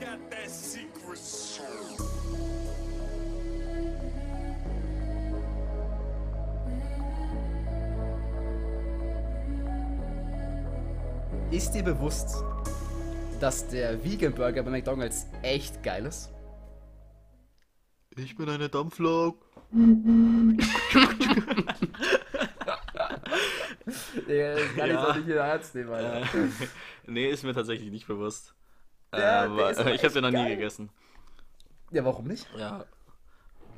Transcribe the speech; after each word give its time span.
got 0.00 0.30
that 0.30 0.50
secret 0.50 1.18
soul. 1.18 1.96
Ist 11.50 11.72
dir 11.72 11.82
bewusst, 11.82 12.42
dass 13.40 13.68
der 13.68 14.02
Vegan 14.04 14.32
Burger 14.34 14.62
bei 14.62 14.70
McDonalds 14.70 15.26
echt 15.42 15.82
geil 15.82 16.06
ist? 16.06 16.30
Ich 18.16 18.36
bin 18.36 18.48
eine 18.48 18.68
Dampflok. 18.68 19.44
Ja, 24.28 24.54
das 24.54 24.74
kann 24.74 24.86
ich 24.88 24.94
Ja. 24.94 25.06
doch 25.06 25.16
nicht 25.16 25.28
in 25.28 25.34
Herz 25.34 25.74
nehmen, 25.74 25.90
Alter. 25.90 26.26
Nee, 27.06 27.30
ist 27.30 27.44
mir 27.44 27.54
tatsächlich 27.54 27.90
nicht 27.92 28.08
bewusst. 28.08 28.55
Äh, 29.16 29.20
Ja, 29.22 29.44
aber 29.44 29.70
ich 29.94 30.02
habe 30.04 30.14
den 30.14 30.22
noch 30.22 30.30
nie 30.30 30.36
geil. 30.36 30.56
gegessen. 30.56 30.90
Ja, 31.90 32.04
warum 32.04 32.26
nicht? 32.26 32.46
Ja. 32.56 32.84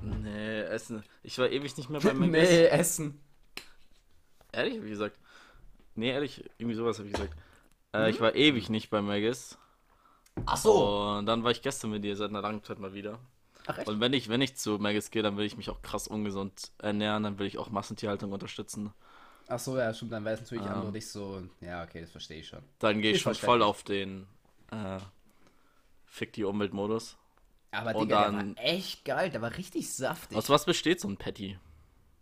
Nee, 0.02 0.60
Essen. 0.62 1.02
Ich 1.22 1.38
war 1.38 1.48
ewig 1.50 1.76
nicht 1.76 1.90
mehr 1.90 2.00
bei 2.00 2.12
Mac. 2.14 2.30
nee, 2.30 2.66
Essen. 2.66 3.20
Ehrlich, 4.52 4.76
ich 4.76 4.82
gesagt. 4.90 5.18
Nee, 5.94 6.10
ehrlich, 6.10 6.44
irgendwie 6.58 6.76
sowas 6.76 6.98
habe 6.98 7.08
ich 7.08 7.14
gesagt. 7.14 7.34
Äh, 7.92 8.04
Mhm. 8.04 8.08
Ich 8.10 8.20
war 8.20 8.34
ewig 8.34 8.68
nicht 8.70 8.90
bei 8.90 9.00
Maggis. 9.02 9.56
Ach 10.46 10.56
so. 10.56 11.16
Und 11.18 11.26
dann 11.26 11.42
war 11.42 11.50
ich 11.50 11.62
gestern 11.62 11.90
mit 11.90 12.04
dir 12.04 12.14
seit 12.16 12.28
einer 12.30 12.42
langen 12.42 12.62
Zeit 12.62 12.78
mal 12.78 12.92
wieder. 12.94 13.18
Ach 13.66 13.78
echt? 13.78 13.88
Und 13.88 13.98
wenn 14.00 14.12
ich, 14.12 14.28
wenn 14.28 14.40
ich 14.40 14.56
zu 14.56 14.78
Maggis 14.78 15.10
gehe, 15.10 15.22
dann 15.22 15.36
will 15.36 15.44
ich 15.46 15.56
mich 15.56 15.68
auch 15.70 15.82
krass 15.82 16.06
ungesund 16.06 16.70
ernähren, 16.78 17.22
dann 17.24 17.38
will 17.38 17.46
ich 17.46 17.58
auch 17.58 17.70
Massentierhaltung 17.70 18.30
unterstützen. 18.32 18.92
Ach 19.48 19.58
so, 19.58 19.76
ja, 19.78 19.92
stimmt, 19.94 20.12
dann 20.12 20.26
es 20.26 20.40
natürlich 20.40 20.64
Ähm. 20.64 20.70
andere 20.70 20.92
nicht 20.92 21.08
so. 21.08 21.42
Ja, 21.60 21.82
okay, 21.82 22.02
das 22.02 22.10
verstehe 22.10 22.40
ich 22.40 22.48
schon. 22.48 22.60
Dann 22.78 23.00
gehe 23.00 23.10
ich 23.12 23.16
Ist 23.16 23.22
schon 23.22 23.34
voll 23.34 23.62
auf 23.62 23.82
den 23.82 24.26
äh, 24.70 24.98
Fick 26.08 26.32
die 26.32 26.44
Umwelt-Modus. 26.44 27.16
Aber 27.70 27.94
Und 27.94 28.06
Digga, 28.06 28.22
der 28.22 28.32
dann- 28.32 28.56
war 28.56 28.64
echt 28.64 29.04
geil, 29.04 29.30
der 29.30 29.42
war 29.42 29.56
richtig 29.56 29.92
saftig. 29.92 30.36
Aus 30.36 30.48
was 30.48 30.64
besteht 30.64 31.00
so 31.00 31.08
ein 31.08 31.16
Patty? 31.18 31.58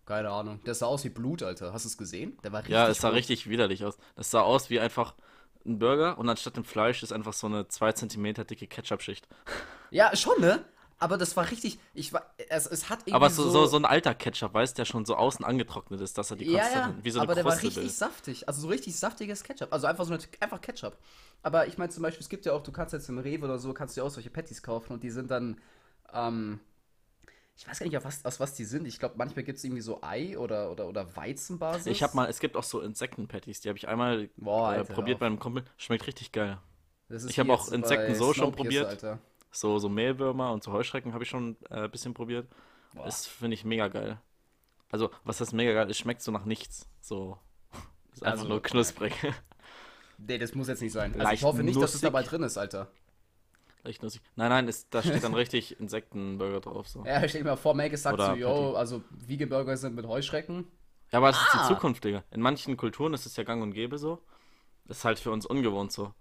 Keine 0.04 0.30
Ahnung. 0.30 0.60
Der 0.64 0.74
sah 0.74 0.86
aus 0.86 1.04
wie 1.04 1.08
Blut, 1.08 1.42
Alter. 1.42 1.72
Hast 1.72 1.84
du 1.84 1.88
es 1.88 1.98
gesehen? 1.98 2.38
Der 2.44 2.52
war 2.52 2.60
richtig. 2.60 2.74
Ja, 2.74 2.88
es 2.88 2.98
sah 3.00 3.08
rot. 3.08 3.16
richtig 3.16 3.48
widerlich 3.48 3.84
aus. 3.84 3.96
Das 4.14 4.30
sah 4.30 4.40
aus 4.42 4.70
wie 4.70 4.78
einfach 4.80 5.14
ein 5.64 5.78
Burger 5.80 6.16
und 6.18 6.28
anstatt 6.28 6.56
dem 6.56 6.64
Fleisch 6.64 7.02
ist 7.02 7.12
einfach 7.12 7.32
so 7.32 7.46
eine 7.48 7.66
2 7.66 7.92
cm 7.92 8.46
dicke 8.46 8.66
Ketchup-Schicht. 8.68 9.26
Ja, 9.90 10.14
schon, 10.14 10.40
ne? 10.40 10.64
Aber 10.98 11.18
das 11.18 11.36
war 11.36 11.50
richtig. 11.50 11.78
Ich 11.92 12.12
war. 12.12 12.32
Es, 12.48 12.66
es 12.66 12.88
hat 12.88 13.00
irgendwie. 13.00 13.12
Aber 13.12 13.28
so, 13.28 13.50
so, 13.50 13.66
so 13.66 13.76
ein 13.76 13.84
alter 13.84 14.14
Ketchup, 14.14 14.54
weißt 14.54 14.76
du, 14.76 14.80
der 14.80 14.84
schon 14.86 15.04
so 15.04 15.14
außen 15.16 15.44
angetrocknet 15.44 16.00
ist, 16.00 16.16
dass 16.16 16.30
er 16.30 16.36
die 16.38 16.46
ja, 16.46 16.62
Konsistenz- 16.64 16.74
ja, 16.74 16.94
wie 17.02 17.10
so 17.10 17.18
eine 17.20 17.24
aber 17.26 17.34
der 17.34 17.44
war 17.44 17.52
Kruste 17.52 17.66
richtig 17.66 17.82
bildet. 17.82 17.96
saftig. 17.98 18.48
Also 18.48 18.62
so 18.62 18.68
richtig 18.68 18.96
saftiges 18.96 19.44
Ketchup. 19.44 19.72
Also 19.72 19.86
einfach 19.86 20.04
so 20.06 20.14
eine, 20.14 20.22
einfach 20.40 20.60
Ketchup. 20.60 20.96
Aber 21.42 21.66
ich 21.66 21.76
meine 21.76 21.90
zum 21.90 22.02
Beispiel, 22.02 22.22
es 22.22 22.30
gibt 22.30 22.46
ja 22.46 22.52
auch, 22.54 22.62
du 22.62 22.72
kannst 22.72 22.94
jetzt 22.94 23.08
im 23.10 23.18
Rewe 23.18 23.44
oder 23.44 23.58
so, 23.58 23.74
kannst 23.74 23.96
du 23.96 24.00
ja 24.00 24.06
auch 24.06 24.10
solche 24.10 24.30
Patties 24.30 24.62
kaufen 24.62 24.94
und 24.94 25.02
die 25.02 25.10
sind 25.10 25.30
dann, 25.30 25.60
ähm, 26.14 26.60
ich 27.58 27.68
weiß 27.68 27.78
gar 27.78 27.86
nicht, 27.88 28.04
was, 28.04 28.24
aus 28.24 28.40
was 28.40 28.54
die 28.54 28.64
sind. 28.64 28.86
Ich 28.86 28.98
glaube, 28.98 29.14
manchmal 29.18 29.44
gibt 29.44 29.58
es 29.58 29.64
irgendwie 29.64 29.82
so 29.82 30.02
Ei 30.02 30.38
oder, 30.38 30.70
oder, 30.70 30.86
oder 30.88 31.14
Weizenbasis. 31.16 31.86
Ich 31.86 32.02
habe 32.02 32.16
mal, 32.16 32.28
es 32.28 32.38
gibt 32.40 32.56
auch 32.56 32.62
so 32.64 32.80
Insekten-Patties, 32.80 33.60
die 33.60 33.68
habe 33.68 33.78
ich 33.78 33.86
einmal 33.88 34.28
Boah, 34.36 34.72
äh, 34.72 34.78
Alter, 34.78 34.94
probiert 34.94 35.16
auf. 35.16 35.20
bei 35.20 35.26
einem 35.26 35.38
Kumpel. 35.38 35.64
Schmeckt 35.76 36.06
richtig 36.06 36.32
geil. 36.32 36.58
Ich 37.08 37.38
hab 37.38 37.46
wie 37.46 37.50
auch 37.52 37.70
Insekten 37.70 38.14
so 38.14 38.32
schon 38.32 38.52
probiert. 38.52 38.86
Alter. 38.86 39.18
So, 39.56 39.78
so 39.78 39.88
Mehlwürmer 39.88 40.52
und 40.52 40.62
so 40.62 40.72
Heuschrecken 40.72 41.12
habe 41.14 41.24
ich 41.24 41.30
schon 41.30 41.56
äh, 41.70 41.84
ein 41.84 41.90
bisschen 41.90 42.12
probiert. 42.14 42.46
Boah. 42.94 43.04
Das 43.06 43.26
finde 43.26 43.54
ich 43.54 43.64
mega 43.64 43.88
geil. 43.88 44.20
Also, 44.90 45.10
was 45.24 45.40
heißt 45.40 45.52
mega 45.52 45.72
geil? 45.72 45.90
Es 45.90 45.98
schmeckt 45.98 46.22
so 46.22 46.30
nach 46.30 46.44
nichts. 46.44 46.88
So. 47.00 47.38
Ist 48.12 48.22
einfach 48.22 48.38
Also, 48.40 48.48
nur 48.48 48.62
knusprig. 48.62 49.14
Nee, 50.18 50.38
das 50.38 50.54
muss 50.54 50.68
jetzt 50.68 50.80
nicht 50.82 50.92
sein. 50.92 51.18
Also 51.20 51.32
ich 51.32 51.42
hoffe 51.42 51.62
nicht, 51.62 51.76
dass 51.76 51.90
es 51.90 51.94
nussig. 51.96 52.06
dabei 52.06 52.22
drin 52.22 52.42
ist, 52.42 52.56
Alter. 52.56 52.88
Leicht 53.82 54.02
nussig. 54.02 54.20
Nein, 54.34 54.48
nein, 54.48 54.66
ist, 54.68 54.88
da 54.94 55.02
steht 55.02 55.22
dann 55.22 55.34
richtig 55.42 55.78
Insektenburger 55.78 56.60
drauf. 56.60 56.88
So. 56.88 57.04
Ja, 57.04 57.26
stell 57.28 57.42
dir 57.42 57.50
mal 57.50 57.56
vor, 57.56 57.74
Meg 57.74 57.96
sagt 57.98 58.14
Oder 58.14 58.30
so, 58.30 58.34
yo, 58.34 58.74
also 58.74 59.02
Vegan-Burger 59.10 59.76
sind 59.76 59.94
mit 59.94 60.06
Heuschrecken. 60.06 60.66
Ja, 61.12 61.18
aber 61.18 61.28
das 61.28 61.40
ist 61.40 61.48
Ah. 61.54 61.62
die 61.68 61.74
Zukunft, 61.74 62.02
Digga. 62.04 62.24
In 62.30 62.40
manchen 62.40 62.76
Kulturen 62.76 63.12
ist 63.14 63.26
es 63.26 63.36
ja 63.36 63.44
gang 63.44 63.62
und 63.62 63.72
gäbe 63.72 63.98
so. 63.98 64.22
Das 64.86 64.98
ist 64.98 65.04
halt 65.04 65.18
für 65.18 65.30
uns 65.30 65.44
ungewohnt 65.46 65.92
so. 65.92 66.12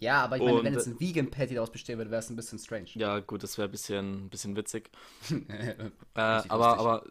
Ja, 0.00 0.22
aber 0.22 0.36
ich 0.36 0.42
meine, 0.42 0.58
Und, 0.58 0.64
wenn 0.64 0.72
jetzt 0.74 0.86
äh, 0.86 0.90
ein 0.90 1.00
Vegan-Patty 1.00 1.54
daraus 1.54 1.70
bestehen 1.70 1.98
würde, 1.98 2.10
wäre 2.10 2.20
es 2.20 2.30
ein 2.30 2.36
bisschen 2.36 2.58
strange. 2.58 2.88
Ja, 2.94 3.20
gut, 3.20 3.42
das 3.42 3.56
wäre 3.58 3.68
ein 3.68 3.70
bisschen, 3.70 4.28
bisschen 4.30 4.56
witzig. 4.56 4.90
Äh, 5.48 5.90
aber 6.14 6.78
aber 6.78 7.04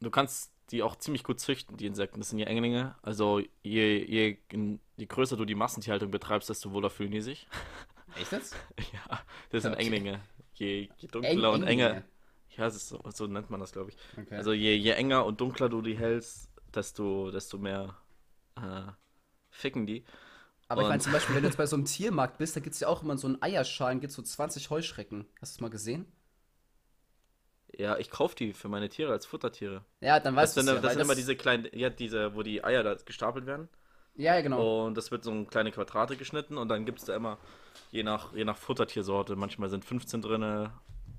du 0.00 0.10
kannst 0.10 0.52
die 0.70 0.82
auch 0.82 0.96
ziemlich 0.96 1.22
gut 1.24 1.40
züchten, 1.40 1.76
die 1.76 1.86
Insekten. 1.86 2.18
Das 2.20 2.30
sind 2.30 2.38
ja 2.38 2.46
Englinge. 2.46 2.96
Also 3.02 3.40
je, 3.62 4.04
je, 4.04 4.38
je 4.96 5.06
größer 5.06 5.36
du 5.36 5.44
die 5.44 5.54
Massentierhaltung 5.54 6.10
betreibst, 6.10 6.48
desto 6.50 6.72
wohler 6.72 6.90
fühlen 6.90 7.12
die 7.12 7.20
sich. 7.20 7.48
Echt 8.14 8.32
jetzt? 8.32 8.56
ja, 8.92 9.20
das 9.50 9.62
sind 9.62 9.74
Okay. 9.74 9.82
Englinge. 9.84 10.20
Je, 10.54 10.90
je 10.96 11.08
Eng- 11.10 11.10
dunkler 11.12 11.52
und 11.52 11.62
Englinge. 11.62 11.90
enger. 11.90 12.04
Ja, 12.56 12.70
so, 12.70 13.02
so 13.12 13.26
nennt 13.26 13.50
man 13.50 13.60
das, 13.60 13.72
glaube 13.72 13.90
ich. 13.90 13.96
Okay. 14.16 14.34
Also 14.36 14.52
je, 14.52 14.74
je 14.74 14.92
enger 14.92 15.24
und 15.26 15.40
dunkler 15.40 15.68
du 15.68 15.82
die 15.82 15.96
hältst, 15.96 16.50
desto, 16.74 17.30
desto 17.30 17.58
mehr 17.58 17.96
äh, 18.56 18.92
ficken 19.50 19.86
die. 19.86 20.04
Aber 20.68 20.82
ich 20.82 20.88
meine 20.88 20.94
und- 20.98 21.02
zum 21.02 21.12
Beispiel, 21.12 21.34
wenn 21.34 21.42
du 21.42 21.48
jetzt 21.48 21.56
bei 21.58 21.66
so 21.66 21.76
einem 21.76 21.84
Tiermarkt 21.84 22.38
bist, 22.38 22.56
da 22.56 22.60
gibt 22.60 22.74
es 22.74 22.80
ja 22.80 22.88
auch 22.88 23.02
immer 23.02 23.16
so 23.18 23.26
einen 23.28 23.40
Eierschalen, 23.42 24.00
gibt 24.00 24.12
so 24.12 24.22
20 24.22 24.70
Heuschrecken. 24.70 25.26
Hast 25.40 25.54
du 25.54 25.58
es 25.58 25.60
mal 25.60 25.70
gesehen? 25.70 26.06
Ja, 27.78 27.98
ich 27.98 28.10
kaufe 28.10 28.34
die 28.36 28.52
für 28.52 28.68
meine 28.68 28.88
Tiere 28.88 29.12
als 29.12 29.26
Futtertiere. 29.26 29.84
Ja, 30.00 30.18
dann 30.18 30.34
Das 30.34 30.56
weißt 30.56 30.56
du 30.56 30.60
sind, 30.62 30.74
ja, 30.74 30.80
das 30.80 30.92
sind 30.94 31.02
immer 31.02 31.14
diese 31.14 31.36
kleinen, 31.36 31.68
ja, 31.72 31.90
diese, 31.90 32.34
wo 32.34 32.42
die 32.42 32.64
Eier 32.64 32.82
da 32.82 32.94
gestapelt 32.94 33.44
werden. 33.46 33.68
Ja, 34.14 34.34
ja, 34.36 34.40
genau. 34.40 34.86
Und 34.86 34.96
das 34.96 35.10
wird 35.10 35.24
so 35.24 35.30
in 35.30 35.46
kleine 35.46 35.72
Quadrate 35.72 36.16
geschnitten 36.16 36.56
und 36.56 36.68
dann 36.68 36.86
gibt 36.86 37.00
es 37.00 37.04
da 37.04 37.14
immer, 37.14 37.38
je 37.90 38.02
nach, 38.02 38.32
je 38.34 38.44
nach 38.46 38.56
Futtertiersorte, 38.56 39.36
manchmal 39.36 39.68
sind 39.68 39.84
15 39.84 40.22
drinne, 40.22 40.72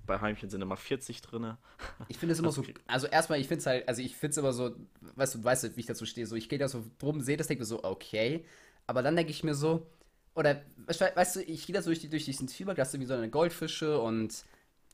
bei 0.07 0.19
Heimchen 0.19 0.49
sind 0.49 0.61
immer 0.61 0.77
40 0.77 1.21
drinne. 1.21 1.59
Ich 2.07 2.17
finde 2.17 2.33
es 2.33 2.39
immer 2.39 2.51
so, 2.51 2.63
also 2.87 3.05
erstmal, 3.05 3.39
ich 3.39 3.47
finde 3.47 3.59
es 3.59 3.65
halt, 3.67 3.87
also 3.87 4.01
ich 4.01 4.15
finde 4.15 4.31
es 4.31 4.37
immer 4.37 4.53
so, 4.53 4.75
weißt 5.15 5.35
du, 5.35 5.39
du 5.39 5.43
weißt, 5.43 5.75
wie 5.75 5.79
ich 5.81 5.85
dazu 5.85 6.07
stehe, 6.07 6.25
so, 6.25 6.35
ich 6.35 6.49
gehe 6.49 6.57
da 6.57 6.67
so 6.67 6.83
drum, 6.97 7.21
sehe 7.21 7.37
das, 7.37 7.45
denke 7.47 7.61
mir 7.61 7.65
so, 7.65 7.83
okay, 7.83 8.45
aber 8.87 9.03
dann 9.03 9.15
denke 9.15 9.31
ich 9.31 9.43
mir 9.43 9.53
so, 9.53 9.85
oder, 10.33 10.61
we- 10.85 11.11
weißt 11.15 11.35
du, 11.37 11.41
ich 11.43 11.65
gehe 11.65 11.73
da 11.75 11.81
so 11.81 11.89
durch, 11.89 11.99
die, 11.99 12.09
durch 12.09 12.25
diesen 12.25 12.47
Tiermarkt, 12.47 12.77
da 12.79 12.81
hast 12.83 12.93
du 12.93 12.97
irgendwie 12.97 13.07
so 13.07 13.13
eine 13.15 13.29
Goldfische 13.29 13.99
und, 13.99 14.43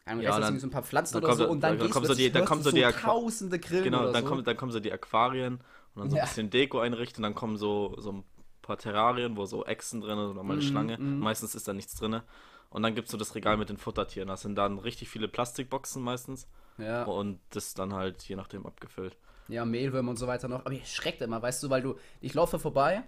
Ja, 0.05 0.13
rechts 0.15 0.39
dann- 0.39 0.59
so 0.59 0.67
ein 0.67 0.71
paar 0.71 0.83
Pflanzen 0.83 1.15
dann 1.15 1.23
oder 1.23 1.35
so 1.35 1.47
und 1.49 1.61
dann, 1.61 1.77
dann 1.77 1.89
du 1.91 2.05
so 2.05 2.13
die- 2.15 2.31
dann 2.31 2.45
kommen 2.45 2.61
so 2.63 2.71
die 2.71 2.85
Aqua- 2.85 2.99
tausende 3.01 3.59
Grillen 3.59 3.83
Genau, 3.85 4.11
dann, 4.11 4.23
so. 4.23 4.29
kommen, 4.29 4.43
dann 4.43 4.57
kommen 4.57 4.71
so 4.71 4.79
die 4.79 4.91
Aquarien 4.91 5.55
und 5.95 6.01
dann 6.01 6.09
so 6.09 6.17
Ja. 6.17 6.23
ein 6.23 6.27
bisschen 6.29 6.49
Deko 6.49 6.79
einrichten, 6.79 7.23
dann 7.23 7.35
kommen 7.35 7.57
so, 7.57 7.95
so 7.99 8.11
ein 8.11 8.23
paar 8.61 8.77
Terrarien, 8.77 9.37
wo 9.37 9.45
so 9.45 9.65
Echsen 9.65 10.01
drin 10.01 10.17
sind 10.17 10.27
oder 10.31 10.43
mal 10.43 10.53
eine 10.53 10.61
Mhm, 10.61 10.67
Schlange. 10.67 10.97
mhm. 10.97 11.19
Meistens 11.19 11.55
ist 11.55 11.67
da 11.67 11.73
nichts 11.73 11.95
drin. 11.95 12.21
Und 12.69 12.81
dann 12.81 12.95
gibt 12.95 13.07
es 13.07 13.11
so 13.11 13.17
das 13.17 13.35
Regal 13.35 13.57
mit 13.57 13.69
den 13.69 13.77
Futtertieren. 13.77 14.27
Das 14.29 14.41
sind 14.41 14.55
dann 14.55 14.79
richtig 14.79 15.09
viele 15.09 15.27
Plastikboxen 15.27 16.01
meistens. 16.01 16.47
ja. 16.79 17.03
Und 17.03 17.39
das 17.51 17.73
dann 17.75 17.93
halt 17.93 18.23
je 18.23 18.35
nachdem 18.35 18.65
abgefüllt. 18.65 19.15
Ja, 19.47 19.63
Mehlwürmer 19.63 20.09
und 20.09 20.17
so 20.17 20.25
weiter 20.25 20.47
noch. 20.47 20.61
Aber 20.65 20.71
ich 20.71 20.91
schreckt 20.91 21.21
immer, 21.21 21.39
weißt 21.41 21.61
du, 21.61 21.69
weil 21.69 21.81
du, 21.83 21.95
ich 22.19 22.33
laufe 22.33 22.57
vorbei, 22.57 23.03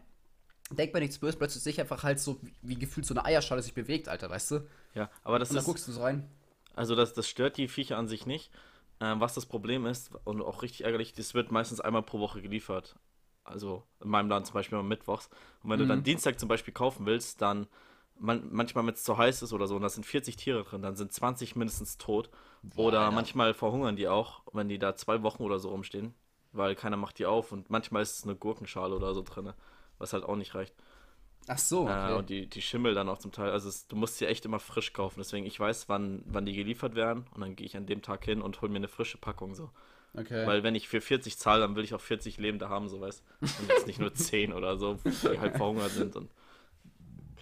denk 0.72 0.94
mir 0.94 1.00
nichts 1.00 1.20
böse, 1.20 1.38
plötzlich 1.38 1.64
sehe 1.64 1.74
ich 1.74 1.82
einfach 1.82 2.04
halt 2.04 2.20
so, 2.20 2.40
wie, 2.62 2.76
gefühlt 2.76 3.06
so 3.06 3.14
eine 3.14 3.26
Eierschale 3.26 3.62
sich 3.62 3.74
bewegt, 3.74 4.08
Alter, 4.10 4.30
weißt 4.30 4.52
du? 4.52 4.56
Ja, 4.94 5.10
aber 5.24 5.40
das 5.40 5.50
Und 5.50 5.56
dann 5.56 5.64
ist. 5.64 5.66
guckst 5.66 5.88
du 5.88 5.92
so 5.92 6.02
rein. 6.02 6.28
Also 6.76 6.96
das, 6.96 7.14
das 7.14 7.30
stört 7.30 7.58
die 7.58 7.68
Viecher 7.68 7.98
an 7.98 8.08
sich 8.08 8.26
nicht. 8.26 8.52
Ähm, 9.02 9.20
was 9.20 9.34
das 9.34 9.46
Problem 9.46 9.86
ist, 9.86 10.12
und 10.26 10.42
auch 10.42 10.62
richtig 10.62 10.84
ärgerlich, 10.86 11.14
das 11.14 11.34
wird 11.34 11.52
meistens 11.52 11.82
einmal 11.82 12.04
pro 12.04 12.20
Woche 12.20 12.42
geliefert. 12.42 12.96
Also 13.44 13.84
in 14.02 14.10
meinem 14.10 14.30
Laden 14.30 14.46
zum 14.46 14.54
Beispiel 14.56 14.78
immer 14.78 14.88
mittwochs. 14.88 15.30
Und 15.64 15.70
wenn 15.70 15.80
du 15.80 15.86
dann 15.86 16.00
Mhm. 16.00 16.04
Dienstag 16.04 16.40
zum 16.40 16.50
Beispiel 16.50 16.74
kaufen 16.74 17.06
willst, 17.06 17.42
dann 17.42 17.68
man, 18.18 18.48
manchmal, 18.52 18.86
wenn 18.88 18.94
es 18.94 19.04
zu 19.04 19.18
heiß 19.18 19.42
ist 19.42 19.54
oder 19.54 19.68
so, 19.68 19.76
und 19.76 19.82
da 19.82 19.90
sind 19.90 20.06
40 20.06 20.38
Tiere 20.38 20.64
drin, 20.64 20.82
dann 20.82 20.96
sind 20.96 21.12
20 21.14 21.56
mindestens 21.58 21.98
tot. 21.98 22.30
oder 22.76 23.00
Alter. 23.06 23.12
manchmal 23.12 23.54
verhungern 23.54 23.96
die 23.98 24.08
auch, 24.08 24.42
wenn 24.54 24.70
die 24.70 24.80
da 24.80 24.96
zwei 24.96 25.24
Wochen 25.24 25.44
oder 25.44 25.60
so 25.60 25.70
rumstehen. 25.70 26.14
Weil 26.54 26.76
keiner 26.76 26.98
macht 26.98 27.20
die 27.20 27.26
auf 27.26 27.52
und 27.52 27.70
manchmal 27.70 28.02
ist 28.04 28.20
es 28.20 28.24
eine 28.24 28.36
Gurkenschale 28.36 28.96
oder 28.96 29.14
so 29.14 29.22
drin, 29.24 29.54
was 29.98 30.14
halt 30.14 30.24
auch 30.24 30.36
nicht 30.36 30.56
reicht. 30.56 30.74
Ach 31.48 31.58
so, 31.58 31.84
okay. 31.84 32.12
Äh, 32.12 32.16
und 32.16 32.30
die, 32.30 32.48
die 32.48 32.62
Schimmel 32.62 32.96
dann 32.96 33.08
auch 33.08 33.20
zum 33.20 33.32
Teil. 33.32 33.52
Also 33.52 33.70
es, 33.70 33.88
du 33.88 33.96
musst 33.96 34.18
sie 34.18 34.26
echt 34.26 34.46
immer 34.46 34.60
frisch 34.60 34.94
kaufen. 34.94 35.20
Deswegen, 35.20 35.46
ich 35.46 35.60
weiß, 35.60 35.90
wann, 35.90 36.24
wann 36.26 36.46
die 36.46 36.54
geliefert 36.54 36.96
werden. 36.96 37.26
Und 37.34 37.42
dann 37.42 37.56
gehe 37.56 37.66
ich 37.68 37.78
an 37.78 37.86
dem 37.86 38.02
Tag 38.02 38.26
hin 38.26 38.42
und 38.42 38.62
hole 38.62 38.72
mir 38.72 38.78
eine 38.78 38.88
frische 38.88 39.18
Packung 39.18 39.54
so. 39.54 39.70
okay. 40.16 40.46
Weil 40.48 40.64
wenn 40.64 40.74
ich 40.74 40.88
für 40.88 41.02
40 41.02 41.38
zahle, 41.38 41.62
dann 41.62 41.76
will 41.76 41.84
ich 41.84 41.94
auch 41.94 42.02
40 42.02 42.38
Lebende 42.38 42.70
haben, 42.70 42.90
so 42.90 43.00
weißt 43.00 43.24
Und 43.42 43.70
jetzt 43.70 43.88
nicht 43.88 44.00
nur 44.00 44.14
10 44.16 44.54
oder 44.54 44.78
so, 44.78 45.00
die 45.06 45.40
halt 45.40 45.56
verhungert 45.56 45.92
sind. 45.92 46.16
Und 46.16 46.32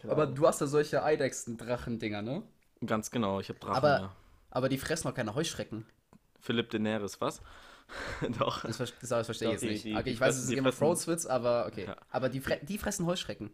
Aber 0.07 0.27
du 0.27 0.45
hast 0.47 0.59
ja 0.59 0.67
solche 0.67 1.03
Eidechsen-Drachen-Dinger, 1.03 2.21
ne? 2.21 2.44
ganz 2.85 3.11
genau, 3.11 3.39
ich 3.39 3.50
habe 3.50 3.59
Drachen. 3.59 3.75
Aber, 3.77 4.00
ja. 4.00 4.15
aber 4.51 4.69
die 4.69 4.77
fressen 4.77 5.07
doch 5.07 5.15
keine 5.15 5.35
Heuschrecken. 5.35 5.85
Philipp 6.41 6.69
Daenerys, 6.71 7.21
was? 7.21 7.41
Doch. 8.39 8.62
Das, 8.63 8.77
das, 8.77 8.94
das 9.00 9.25
verstehe 9.25 9.50
ich 9.50 9.53
jetzt 9.53 9.63
nicht. 9.63 9.83
die- 9.85 9.94
okay, 9.94 10.03
die 10.03 10.09
ich 10.12 10.19
weiß, 10.19 10.35
es 10.35 10.41
ist 10.44 10.50
die 10.50 10.53
ein 10.53 10.57
Game 10.57 10.65
of 10.68 10.75
fressen- 10.75 10.80
Thrones 10.80 11.07
Witz, 11.07 11.25
aber 11.25 11.65
okay. 11.68 11.85
Ja. 11.85 11.97
Aber 12.09 12.30
die, 12.30 12.39
fre 12.39 12.59
die 12.63 12.77
fressen 12.77 13.06
Heuschrecken. 13.06 13.51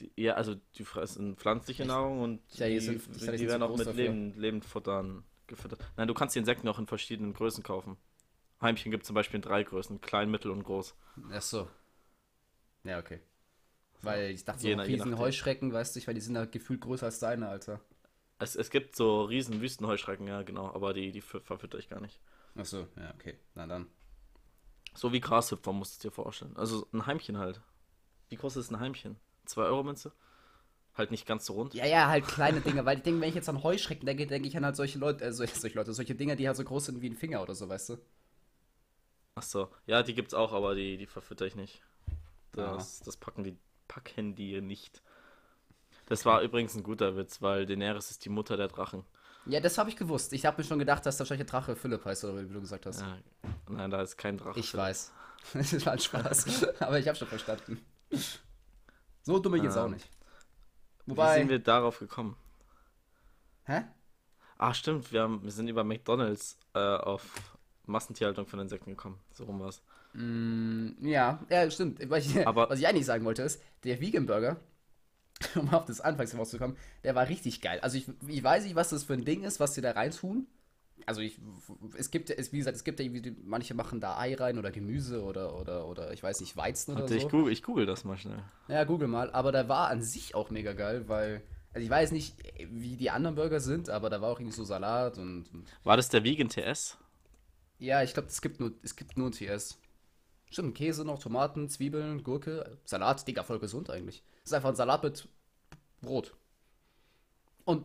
Die, 0.00 0.10
ja, 0.16 0.34
also 0.34 0.54
die 0.76 0.84
fressen 0.84 1.36
pflanzliche 1.36 1.82
Echt? 1.82 1.88
Nahrung 1.88 2.20
und 2.22 2.40
Ja, 2.54 2.68
die 2.68 2.80
sind- 2.80 3.02
die 3.20 3.46
werden 3.48 3.62
auch 3.62 3.76
mit. 3.76 3.92
Lebend, 3.94 4.36
Lebendfuttern 4.36 5.24
gefüttert. 5.46 5.80
Nein, 5.96 6.08
du 6.08 6.14
kannst 6.14 6.34
die 6.34 6.38
Insekten 6.38 6.68
auch 6.68 6.78
in 6.78 6.86
verschiedenen 6.86 7.32
Größen 7.34 7.62
kaufen. 7.62 7.96
Heimchen 8.60 8.90
gibt 8.90 9.04
zum 9.04 9.14
Beispiel 9.14 9.36
in 9.36 9.42
drei 9.42 9.62
Größen, 9.62 10.00
klein, 10.00 10.30
mittel 10.30 10.50
und 10.50 10.62
groß. 10.64 10.94
Ach 11.32 11.42
so. 11.42 11.68
Ja, 12.84 12.98
okay. 12.98 13.20
Weil 14.02 14.30
ich 14.30 14.44
dachte, 14.44 14.60
so 14.60 14.68
Je 14.68 14.74
riesen. 14.74 15.18
Heuschrecken, 15.18 15.72
weißt 15.72 15.96
du, 15.96 16.06
weil 16.06 16.14
die 16.14 16.20
sind 16.20 16.34
da 16.34 16.44
gefühlt 16.46 16.80
größer 16.80 17.06
als 17.06 17.18
deine, 17.18 17.48
Alter. 17.48 17.80
Es, 18.38 18.54
es 18.54 18.70
gibt 18.70 18.94
so 18.96 19.24
riesen 19.24 19.60
Wüstenheuschrecken, 19.60 20.26
ja, 20.26 20.42
genau, 20.42 20.66
aber 20.72 20.92
die, 20.94 21.10
die 21.10 21.20
ver- 21.22 21.40
verfütter 21.40 21.78
ich 21.78 21.88
gar 21.88 22.00
nicht. 22.00 22.20
Achso, 22.56 22.86
ja, 22.96 23.12
okay. 23.14 23.38
Na 23.54 23.66
dann. 23.66 23.86
So 24.94 25.12
wie 25.12 25.20
Grashüpfer 25.20 25.72
musst 25.72 26.02
du 26.02 26.08
dir 26.08 26.12
vorstellen. 26.12 26.56
Also 26.56 26.86
ein 26.92 27.06
Heimchen 27.06 27.38
halt. 27.38 27.60
Wie 28.28 28.36
kostet 28.36 28.62
es 28.62 28.70
ein 28.70 28.80
Heimchen? 28.80 29.16
2 29.44 29.62
Euro 29.62 29.82
Münze? 29.82 30.12
Halt 30.94 31.10
nicht 31.10 31.26
ganz 31.26 31.44
so 31.44 31.52
rund. 31.52 31.74
Ja, 31.74 31.84
ja, 31.84 32.08
halt 32.08 32.26
kleine 32.26 32.62
Dinge, 32.62 32.84
weil 32.86 32.96
ich 32.96 33.02
denke, 33.02 33.20
wenn 33.20 33.28
ich 33.28 33.34
jetzt 33.34 33.48
an 33.50 33.62
Heuschrecken 33.62 34.06
denke, 34.06 34.26
denke 34.26 34.48
ich 34.48 34.56
an 34.56 34.64
halt 34.64 34.76
solche 34.76 34.98
Leute, 34.98 35.24
äh, 35.24 35.32
solche, 35.32 35.54
solche 35.56 35.76
Leute, 35.76 35.92
solche 35.92 36.14
Dinge, 36.14 36.36
die 36.36 36.46
halt 36.46 36.56
so 36.56 36.64
groß 36.64 36.86
sind 36.86 37.02
wie 37.02 37.10
ein 37.10 37.16
Finger 37.16 37.42
oder 37.42 37.54
so, 37.54 37.68
weißt 37.68 37.90
du? 37.90 37.98
Ach 39.34 39.42
so. 39.42 39.68
Ja, 39.84 40.02
die 40.02 40.14
gibt's 40.14 40.32
auch, 40.32 40.54
aber 40.54 40.74
die, 40.74 40.96
die 40.96 41.06
verfütter 41.06 41.44
ich 41.44 41.54
nicht. 41.54 41.82
Das, 42.52 43.00
das 43.00 43.18
packen 43.18 43.44
die 43.44 43.58
packen 43.86 44.34
die 44.34 44.60
nicht. 44.60 45.02
Das 46.06 46.24
war 46.24 46.40
übrigens 46.42 46.74
ein 46.74 46.82
guter 46.82 47.16
Witz, 47.16 47.42
weil 47.42 47.66
Daenerys 47.66 48.10
ist 48.10 48.24
die 48.24 48.30
Mutter 48.30 48.56
der 48.56 48.68
Drachen. 48.68 49.04
Ja, 49.46 49.60
das 49.60 49.78
habe 49.78 49.90
ich 49.90 49.96
gewusst. 49.96 50.32
Ich 50.32 50.44
habe 50.44 50.60
mir 50.60 50.64
schon 50.66 50.78
gedacht, 50.78 51.06
dass 51.06 51.16
der 51.16 51.24
wahrscheinlich 51.24 51.48
Drache 51.48 51.76
Philipp 51.76 52.04
heißt, 52.04 52.24
oder 52.24 52.48
wie 52.48 52.52
du 52.52 52.60
gesagt 52.60 52.86
hast. 52.86 53.00
Ja, 53.00 53.18
nein, 53.68 53.90
da 53.90 54.02
ist 54.02 54.16
kein 54.16 54.36
Drache. 54.38 54.58
Ich 54.58 54.74
weiß. 54.74 55.12
Das 55.52 55.86
war 55.86 55.92
ein 55.92 55.98
Spaß. 56.00 56.64
Aber 56.80 56.98
ich 56.98 57.06
habe 57.06 57.16
schon 57.16 57.28
verstanden. 57.28 57.80
So 59.22 59.38
dumm 59.38 59.54
ich 59.54 59.62
jetzt 59.62 59.76
Ähm, 59.76 59.82
auch 59.82 59.88
nicht. 59.88 60.08
Wie 61.04 61.12
Wobei. 61.12 61.38
sind 61.38 61.48
wir 61.50 61.60
darauf 61.60 62.00
gekommen? 62.00 62.36
hä? 63.64 63.82
Ah, 64.58 64.74
stimmt, 64.74 65.12
wir, 65.12 65.22
haben, 65.22 65.42
wir 65.44 65.52
sind 65.52 65.68
über 65.68 65.84
McDonalds 65.84 66.58
äh, 66.74 66.78
auf 66.78 67.22
Massentierhaltung 67.84 68.46
von 68.46 68.58
Insekten 68.58 68.90
gekommen. 68.90 69.20
So 69.30 69.44
rum 69.44 69.60
war's. 69.60 69.82
Mm, 70.14 71.06
ja, 71.06 71.38
ja, 71.48 71.70
stimmt. 71.70 72.00
Was 72.10 72.26
ich, 72.26 72.44
Aber- 72.46 72.68
was 72.70 72.80
ich 72.80 72.88
eigentlich 72.88 73.06
sagen 73.06 73.24
wollte 73.24 73.42
ist, 73.42 73.62
der 73.84 74.00
Vegan 74.00 74.26
Burger, 74.26 74.56
um 75.54 75.68
auf 75.70 75.84
das 75.84 76.00
Anfangsthema 76.00 76.42
rauszukommen, 76.42 76.76
der 77.04 77.14
war 77.14 77.28
richtig 77.28 77.60
geil. 77.60 77.80
Also 77.80 77.98
ich, 77.98 78.08
ich 78.26 78.42
weiß 78.42 78.64
nicht, 78.64 78.74
was 78.74 78.90
das 78.90 79.04
für 79.04 79.14
ein 79.14 79.24
Ding 79.24 79.42
ist, 79.44 79.60
was 79.60 79.74
sie 79.74 79.80
da 79.82 79.92
reintun. 79.92 80.46
Also 81.04 81.20
ich, 81.20 81.38
es 81.96 82.10
gibt, 82.10 82.30
es, 82.30 82.52
wie 82.52 82.58
gesagt, 82.58 82.76
es 82.76 82.82
gibt 82.84 82.98
ja 82.98 83.04
irgendwie, 83.06 83.36
manche 83.44 83.74
machen 83.74 84.00
da 84.00 84.18
Ei 84.18 84.34
rein 84.34 84.58
oder 84.58 84.70
Gemüse 84.72 85.22
oder, 85.22 85.54
oder, 85.60 85.86
oder 85.86 86.12
ich 86.12 86.22
weiß 86.22 86.40
nicht, 86.40 86.56
Weizen 86.56 86.92
oder 86.92 87.02
Warte, 87.02 87.14
so. 87.14 87.18
ich, 87.18 87.28
google, 87.28 87.52
ich 87.52 87.62
google 87.62 87.86
das 87.86 88.04
mal 88.04 88.16
schnell. 88.16 88.42
Ja, 88.68 88.84
google 88.84 89.08
mal. 89.08 89.30
Aber 89.32 89.52
der 89.52 89.68
war 89.68 89.88
an 89.88 90.02
sich 90.02 90.34
auch 90.34 90.50
mega 90.50 90.72
geil, 90.72 91.08
weil, 91.08 91.42
also 91.72 91.84
ich 91.84 91.90
weiß 91.90 92.12
nicht, 92.12 92.36
wie 92.70 92.96
die 92.96 93.10
anderen 93.10 93.36
Burger 93.36 93.60
sind, 93.60 93.90
aber 93.90 94.10
da 94.10 94.20
war 94.20 94.30
auch 94.30 94.40
irgendwie 94.40 94.56
so 94.56 94.64
Salat 94.64 95.18
und, 95.18 95.46
War 95.84 95.96
das 95.96 96.08
der 96.08 96.24
Vegan 96.24 96.48
TS? 96.48 96.98
ja, 97.78 98.02
ich 98.02 98.14
glaube, 98.14 98.28
es 98.28 98.40
gibt 98.40 98.60
nur, 98.60 98.72
es 98.82 98.96
gibt 98.96 99.16
nur 99.16 99.30
TS. 99.32 99.78
Stimmt, 100.50 100.76
Käse 100.76 101.04
noch, 101.04 101.18
Tomaten, 101.18 101.68
Zwiebeln, 101.68 102.22
Gurke, 102.24 102.78
Salat, 102.84 103.26
Digga, 103.28 103.42
voll 103.44 103.58
gesund 103.58 103.90
eigentlich. 103.90 104.22
Ist 104.46 104.54
einfach 104.54 104.68
ein 104.68 104.76
Salat 104.76 105.02
mit 105.02 105.28
Brot. 106.00 106.36
Und, 107.64 107.84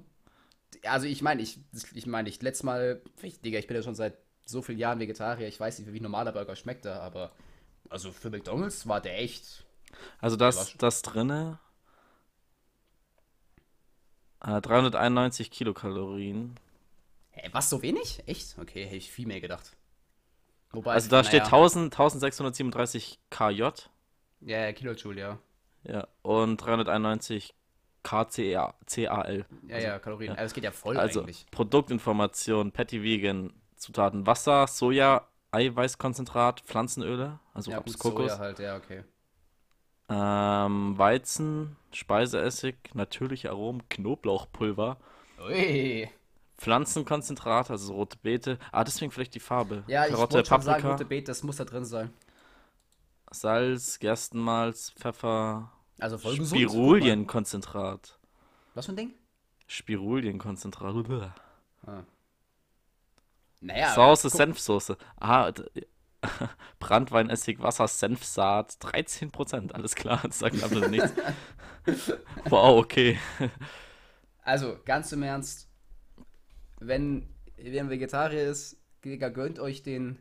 also 0.84 1.08
ich 1.08 1.24
meine, 1.24 1.42
ich, 1.42 1.60
ich 1.96 2.06
meine, 2.06 2.30
ich, 2.30 2.40
letztes 2.44 2.63
Mal, 2.63 3.02
ich, 3.24 3.42
Digga, 3.42 3.58
ich 3.58 3.66
bin 3.66 3.75
ja 3.75 3.81
schon 3.81 3.96
seit 3.96 4.19
so 4.46 4.62
vielen 4.62 4.78
Jahren 4.78 5.00
Vegetarier, 5.00 5.48
ich 5.48 5.60
weiß 5.60 5.80
nicht, 5.80 5.92
wie 5.92 6.00
ein 6.00 6.04
normaler 6.04 6.31
Burger 6.31 6.56
schmeckt 6.56 6.86
da, 6.86 7.00
aber, 7.00 7.31
also 7.90 8.12
für 8.12 8.30
McDonalds 8.30 8.88
war 8.88 9.02
der 9.02 9.19
echt, 9.19 9.66
Also 10.19 10.38
das, 10.38 10.78
das 10.78 11.02
drinne. 11.02 11.60
Äh, 14.44 14.62
391 14.62 15.50
Kilokalorien. 15.52 16.60
hä, 17.31 17.50
was, 17.54 17.69
so 17.69 17.81
wenig? 17.81 18.22
Echt? 18.28 18.58
Okay, 18.60 18.86
hätte 18.86 18.98
ich 18.98 19.12
viel 19.12 19.28
mehr 19.28 19.42
gedacht. 19.42 19.75
Wobei, 20.72 20.94
Also 20.94 21.10
da 21.10 21.24
steht 21.24 21.44
naja, 21.44 21.54
1000, 21.54 21.94
1637 21.94 23.19
KJ. 23.30 23.62
Ja, 24.42 24.66
ja, 24.66 24.74
Kilojoule, 24.74 25.22
ja. 25.22 25.40
Ja. 25.83 26.07
Und 26.22 26.57
391 26.57 27.54
KCAL. 28.04 29.45
Ja, 29.68 29.80
ja, 29.80 30.00
Kalorien. 30.00 30.31
Also, 30.31 30.45
es 30.45 30.54
geht 30.54 30.63
ja 30.63 30.72
voll 30.72 30.98
Also 30.98 31.22
eigentlich. 31.22 31.45
Produktinformation, 31.51 32.72
Patty 32.72 33.04
Vegan, 33.04 33.54
Zutaten 33.75 34.25
Wasser, 34.25 34.68
Soja, 34.68 35.28
Eiweißkonzentrat, 35.51 36.62
Pflanzenöle, 36.62 37.39
also 37.54 37.72
Ja, 37.72 37.80
gut, 37.80 37.98
Kokos, 38.00 38.31
Soja 38.31 38.39
halt, 38.39 38.60
ja, 38.60 38.78
okay. 38.78 39.04
ähm, 40.10 40.98
Weizen, 40.98 41.75
Speiseessig, 41.92 42.75
natürliche 42.94 43.50
Aromen, 43.50 43.88
Knoblauchpulver, 43.89 44.98
Ui. 45.45 46.10
Pflanzenkonzentrat, 46.57 47.72
also 47.72 47.94
rote 47.94 48.18
Beete. 48.22 48.60
Ah, 48.72 48.84
deswegen 48.84 49.12
vielleicht 49.12 49.34
die 49.34 49.39
Farbe. 49.39 49.84
Ja, 49.88 50.06
ich 50.06 50.12
Karotte, 50.12 50.36
wollte 50.36 50.50
schon 50.50 50.62
sagen, 50.62 50.81
Paprika, 50.84 50.92
rote 50.92 51.06
Beet, 51.06 51.27
das 51.27 51.44
muss 51.44 51.56
da 51.57 51.66
drin 51.66 51.86
sein. 51.86 52.13
Salz, 53.31 54.00
Gerstenmalz, 54.00 54.92
Pfeffer, 54.92 55.72
Also 56.00 56.18
voll 56.18 56.38
gesund. 56.38 56.62
Spirulienkonzentrat. 56.62 58.19
Was 58.74 58.86
für 58.86 58.94
ein 58.94 58.98
Ding? 58.98 59.13
Spirulienkonzentrat. 59.68 60.94
Uah. 61.10 62.06
Naja. 63.62 63.94
Sauce, 63.94 64.22
Senfsoße. 64.24 64.98
Ah, 65.19 65.51
d- 65.51 65.63
Brandwein, 66.80 67.30
Essig, 67.30 67.62
Wasser, 67.62 67.88
Senfsaat, 67.88 68.74
13%. 68.81 69.72
Alles 69.72 69.95
klar, 69.95 70.22
das 70.24 70.39
sagt 70.39 70.62
aber 70.63 70.88
nichts. 70.88 71.12
Wow, 72.45 72.80
okay. 72.80 73.18
Also, 74.44 74.77
ganz 74.86 75.12
im 75.12 75.24
Ernst, 75.24 75.68
wenn 76.80 77.27
wer 77.56 77.84
ein 77.84 77.89
Vegetarier 77.89 78.50
ist, 78.50 78.77
Digga, 79.06 79.30
gönnt 79.30 79.60
euch 79.60 79.81
den 79.84 80.19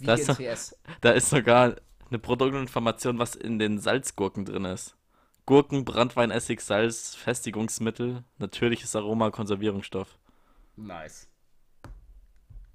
Das- 0.00 0.20
Vegan 0.28 0.36
TS. 0.36 0.76
Da 1.00 1.10
ist 1.10 1.28
sogar 1.30 1.76
eine 2.10 2.18
Produktinformation, 2.18 3.18
was 3.18 3.34
in 3.34 3.58
den 3.58 3.78
Salzgurken 3.78 4.44
drin 4.44 4.64
ist. 4.64 4.96
Gurken, 5.46 5.84
Brandwein, 5.84 6.30
Essig, 6.30 6.60
Salz, 6.60 7.14
Festigungsmittel, 7.14 8.24
natürliches 8.38 8.96
Aroma, 8.96 9.30
Konservierungsstoff. 9.30 10.18
Nice. 10.76 11.28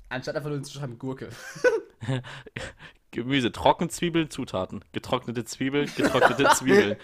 Anstatt 0.09 0.35
einfach 0.35 0.49
nur 0.49 0.63
zu 0.63 0.73
schreiben 0.73 0.97
Gurke. 0.97 1.29
Gemüse, 3.11 3.51
Trockenzwiebeln, 3.51 4.29
Zutaten. 4.29 4.83
Getrocknete 4.93 5.43
Zwiebeln, 5.43 5.91
getrocknete 5.97 6.49
Zwiebeln. 6.55 6.97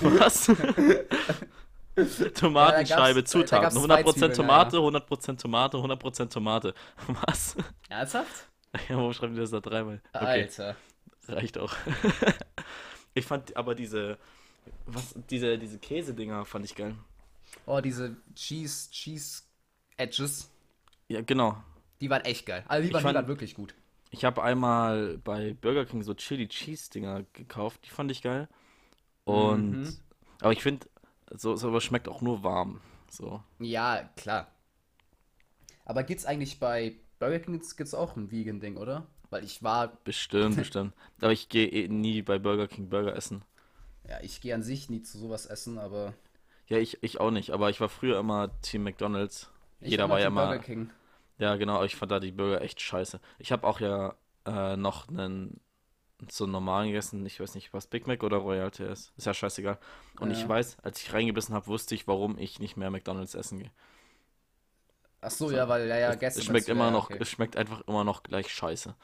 Was? 0.00 0.46
Tomatenscheibe, 2.34 3.20
gab's 3.20 3.30
Zutaten. 3.30 3.78
zwei 3.78 4.02
100% 4.02 4.12
Zwiebeln, 4.12 4.32
Tomate, 4.32 4.76
100% 4.78 5.36
Tomate, 5.38 5.76
100% 5.76 6.30
Tomate. 6.30 6.74
Was? 7.26 7.56
Ernsthaft? 7.90 8.48
Ja, 8.88 8.96
warum 8.96 9.12
schreiben 9.12 9.34
die 9.34 9.40
das 9.40 9.50
da 9.50 9.60
dreimal? 9.60 10.00
Okay, 10.12 10.42
Alter. 10.42 10.76
Reicht 11.32 11.58
auch. 11.58 11.74
ich 13.14 13.24
fand 13.26 13.56
aber 13.56 13.74
diese, 13.74 14.18
was, 14.86 15.14
diese, 15.30 15.58
diese 15.58 15.78
Käsedinger 15.78 16.44
fand 16.44 16.64
ich 16.64 16.74
geil. 16.74 16.94
Oh, 17.66 17.80
diese 17.80 18.16
Cheese, 18.34 18.90
Cheese 18.90 19.42
Edges, 19.96 20.50
Ja, 21.08 21.20
genau. 21.22 21.62
die 22.00 22.08
waren 22.10 22.22
echt 22.24 22.46
geil. 22.46 22.64
Also 22.68 22.86
die 22.86 22.92
waren, 22.94 23.00
die 23.00 23.04
fand- 23.04 23.14
waren 23.16 23.28
wirklich 23.28 23.54
gut. 23.54 23.74
Ich 24.12 24.24
habe 24.24 24.42
einmal 24.42 25.18
bei 25.18 25.54
Burger 25.54 25.84
King 25.86 26.02
so 26.02 26.14
Chili 26.14 26.48
Cheese 26.48 26.90
Dinger 26.90 27.24
gekauft, 27.32 27.80
die 27.84 27.90
fand 27.90 28.10
ich 28.10 28.22
geil. 28.22 28.48
Und, 29.24 29.70
Mhm. 29.82 29.96
aber 30.40 30.52
ich 30.52 30.62
finde, 30.62 30.88
so, 31.32 31.54
sowas 31.56 31.84
schmeckt 31.84 32.08
auch 32.08 32.20
nur 32.20 32.42
warm. 32.42 32.80
So. 33.08 33.42
Ja, 33.60 34.08
klar. 34.16 34.50
Aber 35.84 36.02
gibt's 36.02 36.24
eigentlich 36.26 36.58
bei 36.58 36.94
Burger 37.20 37.38
King 37.38 37.52
gibt's, 37.54 37.76
gibt's 37.76 37.94
auch 37.94 38.16
ein 38.16 38.30
Vegan-Ding, 38.32 38.76
oder? 38.76 39.06
Weil 39.30 39.44
ich 39.44 39.62
war, 39.62 39.96
Bestimmt, 40.04 40.58
bestimmt. 40.58 40.94
Aber 41.22 41.32
ich 41.32 41.48
gehe 41.48 41.66
eh 41.68 41.88
nie 41.88 42.20
bei 42.22 42.38
Burger 42.38 42.68
King 42.68 42.88
Burger 42.90 43.16
essen. 43.16 43.44
ja, 44.08 44.20
ich 44.22 44.40
gehe 44.40 44.54
an 44.54 44.62
sich 44.62 44.90
nie 44.90 45.02
zu 45.02 45.18
sowas 45.18 45.46
essen, 45.46 45.78
aber 45.78 46.14
Ja, 46.68 46.78
ich, 46.78 47.02
ich 47.02 47.20
auch 47.20 47.30
nicht, 47.30 47.50
aber 47.50 47.70
ich 47.70 47.80
war 47.80 47.88
früher 47.88 48.18
immer 48.18 48.50
Team 48.62 48.84
McDonalds. 48.84 49.50
ich 49.80 49.90
Jeder 49.90 50.08
war 50.10 50.20
ja 50.20 50.28
immer. 50.28 50.46
Burger 50.46 50.58
King. 50.60 50.90
Ja, 51.38 51.56
genau, 51.56 51.84
ich 51.84 51.96
fand 51.96 52.12
da 52.12 52.20
die 52.20 52.32
Burger 52.32 52.62
echt 52.62 52.80
scheiße. 52.80 53.20
Ich 53.38 53.52
habe 53.52 53.66
auch 53.66 53.80
ja 53.80 54.14
äh, 54.46 54.76
noch 54.76 55.08
einen 55.08 55.60
so 56.30 56.46
normalen 56.46 56.88
gegessen, 56.88 57.26
ich 57.26 57.40
weiß 57.40 57.54
nicht, 57.56 57.74
was 57.74 57.88
Big 57.88 58.06
Mac 58.06 58.22
oder 58.24 58.38
Royal 58.38 58.70
TS. 58.72 59.12
Ist 59.16 59.26
ja 59.26 59.34
scheißegal. 59.34 59.78
Und 60.20 60.30
ich 60.30 60.46
Ja. 60.46 60.48
weiß, 60.48 60.78
als 60.82 61.02
ich 61.02 61.12
reingebissen 61.14 61.54
habe, 61.54 61.66
wusste 61.68 61.94
ich, 61.94 62.08
warum 62.08 62.38
ich 62.38 62.60
nicht 62.60 62.76
mehr 62.76 62.90
McDonalds 62.90 63.34
essen 63.36 63.60
gehe. 63.60 63.72
Ach 65.22 65.30
so, 65.30 65.50
ja, 65.50 65.68
weil 65.68 65.86
ja, 65.86 65.98
ja, 65.98 66.10
es, 66.12 66.18
gestern. 66.18 66.40
es 66.40 66.46
schmeckt 66.46 66.68
ja, 66.68 66.74
immer 66.74 66.86
ja, 66.86 66.90
noch, 66.90 67.10
okay. 67.10 67.18
es 67.20 67.28
schmeckt 67.28 67.56
einfach 67.56 67.82
immer 67.86 68.04
noch 68.04 68.22
gleich 68.22 68.48
scheiße. 68.52 68.94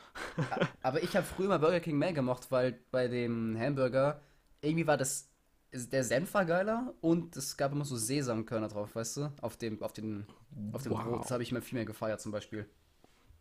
Aber 0.82 1.02
ich 1.02 1.14
habe 1.14 1.26
früher 1.26 1.49
mal 1.49 1.58
Burger 1.58 1.80
King 1.80 1.99
mehr 1.99 2.12
gemocht, 2.14 2.50
weil 2.50 2.78
bei 2.90 3.08
dem 3.08 3.56
Hamburger 3.58 4.20
irgendwie 4.62 4.87
war 4.87 4.96
das 4.96 5.28
der 5.73 6.04
Senf 6.04 6.32
war 6.32 6.44
geiler 6.46 6.94
und 7.00 7.37
es 7.37 7.56
gab 7.56 7.73
immer 7.73 7.85
so 7.85 7.96
Sesamkörner 7.96 8.68
drauf, 8.68 8.94
weißt 8.94 9.16
du? 9.18 9.32
Auf 9.42 9.56
dem, 9.56 9.82
auf 9.82 9.92
den, 9.92 10.26
auf 10.73 10.82
dem 10.82 10.92
Wow. 10.92 11.04
Brot. 11.04 11.25
Das 11.25 11.30
habe 11.30 11.42
ich 11.42 11.52
mir 11.52 11.61
viel 11.61 11.76
mehr 11.76 11.85
gefeiert 11.85 12.20
zum 12.20 12.32
Beispiel. 12.32 12.66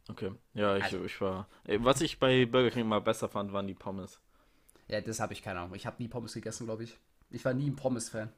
Okay, 0.09 0.33
ja, 0.53 0.75
ich, 0.77 0.83
Also- 0.83 1.03
ich 1.03 1.19
war. 1.21 1.47
Was 1.79 2.01
ich 2.01 2.19
bei 2.19 2.45
Burger 2.45 2.71
King 2.71 2.81
immer 2.81 3.01
besser 3.01 3.29
fand, 3.29 3.53
waren 3.53 3.67
die 3.67 3.73
Pommes. 3.73 4.19
Ja, 4.87 5.01
das 5.01 5.19
habe 5.19 5.33
ich 5.33 5.41
keine 5.41 5.61
Ahnung. 5.61 5.75
Ich 5.75 5.85
habe 5.85 6.01
nie 6.01 6.07
Pommes 6.09 6.33
gegessen, 6.33 6.65
glaube 6.65 6.83
ich. 6.83 6.97
Ich 7.31 7.43
war 7.43 7.53
nie 7.53 7.69
ein 7.69 7.75
Pommes-Fan. 7.75 8.31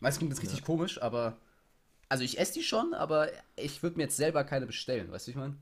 Weiß 0.00 0.18
klingt 0.18 0.32
jetzt 0.32 0.42
richtig 0.42 0.64
komisch, 0.64 1.00
aber. 1.02 1.36
Also 2.08 2.24
ich 2.24 2.38
esse 2.38 2.54
die 2.54 2.62
schon, 2.62 2.94
aber 2.94 3.28
ich 3.56 3.82
würde 3.82 3.96
mir 3.96 4.04
jetzt 4.04 4.16
selber 4.16 4.44
keine 4.44 4.66
bestellen, 4.66 5.10
weißt 5.10 5.26
du, 5.26 5.30
ich 5.32 5.36
meine? 5.36 5.56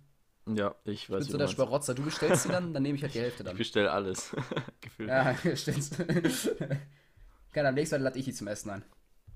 Ja, 0.47 0.75
ich 0.85 1.05
Ich 1.05 1.11
weiß 1.11 1.25
bin 1.27 1.33
so 1.33 1.39
der. 1.39 1.49
Schmarotzer. 1.49 1.95
Du 1.95 2.03
bestellst 2.03 2.45
die 2.47 2.49
dann, 2.49 2.75
dann 2.75 2.83
nehme 2.83 2.97
ich 2.97 3.03
halt 3.03 3.15
die 3.15 3.21
Hälfte 3.21 3.43
Ich 3.43 3.49
dann. 3.49 3.57
bestell 3.57 3.89
alles. 3.89 4.35
Gefühlt. 4.81 5.09
Ja, 5.09 5.35
stimmt's. 5.57 5.91
Keine 7.53 7.69
Ahnung, 7.69 7.75
nächstes 7.77 7.99
Mal 7.99 8.05
lade 8.05 8.19
ich 8.19 8.25
die 8.25 8.33
zum 8.33 8.49
Essen 8.49 8.71
ein. 8.71 8.85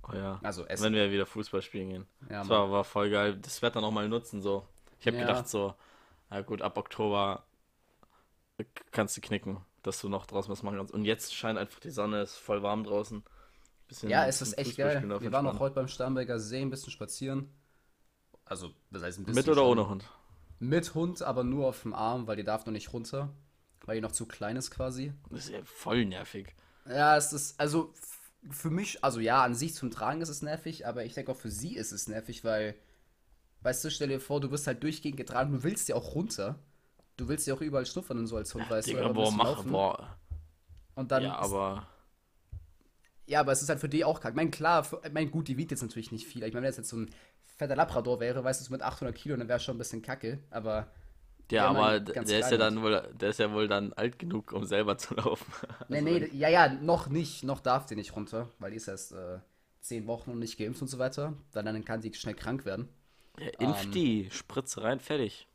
Oh 0.08 0.14
ja. 0.14 0.40
Also 0.42 0.66
Essen. 0.66 0.84
Wenn 0.84 0.94
wir 0.94 1.10
wieder 1.12 1.26
Fußball 1.26 1.62
spielen 1.62 1.90
gehen. 1.90 2.06
Ja, 2.30 2.40
das 2.40 2.48
war, 2.48 2.70
war 2.70 2.84
voll 2.84 3.10
geil. 3.10 3.36
Das 3.40 3.62
Wetter 3.62 3.80
noch 3.80 3.90
mal 3.92 4.08
nutzen 4.08 4.42
so. 4.42 4.66
Ich 5.00 5.06
habe 5.06 5.16
Ja. 5.16 5.26
gedacht 5.26 5.48
so, 5.48 5.75
na 6.30 6.40
gut, 6.42 6.62
ab 6.62 6.76
Oktober 6.76 7.44
kannst 8.90 9.16
du 9.16 9.20
knicken, 9.20 9.58
dass 9.82 10.00
du 10.00 10.08
noch 10.08 10.26
draußen 10.26 10.50
was 10.50 10.62
machen 10.62 10.78
kannst. 10.78 10.94
Und 10.94 11.04
jetzt 11.04 11.34
scheint 11.34 11.58
einfach 11.58 11.80
die 11.80 11.90
Sonne, 11.90 12.22
ist 12.22 12.36
voll 12.36 12.62
warm 12.62 12.84
draußen. 12.84 13.22
Bisschen 13.88 14.10
Ja, 14.10 14.26
es 14.26 14.42
ist 14.42 14.58
echt 14.58 14.76
geil. 14.76 15.02
Wir 15.20 15.32
waren 15.32 15.46
auch 15.46 15.58
heute 15.60 15.74
beim 15.76 15.88
Starnberger 15.88 16.38
See 16.40 16.60
ein 16.62 16.70
bisschen 16.70 16.90
spazieren. 16.92 17.48
Also, 18.44 18.72
das 18.90 19.02
heißt 19.02 19.18
ein 19.18 19.24
bisschen. 19.24 19.36
Mit 19.36 19.48
oder 19.48 19.62
schon. 19.62 19.78
ohne 19.78 19.88
Hund? 19.88 20.04
Mit 20.58 20.94
Hund, 20.94 21.22
aber 21.22 21.44
nur 21.44 21.66
auf 21.68 21.82
dem 21.82 21.92
Arm, 21.94 22.26
weil 22.26 22.36
die 22.36 22.44
darf 22.44 22.64
noch 22.66 22.72
nicht 22.72 22.92
runter. 22.92 23.30
Weil 23.84 23.96
die 23.96 24.00
noch 24.00 24.12
zu 24.12 24.26
klein 24.26 24.56
ist 24.56 24.70
quasi. 24.70 25.12
Das 25.30 25.44
ist 25.46 25.50
ja 25.50 25.60
voll 25.64 26.04
nervig. 26.04 26.54
Ja, 26.88 27.16
es 27.16 27.32
ist, 27.32 27.58
also 27.60 27.92
für 28.50 28.70
mich, 28.70 29.02
also 29.04 29.20
ja, 29.20 29.42
an 29.42 29.54
sich 29.54 29.74
zum 29.74 29.90
Tragen 29.90 30.20
ist 30.20 30.28
es 30.28 30.42
nervig, 30.42 30.86
aber 30.86 31.04
ich 31.04 31.14
denke 31.14 31.32
auch 31.32 31.36
für 31.36 31.50
sie 31.50 31.74
ist 31.76 31.92
es 31.92 32.06
nervig, 32.06 32.44
weil, 32.44 32.76
weißt 33.62 33.84
du, 33.84 33.90
stell 33.90 34.08
dir 34.08 34.20
vor, 34.20 34.40
du 34.40 34.50
wirst 34.50 34.66
halt 34.66 34.82
durchgehend 34.82 35.16
getragen, 35.16 35.52
du 35.52 35.62
willst 35.62 35.88
ja 35.88 35.96
auch 35.96 36.14
runter. 36.14 36.58
Du 37.16 37.28
willst 37.28 37.46
ja 37.46 37.54
auch 37.54 37.60
überall 37.62 37.86
schnuppern 37.86 38.18
und 38.18 38.26
so 38.26 38.36
als 38.36 38.54
Hund, 38.54 38.70
weißt 38.70 38.92
du. 38.92 38.92
Digga, 38.92 39.04
aber 39.06 39.14
boah, 39.14 39.30
du 39.30 39.36
mach, 39.36 39.56
laufen. 39.56 39.70
boah. 39.72 40.16
Und 40.94 41.12
dann 41.12 41.24
Ja, 41.24 41.32
ist, 41.32 41.38
aber 41.38 41.86
Ja, 43.26 43.40
aber 43.40 43.52
es 43.52 43.62
ist 43.62 43.68
halt 43.68 43.80
für 43.80 43.88
die 43.88 44.04
auch 44.04 44.21
kacke. 44.21 44.33
Ich 44.33 44.37
meine, 44.37 44.50
klar, 44.50 44.85
für, 44.85 45.00
ich 45.04 45.12
meine, 45.12 45.30
gut, 45.30 45.49
die 45.49 45.56
wiegt 45.56 45.73
jetzt 45.73 45.83
natürlich 45.83 46.12
nicht 46.12 46.26
viel. 46.26 46.42
Ich 46.45 46.52
meine, 46.54 46.64
wenn 46.64 46.71
das 46.71 46.76
jetzt 46.76 46.90
so 46.90 46.97
ein 46.97 47.11
fetter 47.45 47.76
Labrador 47.76 48.21
wäre, 48.21 48.45
weißt 48.45 48.61
du, 48.61 48.64
so 48.64 48.73
mit 48.73 48.83
800 48.83 49.14
Kilo, 49.14 49.37
dann 49.37 49.49
wäre 49.49 49.61
schon 49.61 49.76
ein 49.76 49.78
bisschen 49.78 50.02
kacke. 50.02 50.38
Aber, 50.50 50.87
ja, 51.50 51.68
aber 51.68 52.00
der 52.00 52.23
ist 52.23 52.50
ja 52.50 52.56
dann 52.56 52.83
wohl, 52.83 53.02
der 53.14 53.30
ist 53.30 53.38
ja 53.38 53.52
wohl 53.52 53.66
dann 53.66 53.92
alt 53.95 54.18
genug, 54.18 54.52
um 54.52 54.64
selber 54.64 54.97
zu 54.99 55.14
laufen. 55.14 55.52
nee, 55.88 56.00
nee, 56.00 56.30
ja, 56.33 56.49
ja, 56.49 56.68
noch 56.68 57.09
nicht. 57.09 57.42
Noch 57.45 57.61
darf 57.61 57.87
die 57.87 57.97
nicht 57.97 58.14
runter, 58.14 58.49
weil 58.59 58.71
die 58.71 58.76
ist 58.76 58.88
erst 58.88 59.12
äh, 59.12 59.38
10 59.80 60.06
Wochen 60.06 60.30
und 60.30 60.38
nicht 60.38 60.59
geimpft 60.59 60.83
und 60.83 60.88
so 60.88 60.99
weiter. 60.99 61.35
Dann, 61.52 61.66
dann 61.66 61.85
kann 61.85 62.02
sie 62.02 62.12
schnell 62.14 62.35
krank 62.35 62.64
werden. 62.64 62.88
Ja, 63.38 63.49
impf 63.59 63.85
Ähm. 63.85 63.92
die, 63.92 64.28
Spritze 64.30 64.83
rein, 64.83 65.00
fertig. 65.00 65.47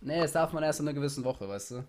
Nee, 0.00 0.20
das 0.20 0.32
darf 0.32 0.52
man 0.52 0.62
erst 0.62 0.80
in 0.80 0.88
einer 0.88 0.94
gewissen 0.94 1.24
Woche, 1.24 1.48
weißt 1.48 1.72
du. 1.72 1.84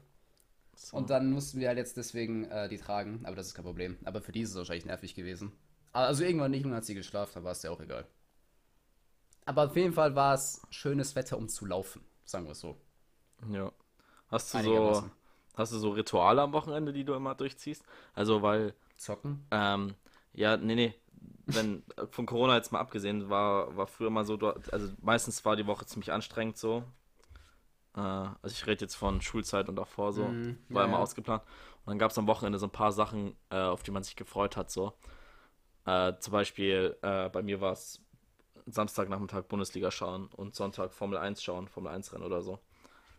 So. 0.81 0.97
Und 0.97 1.11
dann 1.11 1.31
mussten 1.31 1.59
wir 1.59 1.67
halt 1.67 1.77
jetzt 1.77 1.95
deswegen 1.95 2.45
äh, 2.45 2.67
die 2.67 2.77
tragen, 2.77 3.21
aber 3.23 3.35
das 3.35 3.47
ist 3.47 3.53
kein 3.53 3.65
Problem. 3.65 3.97
Aber 4.03 4.19
für 4.19 4.31
die 4.31 4.41
ist 4.41 4.49
es 4.49 4.55
wahrscheinlich 4.55 4.85
nervig 4.85 5.13
gewesen. 5.13 5.51
Also 5.93 6.23
irgendwann 6.23 6.51
nicht, 6.51 6.65
und 6.65 6.73
hat 6.73 6.85
sie 6.85 6.95
geschlafen, 6.95 7.33
da 7.35 7.43
war 7.43 7.51
es 7.51 7.61
ja 7.61 7.69
auch 7.69 7.79
egal. 7.79 8.07
Aber 9.45 9.65
auf 9.65 9.75
jeden 9.75 9.93
Fall 9.93 10.15
war 10.15 10.33
es 10.33 10.61
schönes 10.71 11.15
Wetter, 11.15 11.37
um 11.37 11.49
zu 11.49 11.65
laufen, 11.65 12.03
sagen 12.25 12.45
wir 12.45 12.51
es 12.51 12.59
so. 12.59 12.77
Ja. 13.51 13.71
Hast 14.29 14.53
du 14.53 14.63
so, 14.63 15.09
hast 15.55 15.73
du 15.73 15.77
so 15.77 15.91
Rituale 15.91 16.41
am 16.41 16.53
Wochenende, 16.53 16.93
die 16.93 17.03
du 17.03 17.13
immer 17.13 17.35
durchziehst? 17.35 17.83
Also, 18.13 18.41
weil, 18.41 18.73
Zocken? 18.97 19.45
ähm, 19.51 19.93
ja, 20.33 20.57
nee, 20.57 20.75
nee, 20.75 20.95
wenn, 21.45 21.83
von 22.09 22.25
Corona 22.25 22.55
jetzt 22.55 22.71
mal 22.71 22.79
abgesehen, 22.79 23.29
war, 23.29 23.75
war 23.75 23.87
früher 23.87 24.09
mal 24.09 24.25
so, 24.25 24.37
also 24.71 24.93
meistens 25.01 25.43
war 25.45 25.55
die 25.55 25.67
Woche 25.67 25.85
ziemlich 25.85 26.11
anstrengend 26.11 26.57
so. 26.57 26.83
Äh, 27.95 27.99
also 27.99 28.47
ich 28.47 28.67
rede 28.67 28.85
jetzt 28.85 28.95
von 28.95 29.21
Schulzeit 29.21 29.69
und 29.69 29.75
davor 29.75 30.13
so, 30.13 30.35
Mhm, 30.35 30.57
war 30.71 30.83
ja, 30.83 30.85
immer 30.85 30.99
ja. 30.99 30.99
ausgeplant. 30.99 31.43
Und 31.85 31.91
dann 31.91 31.99
gab 31.99 32.11
es 32.11 32.17
am 32.17 32.27
Wochenende 32.27 32.59
so 32.59 32.67
ein 32.67 32.71
paar 32.71 32.91
Sachen, 32.91 33.35
äh, 33.49 33.57
auf 33.57 33.83
die 33.83 33.91
man 33.91 34.03
sich 34.03 34.15
gefreut 34.15 34.57
hat, 34.57 34.71
so. 34.71 34.93
Äh, 35.85 36.13
zum 36.19 36.33
Beispiel, 36.33 36.97
äh, 37.01 37.29
bei 37.29 37.43
mir 37.43 37.61
war 37.61 37.73
es 37.73 38.01
Samstagnachmittag 38.67 39.43
Bundesliga 39.47 39.91
schauen 39.91 40.27
und 40.35 40.55
Sonntag 40.55 40.93
Formel 40.93 41.17
1 41.19 41.43
schauen, 41.43 41.67
Formel 41.69 41.91
1 41.93 42.13
Rennen 42.13 42.25
oder 42.25 42.41
so. 42.43 42.59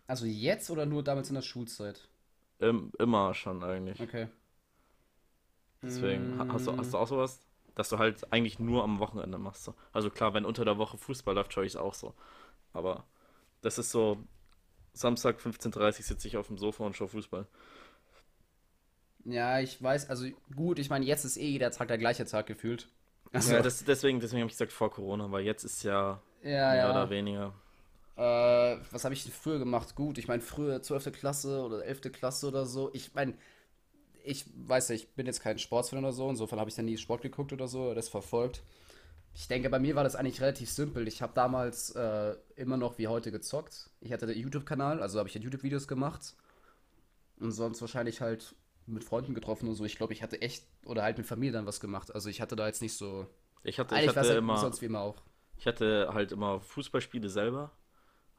Also 0.07 0.26
jetzt 0.26 0.71
oder 0.71 0.87
nur 0.87 1.02
damals 1.02 1.29
in 1.31 1.35
der 1.35 1.43
Schulzeit? 1.43 2.09
Im, 2.61 2.93
immer 2.99 3.35
schon 3.35 3.62
eigentlich. 3.62 4.00
Okay. 4.00 4.29
Deswegen, 5.85 6.37
ha- 6.38 6.47
hast 6.49 6.67
du, 6.67 6.73
Mm. 6.73 6.76
hast 6.76 6.93
du 6.93 6.99
auch 6.99 7.07
sowas? 7.09 7.41
Dass 7.75 7.88
du 7.88 7.99
halt 7.99 8.31
eigentlich 8.33 8.59
nur 8.59 8.85
am 8.85 8.99
Wochenende 8.99 9.38
machst. 9.38 9.64
So. 9.64 9.75
Also 9.93 10.11
klar, 10.11 10.35
wenn 10.35 10.45
unter 10.45 10.64
der 10.64 10.79
Woche 10.79 10.99
Fußball 10.99 11.35
läuft, 11.35 11.52
schaue 11.52 11.64
ich 11.64 11.73
es 11.73 11.76
auch 11.76 11.95
so. 11.95 12.14
Aber 12.75 13.05
das 13.62 13.79
ist 13.79 13.91
so, 13.93 14.19
Samstag 14.95 15.39
15.30 15.41 15.99
Uhr 15.99 16.05
sitze 16.05 16.29
ich 16.29 16.37
auf 16.37 16.49
dem 16.49 16.59
Sofa 16.59 16.85
und 16.85 16.97
schaue 16.97 17.09
Fußball. 17.09 17.47
Ja, 19.25 19.61
ich 19.61 19.81
weiß, 19.83 20.11
also 20.11 20.27
gut, 20.55 20.79
ich 20.79 20.91
meine, 20.91 21.05
jetzt 21.05 21.25
ist 21.25 21.37
eh 21.37 21.49
jeder 21.51 21.71
Tag 21.71 21.89
der 21.89 21.99
gleiche 21.99 22.25
Tag 22.25 22.47
gefühlt. 22.47 22.89
Also, 23.33 23.53
Ja, 23.53 23.63
das, 23.63 23.85
deswegen 23.85 24.21
deswegen 24.21 24.43
habe 24.43 24.49
ich 24.51 24.55
gesagt 24.55 24.73
vor 24.73 24.91
Corona, 24.91 25.31
weil 25.31 25.45
jetzt 25.45 25.65
ist 25.65 25.83
ja 25.85 26.21
ja, 26.43 26.75
mehr 26.75 26.89
ja. 26.89 26.91
oder 26.91 27.11
weniger. 27.11 27.55
Äh, 28.17 28.21
was 28.91 29.05
habe 29.05 29.15
ich 29.15 29.25
denn 29.25 29.33
früher 29.33 29.59
gemacht? 29.59 29.95
Gut, 29.95 30.19
ich 30.19 30.29
meine, 30.29 30.43
früher 30.43 30.83
12. 30.83 31.13
Klasse 31.13 31.63
oder 31.63 31.85
11. 31.85 32.13
Klasse 32.13 32.49
oder 32.49 32.67
so. 32.67 32.91
Ich 32.93 33.15
meine, 33.15 33.35
ich 34.25 34.47
weiß 34.57 34.91
ja, 34.91 34.95
ich 34.95 35.15
bin 35.15 35.27
jetzt 35.27 35.43
kein 35.43 35.59
Sportsfan 35.59 36.01
oder 36.01 36.13
so, 36.13 36.29
insofern 36.31 36.61
habe 36.61 36.71
ich 36.71 36.77
dann 36.77 36.85
nie 36.87 36.99
Sport 36.99 37.23
geguckt 37.23 37.53
oder 37.53 37.69
so, 37.69 37.85
oder 37.87 37.95
das 37.97 38.09
verfolgt. 38.09 38.63
Ich 39.35 39.49
denke, 39.49 39.71
bei 39.71 39.79
mir 39.79 39.95
war 39.95 40.05
das 40.05 40.15
eigentlich 40.15 40.41
relativ 40.41 40.71
simpel. 40.71 41.09
Ich 41.09 41.23
habe 41.23 41.33
damals 41.35 41.91
äh, 41.91 42.37
immer 42.57 42.77
noch 42.77 42.99
wie 42.99 43.09
heute 43.09 43.33
gezockt. 43.33 43.91
Ich 44.01 44.12
hatte 44.12 44.27
den 44.27 44.39
YouTube-Kanal, 44.39 45.01
also 45.03 45.19
habe 45.19 45.29
ich 45.29 45.35
halt 45.35 45.45
YouTube-Videos 45.45 45.89
gemacht. 45.89 46.35
Und 47.41 47.53
sonst 47.53 47.81
wahrscheinlich 47.81 48.21
halt 48.21 48.55
mit 48.87 49.05
Freunden 49.05 49.35
getroffen 49.35 49.69
und 49.69 49.75
so. 49.75 49.85
Ich 49.85 49.97
glaube, 49.97 50.12
ich 50.12 50.23
hatte 50.23 50.41
echt, 50.43 50.67
oder 50.85 51.03
halt 51.03 51.19
mit 51.19 51.27
Familie 51.27 51.53
dann 51.53 51.67
was 51.67 51.81
gemacht. 51.81 52.15
Also 52.15 52.29
ich 52.29 52.41
hatte 52.41 52.57
da 52.57 52.67
jetzt 52.67 52.83
nicht 52.83 52.97
so. 52.97 53.27
Ich 53.62 53.79
hatte, 53.79 53.95
ich 53.95 54.03
Eigentlich 54.03 54.17
hatte 54.17 54.29
halt 54.29 54.39
immer, 54.39 54.59
sonst 54.59 54.83
wie 54.83 54.87
immer 54.87 55.01
auch. 55.01 55.23
ich 55.57 55.67
hatte 55.67 56.11
halt 56.12 56.33
immer 56.33 56.61
Fußballspiele 56.61 57.29
selber. 57.29 57.73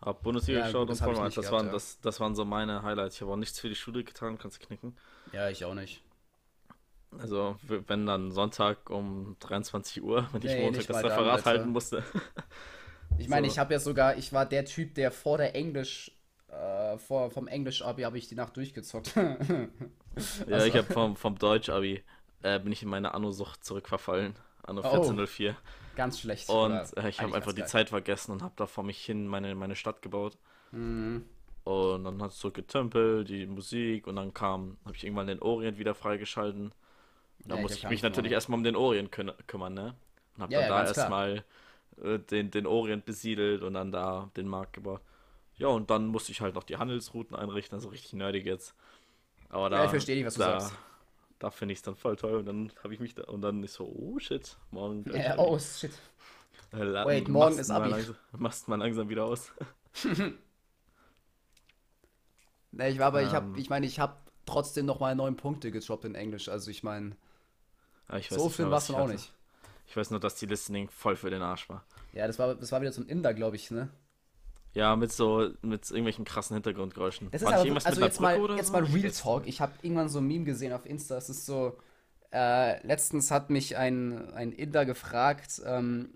Hab 0.02 0.22
Bundesliga 0.22 0.60
Ja, 0.60 0.66
geschaut 0.68 0.88
gut, 0.88 0.90
das 0.90 1.00
und 1.00 1.02
hab 1.02 1.12
ich 1.12 1.18
Formel 1.18 1.24
nicht 1.24 1.36
1. 1.36 1.36
Das, 1.36 1.46
gehabt, 1.46 1.52
waren, 1.52 1.68
ja. 1.68 1.72
das, 1.72 2.00
das 2.02 2.20
waren 2.20 2.36
so 2.36 2.46
meine 2.46 2.84
Highlights. 2.84 3.16
Ich 3.16 3.22
habe 3.22 3.32
auch 3.32 3.38
nichts 3.38 3.60
für 3.60 3.70
die 3.70 3.76
Schule 3.76 4.04
getan, 4.04 4.38
kannst 4.38 4.62
du 4.62 4.66
knicken. 4.66 4.98
Ja, 5.32 5.50
ich 5.50 5.66
auch 5.66 5.74
nicht. 5.74 6.04
Also, 7.20 7.56
wenn 7.68 8.06
dann 8.06 8.32
Sonntag 8.32 8.90
um 8.90 9.36
23 9.40 10.02
Uhr, 10.04 10.28
wenn 10.32 10.42
ich 10.42 10.48
Nee, 10.52 10.62
Montag 10.64 10.78
nicht 10.78 10.90
das 10.90 11.02
dann, 11.02 11.06
Referat 11.12 11.32
Alter. 11.38 11.46
halten 11.50 11.70
musste. 11.72 12.04
Ich 13.20 13.30
meine, 13.30 13.46
So. 13.48 13.54
ich 13.54 13.60
habe 13.60 13.74
ja 13.74 13.80
sogar, 13.80 14.18
ich 14.18 14.34
war 14.34 14.44
der 14.48 14.66
Typ, 14.66 14.96
der 14.96 15.12
vor 15.12 15.38
der 15.38 15.54
Englisch, 15.54 16.12
äh, 16.50 16.98
vor, 16.98 17.30
vom 17.30 17.48
Englisch-Abi 17.48 18.02
habe 18.02 18.18
ich 18.18 18.28
die 18.28 18.34
Nacht 18.36 18.58
durchgezockt. 18.58 19.14
Ja, 20.48 20.56
Also- 20.56 20.66
ich 20.68 20.76
habe 20.76 20.92
vom, 20.92 21.16
vom 21.16 21.38
Deutsch-Abi 21.38 22.04
äh, 22.42 22.60
bin 22.60 22.72
ich 22.72 22.82
in 22.84 22.90
meine 22.90 23.14
Anno-Sucht 23.14 23.64
zurückverfallen. 23.64 24.36
Anno 24.64 24.82
Oh. 24.82 24.86
1404. 24.86 25.56
Ganz 25.96 26.20
schlecht. 26.20 26.50
Und 26.50 26.74
äh, 26.98 27.10
ich 27.10 27.20
habe 27.22 27.36
einfach 27.36 27.54
die 27.54 27.62
geil. 27.62 27.68
Zeit 27.70 27.90
vergessen 27.90 28.32
und 28.32 28.42
habe 28.42 28.54
da 28.56 28.66
vor 28.66 28.84
mich 28.84 28.98
hin 29.04 29.28
meine, 29.28 29.54
meine 29.56 29.76
Stadt 29.76 30.02
gebaut. 30.02 30.38
Mhm. 30.72 31.24
Und 31.66 32.04
dann 32.04 32.22
hat 32.22 32.32
es 32.32 32.40
so 32.40 32.52
getempelt, 32.52 33.30
die 33.30 33.46
Musik 33.46 34.08
und 34.08 34.16
dann 34.16 34.34
kam, 34.34 34.78
habe 34.86 34.96
ich 34.96 35.04
irgendwann 35.04 35.28
den 35.28 35.42
Orient 35.42 35.78
wieder 35.78 35.96
freigeschalten. 35.96 36.72
Da 37.40 37.56
Ja, 37.56 37.62
hab 37.62 37.70
ich 37.70 37.90
mich 37.90 38.02
natürlich 38.04 38.32
erstmal 38.32 38.58
um 38.60 38.64
den 38.64 38.76
Orient 38.76 39.12
kü 39.12 39.26
kümmern, 39.48 39.74
ne? 39.74 39.96
Und 40.38 40.44
habe 40.44 40.54
Ja, 40.54 40.62
dann 40.62 40.68
ja, 40.68 40.70
da 40.70 40.86
erstmal 40.86 41.44
äh, 42.04 42.20
den, 42.20 42.52
den 42.52 42.68
Orient 42.68 43.06
besiedelt 43.06 43.64
und 43.64 43.74
dann 43.76 43.92
da 43.92 44.30
den 44.38 44.48
Markt 44.48 44.74
gebaut. 44.74 45.02
Ja, 45.58 45.68
und 45.70 45.90
dann 45.92 46.08
musste 46.08 46.32
ich 46.34 46.42
halt 46.42 46.56
noch 46.56 46.64
die 46.64 46.78
Handelsrouten 46.78 47.36
einrichten, 47.38 47.76
also 47.78 47.90
richtig 47.90 48.14
nerdig 48.14 48.46
jetzt. 48.46 48.76
Aber 49.50 49.70
da, 49.72 49.80
Ja, 49.80 49.84
ich 49.84 49.90
verstehe 49.90 50.16
nicht, 50.16 50.26
was 50.26 50.36
du 50.36 50.42
da, 50.42 50.42
sagst. 50.42 50.78
Da 51.40 51.52
finde 51.52 51.74
ich 51.74 51.80
es 51.80 51.84
dann 51.84 51.96
voll 51.98 52.16
toll 52.18 52.36
und 52.38 52.46
dann 52.48 52.72
habe 52.84 52.94
ich 52.96 53.00
mich 53.02 53.16
da, 53.16 53.24
und 53.26 53.42
dann 53.42 53.64
ist 53.64 53.76
so, 53.76 53.86
oh 53.88 54.20
shit, 54.20 54.58
morgen. 54.72 55.06
Äh, 55.14 55.36
oh, 55.38 55.58
shit. 55.60 55.92
Äh, 56.72 56.78
wait, 57.02 57.28
morgen 57.30 57.60
ist 57.60 57.72
Abi. 57.72 57.90
Langsam, 57.90 58.16
machst 58.32 58.68
mal 58.68 58.78
langsam 58.78 59.10
wieder 59.10 59.26
aus. 59.26 59.52
Ne, 62.72 62.90
ich 62.90 63.00
war 63.00 63.08
aber, 63.08 63.22
ich 63.24 63.34
habe, 63.34 63.48
Ähm. 63.48 63.60
ich 63.60 63.70
meine, 63.70 63.86
ich 63.86 64.00
habe 64.00 64.18
trotzdem 64.46 64.86
noch 64.86 65.00
mal 65.00 65.16
neun 65.16 65.36
Punkte 65.36 65.72
gedroppt 65.72 66.06
in 66.06 66.16
Englisch. 66.16 66.50
Also 66.50 66.72
ich 66.72 66.84
meine, 66.84 67.16
ich 68.18 68.32
weiß 68.32 68.38
so 68.40 68.50
viel 68.50 68.66
mehr, 68.66 68.72
war 68.72 68.78
es 68.80 68.88
dann 68.88 68.96
auch 68.98 69.02
hatte. 69.02 69.14
nicht. 69.14 69.34
Ich 69.88 69.98
weiß 69.98 70.12
nur, 70.12 70.20
dass 70.20 70.36
die 70.36 70.46
Listening 70.46 70.90
voll 70.90 71.16
für 71.16 71.30
den 71.30 71.42
Arsch 71.42 71.70
war. 71.70 71.84
Ja, 72.14 72.28
das 72.28 72.40
war, 72.40 72.56
das 72.56 72.72
war 72.72 72.82
wieder 72.82 72.92
so 72.92 73.02
ein 73.02 73.08
Inder, 73.08 73.34
glaube 73.34 73.56
ich, 73.56 73.70
ne? 73.72 73.90
Ja, 74.74 74.96
mit 74.96 75.12
so, 75.12 75.52
mit 75.62 75.88
irgendwelchen 75.90 76.26
krassen 76.26 76.56
Hintergrundgeräuschen. 76.56 77.30
Das 77.30 77.42
ist 77.42 77.46
War 77.46 77.56
aber, 77.56 77.64
irgendwas 77.64 77.86
also 77.86 78.00
mit 78.00 78.10
jetzt 78.10 78.20
mal, 78.20 78.58
jetzt 78.58 78.68
so? 78.68 78.74
mal 78.74 78.84
Real 78.86 79.12
Talk. 79.12 79.48
Ich 79.48 79.62
habe 79.62 79.74
irgendwann 79.84 80.10
so 80.10 80.20
ein 80.20 80.26
Meme 80.26 80.46
gesehen 80.46 80.74
auf 80.74 80.86
Insta. 80.88 81.16
Es 81.16 81.30
ist 81.30 81.46
so, 81.46 81.78
äh, 82.32 82.86
letztens 82.86 83.30
hat 83.30 83.52
mich 83.52 83.78
ein, 83.78 84.34
ein 84.34 84.52
Inder 84.52 84.86
gefragt, 84.86 85.62
ähm, 85.64 86.10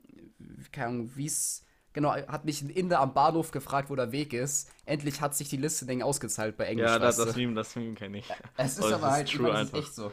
keine 0.72 0.88
Ahnung, 0.88 1.12
wie 1.16 1.28
es, 1.28 1.64
genau, 1.98 2.14
hat 2.14 2.46
mich 2.46 2.62
ein 2.62 2.70
Inder 2.70 3.00
am 3.00 3.16
Bahnhof 3.16 3.50
gefragt, 3.50 3.90
wo 3.90 3.96
der 3.96 4.12
Weg 4.12 4.32
ist. 4.32 4.70
Endlich 4.86 5.20
hat 5.20 5.34
sich 5.36 5.50
die 5.50 5.58
Listening 5.58 6.04
ausgezahlt 6.04 6.56
bei 6.56 6.66
Englisch, 6.66 6.88
Ja, 6.88 7.00
das, 7.00 7.18
das? 7.18 7.36
Meme, 7.36 7.56
das 7.56 7.76
Meme 7.76 7.96
kenne 7.96 8.20
ich. 8.20 8.26
Es 8.56 8.78
ist 8.78 8.86
aber 8.92 9.10
halt, 9.10 9.28
true 9.28 9.52
einfach. 9.52 9.80
echt 9.80 9.96
so. 9.96 10.12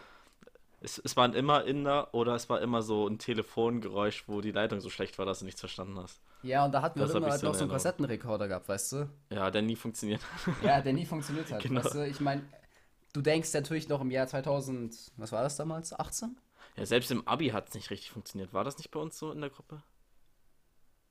Es, 0.80 0.98
es 1.04 1.14
waren 1.18 1.34
immer 1.34 1.64
Inder 1.64 2.14
oder 2.14 2.34
es 2.34 2.48
war 2.48 2.62
immer 2.62 2.80
so 2.80 3.06
ein 3.06 3.18
Telefongeräusch, 3.18 4.24
wo 4.28 4.40
die 4.40 4.50
Leitung 4.50 4.80
so 4.80 4.88
schlecht 4.88 5.18
war, 5.18 5.26
dass 5.26 5.40
du 5.40 5.44
nichts 5.44 5.60
verstanden 5.60 5.98
hast. 5.98 6.22
Ja, 6.42 6.64
und 6.64 6.72
da 6.72 6.80
hatten 6.80 6.98
wir 6.98 7.14
immer 7.14 7.28
halt 7.28 7.40
so 7.40 7.48
noch 7.48 7.54
so 7.54 7.64
einen. 7.64 7.70
Kassettenrekorder 7.72 8.48
gehabt, 8.48 8.66
weißt 8.66 8.92
du? 8.92 9.08
Ja, 9.28 9.50
der 9.50 9.60
nie 9.60 9.76
funktioniert. 9.76 10.22
Ja, 10.62 10.80
der 10.80 10.92
nie 10.94 11.04
funktioniert 11.04 11.52
hat. 11.52 11.62
Genau. 11.62 11.84
Weißt 11.84 11.94
du, 11.94 12.06
ich 12.06 12.20
meine, 12.20 12.42
du 13.12 13.20
denkst 13.20 13.52
natürlich 13.52 13.90
noch 13.90 14.00
im 14.00 14.10
Jahr 14.10 14.26
2000, 14.26 15.12
was 15.18 15.32
war 15.32 15.42
das 15.42 15.56
damals? 15.56 15.92
18? 15.92 16.34
Ja, 16.76 16.86
selbst 16.86 17.10
im 17.10 17.28
Abi 17.28 17.48
hat 17.48 17.68
es 17.68 17.74
nicht 17.74 17.90
richtig 17.90 18.10
funktioniert. 18.10 18.54
War 18.54 18.64
das 18.64 18.78
nicht 18.78 18.90
bei 18.90 19.00
uns 19.00 19.18
so 19.18 19.32
in 19.32 19.42
der 19.42 19.50
Gruppe? 19.50 19.82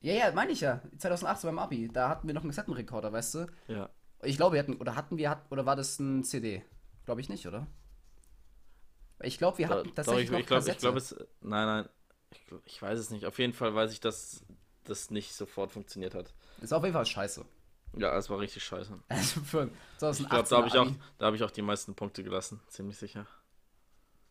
Ja, 0.04 0.14
ja, 0.14 0.32
meine 0.34 0.52
ich 0.52 0.62
ja. 0.62 0.82
2018 0.98 1.48
beim 1.50 1.60
Abi. 1.60 1.88
Da 1.92 2.10
hatten 2.10 2.28
wir 2.28 2.34
noch 2.36 2.42
einen 2.42 2.52
Kassettenrekorder, 2.52 3.12
weißt 3.14 3.36
du? 3.36 3.48
Ja. 3.68 3.90
Ich 4.22 4.36
glaube, 4.38 4.54
wir 4.56 4.60
hatten, 4.60 4.76
oder 4.76 4.96
hatten 4.96 5.18
wir, 5.18 5.30
hat, 5.30 5.50
oder 5.50 5.66
war 5.66 5.76
das 5.76 5.98
ein 6.00 6.24
CD? 6.24 6.62
Glaube 7.06 7.22
ich 7.22 7.30
nicht, 7.30 7.48
oder? 7.48 7.68
Ich 9.22 9.38
glaube, 9.38 9.58
wir 9.60 9.68
Da, 9.68 9.76
hatten 9.76 9.88
doch, 9.88 9.96
tatsächlich 9.96 10.26
ich 10.26 10.32
noch 10.32 10.40
ich 10.40 10.46
glaube, 10.48 10.62
ich 10.62 10.68
Kassette. 10.68 10.82
glaub, 10.82 10.96
es. 10.98 11.16
Nein, 11.42 11.66
nein. 11.66 11.90
Ich, 12.32 12.42
ich 12.66 12.82
weiß 12.82 13.00
es 13.00 13.10
nicht. 13.12 13.26
Auf 13.26 13.40
jeden 13.40 13.54
Fall 13.54 13.74
weiß 13.74 13.92
ich, 13.94 14.02
dass 14.02 14.46
das 14.84 15.10
nicht 15.10 15.34
sofort 15.34 15.72
funktioniert 15.72 16.14
hat. 16.16 16.34
Ist 16.62 16.74
auf 16.74 16.84
jeden 16.84 16.94
Fall 16.94 17.06
scheiße. 17.06 17.46
Ja, 17.96 18.18
es 18.18 18.30
war 18.30 18.40
richtig 18.40 18.64
scheiße. 18.64 19.00
Also 19.08 19.40
für 19.42 19.62
ein 19.62 19.72
Ich 20.02 20.28
glaube, 20.28 20.46
2018 20.46 20.50
da 20.50 20.58
habe 20.58 20.68
ich, 20.68 20.78
auch, 20.78 20.92
da 21.20 21.26
hab 21.28 21.34
ich 21.36 21.44
auch 21.44 21.52
die 21.52 21.62
meisten 21.62 21.96
Punkte 21.96 22.24
gelassen, 22.24 22.60
ziemlich 22.68 22.98
sicher. 22.98 23.26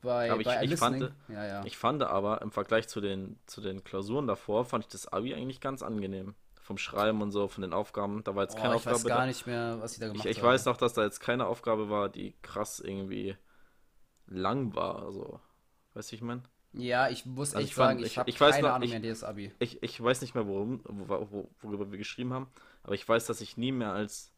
Bei, 0.02 0.30
aber 0.30 0.40
ich- 0.40 0.46
bei 0.46 0.62
ich 0.64 0.76
fand- 0.76 1.12
ja, 1.28 1.44
ja. 1.46 1.64
Ich 1.64 1.76
fand 1.78 2.02
aber 2.02 2.42
im 2.42 2.50
Vergleich 2.52 2.88
zu 2.88 3.00
den, 3.00 3.38
zu 3.46 3.60
den 3.60 3.82
Klausuren 3.84 4.26
davor, 4.26 4.64
fand 4.64 4.84
ich 4.84 4.88
das 4.90 5.08
Abi 5.08 5.34
eigentlich 5.34 5.60
ganz 5.60 5.82
angenehm. 5.82 6.34
Vom 6.60 6.78
Schreiben 6.78 7.22
und 7.22 7.32
so, 7.32 7.48
von 7.48 7.62
den 7.62 7.72
Aufgaben. 7.72 8.22
Da 8.22 8.36
war 8.36 8.44
jetzt 8.44 8.56
oh, 8.56 8.60
keine 8.62 8.76
ich 8.76 8.86
weiß 8.86 8.94
Aufgabe. 8.94 9.08
gar 9.08 9.18
da. 9.20 9.26
nicht 9.26 9.46
mehr, 9.46 9.80
was 9.80 9.94
ich 9.94 9.98
da 10.00 10.06
gemacht 10.08 10.24
Ich, 10.26 10.30
ich 10.32 10.38
habe. 10.38 10.48
weiß 10.48 10.64
noch, 10.66 10.76
dass 10.76 10.92
da 10.92 11.02
jetzt 11.02 11.18
keine 11.20 11.46
Aufgabe 11.46 11.90
war, 11.90 12.08
die 12.08 12.34
krass 12.42 12.78
irgendwie 12.78 13.36
lang 14.26 14.74
war. 14.74 15.02
Also, 15.02 15.40
weißt 15.94 16.12
du, 16.12 16.16
ich 16.16 16.22
meine? 16.22 16.42
Ja, 16.74 17.08
ich 17.10 17.26
muss 17.26 17.48
Also 17.54 17.58
echt 17.58 17.68
ich 17.70 17.74
fand- 17.74 17.88
sagen, 17.90 17.98
ich, 18.00 18.06
ich- 18.06 18.18
habe 18.18 18.30
ich 18.30 18.40
weiß 18.40 18.54
keine 18.54 18.68
noch, 18.68 18.74
Ahnung 18.74 18.84
ich- 18.84 18.90
mehr, 18.92 19.00
dieses 19.00 19.24
Abi. 19.24 19.52
Ich, 19.58 19.82
ich 19.82 20.02
weiß 20.02 20.20
nicht 20.22 20.34
mehr, 20.34 20.46
worum, 20.46 20.80
wo, 20.84 21.26
wo, 21.30 21.50
worüber 21.60 21.90
wir 21.90 21.98
geschrieben 21.98 22.32
haben, 22.32 22.46
aber 22.84 22.94
ich 22.94 23.06
weiß, 23.08 23.26
dass 23.26 23.40
ich 23.40 23.56
nie 23.56 23.72
mehr 23.72 23.92
als. 23.92 24.32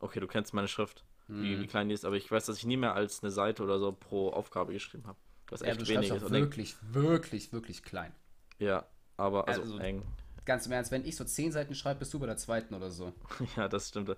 Okay, 0.00 0.20
du 0.20 0.26
kennst 0.26 0.52
meine 0.54 0.68
Schrift, 0.68 1.04
wie, 1.28 1.56
Mhm. 1.56 1.62
wie 1.62 1.66
klein 1.66 1.88
die 1.88 1.94
ist, 1.94 2.04
aber 2.04 2.16
ich 2.16 2.30
weiß, 2.30 2.46
dass 2.46 2.58
ich 2.58 2.66
nie 2.66 2.76
mehr 2.76 2.94
als 2.94 3.22
eine 3.22 3.30
Seite 3.30 3.62
oder 3.62 3.78
so 3.78 3.92
pro 3.92 4.30
Aufgabe 4.30 4.72
geschrieben 4.72 5.06
habe. 5.06 5.18
Was 5.48 5.60
Ja, 5.60 5.68
echt 5.68 5.80
du 5.82 5.88
wenig 5.88 6.10
ist. 6.10 6.30
wirklich, 6.30 6.76
wirklich, 6.92 7.52
wirklich 7.52 7.82
klein. 7.82 8.12
ja, 8.58 8.84
aber 9.16 9.46
also, 9.48 9.62
Also- 9.62 9.78
eng. 9.78 10.02
Ganz 10.46 10.66
im 10.66 10.72
Ernst, 10.72 10.90
wenn 10.90 11.06
ich 11.06 11.16
so 11.16 11.24
10 11.24 11.52
Seiten 11.52 11.74
schreibe, 11.74 12.00
bist 12.00 12.12
du 12.12 12.18
bei 12.18 12.26
der 12.26 12.36
zweiten 12.36 12.74
oder 12.74 12.90
so. 12.90 13.14
Ja, 13.56 13.66
das 13.68 13.88
stimmt. 13.88 14.14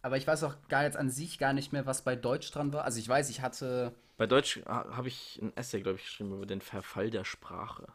Aber 0.00 0.16
ich 0.16 0.26
weiß 0.26 0.44
auch 0.44 0.54
gar 0.68 0.82
jetzt 0.84 0.96
an 0.96 1.10
sich 1.10 1.38
gar 1.38 1.52
nicht 1.52 1.72
mehr, 1.72 1.84
was 1.86 2.02
bei 2.02 2.16
Deutsch 2.16 2.50
dran 2.50 2.72
war. 2.72 2.84
Also 2.84 2.98
ich 2.98 3.08
weiß, 3.08 3.28
ich 3.30 3.40
hatte. 3.42 3.94
Bei 4.16 4.26
Deutsch 4.26 4.60
ha- 4.66 4.96
habe 4.96 5.08
ich 5.08 5.38
ein 5.42 5.54
Essay, 5.56 5.80
glaube 5.82 5.98
ich, 5.98 6.04
geschrieben 6.04 6.32
über 6.32 6.46
den 6.46 6.60
Verfall 6.60 7.10
der 7.10 7.24
Sprache. 7.24 7.86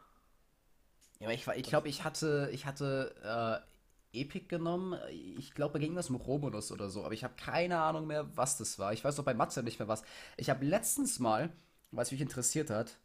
Ja, 1.18 1.26
aber 1.26 1.34
ich, 1.34 1.46
war- 1.46 1.56
ich 1.56 1.64
glaube, 1.64 1.88
ich 1.88 2.02
hatte, 2.04 2.48
ich 2.52 2.66
hatte 2.66 3.14
äh, 3.22 3.70
Epic 4.12 4.46
genommen. 4.48 4.98
Ich 5.38 5.54
glaube, 5.54 5.78
ging 5.78 5.94
das 5.94 6.10
mit 6.10 6.26
Romulus 6.26 6.72
oder 6.72 6.90
so. 6.90 7.04
Aber 7.04 7.14
ich 7.14 7.24
habe 7.24 7.34
keine 7.36 7.80
Ahnung 7.80 8.06
mehr, 8.06 8.28
was 8.36 8.56
das 8.58 8.78
war. 8.78 8.92
Ich 8.92 9.04
weiß 9.04 9.18
auch 9.20 9.24
bei 9.24 9.34
Mathe 9.34 9.62
nicht 9.62 9.78
mehr 9.78 9.88
was. 9.88 10.02
Ich 10.36 10.50
habe 10.50 10.64
letztens 10.64 11.18
mal, 11.18 11.50
was 11.90 12.10
mich 12.12 12.20
interessiert 12.20 12.70
hat, 12.70 12.98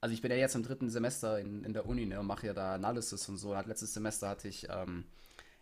also 0.00 0.12
ich 0.12 0.20
bin 0.20 0.30
ja 0.30 0.36
jetzt 0.36 0.54
im 0.54 0.62
dritten 0.62 0.90
Semester 0.90 1.38
in, 1.40 1.64
in 1.64 1.72
der 1.72 1.86
Uni 1.86 2.04
ne, 2.04 2.20
und 2.20 2.26
mache 2.26 2.46
ja 2.46 2.52
da 2.52 2.74
Analysis 2.74 3.26
und 3.30 3.38
so. 3.38 3.56
Hat 3.56 3.66
letztes 3.66 3.94
Semester 3.94 4.28
hatte 4.28 4.48
ich 4.48 4.68
ähm, 4.68 5.04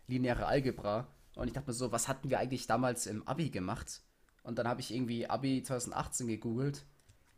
lineare 0.07 0.47
Algebra. 0.47 1.07
Und 1.35 1.47
ich 1.47 1.53
dachte 1.53 1.69
mir 1.69 1.73
so, 1.73 1.93
was 1.93 2.09
hatten 2.09 2.29
wir 2.29 2.39
eigentlich 2.39 2.67
damals 2.67 3.07
im 3.07 3.25
Abi 3.25 3.49
gemacht? 3.51 4.01
Und 4.43 4.59
dann 4.59 4.67
habe 4.67 4.81
ich 4.81 4.93
irgendwie 4.93 5.29
Abi 5.29 5.63
2018 5.63 6.27
gegoogelt 6.27 6.83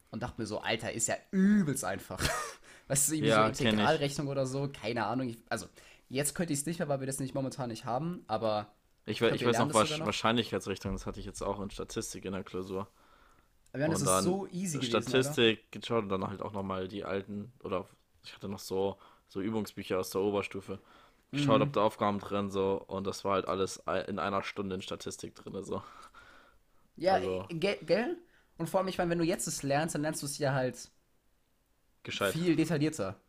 und 0.10 0.24
dachte 0.24 0.42
mir 0.42 0.48
so, 0.48 0.62
Alter, 0.62 0.94
ist 0.94 1.08
ja 1.08 1.16
übelst 1.30 1.86
einfach. 1.86 2.20
Weißt 2.88 3.10
du, 3.10 3.14
irgendwie 3.14 3.30
Ja, 3.30 3.54
so. 3.54 3.64
Integralrechnung 3.64 4.28
oder 4.28 4.48
so, 4.48 4.70
keine 4.70 5.06
Ahnung. 5.06 5.30
Ich, 5.30 5.38
also, 5.50 5.68
jetzt 6.15 6.34
könnte 6.36 6.53
ich 6.53 6.60
es 6.60 6.65
nicht 6.65 6.79
mehr, 6.79 6.88
weil 6.89 7.00
wir 7.00 7.07
das 7.07 7.19
nicht 7.19 7.36
momentan 7.36 7.69
nicht 7.69 7.86
haben, 7.86 8.24
aber 8.27 8.74
Ich, 9.05 9.22
we- 9.22 9.29
ich 9.36 9.41
wir 9.41 9.50
weiß 9.50 9.60
noch, 9.60 9.67
noch. 9.74 10.05
Wahrscheinlichkeitsrechnung, 10.05 10.93
das 10.93 11.05
hatte 11.05 11.19
ich 11.19 11.25
jetzt 11.25 11.41
auch 11.41 11.60
in 11.62 11.69
Statistik 11.69 12.25
in 12.25 12.34
der 12.34 12.43
Klausur. 12.43 12.88
wir 13.74 13.84
haben 13.84 13.91
das 13.91 14.01
ist 14.01 14.24
so 14.24 14.48
easy 14.48 14.79
gewesen. 14.79 15.01
Statistik 15.03 15.72
geschaut 15.72 16.03
und 16.03 16.10
dann 16.10 16.27
halt 16.27 16.41
auch 16.41 16.53
nochmal 16.53 16.88
die 16.88 17.03
alten, 17.03 17.51
oder 17.63 17.88
ich 18.24 18.34
hatte 18.34 18.48
noch 18.50 18.60
so, 18.60 18.98
so 19.27 19.41
Übungsbücher 19.41 20.00
aus 20.00 20.10
der 20.10 20.22
Oberstufe. 20.22 20.79
Geschaut, 21.31 21.57
Mhm. 21.57 21.63
ob 21.67 21.74
da 21.74 21.81
Aufgaben 21.81 22.19
drin 22.19 22.50
so 22.50 22.81
und 22.88 23.05
das 23.05 23.25
war 23.25 23.34
halt 23.34 23.48
alles 23.48 23.84
in 24.07 24.19
einer 24.19 24.41
Stunde 24.43 24.75
in 24.75 24.81
Statistik 24.81 25.36
drin. 25.36 25.63
So. 25.63 25.84
Ja, 26.95 27.15
also- 27.15 27.45
ge 27.50 27.77
gell? 27.86 28.17
Und 28.57 28.69
vor 28.69 28.79
allem, 28.79 28.88
ich 28.88 28.98
meine, 28.98 29.10
wenn 29.12 29.17
du 29.19 29.25
jetzt 29.25 29.48
es 29.48 29.63
lernst, 29.63 29.95
dann 29.95 30.03
lernst 30.03 30.22
du 30.22 30.27
es 30.27 30.38
ja 30.38 30.53
halt 30.53 30.89
Gescheit. 32.03 32.33
viel 32.33 32.55
detaillierter. 32.55 33.20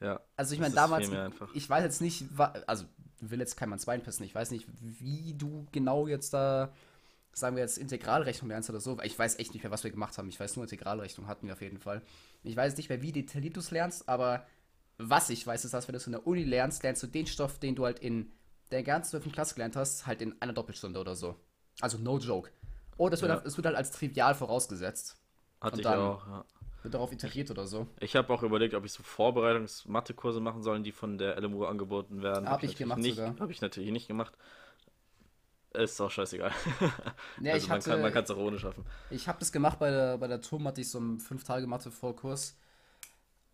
Ja. 0.00 0.20
Also 0.36 0.54
ich 0.54 0.60
meine, 0.60 0.74
damals, 0.74 1.10
ich 1.54 1.68
weiß 1.68 1.82
jetzt 1.84 2.00
nicht, 2.00 2.24
also 2.66 2.84
will 3.20 3.38
jetzt 3.38 3.56
kein 3.56 3.68
Manns 3.68 3.84
Bein 3.84 4.02
pissen, 4.02 4.24
ich 4.24 4.34
weiß 4.34 4.50
nicht, 4.50 4.66
wie 4.80 5.34
du 5.34 5.66
genau 5.72 6.06
jetzt 6.06 6.32
da, 6.32 6.72
sagen 7.32 7.54
wir 7.56 7.62
jetzt 7.62 7.76
Integralrechnung 7.78 8.48
lernst 8.48 8.70
oder 8.70 8.80
so. 8.80 8.98
Ich 9.02 9.18
weiß 9.18 9.38
echt 9.38 9.52
nicht 9.52 9.62
mehr, 9.62 9.70
was 9.70 9.84
wir 9.84 9.90
gemacht 9.90 10.16
haben. 10.18 10.28
Ich 10.28 10.40
weiß 10.40 10.56
nur, 10.56 10.64
Integralrechnung 10.64 11.26
hatten 11.28 11.46
wir 11.46 11.52
auf 11.52 11.60
jeden 11.60 11.78
Fall. 11.78 12.02
Ich 12.42 12.56
weiß 12.56 12.76
nicht 12.78 12.88
mehr, 12.88 13.02
wie 13.02 13.12
detailliert 13.12 13.56
du 13.56 13.60
es 13.60 13.70
lernst, 13.70 14.08
aber 14.08 14.46
was 14.96 15.30
ich 15.30 15.46
weiß, 15.46 15.64
ist, 15.64 15.74
dass 15.74 15.86
wenn 15.86 15.92
du 15.92 15.98
es 15.98 16.06
in 16.06 16.12
der 16.12 16.26
Uni 16.26 16.44
lernst, 16.44 16.82
lernst 16.82 17.02
du 17.02 17.06
den 17.06 17.26
Stoff, 17.26 17.58
den 17.58 17.74
du 17.76 17.84
halt 17.84 17.98
in 17.98 18.32
der 18.70 18.82
ganzen 18.82 19.10
12. 19.20 19.32
Klasse 19.32 19.54
gelernt 19.54 19.76
hast, 19.76 20.06
halt 20.06 20.22
in 20.22 20.40
einer 20.40 20.52
Doppelstunde 20.52 20.98
oder 20.98 21.14
so. 21.14 21.36
Also 21.80 21.98
no 21.98 22.18
joke. 22.18 22.50
Oder 22.96 23.14
es 23.14 23.22
wird, 23.22 23.30
Ja. 23.30 23.36
halt- 23.36 23.46
es 23.46 23.56
wird 23.56 23.66
halt 23.66 23.76
als 23.76 23.90
trivial 23.90 24.34
vorausgesetzt. 24.34 25.16
Hatte 25.60 25.74
und 25.74 25.78
ich 25.80 25.84
dann- 25.84 25.98
auch, 25.98 26.26
ja. 26.26 26.44
Wird 26.82 26.94
darauf 26.94 27.12
iteriert 27.12 27.50
oder 27.50 27.66
so. 27.66 27.86
Ich 27.98 28.16
habe 28.16 28.32
auch 28.32 28.42
überlegt, 28.42 28.74
ob 28.74 28.84
ich 28.84 28.92
so 28.92 29.02
Vorbereitungs-Mathe-Kurse 29.02 30.40
machen 30.40 30.62
soll, 30.62 30.80
die 30.82 30.92
von 30.92 31.18
der 31.18 31.38
LMU 31.40 31.64
angeboten 31.64 32.22
werden. 32.22 32.48
Hab 32.48 32.62
ich 32.62 32.76
gemacht 32.76 32.98
nicht, 32.98 33.16
sogar. 33.16 33.38
Habe 33.38 33.52
ich 33.52 33.60
natürlich 33.60 33.90
nicht 33.90 34.08
gemacht. 34.08 34.32
Ist 35.72 36.00
auch 36.00 36.10
scheißegal. 36.10 36.52
Ja, 37.40 37.52
also 37.52 37.68
hatte, 37.68 37.90
kann 37.90 38.00
man 38.00 38.12
kann 38.12 38.24
es 38.24 38.30
auch 38.30 38.38
ohne 38.38 38.58
schaffen. 38.58 38.84
Ich 39.10 39.28
habe 39.28 39.38
das 39.38 39.52
gemacht 39.52 39.78
bei 39.78 39.90
der, 39.90 40.18
bei 40.18 40.26
der 40.26 40.40
TUM, 40.40 40.66
hatte 40.66 40.80
ich 40.80 40.90
so 40.90 40.98
einen 40.98 41.18
5-Tage-Mathe-Vorkurs. 41.18 42.56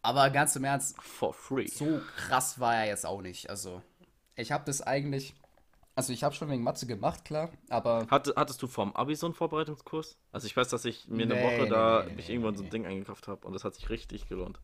Aber 0.02 0.30
ganz 0.30 0.54
im 0.56 0.64
Ernst, 0.64 0.96
For 1.02 1.34
free. 1.34 1.66
so 1.66 2.00
krass 2.16 2.60
war 2.60 2.76
er 2.76 2.86
jetzt 2.86 3.04
auch 3.04 3.20
nicht. 3.22 3.50
Also, 3.50 3.82
ich 4.36 4.52
habe 4.52 4.64
das 4.64 4.80
eigentlich. 4.80 5.34
Also, 5.96 6.12
ich 6.12 6.22
habe 6.22 6.32
schon 6.34 6.48
wegen 6.48 6.62
Mathe 6.62 6.86
gemacht, 6.86 7.24
klar, 7.24 7.50
aber. 7.70 8.08
Hatte, 8.08 8.34
hattest 8.36 8.60
du 8.62 8.66
vorm 8.66 8.92
Abi 8.96 9.14
so 9.14 9.26
einen 9.26 9.34
Vorbereitungskurs? 9.34 10.18
Also 10.32 10.46
ich 10.48 10.56
weiß, 10.56 10.68
dass 10.68 10.84
ich 10.84 11.06
mir 11.08 11.22
eine 11.24 11.38
Nee, 11.38 11.38
Woche 11.40 11.66
nee, 11.68 11.68
da 11.68 12.06
nee, 12.06 12.14
mich 12.14 12.26
nee, 12.26 12.38
so 12.54 12.64
ein. 12.64 12.70
Ding 12.70 12.84
eingekauft 12.86 13.28
habe 13.28 13.46
und 13.46 13.52
das 13.52 13.62
hat 13.64 13.74
sich 13.76 13.90
richtig 13.90 14.28
gelohnt. 14.28 14.60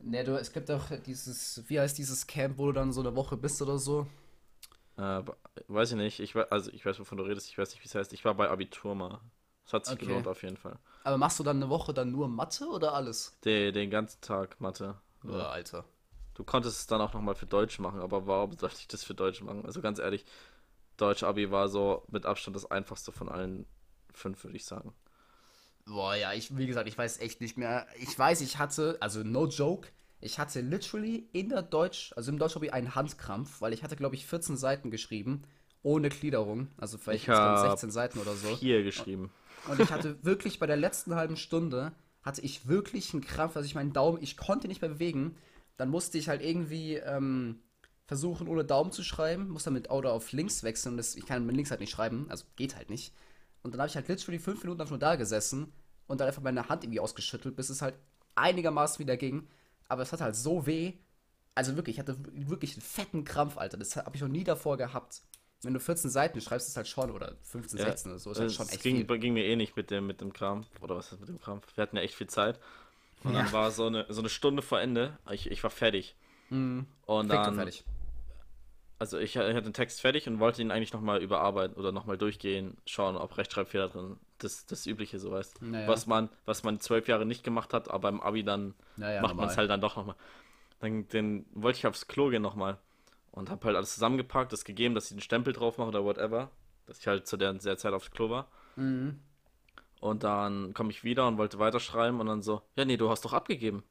Ne, 0.00 0.22
du, 0.24 0.36
es 0.38 0.52
gibt 0.52 0.70
auch 0.70 0.86
dieses. 1.06 1.62
Wie 1.68 1.78
heißt 1.80 1.98
dieses 1.98 2.26
Camp, 2.26 2.58
wo 2.58 2.66
du 2.66 2.72
dann 2.72 2.92
so 2.92 3.00
eine 3.00 3.14
Woche 3.16 3.36
bist 3.36 3.60
oder 3.62 3.78
so? 3.78 4.06
Äh, 4.96 5.22
weiß 5.68 5.92
ich 5.92 5.96
nicht. 5.96 6.20
Ich 6.20 6.34
weiß, 6.34 6.50
also 6.50 6.70
ich 6.72 6.84
weiß, 6.84 6.98
wovon 7.00 7.18
du 7.18 7.24
redest. 7.24 7.48
Ich 7.48 7.58
weiß 7.58 7.70
nicht, 7.70 7.82
wie 7.82 7.86
es 7.88 7.94
heißt. 7.94 8.12
Ich 8.12 8.24
war 8.24 8.34
bei 8.34 8.48
Abitur 8.50 8.94
mal. 8.94 9.20
Das 9.64 9.72
hat 9.72 9.86
sich 9.86 9.96
Okay. 9.96 9.98
gelohnt 9.98 10.26
auf 10.26 10.42
jeden 10.42 10.56
Fall. 10.56 10.78
Aber 11.04 11.18
machst 11.18 11.38
du 11.40 11.44
dann 11.44 11.58
eine 11.58 11.70
Woche 11.70 11.94
dann 11.94 12.12
nur 12.12 12.28
Mathe 12.28 12.66
oder 12.68 12.94
alles? 12.94 13.38
Den, 13.44 13.74
den 13.74 13.90
ganzen 13.90 14.20
Tag 14.20 14.60
Mathe. 14.60 14.96
Ja, 15.22 15.50
Alter. 15.50 15.84
Du 16.34 16.44
konntest 16.44 16.78
es 16.80 16.86
dann 16.86 17.00
auch 17.02 17.12
nochmal 17.12 17.34
für 17.34 17.44
Deutsch 17.46 17.78
machen, 17.80 18.00
aber 18.00 18.26
warum 18.26 18.56
sollte 18.56 18.76
ich 18.78 18.88
das 18.88 19.04
für 19.04 19.14
Deutsch 19.14 19.42
machen? 19.42 19.66
Also 19.66 19.82
ganz 19.82 19.98
ehrlich, 19.98 20.24
Deutsch 20.98 21.22
Abi 21.22 21.50
war 21.50 21.68
so 21.68 22.04
mit 22.08 22.26
Abstand 22.26 22.56
das 22.56 22.70
einfachste 22.70 23.12
von 23.12 23.28
allen 23.30 23.66
fünf, 24.12 24.44
würde 24.44 24.56
ich 24.56 24.66
sagen. 24.66 24.92
Boah, 25.86 26.14
ja, 26.14 26.34
ich, 26.34 26.56
wie 26.56 26.66
gesagt, 26.66 26.88
ich 26.88 26.98
weiß 26.98 27.20
echt 27.20 27.40
nicht 27.40 27.56
mehr. 27.56 27.86
Ich 27.98 28.18
weiß, 28.18 28.42
ich 28.42 28.58
hatte, 28.58 28.98
also 29.00 29.22
no 29.22 29.46
joke, 29.46 29.88
ich 30.20 30.38
hatte 30.38 30.60
literally 30.60 31.28
in 31.32 31.48
der 31.48 31.62
Deutsch, 31.62 32.12
also 32.16 32.30
im 32.30 32.38
Deutsch-Hobby 32.38 32.70
einen 32.70 32.94
Handkrampf, 32.94 33.60
weil 33.62 33.72
ich 33.72 33.82
hatte, 33.82 33.96
glaube 33.96 34.14
ich, 34.16 34.26
14 34.26 34.56
Seiten 34.56 34.90
geschrieben, 34.90 35.44
ohne 35.82 36.10
Gliederung, 36.10 36.68
also 36.76 36.98
vielleicht 36.98 37.22
Ich 37.22 37.28
insgesamt 37.28 37.58
hab 37.58 37.70
16 37.70 37.90
Seiten 37.90 38.18
oder 38.18 38.34
so. 38.34 38.56
Vier 38.56 38.82
geschrieben. 38.82 39.30
Und 39.64 39.80
ich 39.80 39.90
hatte 39.90 40.22
wirklich 40.24 40.58
bei 40.58 40.66
der 40.66 40.76
letzten 40.76 41.14
halben 41.14 41.36
Stunde, 41.36 41.92
hatte 42.22 42.42
ich 42.42 42.68
wirklich 42.68 43.12
einen 43.14 43.22
Krampf, 43.22 43.56
also 43.56 43.66
ich 43.66 43.74
meinen 43.74 43.92
Daumen, 43.92 44.22
ich 44.22 44.36
konnte 44.36 44.68
nicht 44.68 44.82
mehr 44.82 44.90
bewegen. 44.90 45.36
Dann 45.76 45.88
musste 45.88 46.18
ich 46.18 46.28
halt 46.28 46.42
irgendwie 46.42 46.96
ähm, 46.96 47.62
versuchen, 48.08 48.48
ohne 48.48 48.64
Daumen 48.64 48.90
zu 48.90 49.04
schreiben, 49.04 49.50
musste 49.50 49.68
dann 49.68 49.74
mit 49.74 49.90
Auto 49.90 50.08
auf 50.08 50.32
links 50.32 50.64
wechseln. 50.64 50.96
Das, 50.96 51.14
ich 51.14 51.26
kann 51.26 51.46
mit 51.46 51.54
links 51.54 51.70
halt 51.70 51.80
nicht 51.80 51.90
schreiben, 51.90 52.26
also 52.30 52.44
geht 52.56 52.74
halt 52.74 52.90
nicht. 52.90 53.12
Und 53.62 53.72
dann 53.72 53.80
habe 53.80 53.88
ich 53.88 53.94
halt 53.96 54.08
literally 54.08 54.38
fünf 54.40 54.62
Minuten 54.62 54.80
einfach 54.80 54.90
nur 54.92 54.98
da 54.98 55.14
gesessen 55.16 55.72
und 56.06 56.20
dann 56.20 56.26
einfach 56.26 56.42
meine 56.42 56.68
Hand 56.68 56.82
irgendwie 56.84 57.00
ausgeschüttelt, 57.00 57.54
bis 57.54 57.68
es 57.68 57.82
halt 57.82 57.94
einigermaßen 58.34 58.98
wieder 58.98 59.16
ging. 59.16 59.46
Aber 59.88 60.02
es 60.02 60.12
hat 60.12 60.20
halt 60.20 60.34
so 60.36 60.66
weh. 60.66 60.94
Also 61.54 61.76
wirklich, 61.76 61.96
ich 61.96 62.00
hatte 62.00 62.16
wirklich 62.32 62.72
einen 62.74 62.82
fetten 62.82 63.24
Krampf, 63.24 63.58
Alter. 63.58 63.76
Das 63.76 63.94
habe 63.96 64.16
ich 64.16 64.22
noch 64.22 64.28
nie 64.28 64.44
davor 64.44 64.76
gehabt. 64.78 65.20
Wenn 65.62 65.74
du 65.74 65.80
14 65.80 66.08
Seiten 66.08 66.40
schreibst, 66.40 66.68
ist 66.68 66.76
halt 66.76 66.86
schon, 66.86 67.10
oder 67.10 67.34
15, 67.42 67.78
16 67.80 68.12
oder 68.12 68.18
so, 68.20 68.30
ist 68.30 68.38
halt 68.38 68.50
es 68.50 68.54
schon 68.56 68.68
echt 68.68 68.82
ging, 68.82 69.06
viel. 69.06 69.18
ging 69.18 69.34
mir 69.34 69.44
eh 69.44 69.56
nicht 69.56 69.76
mit 69.76 69.90
dem, 69.90 70.06
mit 70.06 70.20
dem 70.20 70.32
Krampf. 70.32 70.68
Oder 70.80 70.94
was 70.96 71.12
ist 71.12 71.18
mit 71.20 71.28
dem 71.28 71.40
Krampf? 71.40 71.66
Wir 71.74 71.82
hatten 71.82 71.96
ja 71.96 72.02
echt 72.02 72.14
viel 72.14 72.28
Zeit. 72.28 72.60
Und 73.24 73.34
dann 73.34 73.46
Ja. 73.46 73.52
war 73.52 73.70
so 73.72 73.86
eine, 73.86 74.06
so 74.08 74.20
eine 74.20 74.28
Stunde 74.28 74.62
vor 74.62 74.80
Ende. 74.80 75.18
Ich, 75.30 75.50
ich 75.50 75.62
war 75.64 75.70
fertig. 75.70 76.14
Mhm. 76.50 76.86
Und 77.06 77.28
doch 77.28 77.42
dann, 77.42 77.56
fertig. 77.56 77.82
Also 78.98 79.18
ich, 79.18 79.36
ich 79.36 79.38
hatte 79.38 79.62
den 79.62 79.72
Text 79.72 80.00
fertig 80.00 80.26
und 80.28 80.40
wollte 80.40 80.60
ihn 80.60 80.70
eigentlich 80.70 80.92
nochmal 80.92 81.22
überarbeiten 81.22 81.76
oder 81.76 81.92
nochmal 81.92 82.18
durchgehen, 82.18 82.76
schauen, 82.84 83.16
ob 83.16 83.36
Rechtschreibfehler 83.36 83.88
drin 83.88 84.16
Das, 84.38 84.66
das 84.66 84.86
Übliche, 84.86 85.18
so 85.18 85.30
weißt 85.30 85.62
Naja. 85.62 85.86
was 85.88 86.06
man 86.06 86.28
Was 86.46 86.62
man 86.64 86.80
zwölf 86.80 87.08
Jahre 87.08 87.24
nicht 87.26 87.44
gemacht 87.44 87.72
hat, 87.72 87.90
aber 87.90 88.08
im 88.08 88.20
Abi 88.20 88.42
dann 88.44 88.74
Naja, 88.96 89.22
macht 89.22 89.36
man 89.36 89.48
es 89.48 89.56
halt 89.56 89.70
dann 89.70 89.80
doch 89.80 89.96
nochmal. 89.96 90.16
Dann 90.80 91.08
den 91.08 91.46
wollte 91.52 91.78
ich 91.78 91.86
aufs 91.86 92.08
Klo 92.08 92.28
gehen 92.28 92.42
nochmal. 92.42 92.78
Und 93.30 93.50
habe 93.50 93.66
halt 93.66 93.76
alles 93.76 93.94
zusammengepackt, 93.94 94.52
das 94.52 94.64
gegeben, 94.64 94.94
dass 94.94 95.04
ich 95.04 95.16
den 95.16 95.20
Stempel 95.20 95.52
drauf 95.52 95.78
mache 95.78 95.88
oder 95.88 96.04
whatever. 96.04 96.50
Dass 96.86 96.98
ich 96.98 97.06
halt 97.06 97.26
zu 97.26 97.36
der, 97.36 97.52
der 97.52 97.76
Zeit 97.76 97.92
aufs 97.92 98.10
Klo 98.10 98.30
war. 98.30 98.48
Mhm. 98.76 99.20
Und 100.00 100.22
dann 100.24 100.74
komme 100.74 100.90
ich 100.90 101.04
wieder 101.04 101.26
und 101.26 101.38
wollte 101.38 101.58
weiterschreiben 101.58 102.20
und 102.20 102.26
dann 102.26 102.42
so, 102.42 102.62
ja, 102.76 102.84
nee, 102.84 102.96
du 102.96 103.10
hast 103.10 103.24
doch 103.24 103.32
abgegeben. 103.32 103.82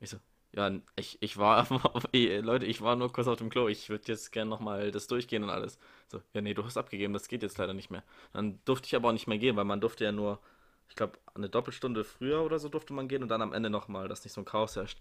Ich 0.00 0.10
so, 0.10 0.18
ja, 0.54 0.70
ich, 0.96 1.18
ich 1.22 1.36
war, 1.38 1.66
Ey, 2.12 2.40
Leute, 2.40 2.66
ich 2.66 2.80
war 2.82 2.96
nur 2.96 3.12
kurz 3.12 3.28
auf 3.28 3.38
dem 3.38 3.50
Klo, 3.50 3.68
ich 3.68 3.88
würde 3.88 4.04
jetzt 4.08 4.32
gerne 4.32 4.50
nochmal 4.50 4.90
das 4.90 5.06
durchgehen 5.06 5.44
und 5.44 5.50
alles. 5.50 5.78
So, 6.08 6.20
ja, 6.34 6.40
nee, 6.40 6.54
du 6.54 6.64
hast 6.64 6.76
abgegeben, 6.76 7.12
das 7.12 7.28
geht 7.28 7.42
jetzt 7.42 7.58
leider 7.58 7.74
nicht 7.74 7.90
mehr. 7.90 8.02
Dann 8.32 8.60
durfte 8.64 8.86
ich 8.86 8.96
aber 8.96 9.08
auch 9.08 9.12
nicht 9.12 9.26
mehr 9.28 9.38
gehen, 9.38 9.56
weil 9.56 9.64
man 9.64 9.80
durfte 9.80 10.04
ja 10.04 10.12
nur, 10.12 10.40
Ich 10.88 10.96
glaube, 10.96 11.18
eine 11.34 11.48
Doppelstunde 11.48 12.04
früher 12.04 12.42
oder 12.44 12.58
so 12.58 12.68
durfte 12.68 12.92
man 12.94 13.08
gehen 13.08 13.22
und 13.22 13.28
dann 13.30 13.42
am 13.42 13.52
Ende 13.52 13.70
nochmal, 13.70 14.08
dass 14.08 14.24
nicht 14.24 14.32
so 14.34 14.40
ein 14.42 14.44
Chaos 14.44 14.76
herrscht. 14.76 14.98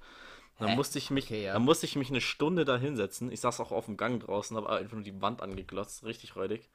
Dann 0.60 0.72
Hä? 0.72 0.76
musste 0.76 1.00
ich 1.00 1.10
mich, 1.12 1.34
Okay, 1.34 1.44
ja. 1.44 1.54
dann 1.54 1.64
musste 1.64 1.86
ich 1.88 1.96
mich 1.96 2.10
eine 2.10 2.22
Stunde 2.22 2.66
da 2.66 2.78
hinsetzen. 2.78 3.32
Ich 3.32 3.42
saß 3.42 3.60
auch 3.62 3.72
auf 3.72 3.86
dem 3.86 3.98
Gang 3.98 4.22
draußen, 4.24 4.56
habe 4.58 4.70
einfach 4.70 4.94
nur 4.96 5.04
die 5.04 5.22
Wand 5.22 5.42
angeglotzt, 5.42 6.04
richtig 6.06 6.36
räudig. 6.36 6.70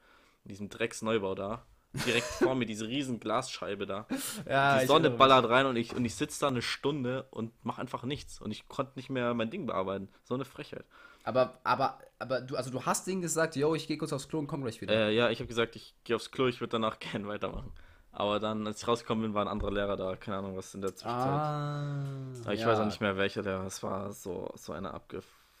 In 0.45 0.49
diesem 0.49 0.69
Drecksneubau 0.69 1.35
da. 1.35 1.65
Direkt 2.05 2.25
vor 2.25 2.55
mir 2.55 2.65
diese 2.65 2.87
riesen 2.87 3.19
Glasscheibe 3.19 3.85
da. 3.85 4.07
Ja, 4.49 4.79
die 4.79 4.85
Sonne 4.85 5.09
ballert 5.09 5.49
rein 5.49 5.65
und 5.65 5.75
ich, 5.75 5.95
und 5.95 6.05
ich 6.05 6.15
sitze 6.15 6.41
da 6.41 6.47
eine 6.47 6.61
Stunde 6.61 7.27
und 7.31 7.51
mache 7.65 7.81
einfach 7.81 8.03
nichts. 8.03 8.41
Und 8.41 8.51
ich 8.51 8.67
konnte 8.67 8.93
nicht 8.95 9.09
mehr 9.09 9.33
mein 9.33 9.49
Ding 9.49 9.65
bearbeiten. 9.65 10.09
So 10.23 10.35
eine 10.35 10.45
Frechheit. 10.45 10.85
Aber, 11.23 11.59
aber, 11.63 11.99
aber 12.19 12.41
du, 12.41 12.55
also 12.55 12.69
du 12.69 12.85
hast 12.85 13.07
denen 13.07 13.21
gesagt, 13.21 13.55
yo, 13.55 13.73
ich 13.73 13.87
gehe 13.87 13.97
kurz 13.97 14.13
aufs 14.13 14.27
Klo 14.27 14.39
und 14.39 14.47
komm 14.47 14.61
gleich 14.61 14.81
wieder. 14.81 14.93
Äh, 14.93 15.15
ja, 15.15 15.29
ich 15.29 15.39
habe 15.39 15.47
gesagt, 15.47 15.75
ich 15.75 15.95
gehe 16.03 16.15
aufs 16.15 16.31
Klo, 16.31 16.47
ich 16.47 16.59
würde 16.61 16.71
danach 16.71 16.99
gerne 17.11 17.27
weitermachen. 17.27 17.71
Aber 18.11 18.39
dann, 18.39 18.65
als 18.65 18.81
ich 18.81 18.87
rausgekommen 18.87 19.23
bin, 19.23 19.33
war 19.33 19.41
ein 19.41 19.49
anderer 19.49 19.71
Lehrer 19.71 19.97
da. 19.97 20.15
Keine 20.15 20.37
Ahnung, 20.37 20.55
was 20.55 20.73
in 20.73 20.81
der 20.81 20.95
Zwischenzeit. 20.95 21.17
ah, 21.17 22.51
ich 22.51 22.61
ja. 22.61 22.67
weiß 22.67 22.79
auch 22.79 22.85
nicht 22.85 23.01
mehr, 23.01 23.17
welcher 23.17 23.41
Lehrer. 23.41 23.65
Es 23.65 23.83
war 23.83 24.13
so, 24.13 24.53
so 24.55 24.71
eine 24.71 24.93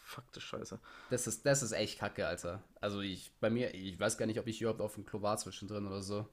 abgefuckte 0.05 0.39
Scheiße. 0.39 0.79
Das 1.09 1.27
ist, 1.27 1.45
das 1.45 1.63
ist 1.63 1.71
echt 1.71 1.99
kacke, 1.99 2.27
Alter. 2.27 2.61
Also 2.79 3.01
ich, 3.01 3.31
bei 3.39 3.49
mir, 3.49 3.73
ich 3.73 3.99
weiß 3.99 4.17
gar 4.17 4.25
nicht, 4.27 4.39
ob 4.39 4.47
ich 4.47 4.61
überhaupt 4.61 4.81
auf 4.81 4.95
dem 4.95 5.05
Klo 5.05 5.21
war 5.21 5.37
zwischendrin 5.37 5.87
oder 5.87 6.01
so. 6.01 6.27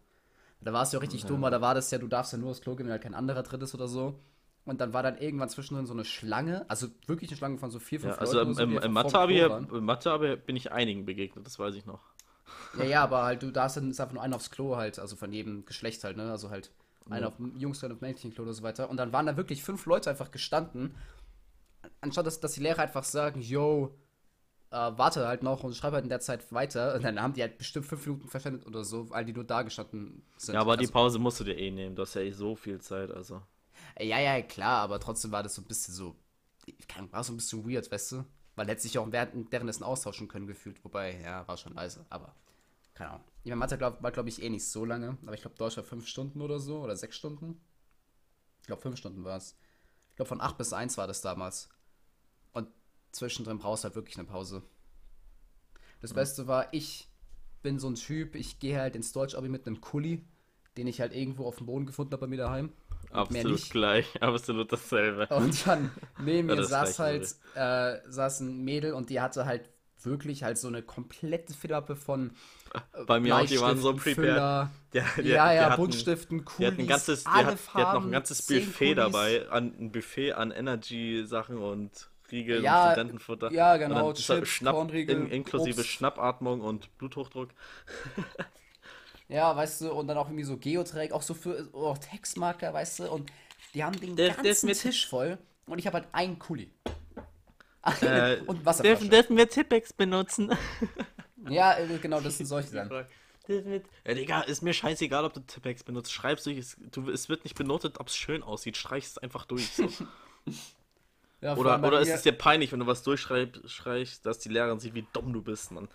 Da 0.61 0.73
war 0.73 0.83
es 0.83 0.93
ja 0.93 0.99
richtig 1.01 1.25
dumm, 1.25 1.43
weil 1.43 1.51
da 1.51 1.61
war 1.61 1.75
das 1.75 1.91
ja, 1.91 1.99
du 1.99 2.07
darfst 2.07 2.33
ja 2.33 2.39
nur 2.39 2.51
aufs 2.51 2.61
Klo 2.61 2.77
gehen, 2.77 2.87
wenn 2.87 2.93
halt 2.93 3.03
kein 3.03 3.15
anderer 3.15 3.43
drin 3.43 3.61
ist 3.63 3.75
oder 3.75 3.89
so. 3.89 4.21
Und 4.65 4.81
dann 4.81 4.93
war 4.93 5.03
dann 5.03 5.19
irgendwann 5.19 5.49
zwischendrin 5.49 5.87
so 5.87 5.93
eine 5.93 6.05
Schlange, 6.05 6.69
also 6.71 6.87
wirklich 7.07 7.31
eine 7.31 7.37
Schlange 7.37 7.59
von 7.59 7.71
so 7.71 7.81
vier, 7.81 7.99
fünf 7.99 8.15
Ja, 8.15 8.21
also 8.21 8.39
Leuten. 8.39 8.51
im, 8.61 8.77
oder 8.77 9.11
so, 9.11 9.17
im, 9.17 9.69
im 9.71 9.75
im 9.75 9.85
Mathe-Abi 9.85 10.37
bin 10.37 10.55
ich 10.55 10.71
einigen 10.71 11.05
begegnet, 11.05 11.45
das 11.47 11.59
weiß 11.59 11.75
ich 11.75 11.85
noch. 11.85 12.01
Ja, 12.75 12.85
ja, 12.85 13.03
aber 13.03 13.25
halt, 13.25 13.43
du 13.43 13.51
darfst 13.51 13.77
dann 13.77 13.91
ist 13.91 14.01
einfach 14.01 14.15
nur 14.15 14.23
einer 14.23 14.37
aufs 14.37 14.51
Klo 14.51 14.77
halt, 14.77 14.99
also 14.99 15.17
von 15.17 15.33
jedem 15.33 15.65
Geschlecht 15.65 16.05
halt, 16.05 16.17
ne? 16.17 16.31
Also 16.31 16.51
halt 16.51 16.71
einer 17.11 17.29
auf 17.29 17.37
dem 17.37 17.57
Jungs, 17.57 17.83
einer 17.83 17.95
auf 17.95 18.01
dem 18.01 18.09
Mädchenklo 18.09 18.45
oder 18.45 18.53
so 18.53 18.63
weiter. 18.63 18.89
Und 18.89 18.99
dann 18.99 19.13
waren 19.13 19.27
da 19.27 19.37
wirklich 19.37 19.65
fünf 19.65 19.87
Leute 19.87 20.11
einfach 20.11 20.31
gestanden, 20.31 20.95
anstatt 22.03 22.27
dass, 22.27 22.41
dass 22.41 22.53
die 22.53 22.61
Lehrer 22.61 22.83
einfach 22.83 23.05
sagen, 23.05 23.41
yo, 23.41 23.95
äh, 24.71 24.77
warte 24.77 25.27
halt 25.27 25.43
noch 25.43 25.65
und 25.65 25.75
schreib 25.75 25.93
halt 25.93 26.05
in 26.05 26.11
der 26.11 26.21
Zeit 26.21 26.53
weiter. 26.53 26.95
Und 26.95 27.05
dann 27.05 27.21
haben 27.21 27.33
die 27.33 27.43
halt 27.43 27.59
bestimmt 27.59 27.87
fünf 27.87 28.07
Minuten 28.07 28.29
verschwendet 28.29 28.67
oder 28.67 28.85
so, 28.85 29.09
weil 29.11 29.25
die 29.25 29.33
nur 29.33 29.45
da 29.45 29.63
gestanden 29.63 30.23
sind. 30.37 30.55
Ja, 30.55 30.61
aber 30.61 30.77
die 30.77 30.85
also, 30.85 30.93
Pause 30.93 31.19
musst 31.19 31.41
du 31.41 31.45
dir 31.45 31.57
eh 31.57 31.71
nehmen. 31.71 31.97
Du 31.97 32.03
hast 32.03 32.15
ja 32.15 32.23
eh 32.23 32.33
so 32.33 32.55
viel 32.57 32.81
Zeit, 32.81 33.11
also. 33.11 33.43
Ja, 33.99 34.19
ja, 34.19 34.41
klar, 34.43 34.83
aber 34.83 35.01
trotzdem 35.01 35.33
war 35.33 35.43
das 35.43 35.55
so 35.55 35.63
ein 35.63 35.67
bisschen 35.67 35.95
so, 35.95 36.17
keine 36.89 37.01
Ahnung, 37.01 37.13
war 37.13 37.25
so 37.25 37.33
ein 37.33 37.37
bisschen 37.37 37.69
weird, 37.69 37.91
weißt 37.91 38.13
du? 38.13 38.25
Weil 38.55 38.69
hätte 38.69 38.83
sich 38.83 38.99
auch 38.99 39.11
während, 39.11 39.51
währenddessen 39.51 39.85
austauschen 39.85 40.29
können 40.29 40.47
gefühlt, 40.47 40.83
wobei, 40.85 41.21
ja, 41.21 41.47
war 41.47 41.57
schon 41.57 41.75
leise, 41.75 42.05
aber 42.11 42.35
keine 42.95 43.11
Ahnung. 43.11 43.25
Ich 43.45 43.51
meine, 43.51 43.59
Mathe 43.59 43.79
glaub, 43.79 44.03
war, 44.03 44.13
glaube 44.13 44.29
ich, 44.29 44.43
eh 44.43 44.51
nicht 44.51 44.69
so 44.69 44.85
lange, 44.85 45.19
aber 45.23 45.35
ich 45.35 45.41
glaube, 45.41 45.57
Deutsch 45.57 45.77
war 45.77 45.85
fünf 45.85 46.07
Stunden 46.07 46.41
oder 46.41 46.59
so, 46.59 46.83
oder 46.83 46.97
sechs 46.97 47.17
Stunden. 47.17 47.61
Ich 48.61 48.67
glaube, 48.67 48.83
fünf 48.83 48.97
Stunden 48.99 49.25
war 49.25 49.37
es. 49.37 49.57
Ich 50.11 50.17
glaube, 50.17 50.29
von 50.29 50.41
acht 50.41 50.59
bis 50.59 50.73
eins 50.73 50.97
war 50.99 51.07
das 51.07 51.23
damals. 51.23 51.69
Zwischendrin 53.13 53.59
brauchst 53.59 53.85
du 53.85 53.89
halt 53.89 53.95
wirklich 53.97 54.17
eine 54.19 54.27
Pause. 54.27 54.63
Das 56.01 56.15
Beste 56.15 56.47
war, 56.49 56.73
ich 56.73 57.09
bin 57.63 57.79
so 57.79 57.89
ein 57.89 57.95
Typ, 57.95 58.35
ich 58.35 58.59
gehe 58.59 58.81
halt 58.81 58.97
ins 58.97 59.13
Deutsch-Abi 59.13 59.49
mit 59.49 59.67
einem 59.67 59.81
Kuli, 59.81 60.25
den 60.77 60.87
ich 60.87 61.01
halt 61.01 61.15
irgendwo 61.15 61.47
auf 61.47 61.57
dem 61.57 61.67
Boden 61.67 61.87
gefunden 61.87 62.13
habe 62.13 62.23
bei 62.23 62.27
mir 62.27 62.39
daheim. 62.39 62.73
Absolut 63.11 63.71
gleich, 63.71 64.07
absolut 64.23 64.73
dasselbe. 64.73 65.27
Und 65.29 65.67
dann 65.67 65.91
neben 66.19 66.47
mir 66.49 66.65
saß 66.65 66.99
halt, 66.99 67.35
äh, 67.55 67.99
saß 68.09 68.41
ein 68.41 68.65
Mädel 68.65 68.95
und 68.95 69.11
die 69.11 69.21
hatte 69.21 69.45
halt 69.47 69.69
wirklich 70.03 70.43
halt 70.43 70.59
so 70.59 70.67
eine 70.67 70.83
komplette 70.83 71.55
Federmappe 71.55 71.95
von 71.95 72.33
äh, 72.95 73.05
Bei 73.05 73.21
mir 73.21 73.37
auch, 73.37 73.47
die 73.47 73.61
waren 73.61 73.79
so 73.79 73.95
prepared. 73.95 74.37
Ja, 74.37 74.71
die- 75.17 75.29
ja, 75.29 75.53
ja, 75.53 75.71
hatten- 75.71 75.77
Buntstiften, 75.83 76.39
Die 76.59 76.65
ein 76.67 76.75
Kulis, 76.75 76.89
ganzes, 76.89 77.23
die 77.25 77.31
alle 77.31 77.47
hat, 77.49 77.59
die 77.73 77.79
hat 77.79 77.95
noch 77.95 78.05
ein 78.05 78.11
ganzes 78.11 78.43
Buffet 78.45 78.95
Kulis. 78.95 78.97
dabei, 78.97 79.49
an, 79.51 79.73
ein 79.79 79.93
Buffet 79.93 80.33
an 80.33 80.51
Energy-Sachen 80.51 81.59
und 81.59 82.09
Riegel 82.33 82.63
Ja, 82.65 82.87
und 82.87 82.93
Studentenfutter. 82.93 83.53
ja, 83.53 83.75
Und 83.75 83.79
genau, 83.81 84.13
Chips, 84.15 84.61
Kornriegel, 84.61 85.17
in, 85.17 85.31
inklusive 85.31 85.81
Obst. 85.81 85.91
Schnappatmung 85.93 86.61
und 86.63 86.97
Bluthochdruck. 86.99 87.51
Ja, 89.29 89.57
weißt 89.57 89.81
du, 89.83 89.93
und 89.93 90.09
dann 90.09 90.19
auch 90.19 90.27
irgendwie 90.27 90.45
so 90.45 90.59
Geoträg, 90.59 91.13
auch 91.13 91.23
so 91.23 91.33
für 91.33 91.67
oh, 91.73 91.95
Textmarker, 91.95 92.75
weißt 92.75 92.99
du, 92.99 93.11
und 93.11 93.33
die 93.73 93.83
haben 93.83 93.99
den 93.99 94.15
Der- 94.15 94.27
der 94.27 94.35
ganzen 94.37 94.51
ist 94.51 94.63
mit- 94.65 94.81
Tisch 94.81 95.09
voll 95.09 95.39
und 95.65 95.79
ich 95.79 95.87
habe 95.87 95.99
halt 96.01 96.09
einen 96.13 96.39
Kuli. 96.39 96.71
Äh, 98.03 98.37
und 98.47 98.65
Wasserflasche. 98.67 99.29
wir 99.31 99.49
Tippex 99.49 99.93
benutzen? 99.93 100.53
Ja, 101.49 101.77
äh, 101.77 101.99
genau, 101.99 102.21
das 102.21 102.37
sind 102.39 102.47
solche 102.47 102.71
dann. 102.73 103.07
Ja, 103.49 104.15
Digga, 104.15 104.43
ist 104.43 104.63
mir 104.63 104.73
scheißegal, 104.73 105.25
ob 105.25 105.33
du 105.35 105.41
Tippex 105.41 105.83
benutzt. 105.83 106.13
Schreib's 106.13 106.45
durch, 106.45 106.57
es, 106.59 106.77
du, 106.93 107.11
es 107.11 107.29
wird 107.29 107.43
nicht 107.43 107.57
benotet, 107.57 107.99
ob 107.99 108.07
es 108.07 108.15
schön 108.17 108.45
aussieht. 108.45 108.77
Streich 108.77 109.07
es 109.07 109.19
einfach 109.19 109.45
durch. 109.47 109.69
So. 109.73 109.89
Ja, 111.43 111.57
Oder, 111.57 111.83
oder 111.83 112.01
ist 112.01 112.09
es 112.09 112.23
dir 112.23 112.33
peinlich, 112.33 112.71
wenn 112.73 112.79
du 112.81 112.87
was 112.87 113.03
durchschreibst, 113.03 114.25
dass 114.25 114.39
die 114.39 114.49
Lehrerin 114.49 114.79
sieht, 114.79 114.95
wie 114.95 115.07
dumm 115.13 115.33
du 115.33 115.43
bist, 115.43 115.73
Mann? 115.73 115.89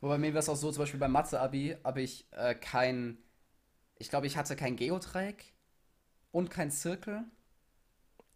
Wobei 0.00 0.18
mir 0.18 0.34
war 0.34 0.40
es 0.40 0.48
auch 0.48 0.56
so, 0.56 0.70
zum 0.70 0.82
Beispiel 0.82 1.00
beim 1.00 1.12
Mathe-Abi 1.12 1.78
habe 1.82 2.02
ich 2.02 2.26
äh, 2.32 2.54
kein, 2.54 3.18
ich 3.98 4.10
glaube, 4.10 4.26
ich 4.26 4.36
hatte 4.36 4.56
kein 4.56 4.76
Geodreieck 4.76 5.54
und 6.32 6.50
kein 6.50 6.70
Zirkel. 6.70 7.24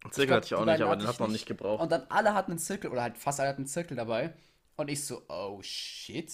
Zirkel 0.09 0.27
glaub, 0.27 0.37
hatte 0.37 0.45
ich 0.47 0.55
auch 0.55 0.65
nicht, 0.65 0.81
aber 0.81 0.95
den 0.95 1.07
hat 1.07 1.19
man 1.19 1.29
nicht. 1.29 1.41
nicht 1.41 1.45
gebraucht. 1.47 1.81
Und 1.83 1.91
dann 1.91 2.05
alle 2.09 2.33
hatten 2.33 2.51
einen 2.53 2.59
Zirkel, 2.59 2.89
oder 2.89 3.03
halt 3.03 3.17
fast 3.17 3.39
alle 3.39 3.49
hatten 3.49 3.61
einen 3.61 3.67
Zirkel 3.67 3.95
dabei. 3.97 4.33
Und 4.77 4.89
ich 4.89 5.05
so, 5.05 5.21
oh 5.27 5.59
shit. 5.61 6.31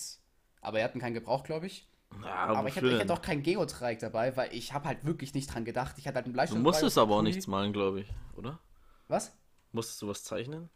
Aber 0.61 0.79
er 0.79 0.85
hatten 0.85 0.99
keinen 0.99 1.13
Gebrauch, 1.15 1.43
glaube 1.43 1.65
ich. 1.65 1.87
ja, 2.23 2.27
Aber 2.33 2.69
ich 2.69 2.75
hatte, 2.75 2.85
ich 2.85 2.93
denn? 2.93 3.01
hatte 3.01 3.13
auch 3.13 3.21
kein 3.21 3.43
Geodreieck 3.43 3.99
dabei, 3.99 4.37
weil 4.37 4.53
ich 4.53 4.71
habe 4.71 4.87
halt 4.87 5.03
wirklich 5.05 5.33
nicht 5.33 5.53
dran 5.53 5.65
gedacht. 5.65 5.97
Ich 5.97 6.07
hatte 6.07 6.15
halt 6.15 6.25
einen 6.25 6.33
Bleistift 6.33 6.59
Du 6.59 6.63
musstest 6.63 6.97
aber 6.97 7.15
auch 7.15 7.21
nichts 7.21 7.47
malen, 7.47 7.73
glaube 7.73 8.01
ich, 8.01 8.07
oder? 8.37 8.59
Was? 9.07 9.33
Musstest 9.75 10.01
du 10.01 10.07
was 10.07 10.23
zeichnen? 10.23 10.69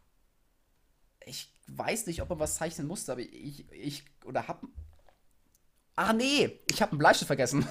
Ich 1.24 1.50
weiß 1.68 2.06
nicht, 2.06 2.20
ob 2.20 2.28
man 2.28 2.38
was 2.38 2.56
zeichnen 2.56 2.86
musste, 2.86 3.12
aber 3.12 3.22
ich, 3.22 3.70
ich, 3.72 4.04
oder 4.26 4.46
hab. 4.46 4.62
Ach 5.96 6.12
nee, 6.12 6.60
ich 6.70 6.82
habe 6.82 6.92
einen 6.92 6.98
Bleistift 6.98 7.28
vergessen. 7.28 7.66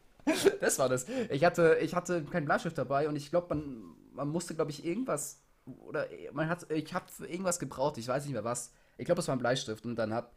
das 0.60 0.80
war 0.80 0.88
das. 0.88 1.06
Ich 1.30 1.44
hatte, 1.44 1.78
ich 1.80 1.94
hatte 1.94 2.24
keinen 2.24 2.44
Bleistift 2.44 2.76
dabei 2.76 3.08
und 3.08 3.14
ich 3.14 3.30
glaube, 3.30 3.54
man, 3.54 3.94
man 4.14 4.28
musste, 4.28 4.56
glaube 4.56 4.72
ich, 4.72 4.84
irgendwas, 4.84 5.40
oder 5.86 6.08
man 6.32 6.48
hat, 6.48 6.68
ich 6.72 6.92
habe 6.92 7.06
irgendwas 7.20 7.60
gebraucht, 7.60 7.96
ich 7.98 8.08
weiß 8.08 8.24
nicht 8.24 8.32
mehr 8.32 8.44
was. 8.44 8.72
Ich 8.98 9.06
glaube, 9.06 9.20
es 9.20 9.28
war 9.28 9.36
ein 9.36 9.40
Bleistift 9.40 9.86
und 9.86 9.94
dann 9.94 10.12
hab, 10.12 10.34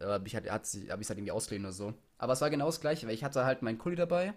äh, 0.00 0.04
hab 0.04 0.26
ich 0.26 0.34
halt, 0.34 0.50
hab 0.50 0.64
halt 0.64 1.10
irgendwie 1.10 1.32
ausgeliehen 1.32 1.64
oder 1.64 1.72
so. 1.72 1.94
Aber 2.18 2.34
es 2.34 2.42
war 2.42 2.50
genau 2.50 2.66
das 2.66 2.82
gleiche, 2.82 3.06
weil 3.06 3.14
ich 3.14 3.24
hatte 3.24 3.46
halt 3.46 3.62
meinen 3.62 3.78
Kuli 3.78 3.96
dabei, 3.96 4.34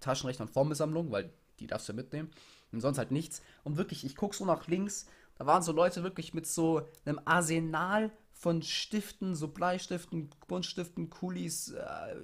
Taschenrechner 0.00 0.46
und 0.46 0.52
Formelsammlung, 0.52 1.10
weil 1.10 1.30
die 1.60 1.66
darfst 1.66 1.90
du 1.90 1.92
mitnehmen. 1.92 2.30
Und 2.72 2.80
sonst 2.80 2.98
halt 2.98 3.10
nichts. 3.10 3.42
Und 3.64 3.76
wirklich, 3.76 4.04
ich 4.04 4.16
guck 4.16 4.34
so 4.34 4.44
nach 4.44 4.66
links, 4.66 5.06
da 5.38 5.46
waren 5.46 5.62
so 5.62 5.72
Leute 5.72 6.02
wirklich 6.02 6.34
mit 6.34 6.46
so 6.46 6.82
einem 7.04 7.20
Arsenal 7.24 8.10
von 8.32 8.62
Stiften, 8.62 9.34
so 9.34 9.48
Bleistiften, 9.48 10.30
Buntstiften, 10.46 11.08
Kulis, 11.08 11.70
äh, 11.70 12.16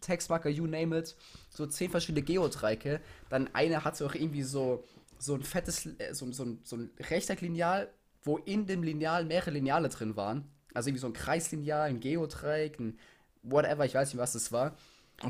Textmarker, 0.00 0.48
you 0.48 0.66
name 0.66 0.98
it. 0.98 1.16
So 1.50 1.66
zehn 1.66 1.90
verschiedene 1.90 2.24
Geodreiecke. 2.24 3.00
Dann 3.28 3.48
eine 3.54 3.84
hatte 3.84 4.04
auch 4.04 4.14
irgendwie 4.14 4.42
so, 4.42 4.84
so 5.18 5.34
ein 5.34 5.42
fettes, 5.42 5.86
äh, 5.98 6.14
so, 6.14 6.30
so, 6.32 6.58
so 6.64 6.76
ein 6.76 6.90
Rechtecklineal, 6.98 7.88
wo 8.22 8.38
in 8.38 8.66
dem 8.66 8.82
Lineal 8.82 9.24
mehrere 9.24 9.52
Lineale 9.52 9.88
drin 9.88 10.16
waren. 10.16 10.50
Also 10.74 10.88
irgendwie 10.88 11.00
so 11.00 11.06
ein 11.08 11.12
Kreislineal, 11.12 11.88
ein 11.88 12.00
Geodreieck, 12.00 12.80
ein 12.80 12.98
whatever, 13.42 13.84
ich 13.84 13.94
weiß 13.94 14.12
nicht, 14.12 14.20
was 14.20 14.32
das 14.32 14.52
war. 14.52 14.76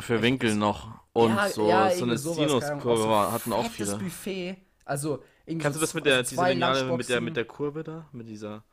Für 0.01 0.23
Winkel 0.23 0.55
noch. 0.55 1.01
Und 1.13 1.31
Ja, 1.37 1.49
so, 1.49 1.69
ja, 1.69 1.91
so 1.91 2.05
eine 2.05 2.17
Sinuskurve 2.17 3.03
so 3.03 3.09
war- 3.09 3.33
hatten 3.33 3.53
auch 3.53 3.67
viele. 3.71 3.97
Buffet. 3.99 4.57
Also 4.85 5.23
irgendwie 5.47 5.63
Kannst 5.63 5.77
du 5.77 5.81
das 5.81 5.95
mit 5.95 6.07
der, 6.07 6.17
also 6.17 6.31
dieser 6.31 6.49
Lineale, 6.49 6.97
mit 6.97 7.09
der, 7.09 7.21
mit 7.21 7.37
der 7.37 7.45
Kurve 7.45 7.85
da? 7.85 8.07
Mit 8.13 8.29
dieser 8.29 8.65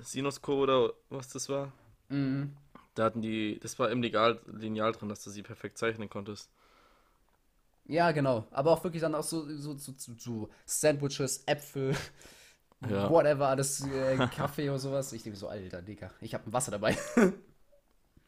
Sinuskurve 0.00 0.62
oder 0.62 0.92
was 1.10 1.28
das 1.28 1.48
war? 1.48 1.72
Mhm. 2.08 2.56
Da 2.94 3.04
hatten 3.04 3.22
die, 3.22 3.58
das 3.60 3.78
war 3.78 3.90
im 3.90 4.02
Lineal, 4.02 4.40
Lineal 4.46 4.92
drin, 4.92 5.08
dass 5.08 5.22
du 5.24 5.30
sie 5.30 5.42
perfekt 5.42 5.78
zeichnen 5.78 6.10
konntest. 6.10 6.50
Ja, 7.86 8.10
genau. 8.12 8.46
Aber 8.50 8.70
auch 8.72 8.84
wirklich 8.84 9.00
dann 9.00 9.14
auch 9.14 9.22
so, 9.24 9.44
so, 9.56 9.76
so, 9.78 9.92
so, 9.96 10.12
so 10.18 10.50
Sandwiches, 10.66 11.42
Äpfel, 11.46 11.96
Ja. 12.88 13.08
whatever, 13.08 13.48
alles, 13.48 13.86
äh, 13.86 14.18
Kaffee 14.34 14.68
oder 14.68 14.78
sowas. 14.78 15.12
Ich 15.12 15.22
denke 15.22 15.38
so, 15.38 15.48
Alter, 15.48 15.80
Digga, 15.82 16.10
ich 16.20 16.34
habe 16.34 16.48
ein 16.48 16.52
Wasser 16.52 16.72
dabei. 16.72 16.96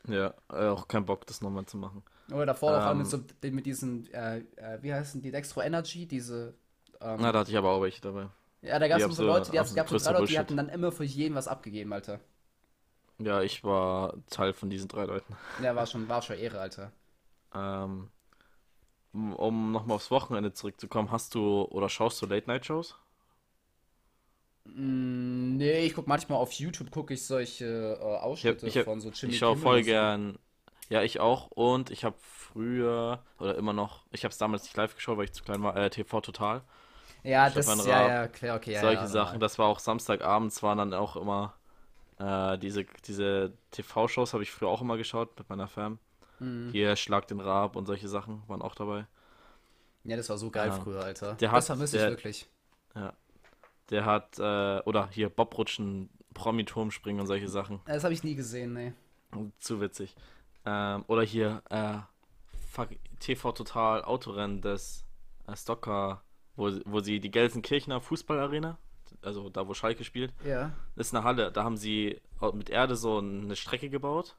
Ja, 0.09 0.35
äh, 0.53 0.69
auch 0.69 0.88
kein 0.88 1.05
Bock, 1.07 1.27
das 1.27 1.40
nochmal 1.40 1.67
zu 1.67 1.77
machen. 1.79 2.03
Oder 2.33 2.47
davor 2.47 2.79
auch 2.79 2.93
Ähm. 2.93 2.99
mit, 2.99 3.07
so, 3.07 3.19
mit 3.43 3.67
diesen, 3.67 4.11
äh, 4.12 4.38
äh, 4.57 4.83
wie 4.83 4.93
heißen 4.95 5.21
die, 5.21 5.31
Dextro 5.31 5.61
Energy, 5.62 6.07
diese. 6.07 6.55
Ähm, 7.01 7.19
Na, 7.19 7.33
da 7.33 7.40
hatte 7.40 7.51
ich 7.51 7.57
aber 7.57 7.71
auch 7.73 7.83
welche 7.83 8.01
dabei. 8.01 8.29
ja, 8.62 8.79
da 8.81 8.88
gab 8.88 8.99
es 8.99 9.17
so 9.17 9.23
Leute, 9.25 9.51
die, 9.51 9.59
hatten- 9.61 9.75
gab 9.75 9.88
so 9.88 9.97
drei 9.97 10.12
Leute, 10.12 10.27
die 10.27 10.38
hatten 10.38 10.57
dann 10.57 10.69
immer 10.69 10.90
für 10.93 11.05
jeden 11.05 11.35
was 11.35 11.49
abgegeben, 11.49 11.93
Alter. 11.93 12.21
Ja, 13.19 13.43
ich 13.43 13.62
war 13.64 14.14
Teil 14.31 14.53
von 14.53 14.71
diesen 14.71 14.88
drei 14.88 15.05
Leuten. 15.05 15.37
Ja, 15.57 15.75
war 15.75 15.87
schon, 15.87 16.09
war 16.09 16.23
schon 16.23 16.37
Ehre, 16.38 16.61
Alter. 16.61 16.93
Ähm, 17.55 18.11
um 19.14 19.33
um 19.35 19.73
nochmal 19.73 19.97
aufs 19.97 20.11
Wochenende 20.11 20.53
zurückzukommen, 20.53 21.11
hast 21.11 21.35
du 21.35 21.62
oder 21.71 21.88
schaust 21.88 22.21
du 22.21 22.27
Late-Night-Shows? 22.27 22.97
Mm, 24.64 25.57
Nee, 25.57 25.87
ich 25.87 25.94
guck 25.94 26.07
manchmal 26.07 26.38
auf 26.38 26.53
YouTube, 26.53 26.90
gucke 26.90 27.14
ich 27.14 27.27
solche 27.27 27.64
äh, 27.64 27.92
Ich, 27.94 28.00
hab, 28.00 28.22
Ausschnitte 28.22 28.66
ich, 28.66 28.77
hab, 28.79 28.85
von 28.85 29.00
so 29.00 29.11
Jimmy 29.11 29.33
ich 29.33 29.38
schaue 29.38 29.57
voll 29.57 29.83
gern, 29.83 30.38
Ja, 30.88 31.03
ich 31.03 31.20
auch. 31.20 31.48
Und 31.50 31.90
ich 31.90 32.05
habe 32.05 32.16
früher, 32.18 33.22
oder 33.38 33.57
immer 33.57 33.72
noch, 33.72 34.05
ich 34.12 34.24
habe 34.24 34.33
es 34.33 34.38
damals 34.38 34.64
nicht 34.64 34.77
live 34.77 34.94
geschaut, 34.94 35.16
weil 35.16 35.24
ich 35.24 35.33
zu 35.33 35.44
klein 35.44 35.62
war, 35.62 35.77
äh, 35.77 35.90
TV 35.90 36.20
Total. 36.20 36.62
Ja, 37.22 37.50
Stefan 37.50 37.79
das, 37.79 37.87
Raab, 37.87 38.09
ja, 38.09 38.09
ja, 38.09 38.29
klar, 38.29 38.57
okay, 38.57 38.72
ja, 38.72 38.81
Solche 38.81 39.03
ja, 39.03 39.07
Sachen. 39.07 39.40
Das 39.40 39.59
war 39.59 39.66
auch 39.66 39.79
Samstagabends, 39.79 40.62
waren 40.62 40.77
dann 40.79 40.92
auch 40.92 41.16
immer 41.16 41.55
äh, 42.18 42.59
diese, 42.59 42.85
diese 43.07 43.53
TV-Shows, 43.70 44.35
habe 44.35 44.42
ich 44.42 44.50
früher 44.50 44.68
auch 44.68 44.83
immer 44.83 44.96
geschaut 44.98 45.38
mit 45.38 45.48
meiner 45.48 45.68
Fam. 45.68 45.98
Mhm. 46.38 46.68
Hier 46.72 46.96
Schlag 46.96 47.27
den 47.29 47.40
Raab 47.40 47.77
und 47.77 47.87
solche 47.87 48.09
Sachen 48.09 48.42
waren 48.48 48.61
auch 48.61 48.74
dabei. 48.74 49.07
Ja, 50.05 50.16
das 50.18 50.29
war 50.29 50.37
so 50.37 50.50
geil 50.50 50.68
Ja. 50.68 50.74
früher, 50.81 51.03
Alter. 51.03 51.35
Der 51.35 51.48
das 51.48 51.57
hat- 51.57 51.64
vermisse 51.64 51.96
ich 51.96 52.03
der- 52.03 52.11
wirklich. 52.11 52.46
Der 53.90 54.05
hat, 54.05 54.38
äh, 54.38 54.81
oder 54.85 55.09
hier 55.11 55.29
Bobrutschen, 55.29 56.09
Promi-Turmspringen 56.33 57.20
und 57.20 57.27
solche 57.27 57.49
Sachen. 57.49 57.81
Das 57.87 58.05
habe 58.05 58.14
ich 58.14 58.25
nie 58.25 58.35
gesehen, 58.35 58.73
nee. 58.73 58.92
Zu 59.59 59.81
witzig. 59.81 60.14
Ähm, 60.64 61.05
oder 61.07 61.23
hier, 61.23 61.62
äh, 61.70 61.99
fuck, 62.70 62.88
TV 63.20 63.53
Total 63.53 64.03
Autorennen 64.05 64.61
des 64.62 65.05
äh, 65.47 65.57
Stocker, 65.57 66.23
wo, 66.57 66.70
wo 66.87 67.01
sie 67.01 67.20
die 67.20 67.31
Gelsenkirchener 67.31 68.01
Fußballarena, 68.01 68.79
also 69.23 69.49
da 69.51 69.66
wo 69.68 69.75
Schalke 69.75 70.05
spielt, 70.05 70.33
Ja, 70.44 70.73
ist 70.97 71.14
eine 71.14 71.25
Halle, 71.25 71.53
da 71.53 71.64
haben 71.64 71.77
sie 71.77 72.20
mit 72.55 72.70
Erde 72.70 72.97
so 72.97 73.18
eine 73.18 73.57
Strecke 73.57 73.90
gebaut. 73.90 74.37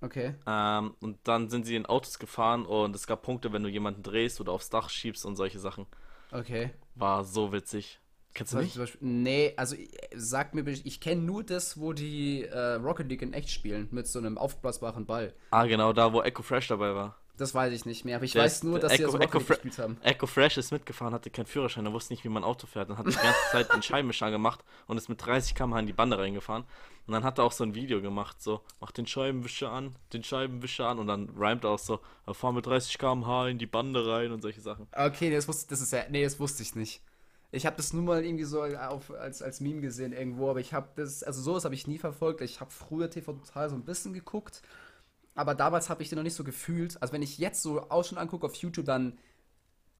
okay. 0.00 0.34
Ähm, 0.46 0.94
und 1.00 1.18
dann 1.24 1.48
sind 1.48 1.66
sie 1.66 1.76
in 1.76 1.86
Autos 1.86 2.18
gefahren 2.18 2.66
und 2.66 2.94
es 2.96 3.06
gab 3.06 3.22
Punkte, 3.22 3.52
wenn 3.52 3.62
du 3.62 3.68
jemanden 3.68 4.02
drehst 4.02 4.40
oder 4.40 4.52
aufs 4.52 4.70
Dach 4.70 4.88
schiebst 4.90 5.24
und 5.24 5.36
solche 5.36 5.58
Sachen. 5.58 5.86
Okay. 6.32 6.70
War 6.94 7.24
so 7.24 7.52
witzig. 7.52 8.00
Kennst 8.36 8.52
du 8.52 8.58
nicht? 8.58 8.76
Beispiel, 8.78 9.00
nee, 9.08 9.54
also 9.56 9.74
äh, 9.76 9.86
sag 10.14 10.54
mir, 10.54 10.66
ich 10.68 11.00
kenne 11.00 11.22
nur 11.22 11.42
das, 11.42 11.80
wo 11.80 11.92
die 11.94 12.42
äh, 12.44 12.74
Rocket 12.74 13.08
League 13.08 13.22
in 13.22 13.32
echt 13.32 13.50
spielen, 13.50 13.88
mit 13.92 14.06
so 14.06 14.18
einem 14.18 14.36
aufblasbaren 14.36 15.06
Ball. 15.06 15.32
Ah, 15.50 15.64
genau, 15.64 15.92
da 15.94 16.12
wo 16.12 16.20
Echo 16.20 16.42
Fresh 16.42 16.68
dabei 16.68 16.94
war. 16.94 17.16
Das 17.38 17.54
weiß 17.54 17.72
ich 17.72 17.84
nicht 17.84 18.04
mehr, 18.06 18.16
aber 18.16 18.24
ich 18.24 18.32
Der 18.32 18.44
weiß 18.44 18.62
nur, 18.62 18.78
dass 18.78 18.92
sie 18.92 19.02
Echo- 19.04 19.10
so 19.12 19.16
Rocket 19.18 19.28
Echo 19.28 19.38
League 19.38 19.48
gespielt 19.48 19.78
haben. 19.78 19.98
Echo 20.02 20.26
Fresh 20.26 20.56
ist 20.58 20.70
mitgefahren, 20.72 21.12
hatte 21.14 21.28
keinen 21.30 21.44
Führerschein, 21.46 21.84
er 21.86 21.92
wusste 21.92 22.12
nicht, 22.14 22.24
wie 22.24 22.28
man 22.30 22.44
Auto 22.44 22.66
fährt 22.66 22.88
und 22.90 22.96
hat 22.98 23.06
die 23.06 23.12
ganze 23.14 23.40
Zeit 23.52 23.72
den 23.74 23.82
Scheibenwischer 23.82 24.30
gemacht 24.30 24.64
und 24.86 24.96
ist 24.98 25.08
mit 25.08 25.24
30 25.24 25.54
km/h 25.54 25.80
in 25.80 25.86
die 25.86 25.92
Bande 25.92 26.18
reingefahren. 26.18 26.64
Und 27.06 27.12
dann 27.12 27.24
hat 27.24 27.38
er 27.38 27.44
auch 27.44 27.52
so 27.52 27.62
ein 27.64 27.74
Video 27.74 28.00
gemacht, 28.02 28.40
so, 28.42 28.60
mach 28.80 28.90
den 28.90 29.06
Scheibenwischer 29.06 29.70
an, 29.70 29.96
den 30.14 30.24
Scheibenwischer 30.24 30.88
an 30.88 30.98
und 30.98 31.06
dann 31.06 31.28
rhymt 31.30 31.64
er 31.64 31.70
auch 31.70 31.78
so, 31.78 32.00
"Er 32.26 32.34
fahr 32.34 32.52
mit 32.52 32.66
30 32.66 32.98
km/h 32.98 33.48
in 33.48 33.58
die 33.58 33.66
Bande 33.66 34.06
rein 34.06 34.32
und 34.32 34.40
solche 34.42 34.60
Sachen. 34.62 34.88
Okay, 34.92 35.30
das 35.30 35.46
wusste, 35.48 35.68
das 35.70 35.80
ist 35.82 35.92
ja, 35.92 36.04
nee, 36.10 36.24
das 36.24 36.38
wusste 36.40 36.62
ich 36.62 36.74
nicht. 36.74 37.02
Ich 37.52 37.64
habe 37.66 37.76
das 37.76 37.92
nur 37.92 38.02
mal 38.02 38.24
irgendwie 38.24 38.44
so 38.44 38.62
auf, 38.62 39.10
als, 39.12 39.40
als 39.42 39.60
Meme 39.60 39.80
gesehen 39.80 40.12
irgendwo, 40.12 40.50
aber 40.50 40.60
ich 40.60 40.72
habe 40.74 40.88
das, 40.96 41.22
also 41.22 41.40
sowas 41.40 41.64
habe 41.64 41.74
ich 41.74 41.86
nie 41.86 41.98
verfolgt. 41.98 42.40
Ich 42.40 42.60
habe 42.60 42.70
früher 42.70 43.08
TV 43.10 43.32
Total 43.32 43.70
so 43.70 43.76
ein 43.76 43.84
bisschen 43.84 44.12
geguckt, 44.12 44.62
aber 45.34 45.54
damals 45.54 45.88
habe 45.90 46.02
ich 46.02 46.08
den 46.08 46.16
noch 46.16 46.22
nicht 46.24 46.34
so 46.34 46.44
gefühlt. 46.44 47.00
Also 47.00 47.12
wenn 47.12 47.22
ich 47.22 47.38
jetzt 47.38 47.62
so 47.62 47.88
Ausschnitt 47.88 48.20
angucke 48.20 48.46
auf 48.46 48.54
YouTube, 48.56 48.86
dann, 48.86 49.18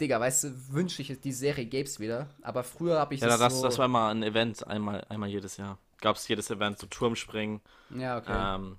Digga, 0.00 0.20
weißt 0.20 0.44
du, 0.44 0.72
wünsche 0.72 1.02
ich, 1.02 1.20
die 1.20 1.32
Serie 1.32 1.66
gäb's 1.66 2.00
wieder. 2.00 2.28
Aber 2.42 2.64
früher 2.64 2.98
habe 2.98 3.14
ich 3.14 3.20
Ja, 3.20 3.36
das, 3.36 3.56
so... 3.56 3.62
das 3.62 3.78
war 3.78 3.86
immer 3.86 4.08
ein 4.08 4.22
Event, 4.22 4.66
einmal, 4.66 5.04
einmal 5.08 5.28
jedes 5.28 5.56
Jahr. 5.56 5.78
Gab 6.00 6.16
es 6.16 6.28
jedes 6.28 6.50
Event, 6.50 6.78
so 6.78 6.86
Turmspringen. 6.86 7.60
Ja, 7.90 8.18
okay. 8.18 8.56
Ähm, 8.56 8.78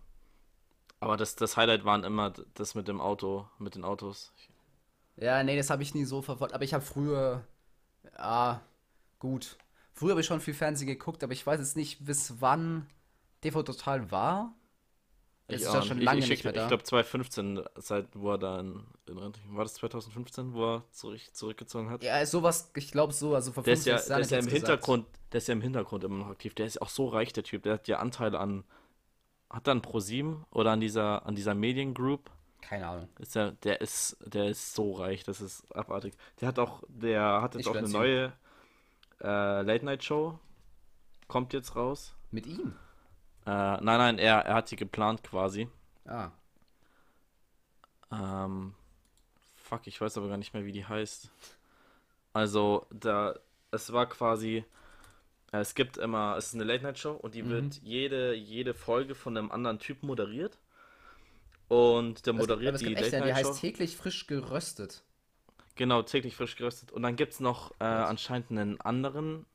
aber 1.00 1.18
das, 1.18 1.36
das 1.36 1.58
Highlight 1.58 1.86
waren 1.86 2.04
immer 2.04 2.34
das 2.56 2.76
mit 2.76 2.88
dem 2.88 3.02
Auto, 3.02 3.48
mit 3.60 3.76
den 3.76 3.84
Autos. 3.84 4.34
Ja, 5.16 5.44
nee, 5.44 5.58
das 5.58 5.70
habe 5.70 5.84
ich 5.84 5.96
nie 5.96 6.06
so 6.06 6.22
verfolgt. 6.22 6.54
Aber 6.54 6.64
ich 6.64 6.74
habe 6.74 6.84
früher, 6.84 7.44
ja, 8.18 8.62
gut. 9.20 9.58
Früher 9.94 10.12
habe 10.12 10.22
ich 10.22 10.28
schon 10.28 10.40
viel 10.42 10.54
Fernsehen 10.54 10.88
geguckt, 10.88 11.24
aber 11.24 11.34
ich 11.34 11.46
weiß 11.46 11.60
jetzt 11.60 11.76
nicht, 11.76 12.06
bis 12.06 12.36
wann 12.40 12.88
TV 13.42 13.64
Total 13.64 14.12
war. 14.12 14.54
Das 15.48 15.62
ist 15.62 15.68
auch 15.68 15.76
ja 15.76 15.82
schon 15.82 16.00
Ich- 16.00 16.04
lange 16.04 16.20
ich, 16.20 16.30
nicht 16.30 16.44
mehr 16.44 16.54
Ich, 16.54 16.60
da. 16.60 16.68
glaube 16.68 16.84
2015, 16.84 17.62
seit 17.78 18.08
wo 18.14 18.32
er 18.32 18.38
da 18.38 18.60
in, 18.60 18.84
in 19.08 19.18
Rente. 19.18 19.40
War 19.50 19.64
das 19.64 19.76
2015, 19.76 20.54
wo 20.54 20.76
er 20.76 20.84
zurück, 20.92 21.22
zurückgezogen 21.32 21.90
hat? 21.90 22.04
Ja, 22.04 22.26
sowas, 22.26 22.70
ich 22.76 22.92
glaube 22.92 23.14
so, 23.14 23.34
also 23.34 23.54
vor 23.54 23.64
Der 23.64 23.74
ist, 23.74 23.86
15 23.86 24.10
ja, 24.12 24.16
der 24.18 24.20
ist 24.26 24.32
ja 24.32 24.38
im 24.40 24.46
ich 24.48 24.52
jetzt 24.52 24.60
Hintergrund, 24.68 25.08
der 25.32 25.38
ist 25.38 25.48
ja 25.48 25.54
im 25.54 25.62
Hintergrund 25.62 26.04
immer 26.04 26.18
noch 26.18 26.28
aktiv. 26.28 26.54
Der 26.54 26.66
ist 26.66 26.82
auch 26.82 26.90
so 26.90 27.08
reich, 27.08 27.32
der 27.32 27.44
Typ. 27.44 27.64
Der 27.64 27.76
hat 27.76 27.88
ja 27.88 28.00
Anteile 28.00 28.40
an. 28.40 28.66
Hat 29.50 29.68
er 29.68 29.72
an 29.72 29.82
ProSieben 29.82 30.46
oder 30.52 30.72
an 30.72 30.82
dieser, 30.82 31.26
an 31.26 31.34
dieser 31.36 31.56
Mediengroup? 31.56 32.30
Keine 32.62 32.88
Ahnung. 32.88 33.10
Ist 33.20 33.36
der, 33.36 33.52
der 33.52 33.82
ist, 33.82 34.18
der 34.26 34.48
ist 34.50 34.74
so 34.76 34.94
reich, 34.94 35.24
das 35.24 35.42
ist 35.42 35.74
abartig. 35.76 36.14
Der 36.42 36.50
hat 36.50 36.60
auch, 36.60 36.84
der 36.88 37.42
hat 37.42 37.54
jetzt 37.56 37.62
Ich 37.62 37.68
auch 37.70 37.76
eine 37.76 37.88
neue 37.88 38.34
äh, 39.22 39.62
Late-Night-Show. 39.62 40.38
Kommt 41.28 41.54
jetzt 41.54 41.76
raus. 41.76 42.16
Mit 42.32 42.46
ihm? 42.46 42.76
Äh, 43.46 43.50
nein, 43.50 43.84
nein, 43.84 44.18
er, 44.20 44.40
er 44.40 44.56
hat 44.56 44.72
die 44.72 44.76
geplant 44.76 45.24
quasi. 45.24 45.70
Ah. 46.06 46.32
Ähm, 48.12 48.74
fuck, 49.56 49.88
ich 49.88 50.00
weiß 50.00 50.18
aber 50.18 50.30
gar 50.30 50.38
nicht 50.38 50.54
mehr, 50.54 50.66
wie 50.66 50.72
die 50.72 50.86
heißt. 50.86 51.30
Also, 52.34 52.86
da, 52.92 53.36
es 53.72 53.92
war 53.94 54.08
quasi, 54.08 54.64
äh, 55.52 55.58
es 55.60 55.76
gibt 55.76 55.98
immer, 55.98 56.36
es 56.38 56.48
ist 56.48 56.56
eine 56.56 56.64
Late-Night-Show 56.66 57.14
und 57.14 57.36
die 57.36 57.44
Mhm. 57.44 57.50
wird 57.50 57.76
jede, 57.84 58.34
jede 58.34 58.74
Folge 58.74 59.16
von 59.16 59.38
einem 59.38 59.52
anderen 59.52 59.80
Typen 59.80 60.08
moderiert. 60.08 60.58
Und 61.68 62.26
der 62.26 62.34
aber 62.34 62.40
moderiert 62.40 62.76
es 62.76 62.80
die 62.80 62.88
gibt 62.88 63.02
echt, 63.02 63.14
eine, 63.14 63.26
die 63.26 63.34
heißt 63.34 63.60
täglich 63.60 63.98
frisch 63.98 64.28
geröstet. 64.28 65.04
Genau, 65.76 66.02
täglich 66.02 66.36
frisch 66.36 66.56
geröstet. 66.56 66.92
Und 66.92 67.04
dann 67.04 67.16
gibt 67.16 67.34
es 67.34 67.40
noch 67.40 67.72
äh, 67.80 67.84
anscheinend 67.84 68.52
einen 68.52 68.82
anderen 68.82 69.46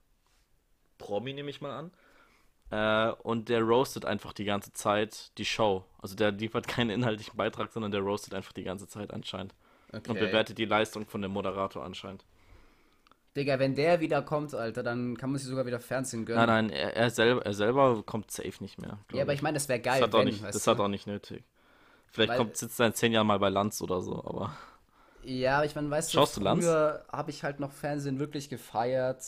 Promi, 0.99 1.33
nehme 1.33 1.51
ich 1.51 1.61
mal 1.61 1.73
an. 1.77 1.91
Äh, 2.71 3.13
und 3.23 3.49
der 3.49 3.63
roastet 3.63 4.05
einfach 4.05 4.33
die 4.33 4.45
ganze 4.45 4.73
Zeit 4.73 5.37
die 5.39 5.45
Show. 5.45 5.85
Also 6.01 6.15
der 6.15 6.33
liefert 6.33 6.69
keinen 6.69 6.91
inhaltlichen 6.91 7.37
Beitrag, 7.37 7.73
sondern 7.73 7.91
der 7.93 8.01
roastet 8.01 8.35
einfach 8.35 8.53
die 8.53 8.65
ganze 8.65 8.87
Zeit 8.87 9.13
anscheinend. 9.13 9.55
Und 9.93 10.09
Okay. 10.09 10.27
bewertet 10.27 10.59
die 10.59 10.65
Leistung 10.65 11.07
von 11.07 11.21
dem 11.23 11.33
Moderator 11.33 11.85
anscheinend. 11.85 12.25
Digga, 13.37 13.59
wenn 13.59 13.75
der 13.75 14.01
wieder 14.01 14.23
kommt, 14.23 14.55
Alter, 14.55 14.83
dann 14.83 15.17
kann 15.17 15.31
man 15.31 15.39
sich 15.39 15.49
sogar 15.49 15.65
wieder 15.67 15.81
Fernsehen 15.81 16.27
gönnen. 16.27 16.47
Nein, 16.47 16.67
nein, 16.67 16.77
er, 16.77 16.97
er, 16.97 17.11
selber, 17.11 17.45
er 17.45 17.55
selber 17.55 18.03
kommt 18.05 18.31
safe 18.31 18.53
nicht 18.61 18.79
mehr. 18.79 18.99
Ja, 19.13 19.23
aber 19.23 19.33
ich. 19.33 19.43
meine, 19.43 19.55
das 19.55 19.69
wäre 19.69 19.81
geil, 19.81 20.01
das 20.01 20.09
hat, 20.09 20.15
auch 20.15 20.19
wenn, 20.19 20.27
nicht, 20.27 20.43
weißt 20.43 20.55
das 20.55 20.67
hat 20.67 20.81
auch 20.81 20.89
nicht 20.89 21.07
nötig. 21.07 21.43
Vielleicht 22.13 22.37
kommt, 22.37 22.57
sitzt 22.57 22.79
er 22.81 22.87
in 22.89 22.95
zehn 22.95 23.13
Jahren 23.13 23.27
mal 23.27 23.39
bei 23.39 23.49
Lanz 23.49 23.81
oder 23.83 24.01
so, 24.03 24.15
aber. 24.25 24.55
Ja, 25.23 25.57
aber 25.59 25.67
ich 25.67 25.75
meine, 25.75 25.91
weißt 25.91 26.13
Schaust 26.13 26.37
du, 26.37 26.41
früher 26.41 27.05
habe 27.13 27.31
ich 27.31 27.45
halt 27.45 27.61
noch 27.61 27.73
Fernsehen 27.73 28.19
wirklich 28.19 28.49
gefeiert. 28.49 29.25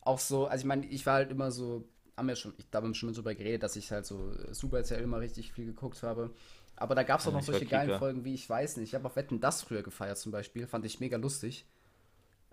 Auch 0.00 0.18
so, 0.18 0.46
also 0.46 0.62
ich 0.62 0.66
meine, 0.66 0.86
ich 0.86 1.06
war 1.06 1.14
halt 1.14 1.30
immer 1.30 1.50
so, 1.52 1.88
haben 2.16 2.28
wir 2.28 2.36
schon, 2.36 2.54
ich, 2.58 2.68
da 2.70 2.78
haben 2.78 2.88
wir 2.88 2.94
schon 2.94 3.10
mal 3.10 3.14
drüber 3.14 3.34
geredet, 3.34 3.62
dass 3.62 3.76
ich 3.76 3.92
halt 3.92 4.04
so 4.06 4.32
äh, 4.32 4.52
Super 4.54 4.78
RTL 4.78 5.02
immer 5.02 5.20
richtig 5.20 5.52
viel 5.52 5.66
geguckt 5.66 6.02
habe. 6.02 6.34
Aber 6.76 6.94
da 6.94 7.02
gab 7.04 7.20
es 7.20 7.28
auch 7.28 7.32
Ja, 7.32 7.32
noch 7.32 7.42
solche 7.42 7.66
geilen. 7.66 7.92
Folgen 7.92 8.24
wie, 8.24 8.34
ich 8.34 8.48
weiß 8.48 8.76
nicht, 8.78 8.88
ich 8.90 8.94
habe 8.94 9.06
auch 9.08 9.16
Wetten, 9.16 9.40
das 9.40 9.62
früher 9.62 9.82
gefeiert 9.82 10.18
zum 10.18 10.32
Beispiel, 10.32 10.66
fand 10.66 10.84
ich 10.86 11.00
mega 11.00 11.16
lustig. 11.16 11.66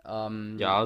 Ähm, 0.07 0.57
Ja, 0.59 0.85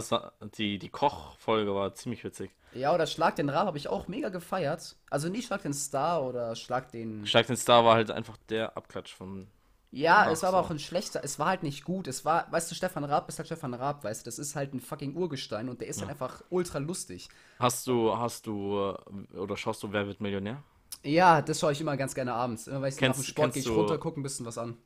die, 0.57 0.79
die 0.79 0.89
Kochfolge 0.89 1.73
war 1.75 1.93
ziemlich 1.93 2.23
witzig. 2.23 2.51
ja, 2.73 2.93
oder 2.93 3.05
Schlag 3.07 3.35
den 3.35 3.49
Raab 3.49 3.67
habe 3.67 3.77
ich 3.77 3.87
auch 3.87 4.07
mega 4.07 4.29
gefeiert. 4.29 4.95
Also 5.09 5.29
nicht 5.29 5.47
Schlag 5.47 5.61
den 5.63 5.73
Star 5.73 6.23
oder 6.23 6.55
Schlag 6.55 6.91
den. 6.91 7.25
Schlag 7.25 7.47
den 7.47 7.57
Star 7.57 7.83
war 7.85 7.95
halt 7.95 8.11
einfach 8.11 8.37
der 8.49 8.77
Abklatsch 8.77 9.13
von. 9.13 9.47
Ja, 9.91 10.25
Ach 10.27 10.31
es 10.31 10.43
war 10.43 10.49
aber 10.49 10.59
so. 10.59 10.65
auch 10.65 10.69
ein 10.69 10.77
schlechter, 10.79 11.21
es 11.23 11.39
war 11.39 11.47
halt 11.47 11.63
nicht 11.63 11.83
gut. 11.83 12.07
Es 12.07 12.23
war, 12.23 12.51
weißt 12.51 12.69
du, 12.69 12.75
Stefan 12.75 13.03
Raab 13.03 13.27
ist 13.27 13.39
halt 13.39 13.47
Stefan 13.47 13.73
Raab, 13.73 14.03
weißt 14.03 14.21
du, 14.21 14.25
das 14.25 14.37
ist 14.37 14.55
halt 14.55 14.71
ein 14.75 14.79
fucking 14.81 15.15
Urgestein 15.15 15.67
und 15.67 15.81
der 15.81 15.87
ist 15.87 16.01
halt 16.01 16.11
einfach 16.11 16.43
ultra 16.49 16.77
lustig. 16.77 17.27
Hast 17.57 17.87
du, 17.87 18.15
hast 18.15 18.45
du, 18.45 18.93
äh, 19.33 19.37
oder 19.37 19.57
schaust 19.57 19.81
du 19.81 19.91
Wer 19.91 20.05
wird 20.05 20.21
Millionär? 20.21 20.61
Ja, 21.03 21.41
das 21.41 21.59
schaue 21.59 21.71
ich 21.71 21.81
immer 21.81 21.97
ganz 21.97 22.13
gerne 22.13 22.33
abends. 22.33 22.67
Immer 22.67 22.81
weil 22.83 22.89
ich 22.89 22.95
nach 22.95 22.99
Kennst- 22.99 23.19
dem 23.21 23.23
Sport 23.23 23.53
gehe 23.53 23.63
ich 23.63 23.69
runter, 23.69 23.97
gucke 23.97 24.19
ein 24.19 24.23
bisschen 24.23 24.45
was 24.45 24.59
an. 24.59 24.77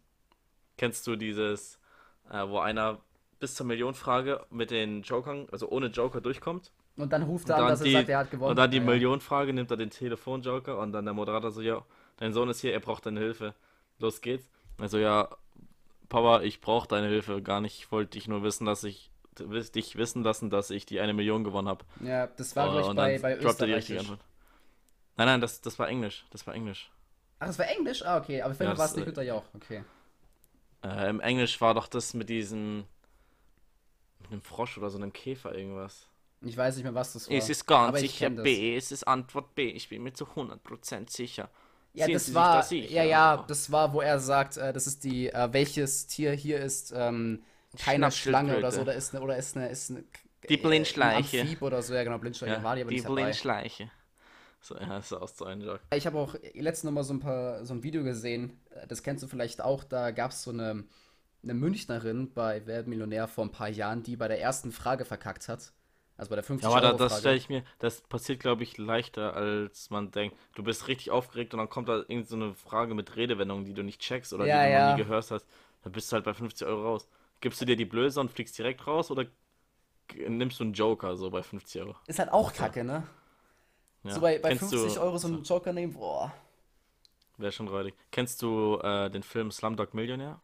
Kennst 0.77 1.05
du 1.05 1.15
dieses, 1.17 1.79
äh, 2.31 2.47
wo 2.47 2.59
einer 2.59 2.99
bis 3.43 3.55
zur 3.55 3.65
Millionenfrage 3.65 4.45
mit 4.51 4.71
den 4.71 5.01
Jokern, 5.01 5.47
also 5.51 5.67
ohne 5.67 5.87
Joker 5.87 6.21
durchkommt? 6.21 6.71
Und 6.95 7.11
dann 7.11 7.23
ruft 7.23 7.49
er 7.49 7.55
an, 7.57 7.61
dann 7.63 7.69
dass 7.71 7.81
er 7.81 7.85
die, 7.87 7.91
sagt, 7.91 8.07
er 8.07 8.19
hat 8.19 8.31
gewonnen. 8.31 8.51
und 8.51 8.55
dann 8.55 8.71
die 8.71 8.77
Ja, 8.77 8.83
ja. 8.83 8.89
Millionenfrage 8.89 9.51
nimmt 9.51 9.69
er 9.69 9.75
den 9.75 9.89
Telefonjoker 9.89 10.77
und 10.79 10.93
dann 10.93 11.03
der 11.03 11.13
Moderator 11.13 11.51
so, 11.51 11.59
ja, 11.59 11.83
dein 12.15 12.31
Sohn 12.31 12.47
ist 12.49 12.61
hier, 12.61 12.71
er 12.71 12.79
braucht 12.79 13.05
deine 13.05 13.19
Hilfe. 13.19 13.53
Los 13.99 14.21
geht's. 14.21 14.49
Also 14.79 14.97
ja, 14.97 15.27
Papa, 16.07 16.41
ich 16.41 16.61
brauche 16.61 16.87
deine 16.87 17.07
Hilfe 17.09 17.41
gar 17.41 17.59
nicht. 17.59 17.77
Ich 17.79 17.91
wollte 17.91 18.11
dich 18.11 18.29
nur 18.29 18.43
wissen, 18.43 18.65
dass 18.65 18.85
ich 18.85 19.11
dich 19.37 19.97
wissen 19.97 20.23
lassen, 20.23 20.49
dass 20.49 20.69
ich 20.69 20.85
die 20.85 21.01
eine 21.01 21.13
Million 21.13 21.43
gewonnen 21.43 21.67
habe. 21.67 21.83
Ja, 21.99 22.27
das 22.27 22.55
war, 22.55 22.79
ich, 22.79 22.85
und 22.85 22.95
bei, 22.95 23.19
bei 23.19 23.33
er 23.33 23.79
die. 23.81 23.99
Antwort. 23.99 24.19
Nein, 25.17 25.27
nein, 25.27 25.41
das, 25.41 25.59
das 25.59 25.77
war 25.79 25.89
Englisch. 25.89 26.25
Das 26.31 26.47
war 26.47 26.53
Englisch. 26.53 26.89
Ach, 27.39 27.47
das 27.47 27.59
war 27.59 27.67
Englisch? 27.67 28.05
Ah, 28.05 28.17
okay. 28.19 28.41
Aber 28.41 28.53
für 28.53 28.63
Ja, 28.63 28.69
mich 28.69 28.79
war 28.79 28.85
es 28.85 28.95
nicht 28.95 29.03
äh, 29.03 29.09
Güter 29.09 29.23
Jauch. 29.23 29.43
Okay. 29.53 29.83
Äh, 30.83 31.09
Im 31.09 31.19
Englisch 31.19 31.59
war 31.61 31.73
doch 31.73 31.87
das 31.87 32.13
mit 32.13 32.29
diesem. 32.29 32.85
Mit 34.23 34.31
einem 34.31 34.41
Frosch 34.41 34.77
oder 34.77 34.89
so 34.89 34.97
einem 34.97 35.13
Käfer 35.13 35.55
irgendwas. 35.55 36.07
Ich 36.41 36.57
weiß 36.57 36.75
nicht 36.75 36.83
mehr, 36.83 36.93
was 36.93 37.13
das 37.13 37.29
war. 37.29 37.37
Es 37.37 37.49
ist 37.49 37.65
ganz 37.65 37.99
sicher. 37.99 38.29
B, 38.29 38.75
es 38.75 38.91
ist 38.91 39.07
Antwort 39.07 39.55
B, 39.55 39.69
ich 39.69 39.89
bin 39.89 40.03
mir 40.03 40.13
zu 40.13 40.25
100% 40.25 41.09
sicher. 41.09 41.49
Ja, 41.93 42.05
Sind 42.05 42.15
das 42.15 42.33
war, 42.33 42.57
da 42.57 42.63
sicher? 42.63 42.91
ja, 42.91 43.03
ja, 43.03 43.45
das 43.47 43.71
war, 43.71 43.93
wo 43.93 44.01
er 44.01 44.19
sagt, 44.19 44.57
äh, 44.57 44.73
das 44.73 44.87
ist 44.87 45.03
die, 45.03 45.29
äh, 45.29 45.49
welches 45.53 46.07
Tier 46.07 46.31
hier 46.33 46.59
ist, 46.59 46.91
ähm, 46.95 47.43
keine 47.77 48.11
Schlange 48.11 48.57
oder 48.57 48.71
so, 48.71 48.81
oder 48.81 48.95
ist 48.95 49.13
eine, 49.13 49.23
oder 49.23 49.37
ist 49.37 49.55
eine, 49.55 49.69
ist 49.69 49.91
eine, 49.91 50.03
Die 50.49 50.55
äh, 50.55 50.57
Blindschleiche. 50.57 51.37
Ein 51.39 51.47
Amphib 51.47 51.61
oder 51.61 51.81
so, 51.83 51.93
ja, 51.93 52.03
genau, 52.03 52.17
Blindschleiche 52.17 52.55
Ja, 52.55 52.63
war 52.63 52.75
die 52.75 52.81
aber 52.81 52.89
die 52.89 52.95
nicht 52.95 53.05
dabei. 53.05 53.21
Blindschleiche. 53.21 53.91
So, 54.59 54.75
ja, 54.75 54.97
ist 54.97 55.13
auch 55.13 55.27
so 55.27 55.45
ein 55.45 55.61
Joke. 55.61 55.81
Ich 55.93 56.07
habe 56.07 56.17
auch 56.17 56.35
letztens 56.53 56.83
noch 56.85 56.91
mal 56.93 57.03
so 57.03 57.13
ein 57.13 57.19
paar 57.19 57.65
so 57.65 57.73
ein 57.73 57.83
Video 57.83 58.03
gesehen, 58.03 58.59
äh, 58.71 58.87
das 58.87 59.03
kennst 59.03 59.23
du 59.23 59.27
vielleicht 59.27 59.61
auch, 59.61 59.83
da 59.83 60.11
gab 60.11 60.31
es 60.31 60.43
so 60.43 60.51
eine, 60.51 60.83
eine 61.43 61.53
Münchnerin 61.53 62.33
bei 62.33 62.65
Wer 62.65 62.83
Millionär 62.85 63.27
vor 63.27 63.45
ein 63.45 63.51
paar 63.51 63.69
Jahren, 63.69 64.03
die 64.03 64.15
bei 64.15 64.27
der 64.27 64.41
ersten 64.41 64.71
Frage 64.71 65.05
verkackt 65.05 65.47
hat. 65.49 65.73
Also 66.17 66.29
bei 66.29 66.35
der 66.35 66.43
50 66.43 66.61
Ja, 66.61 66.69
aber 66.69 66.81
Euro 66.81 66.97
das 66.97 67.17
Frage. 67.17 67.19
stelle 67.19 67.35
ich 67.37 67.49
mir, 67.49 67.63
das 67.79 68.01
passiert, 68.01 68.39
glaube 68.39 68.63
ich, 68.63 68.77
leichter, 68.77 69.33
als 69.35 69.89
man 69.89 70.11
denkt. 70.11 70.37
Du 70.55 70.63
bist 70.63 70.87
richtig 70.87 71.11
aufgeregt 71.11 71.53
und 71.53 71.57
dann 71.59 71.69
kommt 71.69 71.89
da 71.89 71.97
irgend 72.07 72.27
so 72.27 72.35
eine 72.35 72.53
Frage 72.53 72.93
mit 72.95 73.15
Redewendungen, 73.15 73.65
die 73.65 73.73
du 73.73 73.83
nicht 73.83 73.99
checkst 74.01 74.33
oder 74.33 74.47
Ja, 74.47 74.49
die 74.49 74.59
du 74.61 74.67
ja. 74.67 74.71
noch 74.71 74.81
nie 74.81 74.95
gehört 74.95 75.29
hast. 75.31 75.45
Dann 75.83 75.91
bist 75.91 76.11
du 76.11 76.15
halt 76.15 76.25
bei 76.25 76.33
50 76.33 76.65
Euro 76.67 76.83
raus. 76.83 77.07
Gibst 77.41 77.59
du 77.61 77.65
dir 77.65 77.75
die 77.75 77.85
Blöße 77.85 78.19
und 78.19 78.31
fliegst 78.31 78.57
direkt 78.57 78.87
raus 78.87 79.11
oder 79.11 79.25
nimmst 80.15 80.59
du 80.59 80.65
einen 80.65 80.73
Joker 80.73 81.17
so 81.17 81.29
bei 81.31 81.43
50 81.43 81.81
Euro? 81.81 81.95
Ist 82.07 82.19
halt 82.19 82.31
auch 82.31 82.53
kacke, 82.53 82.83
ne? 82.85 83.03
Ja. 84.03 84.13
So 84.13 84.21
bei, 84.21 84.39
bei 84.39 84.51
Kennst 84.51 84.71
50 84.71 84.97
du, 84.97 84.99
Euro 84.99 85.17
so 85.17 85.27
einen 85.27 85.43
Joker 85.43 85.73
nehmen, 85.73 85.93
boah. 85.93 86.31
Wäre 87.37 87.51
schon 87.51 87.67
räudig. 87.67 87.95
Kennst 88.11 88.41
du 88.41 88.79
äh, 88.81 89.09
den 89.11 89.21
Film 89.23 89.51
Slumdog 89.51 89.93
Millionär? 89.93 90.41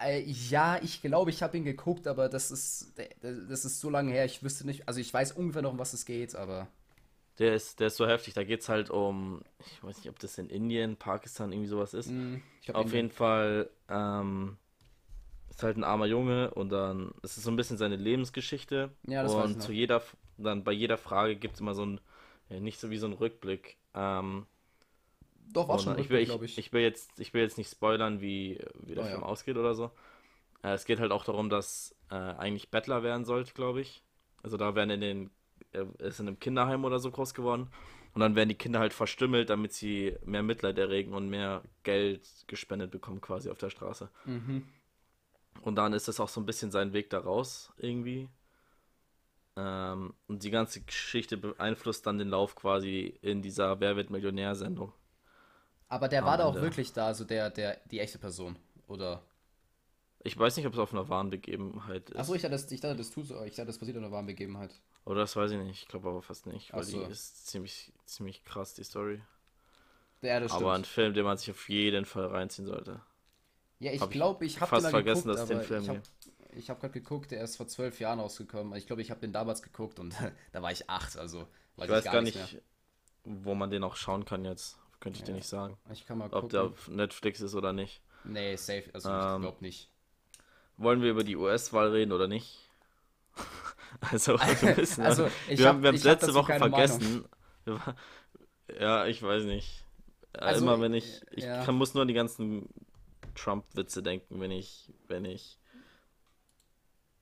Äh, 0.00 0.20
ja, 0.22 0.80
ich 0.82 1.02
glaube, 1.02 1.30
ich 1.30 1.42
habe 1.42 1.56
ihn 1.56 1.64
geguckt, 1.64 2.06
aber 2.06 2.28
das 2.28 2.50
ist, 2.50 2.94
das 3.22 3.64
ist 3.64 3.80
so 3.80 3.90
lange 3.90 4.12
her, 4.12 4.24
ich 4.24 4.42
wüsste 4.42 4.66
nicht, 4.66 4.88
also 4.88 5.00
ich 5.00 5.12
weiß 5.12 5.32
ungefähr 5.32 5.62
noch, 5.62 5.72
um 5.72 5.78
was 5.78 5.92
es 5.92 6.04
geht, 6.06 6.34
aber. 6.34 6.68
Der 7.38 7.54
ist, 7.54 7.80
der 7.80 7.86
ist 7.88 7.96
so 7.96 8.06
heftig. 8.06 8.34
Da 8.34 8.44
geht 8.44 8.60
es 8.60 8.68
halt 8.68 8.90
um, 8.90 9.42
ich 9.60 9.82
weiß 9.82 9.96
nicht, 9.98 10.08
ob 10.10 10.18
das 10.18 10.36
in 10.38 10.50
Indien, 10.50 10.96
Pakistan 10.96 11.52
irgendwie 11.52 11.68
sowas 11.68 11.94
ist. 11.94 12.10
glaub, 12.64 12.76
Auf 12.76 12.82
irgendwie- 12.82 12.96
jeden 12.96 13.10
Fall 13.10 13.70
ähm, 13.88 14.58
ist 15.48 15.62
halt 15.62 15.76
ein 15.76 15.84
armer 15.84 16.06
Junge 16.06 16.50
und 16.52 16.70
dann 16.70 17.12
es 17.22 17.36
ist 17.38 17.44
so 17.44 17.50
ein 17.50 17.56
bisschen 17.56 17.78
seine 17.78 17.96
Lebensgeschichte. 17.96 18.90
Ja, 19.06 19.22
das 19.22 19.32
und 19.34 19.62
zu 19.62 19.72
jeder, 19.72 20.02
dann 20.36 20.64
bei 20.64 20.72
jeder 20.72 20.98
Frage 20.98 21.36
gibt 21.36 21.54
es 21.54 21.60
immer 21.60 21.74
so 21.74 21.84
ein, 21.86 22.00
ja, 22.50 22.60
nicht 22.60 22.78
so 22.78 22.90
wie 22.90 22.98
so 22.98 23.06
ein 23.06 23.12
Rückblick. 23.14 23.78
Ähm, 23.94 24.46
Doch, 25.52 25.68
war 25.68 25.78
schon 25.78 25.98
ich 25.98 26.10
will, 26.10 26.20
ich, 26.20 26.30
ich. 26.42 26.58
ich 26.58 26.72
will 26.72 26.82
jetzt, 26.82 27.18
ich 27.20 27.34
will 27.34 27.42
jetzt 27.42 27.58
nicht 27.58 27.70
spoilern, 27.70 28.20
wie, 28.20 28.60
wie 28.80 28.94
der 28.94 29.04
Oh, 29.04 29.08
Film 29.08 29.22
ja. 29.22 29.26
ausgeht 29.26 29.56
oder 29.56 29.74
so. 29.74 29.90
Äh, 30.62 30.72
es 30.74 30.84
geht 30.84 31.00
halt 31.00 31.12
auch 31.12 31.24
darum, 31.24 31.50
dass 31.50 31.94
äh, 32.10 32.14
eigentlich 32.14 32.70
Bettler 32.70 33.02
werden 33.02 33.24
sollte, 33.24 33.54
glaube 33.54 33.80
ich. 33.80 34.02
Also 34.42 34.56
da 34.56 34.74
werden 34.74 34.90
in 34.90 35.00
den, 35.00 35.30
er 35.72 35.88
ist 36.00 36.20
in 36.20 36.28
einem 36.28 36.38
Kinderheim 36.40 36.84
oder 36.84 36.98
so 37.00 37.10
groß 37.10 37.34
geworden. 37.34 37.68
Und 38.14 38.20
dann 38.20 38.34
werden 38.36 38.48
die 38.48 38.56
Kinder 38.56 38.80
halt 38.80 38.92
verstümmelt, 38.92 39.50
damit 39.50 39.72
sie 39.72 40.16
mehr 40.24 40.42
Mitleid 40.42 40.78
erregen 40.78 41.14
und 41.14 41.28
mehr 41.28 41.62
Geld 41.84 42.28
gespendet 42.48 42.90
bekommen 42.90 43.20
quasi 43.20 43.50
auf 43.50 43.58
der 43.58 43.70
Straße. 43.70 44.10
Mhm. 44.24 44.62
Und 45.62 45.76
dann 45.76 45.92
ist 45.94 46.06
das 46.08 46.20
auch 46.20 46.28
so 46.28 46.40
ein 46.40 46.46
bisschen 46.46 46.70
sein 46.70 46.92
Weg 46.92 47.08
da 47.10 47.18
raus 47.18 47.72
irgendwie. 47.78 48.28
Ähm, 49.56 50.14
und 50.26 50.42
die 50.44 50.50
ganze 50.50 50.80
Geschichte 50.82 51.36
beeinflusst 51.36 52.04
dann 52.06 52.18
den 52.18 52.28
Lauf 52.30 52.54
quasi 52.56 53.16
in 53.22 53.42
dieser 53.42 53.78
Wer 53.80 53.94
wird 53.96 54.10
Millionär-Sendung. 54.10 54.92
Aber 55.90 56.08
der 56.08 56.24
war 56.24 56.38
da 56.38 56.44
auch 56.46 56.54
wirklich 56.54 56.92
da, 56.92 57.08
also 57.08 57.24
der, 57.24 57.50
der, 57.50 57.78
die 57.90 58.00
echte 58.00 58.18
Person, 58.18 58.56
oder? 58.86 59.22
Ich 60.22 60.38
weiß 60.38 60.56
nicht, 60.56 60.66
ob 60.66 60.72
es 60.72 60.78
auf 60.78 60.92
einer 60.92 61.08
wahren 61.08 61.30
Begebenheit 61.30 62.10
ist. 62.10 62.16
Achso, 62.16 62.34
ich 62.34 62.42
dachte, 62.42 62.52
das, 62.52 62.70
ich 62.70 62.80
dachte, 62.80 62.96
das 62.96 63.10
tut 63.10 63.26
so, 63.26 63.42
ich 63.42 63.56
dachte, 63.56 63.66
das 63.66 63.78
passiert 63.78 63.96
in 63.96 64.04
einer 64.04 64.12
wahren 64.12 64.26
Begebenheit. 64.26 64.72
Oder 65.04 65.20
das 65.20 65.34
weiß 65.34 65.50
ich 65.50 65.58
nicht. 65.58 65.82
Ich 65.82 65.88
glaube 65.88 66.08
aber 66.08 66.22
fast 66.22 66.46
nicht, 66.46 66.72
weil 66.72 66.84
so. 66.84 67.04
die 67.04 67.10
ist 67.10 67.48
ziemlich, 67.48 67.92
ziemlich 68.06 68.44
krass, 68.44 68.74
die 68.74 68.84
Story. 68.84 69.20
Ja, 70.22 70.38
das 70.38 70.52
stimmt. 70.52 70.64
Aber 70.64 70.74
ein 70.74 70.84
Film, 70.84 71.12
den 71.12 71.24
man 71.24 71.38
sich 71.38 71.50
auf 71.50 71.68
jeden 71.68 72.04
Fall 72.04 72.26
reinziehen 72.26 72.66
sollte. 72.66 73.00
ja, 73.80 73.92
ich 73.92 74.00
hab 74.00 74.10
ich 74.10 74.12
glaube, 74.12 74.44
ich 74.44 74.60
habe 74.60 74.68
fast 74.68 74.90
vergessen, 74.90 75.28
geguckt, 75.28 75.40
dass 75.40 75.48
den 75.48 75.62
Film 75.62 76.02
ich 76.52 76.70
hab 76.70 76.80
gerade 76.80 76.92
geguckt, 76.92 77.30
der 77.30 77.42
ist 77.42 77.56
vor 77.56 77.68
zwölf 77.68 78.00
Jahren 78.00 78.20
rausgekommen. 78.20 78.76
Ich 78.76 78.86
glaube, 78.86 79.02
ich 79.02 79.10
habe 79.10 79.20
den 79.20 79.32
damals 79.32 79.62
geguckt 79.62 79.98
und 79.98 80.14
da 80.52 80.62
war 80.62 80.70
ich 80.70 80.88
acht, 80.88 81.16
also 81.16 81.46
Ich 81.76 81.88
weiß 81.88 82.04
gar 82.04 82.22
nicht 82.22 82.36
nicht, 82.36 82.62
wo 83.24 83.54
man 83.54 83.70
den 83.70 83.84
auch 83.84 83.96
schauen 83.96 84.24
kann 84.24 84.44
jetzt. 84.44 84.78
Könnte 85.00 85.18
ich 85.18 85.24
dir 85.24 85.30
Ja. 85.30 85.36
nicht 85.36 85.48
sagen. 85.48 85.76
Ich 85.92 86.06
kann 86.06 86.18
mal 86.18 86.26
Ob 86.26 86.32
gucken. 86.32 86.48
der 86.50 86.62
auf 86.64 86.88
Netflix 86.88 87.40
ist 87.40 87.54
oder 87.54 87.72
nicht. 87.72 88.02
Nee, 88.24 88.54
safe, 88.56 88.84
also 88.92 89.08
ich 89.08 89.14
Ähm, 89.36 89.40
glaube 89.42 89.58
nicht. 89.62 89.90
Wollen 90.76 91.02
wir 91.02 91.10
über 91.10 91.24
die 91.24 91.36
US-Wahl 91.36 91.88
reden 91.90 92.12
oder 92.12 92.28
nicht? 92.28 92.68
also, 94.12 94.38
wir 94.38 94.76
müssen, 94.76 95.02
Also, 95.02 95.24
wir 95.24 95.30
ich 95.48 95.60
hab- 95.64 95.76
haben 95.76 95.84
es 95.86 95.94
ich 95.94 96.00
hab 96.06 96.12
letzte 96.12 96.26
dazu 96.26 96.38
Woche 96.38 96.54
vergessen. 96.58 97.24
Ja, 98.78 99.06
ich 99.06 99.22
weiß 99.22 99.44
nicht. 99.44 99.84
Ja, 100.34 100.42
Also, 100.42 100.64
Immer 100.64 100.80
wenn 100.80 100.94
ich, 100.94 101.22
ich 101.32 101.44
ja. 101.44 101.64
kann, 101.64 101.74
muss 101.74 101.94
nur 101.94 102.02
an 102.02 102.08
die 102.08 102.14
ganzen 102.14 102.68
Trump-Witze 103.34 104.02
denken, 104.02 104.40
wenn 104.40 104.50
ich, 104.50 104.92
wenn 105.08 105.24
ich, 105.24 105.58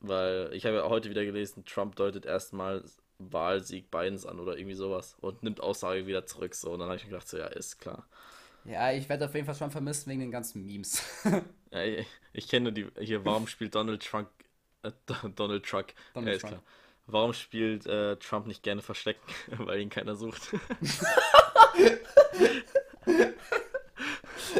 weil 0.00 0.50
ich 0.52 0.66
habe 0.66 0.76
ja 0.76 0.88
heute 0.88 1.10
wieder 1.10 1.24
gelesen, 1.24 1.64
Trump 1.64 1.96
deutet 1.96 2.26
erstmal 2.26 2.84
Wahlsieg 3.18 3.90
Bidens 3.90 4.26
an 4.26 4.38
oder 4.40 4.56
irgendwie 4.56 4.74
sowas 4.76 5.16
und 5.20 5.42
nimmt 5.42 5.60
Aussage 5.60 6.06
wieder 6.06 6.26
zurück 6.26 6.54
so 6.54 6.70
und 6.72 6.80
dann 6.80 6.88
habe 6.88 6.96
ich 6.96 7.04
mir 7.04 7.10
gedacht 7.10 7.28
so 7.28 7.36
ja 7.38 7.46
ist 7.46 7.78
klar. 7.78 8.06
Ja, 8.64 8.92
ich 8.92 9.08
werde 9.08 9.24
auf 9.26 9.34
jeden 9.34 9.46
Fall 9.46 9.54
schon 9.54 9.70
vermissen 9.70 10.10
wegen 10.10 10.20
den 10.20 10.30
ganzen 10.30 10.64
Memes. 10.64 11.02
Ja, 11.70 11.82
ich, 11.84 12.06
ich 12.32 12.48
kenne 12.48 12.62
nur 12.64 12.72
die 12.72 12.86
hier 12.98 13.26
warum 13.26 13.46
spielt 13.46 13.74
Donald 13.74 14.02
Trump 14.02 14.30
äh, 14.82 14.90
Donald 15.34 15.66
Trump 15.66 15.92
Donald 16.14 16.32
ja, 16.32 16.36
ist 16.36 16.40
Trump. 16.40 16.62
klar. 16.62 16.62
Warum 17.06 17.32
spielt 17.34 17.86
äh, 17.86 18.16
Trump 18.16 18.46
nicht 18.46 18.62
gerne 18.62 18.82
Verstecken, 18.82 19.20
weil 19.58 19.80
ihn 19.80 19.90
keiner 19.90 20.14
sucht? 20.16 20.50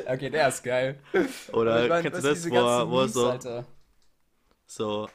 okay, 0.07 0.31
der 0.31 0.49
ist 0.49 0.63
geil. 0.63 0.99
Oder 1.53 1.83
Ich 1.83 1.89
mein, 1.89 2.03
kennst 2.03 2.23
du 2.23 2.29
das, 2.29 2.51
wo 2.51 2.91
wo 2.91 3.07
so, 3.07 3.31
Alter. 3.31 3.67
so 4.67 5.09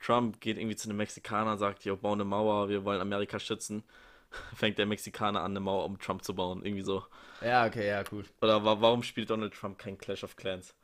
Trump 0.00 0.40
geht 0.40 0.56
irgendwie 0.56 0.76
zu 0.76 0.88
einem 0.88 0.96
Mexikaner, 0.96 1.56
sagt, 1.58 1.84
jo, 1.84 1.96
bau 1.96 2.12
eine 2.12 2.24
Mauer, 2.24 2.68
wir 2.68 2.84
wollen 2.84 3.00
Amerika 3.00 3.38
schützen. 3.38 3.84
Fängt 4.54 4.78
der 4.78 4.86
Mexikaner 4.86 5.40
an, 5.40 5.52
eine 5.52 5.60
Mauer 5.60 5.84
um 5.84 5.98
Trump 5.98 6.24
zu 6.24 6.34
bauen, 6.34 6.64
irgendwie 6.64 6.84
so. 6.84 7.04
Ja, 7.40 7.66
okay, 7.66 7.88
ja, 7.88 8.04
cool. 8.12 8.24
Oder 8.40 8.64
wa 8.64 8.80
warum 8.80 9.02
spielt 9.02 9.30
Donald 9.30 9.54
Trump 9.54 9.78
kein 9.78 9.98
Clash 9.98 10.24
of 10.24 10.36
Clans? 10.36 10.74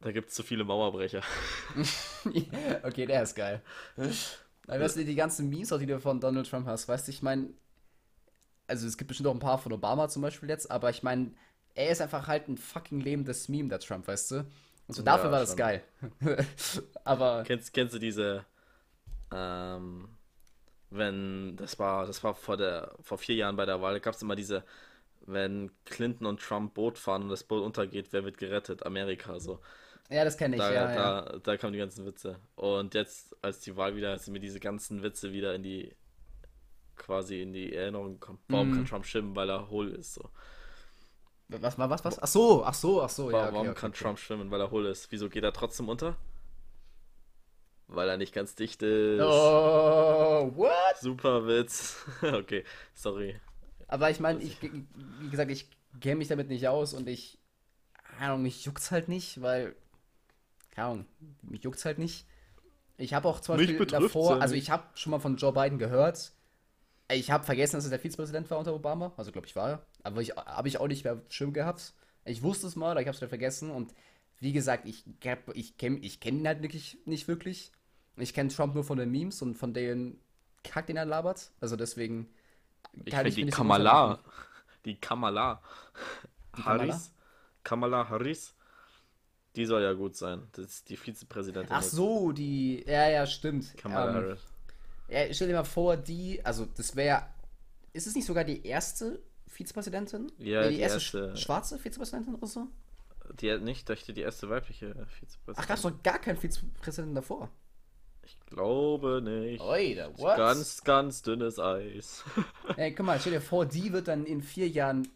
Da 0.00 0.10
gibt 0.10 0.28
es 0.28 0.34
zu 0.34 0.42
viele 0.42 0.64
Mauerbrecher. 0.64 1.22
okay, 2.82 3.06
der 3.06 3.22
ist 3.22 3.36
geil. 3.36 3.62
Weil, 4.66 4.80
weißt 4.80 4.96
du, 4.96 5.04
die 5.04 5.14
ganzen 5.14 5.48
Memes, 5.48 5.72
auch 5.72 5.78
die 5.78 5.86
du 5.86 6.00
von 6.00 6.20
Donald 6.20 6.48
Trump 6.48 6.66
hast, 6.66 6.88
weißt 6.88 7.06
du, 7.06 7.12
ich 7.12 7.22
meine, 7.22 7.50
also 8.66 8.86
es 8.86 8.96
gibt 8.96 9.08
bestimmt 9.08 9.28
auch 9.28 9.34
ein 9.34 9.38
paar 9.38 9.58
von 9.58 9.72
Obama 9.72 10.08
zum 10.08 10.22
Beispiel 10.22 10.48
jetzt, 10.48 10.70
aber 10.70 10.90
ich 10.90 11.04
meine, 11.04 11.32
er 11.74 11.90
ist 11.90 12.00
einfach 12.00 12.26
halt 12.26 12.48
ein 12.48 12.56
fucking 12.56 13.00
lebendes 13.00 13.48
Meme, 13.48 13.68
der 13.68 13.78
Trump, 13.78 14.08
weißt 14.08 14.32
du? 14.32 14.46
Und 14.96 14.96
so 14.96 15.02
dafür 15.02 15.30
Ja, 15.30 15.32
war 15.32 15.40
das 15.40 15.50
schon. 15.50 15.56
geil. 15.56 15.82
aber, 17.04 17.44
Kennst, 17.44 17.72
kennst 17.72 17.94
du 17.94 17.98
diese, 17.98 18.44
ähm, 19.32 20.08
wenn, 20.90 21.56
das 21.56 21.78
war, 21.78 22.06
das 22.06 22.24
war 22.24 22.34
vor 22.34 22.56
der, 22.56 22.94
vor 23.02 23.18
vier 23.18 23.36
Jahren 23.36 23.56
bei 23.56 23.66
der 23.66 23.82
Wahl, 23.82 24.00
gab 24.00 24.14
es 24.14 24.22
immer 24.22 24.36
diese, 24.36 24.64
wenn 25.26 25.70
Clinton 25.86 26.26
und 26.26 26.40
Trump 26.42 26.74
Boot 26.74 26.98
fahren 26.98 27.24
und 27.24 27.28
das 27.30 27.44
Boot 27.44 27.62
untergeht, 27.64 28.08
wer 28.12 28.24
wird 28.24 28.38
gerettet? 28.38 28.84
Amerika, 28.86 29.40
so. 29.40 29.60
ja, 30.10 30.24
das 30.24 30.36
kenne 30.36 30.56
ich, 30.56 30.60
Da, 30.60 30.72
ja, 30.72 30.92
ja. 30.92 31.22
da, 31.22 31.38
da 31.42 31.56
kamen 31.56 31.72
die 31.72 31.78
ganzen 31.78 32.06
Witze. 32.06 32.38
Und 32.56 32.94
jetzt, 32.94 33.36
als 33.42 33.60
die 33.60 33.76
Wahl 33.76 33.96
wieder, 33.96 34.18
sind 34.18 34.32
mir 34.34 34.40
diese 34.40 34.60
ganzen 34.60 35.02
Witze 35.02 35.32
wieder 35.32 35.54
in 35.54 35.62
die, 35.62 35.94
quasi 36.96 37.42
in 37.42 37.52
die 37.52 37.74
Erinnerung 37.74 38.14
gekommen. 38.20 38.40
Warum 38.48 38.70
Mhm. 38.70 38.74
kann 38.74 38.84
Trump 38.86 39.06
schwimmen, 39.06 39.34
weil 39.36 39.50
er 39.50 39.68
hohl 39.70 39.90
ist, 39.92 40.14
so. 40.14 40.30
Was, 41.60 41.78
was, 41.78 41.90
was, 41.90 42.04
was? 42.04 42.22
Ach 42.22 42.26
so, 42.26 42.64
ach 42.64 42.74
so, 42.74 43.02
ach 43.02 43.10
so, 43.10 43.30
ja, 43.30 43.38
Warum 43.38 43.60
okay, 43.60 43.70
okay, 43.70 43.80
kann 43.80 43.90
okay. 43.90 44.02
Trump 44.02 44.18
schwimmen, 44.18 44.50
weil 44.50 44.60
er 44.60 44.70
hohl 44.70 44.86
ist? 44.86 45.10
Wieso 45.10 45.28
geht 45.28 45.44
er 45.44 45.52
trotzdem 45.52 45.88
unter? 45.88 46.16
Weil 47.88 48.08
er 48.08 48.16
nicht 48.16 48.32
ganz 48.32 48.54
dicht 48.54 48.82
ist. 48.82 49.20
Oh, 49.20 50.50
what? 50.54 50.96
Super 51.00 51.46
Witz. 51.46 52.04
okay, 52.22 52.64
sorry. 52.94 53.38
Aber 53.88 54.10
ich 54.10 54.20
meine, 54.20 54.42
ich, 54.42 54.56
wie 54.62 55.28
gesagt, 55.30 55.50
ich 55.50 55.68
kenne 56.00 56.16
mich 56.16 56.28
damit 56.28 56.48
nicht 56.48 56.66
aus 56.68 56.94
und 56.94 57.08
ich, 57.08 57.38
keine 58.18 58.32
Ahnung, 58.32 58.42
mich 58.42 58.64
juckt's 58.64 58.90
halt 58.90 59.08
nicht, 59.08 59.42
weil, 59.42 59.76
keine 60.70 60.88
Ahnung, 60.88 61.06
mich 61.42 61.62
juckt's 61.64 61.84
halt 61.84 61.98
nicht. 61.98 62.26
Ich 62.96 63.14
habe 63.14 63.28
auch 63.28 63.40
zum 63.40 63.56
Mich 63.56 63.66
Beispiel 63.66 63.86
davor, 63.86 64.36
ja 64.36 64.38
also 64.38 64.54
ich 64.54 64.70
habe 64.70 64.84
schon 64.94 65.10
mal 65.10 65.18
von 65.18 65.36
Joe 65.36 65.52
Biden 65.52 65.78
gehört. 65.78 66.32
Ich 67.14 67.30
habe 67.30 67.44
vergessen, 67.44 67.76
dass 67.76 67.84
er 67.84 67.90
der 67.90 67.98
Vizepräsident 68.00 68.50
war 68.50 68.58
unter 68.58 68.74
Obama. 68.74 69.12
Also 69.16 69.32
glaube 69.32 69.46
ich 69.46 69.56
war 69.56 69.70
er. 69.70 69.86
Aber 70.02 70.20
ich 70.20 70.30
habe 70.36 70.68
ich 70.68 70.78
auch 70.78 70.88
nicht 70.88 71.04
mehr 71.04 71.22
schlimm 71.28 71.52
gehabt. 71.52 71.94
Ich 72.24 72.42
wusste 72.42 72.66
es 72.66 72.76
mal, 72.76 72.92
aber 72.92 73.00
ich 73.00 73.06
habe 73.06 73.14
es 73.14 73.20
wieder 73.20 73.28
vergessen. 73.28 73.70
Und 73.70 73.94
wie 74.40 74.52
gesagt, 74.52 74.86
ich, 74.86 75.04
ich 75.54 75.76
kenne 75.78 75.98
ich 76.00 76.20
kenn 76.20 76.38
ihn 76.40 76.46
halt 76.46 76.62
wirklich 76.62 76.98
nicht 77.04 77.28
wirklich. 77.28 77.72
Ich 78.16 78.34
kenne 78.34 78.50
Trump 78.50 78.74
nur 78.74 78.84
von 78.84 78.98
den 78.98 79.10
Memes 79.10 79.42
und 79.42 79.54
von 79.56 79.72
den 79.74 80.20
Kack, 80.64 80.86
den 80.86 80.96
er 80.96 81.04
labert. 81.06 81.50
Also 81.60 81.76
deswegen 81.76 82.28
Ich 83.04 83.14
finde 83.14 83.28
ich 83.28 83.34
die 83.36 83.46
Kamala, 83.46 84.18
die 84.84 84.96
Kamala 85.00 85.62
Die 86.56 86.62
Kamala? 86.62 86.82
Harris, 86.82 87.12
Kamala 87.64 88.08
Harris, 88.08 88.54
die 89.56 89.66
soll 89.66 89.82
ja 89.82 89.92
gut 89.92 90.16
sein. 90.16 90.48
Das 90.52 90.66
ist 90.66 90.88
die 90.88 90.96
Vizepräsidentin. 90.96 91.74
Ach 91.74 91.82
so, 91.82 92.32
die. 92.32 92.84
Ja, 92.86 93.08
ja, 93.08 93.26
stimmt. 93.26 93.76
Kamala 93.76 94.08
Ähm, 94.08 94.14
Harris. 94.14 94.51
Ja, 95.12 95.32
stell 95.34 95.48
dir 95.48 95.54
mal 95.54 95.64
vor, 95.64 95.96
die. 95.96 96.44
Also, 96.44 96.66
das 96.66 96.96
wäre. 96.96 97.26
Ist 97.92 98.06
es 98.06 98.14
nicht 98.14 98.26
sogar 98.26 98.44
die 98.44 98.64
erste 98.66 99.22
Vizepräsidentin? 99.48 100.32
Ja, 100.38 100.62
Nee, 100.62 100.70
die 100.70 100.76
die 100.76 100.80
erste, 100.80 100.98
erste. 101.18 101.34
sch- 101.34 101.36
schwarze 101.36 101.78
Vizepräsidentin 101.78 102.34
oder 102.34 102.46
so? 102.46 102.68
Die 103.40 103.56
nicht, 103.58 103.88
dachte 103.88 104.12
die 104.12 104.22
erste 104.22 104.48
weibliche 104.50 104.94
Vizepräsidentin. 105.20 105.54
Ach, 105.56 105.66
gab 105.68 105.76
es 105.76 105.82
doch 105.82 106.02
gar 106.02 106.18
keinen 106.18 106.36
Vizepräsidenten 106.38 107.14
davor. 107.14 107.50
Ich 108.24 108.38
glaube 108.46 109.20
nicht. 109.22 109.60
Oida, 109.60 110.16
what? 110.18 110.36
Ganz, 110.36 110.82
ganz 110.84 111.22
dünnes 111.22 111.58
Eis. 111.58 112.24
Ey, 112.76 112.94
guck 112.94 113.06
mal, 113.06 113.18
stell 113.20 113.32
dir 113.32 113.40
vor, 113.40 113.66
die 113.66 113.92
wird 113.92 114.08
dann 114.08 114.26
in 114.26 114.42
vier 114.42 114.68
Jahren 114.68 115.08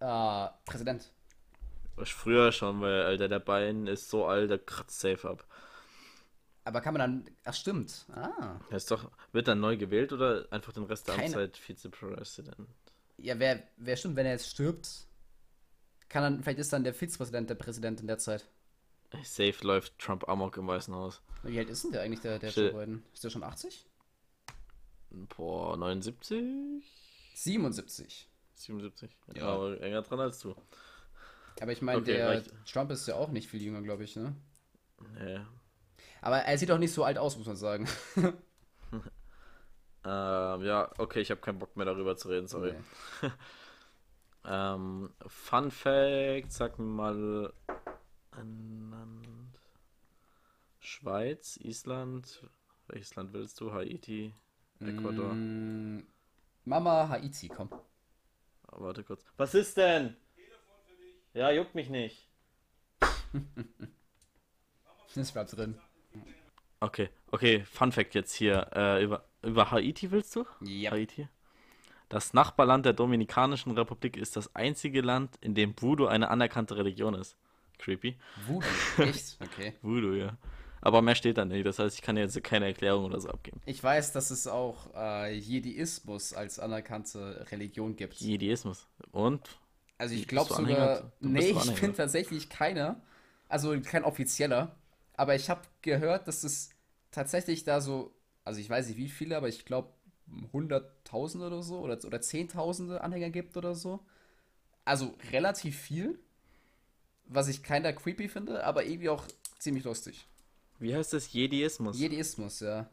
äh, 0.00 0.48
Präsident. 0.64 1.10
Ich 2.02 2.14
früher 2.14 2.50
schon, 2.52 2.80
weil, 2.80 3.02
Alter, 3.02 3.28
der 3.28 3.40
Bein 3.40 3.86
ist 3.86 4.08
so 4.08 4.24
alt, 4.26 4.50
der 4.50 4.58
kratzt 4.58 5.00
safe 5.00 5.28
ab. 5.28 5.44
Aber 6.64 6.80
kann 6.80 6.94
man 6.94 7.00
dann. 7.00 7.36
Ach, 7.44 7.54
stimmt. 7.54 8.06
Ah. 8.14 8.60
Er 8.70 8.76
ist 8.76 8.90
doch, 8.90 9.10
wird 9.32 9.48
dann 9.48 9.60
neu 9.60 9.76
gewählt 9.76 10.12
oder 10.12 10.46
einfach 10.50 10.72
den 10.72 10.84
Rest 10.84 11.08
der 11.08 11.14
Keine- 11.14 11.26
Amtszeit 11.26 11.56
Vizepräsident? 11.56 12.68
Ja, 13.16 13.38
wer, 13.38 13.62
wer 13.76 13.96
stimmt, 13.96 14.16
wenn 14.16 14.26
er 14.26 14.32
jetzt 14.32 14.48
stirbt, 14.48 14.88
kann 16.08 16.22
dann. 16.22 16.42
Vielleicht 16.42 16.58
ist 16.58 16.72
dann 16.72 16.84
der 16.84 16.94
Vizepräsident 16.94 17.48
der 17.50 17.54
Präsident 17.54 18.00
in 18.00 18.06
der 18.06 18.18
Zeit. 18.18 18.46
Safe 19.24 19.54
läuft 19.62 19.98
Trump 19.98 20.28
Amok 20.28 20.56
im 20.58 20.68
Weißen 20.68 20.94
Haus. 20.94 21.20
Wie 21.42 21.58
alt 21.58 21.68
ist 21.70 21.82
denn 21.84 21.92
der 21.92 22.02
eigentlich, 22.02 22.20
der, 22.20 22.38
der. 22.38 22.50
Joe 22.50 22.72
Biden? 22.72 23.02
Ist 23.12 23.24
der 23.24 23.30
schon 23.30 23.42
80? 23.42 23.86
Boah, 25.36 25.76
79? 25.76 26.84
77. 27.34 28.28
77? 28.54 29.10
Ja. 29.34 29.42
Ja, 29.42 29.48
aber 29.48 29.80
enger 29.80 30.02
dran 30.02 30.20
als 30.20 30.38
du. 30.40 30.54
Aber 31.60 31.72
ich 31.72 31.82
meine, 31.82 32.00
Okay, 32.00 32.12
der 32.12 32.28
reicht. 32.28 32.52
Trump 32.70 32.90
ist 32.92 33.06
ja 33.08 33.16
auch 33.16 33.30
nicht 33.30 33.48
viel 33.48 33.60
jünger, 33.62 33.82
glaube 33.82 34.04
ich, 34.04 34.14
ne? 34.16 34.34
Nee. 35.18 35.40
Aber 36.20 36.38
er 36.38 36.58
sieht 36.58 36.70
auch 36.70 36.78
nicht 36.78 36.92
so 36.92 37.04
alt 37.04 37.18
aus, 37.18 37.36
muss 37.36 37.46
man 37.46 37.56
sagen. 37.56 37.88
Ähm, 40.02 40.62
ja, 40.62 40.90
okay, 40.96 41.20
ich 41.20 41.30
habe 41.30 41.42
keinen 41.42 41.58
Bock 41.58 41.76
mehr 41.76 41.84
darüber 41.84 42.16
zu 42.16 42.28
reden, 42.28 42.46
sorry. 42.48 42.72
Nee. 43.22 43.30
Ähm, 44.42 45.12
Fun 45.26 45.70
Fact, 45.70 46.50
sag 46.50 46.78
mir 46.78 46.86
mal 46.86 47.52
ein 48.30 48.90
Land. 48.90 49.28
Schweiz, 50.78 51.58
Island, 51.58 52.48
welches 52.86 53.14
Land 53.16 53.34
willst 53.34 53.60
du? 53.60 53.74
Haiti, 53.74 54.34
Ecuador. 54.80 55.34
Mm, 55.34 56.06
Mama 56.64 57.10
Haiti, 57.10 57.48
komm. 57.48 57.68
Oh, 58.72 58.80
warte 58.80 59.04
kurz. 59.04 59.22
Was 59.36 59.54
ist 59.54 59.76
denn? 59.76 60.16
Ja, 61.34 61.50
juckt 61.50 61.74
mich 61.74 61.90
nicht. 61.90 62.26
Das 65.14 65.32
bleibt 65.32 65.56
drin. 65.56 65.76
Okay, 66.80 67.10
okay, 67.30 67.62
Fun 67.70 67.92
Fact 67.92 68.14
jetzt 68.14 68.34
hier. 68.34 68.70
Äh, 68.74 69.04
über, 69.04 69.24
über 69.42 69.70
Haiti 69.70 70.10
willst 70.10 70.34
du? 70.34 70.46
Ja. 70.62 70.90
Haiti. 70.92 71.28
Das 72.08 72.32
Nachbarland 72.32 72.86
der 72.86 72.94
Dominikanischen 72.94 73.72
Republik 73.72 74.16
ist 74.16 74.36
das 74.36 74.54
einzige 74.56 75.02
Land, 75.02 75.36
in 75.42 75.54
dem 75.54 75.74
Voodoo 75.80 76.06
eine 76.06 76.30
anerkannte 76.30 76.76
Religion 76.76 77.14
ist. 77.14 77.36
Creepy. 77.78 78.16
Voodoo. 78.46 78.66
Echt? 78.98 79.38
Okay. 79.40 79.74
Voodoo, 79.82 80.14
ja. 80.14 80.36
Aber 80.80 81.02
mehr 81.02 81.14
steht 81.14 81.36
da 81.36 81.44
nicht. 81.44 81.66
Das 81.66 81.78
heißt, 81.78 81.96
ich 81.96 82.02
kann 82.02 82.16
jetzt 82.16 82.42
keine 82.42 82.66
Erklärung 82.66 83.04
oder 83.04 83.20
so 83.20 83.28
abgeben. 83.28 83.60
Ich 83.66 83.82
weiß, 83.82 84.12
dass 84.12 84.30
es 84.30 84.46
auch 84.46 84.94
äh, 84.94 85.34
Jediismus 85.36 86.32
als 86.32 86.58
anerkannte 86.58 87.46
Religion 87.50 87.94
gibt. 87.94 88.14
Jediismus. 88.14 88.88
Und? 89.12 89.58
Also 89.98 90.14
ich 90.14 90.26
glaube 90.26 90.54
sogar. 90.54 91.12
Nee, 91.20 91.50
ich 91.50 91.80
bin 91.80 91.94
tatsächlich 91.94 92.48
keiner. 92.48 93.02
Also 93.48 93.78
kein 93.82 94.04
offizieller. 94.04 94.74
Aber 95.20 95.34
ich 95.34 95.50
habe 95.50 95.60
gehört, 95.82 96.28
dass 96.28 96.44
es 96.44 96.70
tatsächlich 97.10 97.62
da 97.64 97.82
so. 97.82 98.16
Also 98.42 98.58
ich 98.58 98.70
weiß 98.70 98.88
nicht 98.88 98.96
wie 98.96 99.10
viele, 99.10 99.36
aber 99.36 99.48
ich 99.48 99.66
glaube 99.66 99.92
Hunderttausende 100.54 101.46
oder 101.46 101.62
so. 101.62 101.80
Oder, 101.80 102.02
oder 102.06 102.22
Zehntausende 102.22 103.02
Anhänger 103.02 103.28
gibt 103.28 103.54
oder 103.58 103.74
so. 103.74 104.00
Also 104.86 105.14
relativ 105.30 105.78
viel. 105.78 106.18
Was 107.26 107.48
ich 107.48 107.62
keiner 107.62 107.92
creepy 107.92 108.30
finde, 108.30 108.64
aber 108.64 108.86
irgendwie 108.86 109.10
auch 109.10 109.24
ziemlich 109.58 109.84
lustig. 109.84 110.26
Wie 110.78 110.96
heißt 110.96 111.12
das? 111.12 111.30
Jediismus? 111.34 112.00
Jediismus, 112.00 112.60
ja. 112.60 112.88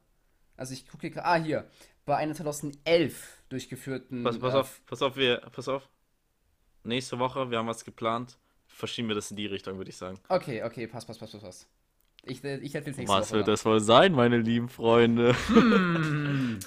Also 0.57 0.73
ich 0.73 0.85
gucke 0.85 1.07
hier. 1.07 1.25
Ah, 1.25 1.37
hier. 1.37 1.71
Bei 2.05 2.17
einer 2.17 2.35
2011 2.35 3.43
durchgeführten. 3.47 4.23
pass, 4.23 4.37
pass 4.37 4.53
äh, 4.53 4.57
auf, 4.57 4.81
pass 4.85 5.01
auf, 5.01 5.15
wir, 5.15 5.37
pass 5.53 5.69
auf. 5.69 5.87
Nächste 6.83 7.19
Woche, 7.19 7.49
wir 7.51 7.57
haben 7.57 7.67
was 7.67 7.85
geplant. 7.85 8.37
Verschieben 8.65 9.07
wir 9.07 9.15
das 9.15 9.31
in 9.31 9.37
die 9.37 9.45
Richtung, 9.45 9.77
würde 9.77 9.91
ich 9.91 9.97
sagen. 9.97 10.19
Okay, 10.27 10.63
okay, 10.63 10.87
pass, 10.87 11.05
pass, 11.05 11.17
pass, 11.17 11.31
pass, 11.31 11.41
pass. 11.41 11.67
Ich, 12.23 12.43
äh, 12.43 12.57
ich 12.57 12.75
erzähl's 12.75 12.97
nächste 12.97 13.15
Was 13.15 13.29
Woche. 13.29 13.37
wird 13.37 13.47
das 13.47 13.63
wohl 13.65 13.79
sein, 13.79 14.11
meine 14.13 14.37
lieben 14.37 14.67
Freunde? 14.69 15.33
Mal 15.49 16.59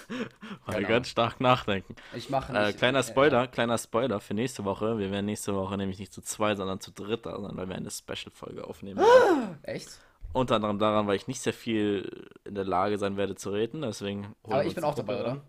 Genau. 0.77 0.89
ganz 0.89 1.09
stark 1.09 1.41
nachdenken. 1.41 1.95
Ich 2.15 2.31
mache 2.31 2.53
Äh, 2.53 2.73
kleiner 2.73 3.01
äh, 3.01 3.03
Spoiler, 3.03 3.47
kleiner 3.49 3.77
Spoiler 3.79 4.21
für 4.21 4.35
nächste 4.35 4.65
Woche. 4.65 4.99
Wir 4.99 5.11
werden 5.11 5.27
nächste 5.27 5.55
Woche 5.55 5.77
nämlich 5.77 5.99
nicht 5.99 6.13
zu 6.13 6.23
zweit, 6.23 6.57
sondern 6.57 6.81
zu 6.81 6.93
dritt 6.93 7.27
da 7.27 7.39
sein, 7.41 7.57
weil 7.57 7.69
wir 7.69 7.77
eine 7.77 7.91
Special-Folge 7.91 8.65
aufnehmen. 8.67 9.01
Äh, 9.01 9.57
echt? 9.75 9.89
Unter 10.33 10.55
anderem 10.57 10.79
daran, 10.79 11.07
weil 11.09 11.17
ich 11.17 11.27
nicht 11.27 11.41
sehr 11.41 11.53
viel 11.53 12.29
in 12.45 12.55
der 12.55 12.65
Lage 12.65 12.99
sein 12.99 13.17
werde 13.17 13.35
zu 13.35 13.51
reden, 13.51 13.83
deswegen. 13.83 14.35
Aber 14.45 14.65
ich 14.65 14.75
bin 14.75 14.85
auch 14.85 14.95
dabei, 14.95 15.21
oder? 15.21 15.41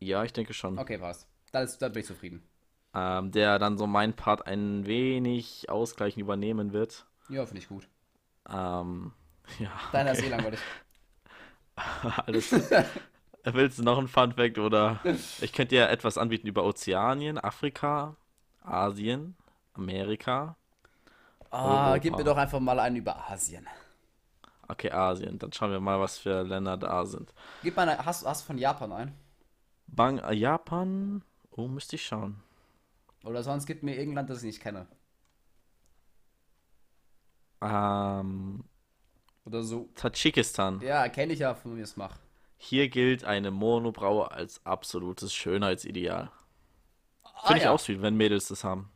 Ja, 0.00 0.24
ich 0.24 0.32
denke 0.32 0.52
schon. 0.52 0.78
Okay, 0.78 0.98
passt. 0.98 1.28
Dann, 1.52 1.64
ist, 1.64 1.78
dann 1.80 1.92
bin 1.92 2.00
ich 2.00 2.06
zufrieden. 2.06 2.42
Ähm, 2.92 3.30
der 3.30 3.60
dann 3.60 3.78
so 3.78 3.86
mein 3.86 4.14
Part 4.14 4.46
ein 4.46 4.84
wenig 4.86 5.70
ausgleichend 5.70 6.20
übernehmen 6.22 6.72
wird. 6.72 7.06
Ja, 7.28 7.46
finde 7.46 7.60
ich 7.62 7.68
gut. 7.68 7.86
Ähm, 8.48 9.12
ja. 9.58 9.70
Deiner 9.92 10.12
ist 10.12 10.22
eh 10.22 10.28
langweilig. 10.28 10.60
Alles. 12.26 12.52
Willst 13.44 13.78
du 13.78 13.82
noch 13.82 13.98
ein 13.98 14.08
Fun 14.08 14.32
Fact 14.32 14.58
oder? 14.58 15.00
Ich 15.40 15.52
könnte 15.52 15.74
dir 15.74 15.88
etwas 15.88 16.18
anbieten 16.18 16.46
über 16.46 16.64
Ozeanien, 16.64 17.38
Afrika, 17.38 18.16
Asien, 18.62 19.36
Amerika. 19.74 20.56
Ah, 21.50 21.92
Europa. 21.92 21.98
gib 21.98 22.16
mir 22.16 22.24
doch 22.24 22.36
einfach 22.36 22.60
mal 22.60 22.78
einen 22.80 22.96
über 22.96 23.30
Asien. 23.30 23.66
Okay, 24.68 24.90
Asien. 24.90 25.38
Dann 25.38 25.52
schauen 25.52 25.72
wir 25.72 25.80
mal, 25.80 26.00
was 26.00 26.18
für 26.18 26.42
Länder 26.42 26.76
da 26.76 27.04
sind. 27.04 27.32
Gib 27.62 27.76
mal 27.76 27.88
eine, 27.88 28.04
hast, 28.04 28.26
hast 28.26 28.42
du 28.42 28.46
von 28.48 28.58
Japan 28.58 28.92
ein? 28.92 29.14
Bang, 29.88 30.18
äh, 30.18 30.32
Japan. 30.32 31.22
Oh, 31.50 31.68
müsste 31.68 31.96
ich 31.96 32.06
schauen. 32.06 32.42
Oder 33.24 33.42
sonst 33.42 33.66
gib 33.66 33.82
mir 33.82 33.92
irgendein 33.96 34.16
Land, 34.26 34.30
das 34.30 34.38
ich 34.38 34.44
nicht 34.44 34.62
kenne. 34.62 34.86
Ähm, 37.62 38.64
Oder 39.44 39.62
so. 39.62 39.88
Tadschikistan. 39.94 40.80
Ja, 40.80 41.08
kenne 41.08 41.32
ich 41.34 41.40
ja, 41.40 41.54
von 41.54 41.74
mir 41.74 41.82
es 41.84 41.96
mach. 41.96 42.18
Hier 42.58 42.88
gilt 42.88 43.24
eine 43.24 43.50
Monobraue 43.50 44.30
als 44.30 44.64
absolutes 44.64 45.34
Schönheitsideal. 45.34 46.30
Ah, 47.24 47.46
Finde 47.46 47.58
ich 47.58 47.64
ja. 47.64 47.72
auch 47.72 47.78
süß, 47.80 48.00
wenn 48.02 48.16
Mädels 48.16 48.48
das 48.48 48.64
haben. 48.64 48.90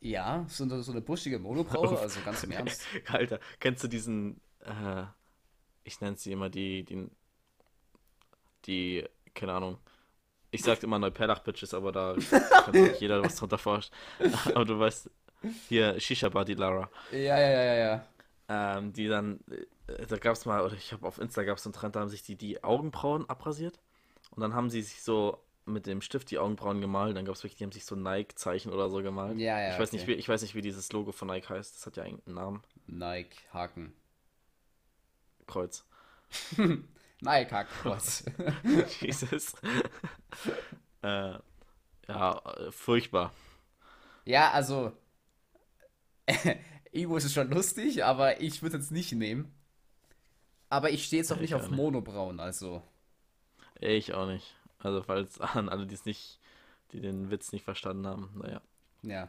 Ja, 0.00 0.44
so, 0.48 0.64
eine- 0.64 0.82
so 0.82 0.92
eine 0.92 1.00
buschige 1.00 1.38
Monobraue, 1.38 1.98
also 2.00 2.20
ganz 2.24 2.42
im 2.44 2.50
Ernst. 2.52 2.82
Alter, 3.08 3.40
kennst 3.60 3.82
du 3.84 3.88
diesen, 3.88 4.40
äh, 4.60 5.04
ich 5.84 6.00
nenne 6.00 6.16
sie 6.16 6.32
immer 6.32 6.50
die, 6.50 6.84
die, 6.84 7.08
die, 8.66 9.04
keine 9.34 9.52
Ahnung, 9.54 9.78
ich 10.50 10.62
sag 10.62 10.82
immer 10.82 10.98
Neuperlach-Bitches, 10.98 11.74
aber 11.74 11.92
da 11.92 12.14
kann 12.64 12.74
sich 12.74 13.00
jeder 13.00 13.22
was 13.22 13.36
drunter 13.36 13.58
vorstellen. 13.58 14.00
Aber 14.54 14.64
du 14.64 14.78
weißt, 14.78 15.10
hier 15.68 15.98
Shisha 16.00 16.28
Body 16.28 16.54
Lara, 16.54 16.90
Ja, 17.12 17.38
ja, 17.38 17.50
ja, 17.50 17.74
ja, 17.74 18.06
ähm, 18.48 18.92
die 18.92 19.08
dann, 19.08 19.40
äh, 19.86 20.06
da 20.06 20.16
gab's 20.16 20.44
mal, 20.46 20.62
oder 20.64 20.74
ich 20.74 20.92
habe 20.92 21.06
auf 21.06 21.18
Insta 21.18 21.42
gab's 21.44 21.62
so 21.62 21.68
einen 21.68 21.74
Trend, 21.74 21.96
da 21.96 22.00
haben 22.00 22.08
sich 22.08 22.22
die 22.22 22.36
die 22.36 22.62
Augenbrauen 22.64 23.28
abrasiert 23.28 23.80
und 24.30 24.40
dann 24.40 24.54
haben 24.54 24.70
sie 24.70 24.82
sich 24.82 25.02
so 25.02 25.42
mit 25.64 25.86
dem 25.86 26.00
Stift 26.00 26.30
die 26.30 26.38
Augenbrauen 26.38 26.80
gemalt, 26.80 27.16
dann 27.16 27.24
gab's 27.24 27.42
wirklich, 27.42 27.58
die 27.58 27.64
haben 27.64 27.72
sich 27.72 27.84
so 27.84 27.96
Nike-Zeichen 27.96 28.72
oder 28.72 28.88
so 28.88 29.02
gemalt. 29.02 29.36
Ja, 29.36 29.60
ja, 29.60 29.72
Ich 29.72 29.80
weiß 29.80 29.92
nicht, 29.92 30.02
okay. 30.02 30.12
wie, 30.12 30.16
ich 30.16 30.28
weiß 30.28 30.42
nicht, 30.42 30.54
wie 30.54 30.60
dieses 30.60 30.92
Logo 30.92 31.10
von 31.10 31.26
Nike 31.28 31.48
heißt, 31.48 31.74
das 31.74 31.86
hat 31.86 31.96
ja 31.96 32.04
irgendeinen 32.04 32.34
Namen, 32.36 32.62
Nike, 32.86 33.36
Haken. 33.52 33.92
Kreuz. 35.46 35.84
Nike, 37.20 37.50
Hakenkreuz. 37.52 38.24
Jesus. 39.00 39.54
äh, 41.02 41.34
ja, 42.08 42.42
äh, 42.58 42.70
furchtbar. 42.70 43.32
ja, 44.24 44.50
also. 44.52 44.92
Irgendwo 46.92 47.16
ist 47.16 47.24
es 47.24 47.32
schon 47.32 47.50
lustig, 47.50 48.04
aber 48.04 48.40
ich 48.40 48.62
würde 48.62 48.76
es 48.76 48.84
jetzt 48.84 48.90
nicht 48.92 49.12
nehmen. 49.12 49.52
Aber 50.68 50.90
ich 50.90 51.04
stehe 51.04 51.20
jetzt 51.22 51.32
auch 51.32 51.36
Ja, 51.36 51.42
nicht 51.42 51.50
ich 51.50 51.54
auf 51.54 51.64
auch 51.64 51.68
nicht. 51.68 51.76
Monobrauen, 51.76 52.40
also. 52.40 52.82
Ich 53.80 54.14
auch 54.14 54.26
nicht. 54.26 54.54
Also, 54.78 55.02
falls 55.02 55.40
an 55.40 55.68
alle, 55.68 55.86
die 55.86 55.94
es 55.94 56.04
nicht, 56.04 56.38
die 56.92 57.00
den 57.00 57.30
Witz 57.30 57.52
nicht 57.52 57.64
verstanden 57.64 58.06
haben, 58.06 58.30
naja. 58.34 58.60
Ja, 59.02 59.28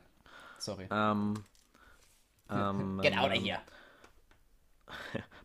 sorry. 0.57 0.87
Ähm, 0.89 1.43
ähm, 2.49 2.99
Get 3.01 3.17
out 3.17 3.31
of 3.31 3.35
ähm, 3.35 3.43
here. 3.43 3.59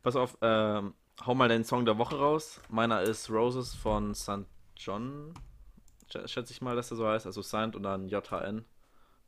Pass 0.02 0.16
auf, 0.16 0.36
ähm, 0.40 0.94
hau 1.24 1.34
mal 1.34 1.48
den 1.48 1.64
Song 1.64 1.84
der 1.84 1.98
Woche 1.98 2.16
raus. 2.18 2.60
Meiner 2.68 3.02
ist 3.02 3.30
Roses 3.30 3.74
von 3.74 4.14
St. 4.14 4.46
John. 4.76 5.34
Sch- 6.10 6.28
Schätze 6.28 6.52
ich 6.52 6.60
mal, 6.62 6.76
dass 6.76 6.90
er 6.90 6.96
so 6.96 7.06
heißt. 7.06 7.26
Also 7.26 7.42
St. 7.42 7.74
und 7.76 7.82
dann 7.82 8.08
JHN. 8.08 8.64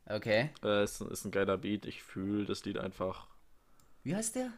Okay. 0.07 0.49
Äh, 0.63 0.83
ist, 0.83 1.01
ist 1.01 1.25
ein 1.25 1.31
geiler 1.31 1.57
Beat. 1.57 1.85
Ich 1.85 2.03
fühle 2.03 2.45
das 2.45 2.63
Lied 2.65 2.77
einfach. 2.77 3.27
Wie 4.03 4.15
heißt 4.15 4.35
der? 4.35 4.51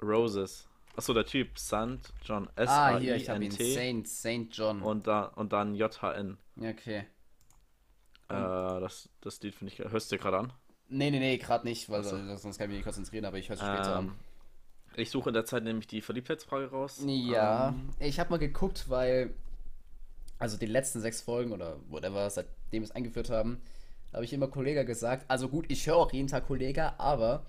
Roses. 0.00 0.68
Achso, 0.96 1.12
der 1.12 1.26
Typ. 1.26 1.58
St. 1.58 2.12
John. 2.22 2.48
Ah, 2.56 2.98
hier, 2.98 3.16
ich 3.16 3.28
habe 3.28 3.44
ihn. 3.44 3.50
S-A-I-N-T. 3.50 4.04
Saint, 4.08 4.56
John. 4.56 4.82
Und, 4.82 5.06
da, 5.06 5.24
und 5.24 5.52
dann 5.52 5.74
JHN. 5.74 6.38
Okay. 6.58 7.06
Äh, 8.28 8.34
das, 8.34 9.08
das 9.20 9.40
Lied 9.42 9.54
finde 9.54 9.72
ich 9.72 9.78
geil. 9.78 9.90
Hörst 9.90 10.10
du 10.10 10.16
dir 10.16 10.22
gerade 10.22 10.38
an? 10.38 10.52
Nee, 10.88 11.10
nee, 11.10 11.18
nee, 11.18 11.36
gerade 11.38 11.66
nicht, 11.66 11.88
weil 11.90 12.00
Ach 12.00 12.04
so. 12.04 12.16
äh, 12.16 12.36
sonst 12.36 12.58
kann 12.58 12.66
ich 12.66 12.68
mich 12.68 12.76
nicht 12.78 12.84
konzentrieren, 12.84 13.24
aber 13.24 13.38
ich 13.38 13.48
höre 13.48 13.54
es 13.56 13.60
später 13.60 13.98
Ähm, 13.98 14.08
an. 14.10 14.14
Ich 14.96 15.10
suche 15.10 15.28
in 15.30 15.34
der 15.34 15.44
Zeit 15.44 15.64
nämlich 15.64 15.86
die 15.86 16.00
Verliebtheitsfrage 16.00 16.70
raus. 16.70 17.02
Ja, 17.04 17.68
Ähm, 17.68 17.90
ich 17.98 18.18
habe 18.18 18.30
mal 18.30 18.38
geguckt, 18.38 18.88
weil, 18.88 19.34
also 20.38 20.56
die 20.56 20.66
letzten 20.66 21.00
sechs 21.00 21.20
Folgen 21.20 21.52
oder 21.52 21.76
whatever, 21.88 22.30
seitdem 22.30 22.82
wir 22.82 22.84
es 22.84 22.92
eingeführt 22.92 23.28
haben, 23.30 23.60
habe 24.16 24.24
ich 24.24 24.32
immer 24.32 24.48
Kollega 24.48 24.82
gesagt. 24.82 25.24
Also 25.28 25.48
gut, 25.48 25.66
ich 25.68 25.86
höre 25.86 25.96
auch 25.96 26.12
jeden 26.12 26.26
Tag 26.28 26.46
Kollega, 26.48 26.94
aber 26.98 27.46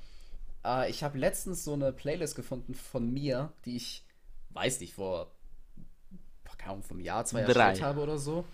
äh, 0.65 0.89
ich 0.89 1.03
habe 1.03 1.18
letztens 1.18 1.63
so 1.63 1.74
eine 1.74 1.91
Playlist 1.91 2.36
gefunden 2.36 2.76
von 2.76 3.11
mir, 3.11 3.51
die 3.65 3.76
ich, 3.78 4.05
weiß 4.51 4.80
nicht, 4.82 4.93
vor, 4.93 5.32
keine 6.57 6.72
Ahnung, 6.74 6.84
vom 6.84 6.99
Jahr, 6.99 7.26
zwei 7.26 7.41
Jahre 7.41 7.53
Drei. 7.53 7.63
erstellt 7.70 7.88
habe 7.88 8.01
oder 8.01 8.18
so. 8.18 8.45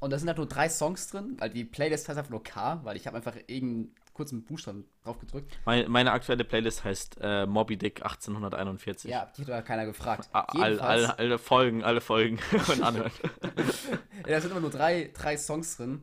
Und 0.00 0.10
da 0.10 0.18
sind 0.18 0.26
halt 0.28 0.38
nur 0.38 0.48
drei 0.48 0.68
Songs 0.68 1.08
drin, 1.08 1.36
weil 1.38 1.50
die 1.50 1.64
Playlist 1.64 2.08
heißt 2.08 2.18
einfach 2.18 2.30
nur 2.30 2.42
K, 2.42 2.80
weil 2.82 2.96
ich 2.96 3.06
habe 3.06 3.16
einfach 3.16 3.36
irgendeinen 3.46 3.94
kurzen 4.14 4.44
Buchstaben 4.44 4.84
drauf 5.04 5.18
gedrückt. 5.20 5.56
Meine, 5.64 5.88
meine 5.88 6.10
aktuelle 6.12 6.44
Playlist 6.44 6.82
heißt 6.84 7.18
äh, 7.20 7.46
Moby 7.46 7.76
Dick 7.76 8.02
1841. 8.02 9.10
Ja, 9.10 9.30
die 9.36 9.42
hat 9.42 9.48
da 9.48 9.62
keiner 9.62 9.86
gefragt. 9.86 10.28
A- 10.32 10.40
All, 10.40 10.72
Jedenfalls- 10.72 10.80
alle, 11.06 11.18
alle 11.18 11.38
Folgen, 11.38 11.84
alle 11.84 12.00
Folgen 12.00 12.38
und 12.68 12.82
anhören. 12.82 13.12
Ja, 14.26 14.34
da 14.36 14.40
sind 14.40 14.50
immer 14.52 14.60
nur 14.60 14.70
drei, 14.70 15.10
drei 15.14 15.36
Songs 15.36 15.76
drin. 15.76 16.02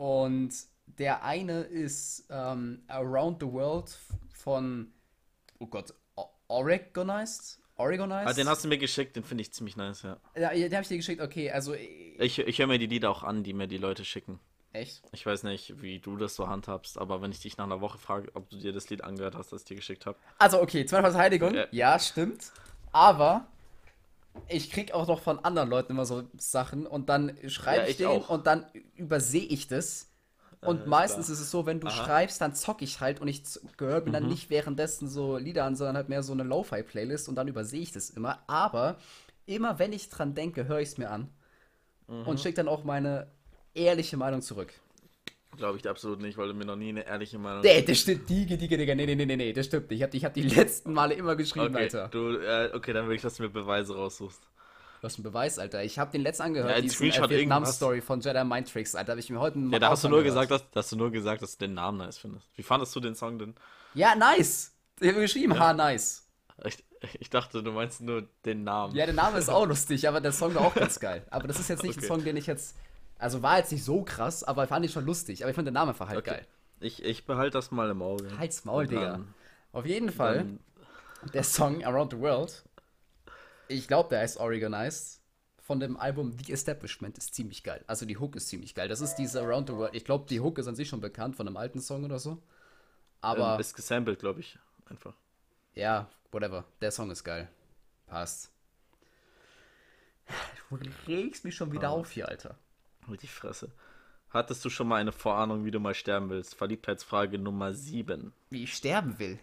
Und 0.00 0.54
der 0.86 1.24
eine 1.24 1.60
ist 1.60 2.24
ähm, 2.30 2.82
Around 2.88 3.42
the 3.42 3.46
World 3.52 3.90
von, 4.32 4.90
oh 5.58 5.66
Gott, 5.66 5.92
Oregonized? 6.48 7.58
Oregonized? 7.76 8.26
ah, 8.26 8.32
den 8.32 8.48
hast 8.48 8.64
du 8.64 8.68
mir 8.68 8.78
geschickt, 8.78 9.14
den 9.16 9.24
finde 9.24 9.42
ich 9.42 9.52
ziemlich 9.52 9.76
nice, 9.76 10.00
ja. 10.02 10.16
ja, 10.34 10.52
den 10.54 10.72
habe 10.72 10.82
ich 10.82 10.88
dir 10.88 10.96
geschickt, 10.96 11.20
okay, 11.20 11.50
also 11.50 11.74
äh, 11.74 12.14
Ich, 12.18 12.38
ich 12.38 12.58
höre 12.58 12.66
mir 12.66 12.78
die 12.78 12.86
Lieder 12.86 13.10
auch 13.10 13.22
an, 13.24 13.42
die 13.42 13.52
mir 13.52 13.66
die 13.68 13.76
Leute 13.76 14.06
schicken. 14.06 14.40
echt. 14.72 15.02
Ich 15.12 15.26
weiß 15.26 15.42
nicht, 15.42 15.82
wie 15.82 15.98
du 15.98 16.16
das 16.16 16.34
so 16.34 16.48
handhabst, 16.48 16.96
aber 16.96 17.20
wenn 17.20 17.30
ich 17.30 17.40
dich 17.40 17.58
nach 17.58 17.66
einer 17.66 17.82
Woche 17.82 17.98
frage, 17.98 18.30
ob 18.34 18.48
du 18.48 18.56
dir 18.56 18.72
das 18.72 18.88
Lied 18.88 19.04
angehört 19.04 19.34
hast, 19.34 19.52
das 19.52 19.60
ich 19.62 19.66
dir 19.66 19.76
geschickt 19.76 20.06
habe. 20.06 20.16
Also 20.38 20.62
okay, 20.62 20.86
zweimal 20.86 21.10
Verteidigung, 21.10 21.52
Ja. 21.54 21.66
ja, 21.72 21.98
stimmt. 21.98 22.52
Aber 22.90 23.46
ich 24.48 24.70
krieg 24.70 24.92
auch 24.92 25.06
noch 25.06 25.20
von 25.22 25.38
anderen 25.44 25.68
Leuten 25.70 25.92
immer 25.92 26.06
so 26.06 26.24
Sachen 26.36 26.86
und 26.86 27.08
dann 27.08 27.36
schreibe 27.48 27.82
Ja, 27.82 27.86
ich 27.86 27.96
ich 27.96 27.96
den 27.96 28.22
und 28.28 28.46
dann 28.46 28.66
übersehe 28.96 29.44
ich 29.44 29.68
das. 29.68 30.08
Und 30.62 30.84
Äh, 30.84 30.86
meistens 30.86 31.28
klar. 31.28 31.30
ist 31.30 31.40
es 31.40 31.50
so, 31.50 31.64
wenn 31.66 31.80
du 31.80 31.88
Aha. 31.88 31.90
schreibst, 31.90 32.40
dann 32.40 32.54
zock 32.54 32.82
ich 32.82 33.00
halt 33.00 33.20
und 33.20 33.28
ich 33.28 33.42
gehöre 33.78 34.02
mir 34.04 34.10
dann 34.12 34.26
Mhm. 34.26 34.28
nicht 34.28 34.50
währenddessen 34.50 35.08
so 35.08 35.38
Lieder 35.38 35.64
an, 35.64 35.74
sondern 35.76 35.96
halt 35.96 36.08
mehr 36.10 36.22
so 36.22 36.32
eine 36.32 36.42
Lo-Fi-Playlist 36.42 37.28
und 37.28 37.36
dann 37.36 37.48
übersehe 37.48 37.80
ich 37.80 37.92
das 37.92 38.10
immer. 38.10 38.40
Aber 38.46 38.98
immer 39.46 39.78
wenn 39.78 39.92
ich 39.92 40.10
dran 40.10 40.34
denke, 40.34 40.68
höre 40.68 40.80
ich 40.80 40.90
es 40.90 40.98
mir 40.98 41.10
an 41.10 41.30
Mhm. 42.08 42.24
und 42.24 42.40
schicke 42.40 42.56
dann 42.56 42.68
auch 42.68 42.84
meine 42.84 43.28
ehrliche 43.74 44.16
Meinung 44.16 44.42
zurück. 44.42 44.74
Glaube 45.56 45.78
ich 45.78 45.88
absolut 45.88 46.20
nicht, 46.20 46.38
weil 46.38 46.48
du 46.48 46.54
mir 46.54 46.64
noch 46.64 46.76
nie 46.76 46.90
eine 46.90 47.06
ehrliche 47.06 47.38
Meinung 47.38 47.62
Nee, 47.62 47.82
das 47.82 47.98
stimmt, 47.98 48.28
Digga, 48.30 48.56
Digga, 48.56 48.76
Digga, 48.76 48.94
nee, 48.94 49.04
nee, 49.06 49.14
nee, 49.16 49.26
nee, 49.26 49.36
nee, 49.36 49.52
das 49.52 49.66
stimmt 49.66 49.90
nicht. 49.90 49.98
Ich 49.98 50.04
hab, 50.04 50.14
ich 50.14 50.24
hab 50.24 50.34
die 50.34 50.42
letzten 50.42 50.92
Male 50.92 51.14
immer 51.14 51.34
geschrieben, 51.36 51.74
Okay, 51.74 51.84
Alter. 51.84 52.08
du, 52.08 52.36
äh, 52.38 52.70
okay, 52.74 52.92
dann 52.92 53.08
will 53.08 53.16
ich, 53.16 53.22
dass 53.22 53.34
du 53.36 53.42
mir 53.42 53.50
Beweise 53.50 53.94
raussuchst. 53.94 54.40
Du 55.00 55.06
hast 55.06 55.16
einen 55.16 55.24
Beweis, 55.24 55.58
Alter. 55.58 55.82
Ich 55.82 55.98
habe 55.98 56.12
den 56.12 56.20
letzten 56.22 56.42
angehört, 56.44 56.70
Ja, 56.76 56.80
diesen 56.80 57.02
äh, 57.02 57.06
irgendwas. 57.08 57.30
Vietnam-Story 57.30 58.00
von 58.02 58.20
Jedi 58.20 58.44
Mind 58.44 58.70
Tricks, 58.72 58.94
Alter. 58.94 59.12
Habe 59.12 59.20
ich 59.20 59.30
mir 59.30 59.40
heute 59.40 59.58
Ja, 59.58 59.78
da 59.78 59.88
hast 59.90 60.04
du 60.04 60.08
nur 60.08 60.22
gesagt, 60.22 60.50
dass, 60.50 60.70
dass 60.70 60.90
du 60.90 60.96
nur 60.96 61.10
gesagt, 61.10 61.42
dass 61.42 61.56
du 61.56 61.66
den 61.66 61.74
Namen 61.74 61.98
nice 61.98 62.18
findest. 62.18 62.46
Wie 62.54 62.62
fandest 62.62 62.94
du 62.94 63.00
den 63.00 63.14
Song 63.14 63.38
denn? 63.38 63.54
Ja, 63.94 64.14
nice. 64.14 64.72
Ich 65.00 65.08
habe 65.08 65.20
geschrieben, 65.20 65.58
ha, 65.58 65.72
nice. 65.72 66.26
Ich, 66.64 66.84
ich 67.18 67.30
dachte, 67.30 67.62
du 67.62 67.72
meinst 67.72 68.02
nur 68.02 68.28
den 68.44 68.62
Namen. 68.62 68.94
Ja, 68.94 69.06
der 69.06 69.14
Name 69.14 69.38
ist 69.38 69.48
auch 69.48 69.64
lustig, 69.66 70.06
aber 70.06 70.20
der 70.20 70.32
Song 70.32 70.54
war 70.54 70.62
auch 70.66 70.74
ganz 70.74 71.00
geil. 71.00 71.26
Aber 71.30 71.48
das 71.48 71.58
ist 71.58 71.68
jetzt 71.70 71.82
nicht 71.82 71.96
Okay. 71.96 72.04
ein 72.04 72.08
Song, 72.08 72.22
den 72.24 72.36
ich 72.36 72.46
jetzt. 72.46 72.76
Also 73.20 73.42
war 73.42 73.58
jetzt 73.58 73.70
nicht 73.72 73.84
so 73.84 74.02
krass, 74.02 74.42
aber 74.44 74.66
fand 74.66 74.84
ich 74.84 74.92
schon 74.92 75.04
lustig. 75.04 75.42
Aber 75.42 75.50
ich 75.50 75.54
fand 75.54 75.66
den 75.66 75.74
Namen 75.74 75.90
einfach 75.90 76.08
halt 76.08 76.18
Okay. 76.18 76.30
geil. 76.30 76.46
Ich, 76.80 77.02
ich 77.04 77.26
behalte 77.26 77.58
das 77.58 77.70
mal 77.70 77.90
im 77.90 78.00
Auge. 78.02 78.36
Halt's 78.38 78.64
Maul, 78.64 78.86
Digga. 78.86 79.20
Auf 79.72 79.84
jeden 79.86 80.10
Fall, 80.10 80.36
dann- 80.38 80.60
der 81.34 81.44
Song 81.44 81.84
Around 81.84 82.12
the 82.12 82.18
World, 82.18 82.64
ich 83.68 83.86
glaube, 83.86 84.08
der 84.08 84.20
heißt 84.20 84.38
Oregonized, 84.38 85.20
von 85.58 85.78
dem 85.78 85.96
Album 85.98 86.32
The 86.32 86.52
Establishment 86.52 87.18
ist 87.18 87.34
ziemlich 87.34 87.62
geil. 87.62 87.84
Also 87.86 88.06
die 88.06 88.16
Hook 88.16 88.34
ist 88.34 88.48
ziemlich 88.48 88.74
geil. 88.74 88.88
Das 88.88 89.00
ist 89.02 89.14
diese 89.16 89.40
Around 89.42 89.68
the 89.68 89.74
World. 89.76 89.94
Ich 89.94 90.04
glaube, 90.04 90.26
die 90.28 90.40
Hook 90.40 90.58
ist 90.58 90.66
an 90.66 90.74
sich 90.74 90.88
schon 90.88 91.00
bekannt 91.00 91.36
von 91.36 91.46
einem 91.46 91.56
alten 91.58 91.80
Song 91.80 92.04
oder 92.04 92.18
so. 92.18 92.42
Aber. 93.20 93.54
ähm, 93.54 93.60
ist 93.60 93.74
gesampelt, 93.76 94.18
glaube 94.18 94.40
ich. 94.40 94.58
Einfach. 94.88 95.14
Ja, 95.74 96.08
whatever. 96.32 96.64
Der 96.80 96.90
Song 96.90 97.10
ist 97.10 97.22
geil. 97.22 97.48
Passt. 98.06 98.50
Du 100.70 100.78
regst 101.06 101.44
mich 101.44 101.54
schon 101.54 101.70
wieder 101.72 101.92
Oh. 101.92 101.98
auf 102.00 102.10
hier, 102.10 102.28
Alter. 102.28 102.56
Mit 103.06 103.22
die 103.22 103.26
Fresse. 103.28 103.70
Hattest 104.30 104.64
du 104.64 104.70
schon 104.70 104.86
mal 104.88 104.96
eine 104.96 105.12
Vorahnung, 105.12 105.64
wie 105.64 105.70
du 105.72 105.80
mal 105.80 105.94
sterben 105.94 106.30
willst? 106.30 106.54
Verliebtheitsfrage 106.54 107.38
Nummer 107.38 107.72
7. 107.74 108.32
Wie 108.50 108.62
ich 108.64 108.74
sterben 108.74 109.18
will. 109.18 109.38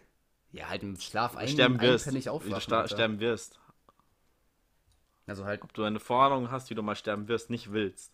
Ja, 0.54 0.70
halt 0.70 0.84
im 0.84 0.96
Schlaf 0.98 1.36
ein, 1.36 1.48
sterben 1.50 1.82
wirst. 1.82 2.08
einpennig 2.08 2.24
Wie 2.26 2.30
du 2.30 2.32
aufwachen. 2.36 2.62
sta- 2.62 2.88
sterben 2.88 3.20
wirst. 3.20 3.60
Also 5.26 5.44
halt. 5.44 5.62
Ob 5.64 5.74
du 5.74 5.84
eine 5.84 6.00
Vorahnung 6.00 6.52
hast, 6.52 6.70
wie 6.70 6.76
du 6.76 6.82
mal 6.84 6.96
sterben 6.96 7.28
wirst, 7.28 7.50
nicht 7.50 7.74
willst. 7.74 8.14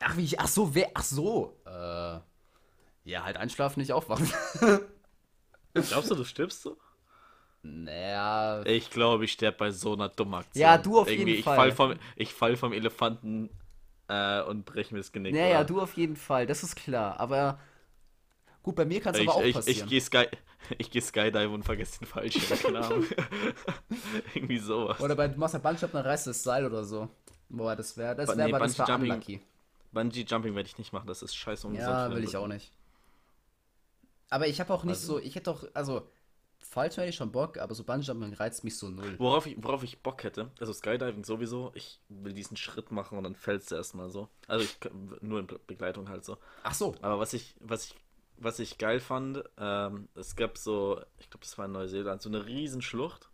Ach, 0.00 0.16
wie 0.16 0.24
ich. 0.24 0.38
Ach 0.38 0.48
so, 0.48 0.74
wer. 0.74 0.90
Ach 0.94 1.02
so. 1.04 1.56
Äh. 1.64 2.20
Ja, 3.04 3.24
halt 3.24 3.38
einschlafen, 3.38 3.80
nicht 3.80 3.92
aufwachen. 3.94 4.30
Glaubst 5.72 6.10
du, 6.10 6.14
du 6.14 6.24
stirbst 6.24 6.62
so? 6.62 6.76
naja. 7.62 8.62
Ich 8.66 8.90
glaube, 8.90 9.24
ich 9.24 9.32
sterbe 9.32 9.56
bei 9.58 9.70
so 9.70 9.94
einer 9.94 10.08
dummen 10.10 10.34
Aktion. 10.34 10.60
Ja, 10.60 10.76
du 10.78 10.98
auf 10.98 11.08
jeden 11.08 11.22
Irgendwie, 11.22 11.36
ich 11.38 11.44
Fall. 11.44 11.56
Fall 11.56 11.72
vom, 11.72 11.94
ich 12.16 12.32
fall 12.34 12.56
vom 12.56 12.72
Elefanten 12.72 13.48
äh, 14.10 14.42
und 14.42 14.64
breche 14.64 14.92
mir 14.92 15.00
das 15.00 15.12
Genick. 15.12 15.32
Naja, 15.34 15.58
oder? 15.58 15.64
du 15.64 15.80
auf 15.80 15.96
jeden 15.96 16.16
Fall, 16.16 16.46
das 16.46 16.62
ist 16.62 16.74
klar. 16.76 17.18
Aber. 17.20 17.60
Gut, 18.62 18.74
bei 18.76 18.84
mir 18.84 19.00
kann 19.00 19.14
es 19.14 19.20
Ich, 19.20 19.28
aber 19.28 19.38
auch 19.38 19.42
ich, 19.42 19.48
ich 19.48 19.54
passieren. 19.54 19.88
gehe 19.88 20.00
Sky, 20.00 20.26
ich 20.78 20.90
geh 20.90 21.00
Skydive 21.00 21.48
und 21.48 21.62
vergesse 21.62 22.00
den 22.00 22.06
Fallschirm. 22.08 23.06
Irgendwie 24.34 24.58
sowas. 24.58 25.00
oder 25.00 25.14
bei 25.16 25.28
Master 25.28 25.60
Bunjump, 25.60 25.92
dann 25.92 26.04
reißt 26.04 26.26
das 26.26 26.42
Seil 26.42 26.66
oder 26.66 26.84
so. 26.84 27.08
Boah, 27.48 27.74
das 27.74 27.96
wäre 27.96 28.14
das 28.14 28.28
wär 28.28 28.36
nee, 28.36 28.52
aber 28.52 28.58
das 28.58 28.76
Bungee-Jumping 28.76 29.10
unlucky. 29.12 29.40
Bungee 29.92 30.24
Jumping 30.28 30.54
werde 30.54 30.68
ich 30.68 30.76
nicht 30.76 30.92
machen, 30.92 31.06
das 31.06 31.22
ist 31.22 31.34
scheiße 31.34 31.66
ungesund. 31.66 31.90
Ja, 31.90 32.10
will 32.14 32.22
ich 32.22 32.36
auch 32.36 32.46
nicht. 32.48 32.70
Aber 34.28 34.46
ich 34.46 34.60
habe 34.60 34.72
auch 34.74 34.84
nicht 34.84 34.96
Also- 34.96 35.14
so, 35.14 35.18
ich 35.18 35.34
hätte 35.34 35.50
doch, 35.50 35.66
also, 35.74 36.06
falsch 36.60 36.96
hätte 36.98 37.08
ich 37.08 37.16
schon 37.16 37.32
Bock, 37.32 37.58
aber 37.58 37.74
so 37.74 37.82
Bungee-Jumping 37.84 38.34
reizt 38.34 38.62
mich 38.64 38.76
so 38.78 38.88
null. 38.90 39.14
Worauf 39.18 39.46
ich, 39.46 39.56
worauf 39.62 39.82
ich 39.82 40.02
Bock 40.02 40.22
hätte, 40.22 40.50
also 40.60 40.72
Skydiving 40.72 41.24
sowieso, 41.24 41.72
ich 41.74 42.00
will 42.08 42.32
diesen 42.32 42.56
Schritt 42.56 42.92
machen 42.92 43.18
und 43.18 43.24
dann 43.24 43.34
fällst 43.34 43.70
du 43.70 43.74
erstmal 43.76 44.10
so. 44.10 44.28
Also 44.46 44.64
ich, 44.64 44.78
nur 45.20 45.40
in 45.40 45.46
Be- 45.46 45.60
Begleitung 45.66 46.08
halt 46.08 46.24
so. 46.24 46.38
Ach 46.62 46.74
so. 46.74 46.94
Aber 47.02 47.18
was 47.18 47.32
ich, 47.32 47.54
was 47.60 47.86
ich, 47.86 47.94
was 48.36 48.58
ich 48.58 48.78
geil 48.78 49.00
fand, 49.00 49.42
ähm, 49.58 50.08
es 50.14 50.36
gab 50.36 50.56
so, 50.58 51.00
ich 51.18 51.28
glaube, 51.30 51.44
das 51.44 51.58
war 51.58 51.66
in 51.66 51.72
Neuseeland, 51.72 52.22
so 52.22 52.28
eine 52.28 52.46
riesen 52.46 52.82
Schlucht. 52.82 53.28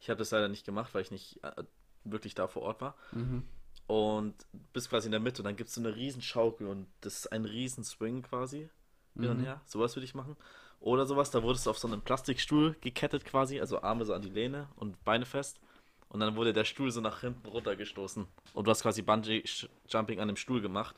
Ich 0.00 0.10
habe 0.10 0.18
das 0.18 0.30
leider 0.32 0.48
nicht 0.48 0.66
gemacht, 0.66 0.94
weil 0.94 1.02
ich 1.02 1.10
nicht 1.10 1.42
äh, 1.44 1.62
wirklich 2.04 2.34
da 2.34 2.48
vor 2.48 2.62
Ort 2.62 2.80
war. 2.80 2.96
Mhm. 3.12 3.44
Und 3.86 4.34
bist 4.72 4.90
quasi 4.90 5.06
in 5.06 5.12
der 5.12 5.20
Mitte 5.20 5.42
und 5.42 5.44
dann 5.44 5.56
gibt 5.56 5.68
es 5.68 5.74
so 5.74 5.80
eine 5.80 5.94
riesen 5.94 6.22
Schaukel 6.22 6.66
und 6.66 6.86
das 7.02 7.16
ist 7.20 7.32
ein 7.32 7.44
riesen 7.44 7.84
Swing 7.84 8.22
quasi. 8.22 8.68
Hin 9.14 9.28
und 9.28 9.38
Mhm. 9.40 9.44
her. 9.44 9.60
Sowas 9.66 9.94
würde 9.94 10.04
ich 10.06 10.14
machen. 10.14 10.36
Oder 10.82 11.06
sowas, 11.06 11.30
da 11.30 11.42
wurdest 11.42 11.66
du 11.66 11.70
auf 11.70 11.78
so 11.78 11.86
einen 11.86 12.02
Plastikstuhl 12.02 12.76
gekettet 12.80 13.24
quasi, 13.24 13.60
also 13.60 13.82
Arme 13.82 14.04
so 14.04 14.14
an 14.14 14.22
die 14.22 14.28
Lehne 14.28 14.68
und 14.76 15.02
Beine 15.04 15.24
fest. 15.24 15.60
Und 16.08 16.20
dann 16.20 16.36
wurde 16.36 16.52
der 16.52 16.64
Stuhl 16.64 16.90
so 16.90 17.00
nach 17.00 17.20
hinten 17.20 17.48
runtergestoßen. 17.48 18.26
Und 18.52 18.66
du 18.66 18.70
hast 18.70 18.82
quasi 18.82 19.00
Bungee-Jumping 19.00 20.20
an 20.20 20.28
dem 20.28 20.36
Stuhl 20.36 20.60
gemacht. 20.60 20.96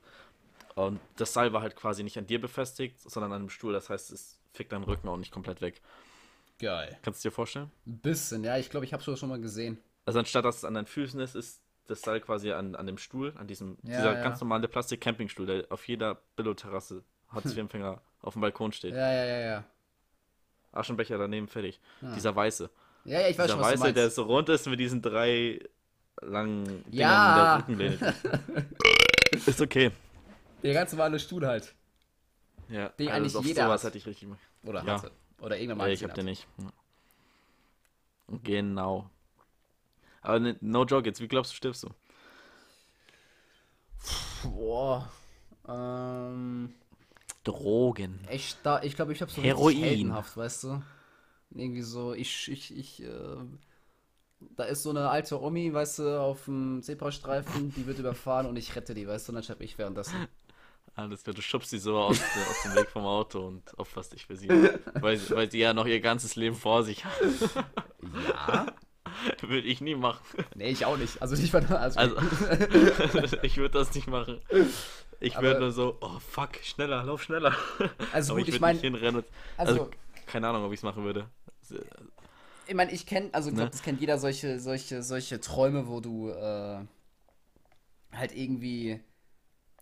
Und 0.74 0.98
das 1.16 1.32
Seil 1.32 1.52
war 1.52 1.62
halt 1.62 1.76
quasi 1.76 2.02
nicht 2.02 2.18
an 2.18 2.26
dir 2.26 2.40
befestigt, 2.40 2.98
sondern 2.98 3.32
an 3.32 3.42
dem 3.42 3.50
Stuhl. 3.50 3.72
Das 3.72 3.90
heißt, 3.90 4.10
es 4.10 4.40
fickt 4.52 4.72
deinen 4.72 4.84
Rücken 4.84 5.06
auch 5.08 5.18
nicht 5.18 5.30
komplett 5.30 5.60
weg. 5.60 5.82
Geil. 6.58 6.98
Kannst 7.02 7.22
du 7.24 7.28
dir 7.28 7.32
vorstellen? 7.34 7.70
Ein 7.86 7.98
bisschen, 7.98 8.42
ja, 8.42 8.56
ich 8.56 8.70
glaube, 8.70 8.86
ich 8.86 8.92
habe 8.92 9.08
es 9.08 9.18
schon 9.18 9.28
mal 9.28 9.40
gesehen. 9.40 9.78
Also 10.06 10.18
anstatt 10.18 10.44
dass 10.44 10.58
es 10.58 10.64
an 10.64 10.74
deinen 10.74 10.86
Füßen 10.86 11.20
ist, 11.20 11.34
ist 11.34 11.60
das 11.86 12.00
Seil 12.00 12.20
quasi 12.20 12.52
an, 12.52 12.74
an 12.74 12.86
dem 12.86 12.98
Stuhl, 12.98 13.34
an 13.36 13.46
diesem, 13.46 13.76
Ja, 13.82 13.98
dieser 13.98 14.14
ja. 14.14 14.22
ganz 14.22 14.40
normale 14.40 14.66
Plastik-Campingstuhl, 14.66 15.46
der 15.46 15.66
auf 15.68 15.86
jeder 15.86 16.22
Billo-Terrasse 16.36 17.04
Hartz-IV-Empfänger 17.28 18.00
auf 18.22 18.32
dem 18.32 18.40
Balkon 18.40 18.72
steht. 18.72 18.94
Ja, 18.94 19.12
ja, 19.12 19.24
ja, 19.24 19.38
ja. 19.40 19.64
Aschenbecher 20.74 21.18
daneben 21.18 21.48
fertig. 21.48 21.80
Ah. 22.02 22.14
Dieser 22.14 22.34
weiße. 22.34 22.70
Ja, 23.04 23.20
ja, 23.20 23.28
ich 23.28 23.38
weiß 23.38 23.46
Dieser 23.46 23.54
schon, 23.58 23.62
was 23.72 23.80
weiße, 23.80 23.92
der 23.92 24.10
so 24.10 24.22
rund 24.24 24.48
ist 24.48 24.66
mit 24.66 24.80
diesen 24.80 25.02
drei 25.02 25.60
langen 26.22 26.64
Dingern 26.84 26.92
Ja. 26.92 27.56
in 27.68 27.78
der 27.78 27.88
Rückenlehne. 27.98 28.14
ist 29.46 29.60
okay. 29.60 29.90
Der 30.62 30.74
ganz 30.74 30.92
normale 30.92 31.18
Stuhl 31.18 31.46
halt. 31.46 31.74
Ja, 32.68 32.88
Den 32.90 33.08
also 33.10 33.38
eigentlich 33.38 33.48
jeder 33.48 33.64
sowas 33.66 33.82
hat. 33.82 33.88
hatte 33.88 33.98
ich 33.98 34.06
richtig 34.06 34.22
gemacht. 34.22 34.40
Oder 34.64 34.82
Ja. 34.84 34.98
hatte. 35.02 35.10
Oder 35.40 35.56
irgendwann 35.58 35.78
Ja, 35.80 35.84
mal 35.84 35.92
ich 35.92 36.02
hab 36.04 36.14
den 36.14 36.24
nicht. 36.26 36.46
Ja. 36.58 36.72
Genau. 38.42 39.10
Aber 40.22 40.40
ne, 40.40 40.56
no 40.62 40.84
joke 40.86 41.06
jetzt, 41.06 41.20
wie 41.20 41.28
glaubst 41.28 41.52
du, 41.52 41.56
stirbst 41.56 41.82
du? 41.82 41.90
Boah. 44.48 45.10
Ähm. 45.68 46.74
Drogen. 47.44 48.20
Echt 48.28 48.58
da, 48.64 48.82
ich 48.82 48.96
glaube, 48.96 49.12
ich 49.12 49.20
habe 49.22 49.30
so 49.30 49.42
Heroin. 49.42 49.76
heldenhaft, 49.76 50.36
weißt 50.36 50.64
du? 50.64 50.82
Irgendwie 51.54 51.82
so, 51.82 52.14
ich, 52.14 52.50
ich, 52.50 52.76
ich, 52.76 53.02
äh, 53.02 53.36
da 54.56 54.64
ist 54.64 54.82
so 54.82 54.90
eine 54.90 55.08
alte 55.08 55.40
Omi, 55.40 55.72
weißt 55.72 56.00
du, 56.00 56.20
auf 56.20 56.46
dem 56.46 56.82
Zebrastreifen, 56.82 57.72
die 57.74 57.86
wird 57.86 57.98
überfahren 57.98 58.46
und 58.46 58.56
ich 58.56 58.74
rette 58.74 58.94
die, 58.94 59.06
weißt 59.06 59.28
du, 59.28 59.32
und 59.32 59.36
dann 59.36 59.44
schreibe 59.44 59.62
ich 59.64 59.78
währenddessen. 59.78 60.26
Alles 60.96 61.22
klar, 61.24 61.34
du 61.34 61.42
schubst 61.42 61.70
sie 61.70 61.78
so 61.78 61.96
aus, 61.98 62.18
der- 62.18 62.48
aus 62.50 62.62
dem 62.64 62.74
Weg 62.76 62.88
vom 62.90 63.04
Auto 63.04 63.46
und 63.46 63.62
opferst 63.78 64.12
dich 64.12 64.26
für 64.26 64.36
sie. 64.36 64.48
Weil, 64.48 65.20
weil 65.30 65.50
sie 65.50 65.58
ja 65.58 65.72
noch 65.74 65.86
ihr 65.86 66.00
ganzes 66.00 66.36
Leben 66.36 66.54
vor 66.56 66.82
sich 66.84 67.04
hat. 67.04 67.12
Ja? 68.28 68.66
Würde 69.40 69.66
ich 69.66 69.80
nie 69.80 69.94
machen. 69.94 70.22
Nee, 70.54 70.70
ich 70.70 70.84
auch 70.86 70.96
nicht. 70.96 71.20
Also 71.22 71.36
nicht 71.36 71.50
von 71.50 71.64
also, 71.66 71.98
Also, 71.98 72.16
ich 73.42 73.56
würde 73.56 73.78
das 73.78 73.94
nicht 73.94 74.06
machen. 74.08 74.40
Ich 75.26 75.40
würde 75.40 75.60
nur 75.60 75.72
so, 75.72 75.96
oh 76.00 76.18
fuck, 76.20 76.56
schneller, 76.62 77.02
lauf 77.04 77.22
schneller. 77.22 77.54
Also 78.12 78.34
gut, 78.34 78.42
ich 78.48 78.54
ich 78.54 78.60
würde 78.60 78.72
nicht 78.74 78.82
mein- 78.82 78.92
hinrennen. 78.92 79.16
und- 79.16 79.26
also- 79.56 79.72
Also, 79.84 79.90
keine 80.26 80.48
Ahnung, 80.48 80.64
ob 80.64 80.72
ich 80.72 80.80
es 80.80 80.82
machen 80.84 81.04
würde. 81.04 81.28
ich 82.66 82.74
meine, 82.74 82.92
ich 82.92 83.06
kenne, 83.06 83.30
also 83.32 83.48
ich 83.50 83.54
glaube, 83.54 83.66
Ne? 83.66 83.70
das 83.70 83.82
kennt 83.82 84.00
jeder 84.00 84.18
solche, 84.18 84.58
solche, 84.60 85.02
solche 85.02 85.40
Träume, 85.40 85.86
wo 85.88 86.00
du 86.00 86.30
äh, 86.30 86.84
halt 88.12 88.34
irgendwie 88.34 89.00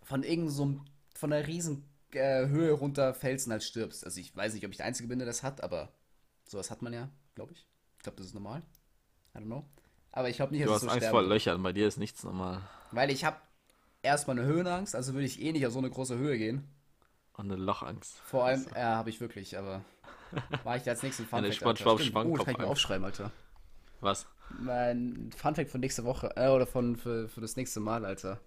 von 0.03 0.23
irgend 0.23 0.51
so 0.51 0.63
einem- 0.65 0.85
von 1.15 1.33
einer 1.33 1.47
riesen 1.47 1.89
äh, 2.13 2.47
Höhe 2.47 2.73
runterfällst 2.73 3.47
und 3.47 3.53
halt 3.53 3.63
stirbst. 3.63 4.05
Also 4.05 4.21
ich 4.21 4.35
weiß 4.37 4.53
nicht, 4.55 4.65
ob 4.67 4.71
ich 4.71 4.77
der 4.77 4.87
Einzige 4.87 5.09
bin, 5.09 5.19
der 5.19 5.27
das 5.27 5.43
hat, 5.43 5.63
aber 5.63 5.93
sowas 6.45 6.71
hat 6.71 6.83
man 6.83 6.93
ja, 6.93 7.09
glaube 7.35 7.53
ich. 7.55 7.67
Ich 7.99 8.03
glaube, 8.03 8.17
das 8.17 8.27
ist 8.27 8.35
normal. 8.35 8.63
I 9.35 9.39
don't 9.39 9.45
know. 9.47 9.65
Aber 10.11 10.29
ich 10.29 10.37
glaube 10.37 10.53
nicht, 10.53 10.63
Du 10.65 10.69
dass 10.69 10.77
hast 10.77 10.83
ich 10.83 10.89
so 10.91 10.95
Angst 10.95 11.09
vor 11.09 11.23
Löchern, 11.23 11.63
bei 11.63 11.73
dir 11.73 11.87
ist 11.89 11.97
nichts 11.97 12.23
normal. 12.23 12.61
Weil 12.91 13.11
ich 13.11 13.25
habe 13.25 13.39
erstmal 14.03 14.39
eine 14.39 14.47
Höhenangst, 14.47 14.95
also 14.95 15.15
würde 15.15 15.27
ich 15.27 15.41
eh 15.41 15.53
nicht 15.53 15.67
auf 15.67 15.73
so 15.73 15.79
eine 15.79 15.91
große 15.91 16.17
Höhe 16.17 16.37
gehen. 16.39 16.69
Und 17.35 17.51
eine 17.51 17.57
Lochangst. 17.57 18.19
Vor 18.27 18.45
allem, 18.45 18.67
ja, 18.75 18.97
habe 18.97 19.11
ich 19.11 19.21
wirklich, 19.21 19.57
aber 19.57 19.83
war 20.65 20.77
ich 20.77 20.89
als 20.89 21.03
nächsten 21.03 21.25
Funfact, 21.25 21.63
Alter. 21.63 21.77
SpongeBob 21.77 22.01
Stimmt. 22.01 22.17
Oh, 22.27 22.37
das 22.37 22.45
kann 22.45 22.55
ich 22.55 22.59
mir 22.59 22.67
aufschreiben, 22.67 23.05
Alter. 23.05 23.31
Was? 24.01 24.27
Mein 24.59 25.31
Funfact 25.37 25.71
von 25.71 25.81
nächste 25.81 26.05
Woche, 26.05 26.33
äh, 26.37 26.49
oder 26.49 26.67
von 26.67 26.97
für, 26.97 27.29
für 27.29 27.41
das 27.41 27.57
nächste 27.57 27.81
Mal, 27.81 28.05
Alter. 28.05 28.41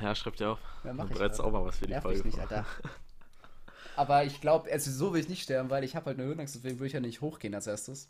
Ja, 0.00 0.14
schreib 0.14 0.36
dir 0.36 0.50
auf. 0.50 0.58
Ja, 0.84 0.92
mach 0.92 1.08
Dann 1.08 1.22
Alter. 1.22 1.44
auch 1.44 1.52
mal 1.52 1.64
was 1.64 1.78
für 1.78 1.86
die 1.86 1.92
Nerv 1.92 2.02
Folge. 2.02 2.22
mich 2.22 2.34
nicht. 2.34 2.40
Alter. 2.40 2.66
Aber 3.96 4.24
ich 4.24 4.40
glaube, 4.40 4.70
also 4.70 4.90
so 4.90 5.12
will 5.12 5.20
ich 5.20 5.28
nicht 5.28 5.42
sterben, 5.42 5.68
weil 5.70 5.84
ich 5.84 5.96
habe 5.96 6.06
halt 6.06 6.18
eine 6.18 6.26
Höhenangst, 6.28 6.54
deswegen 6.54 6.78
würde 6.78 6.86
ich 6.86 6.92
ja 6.92 7.00
nicht 7.00 7.20
hochgehen 7.20 7.54
als 7.54 7.66
erstes. 7.66 8.08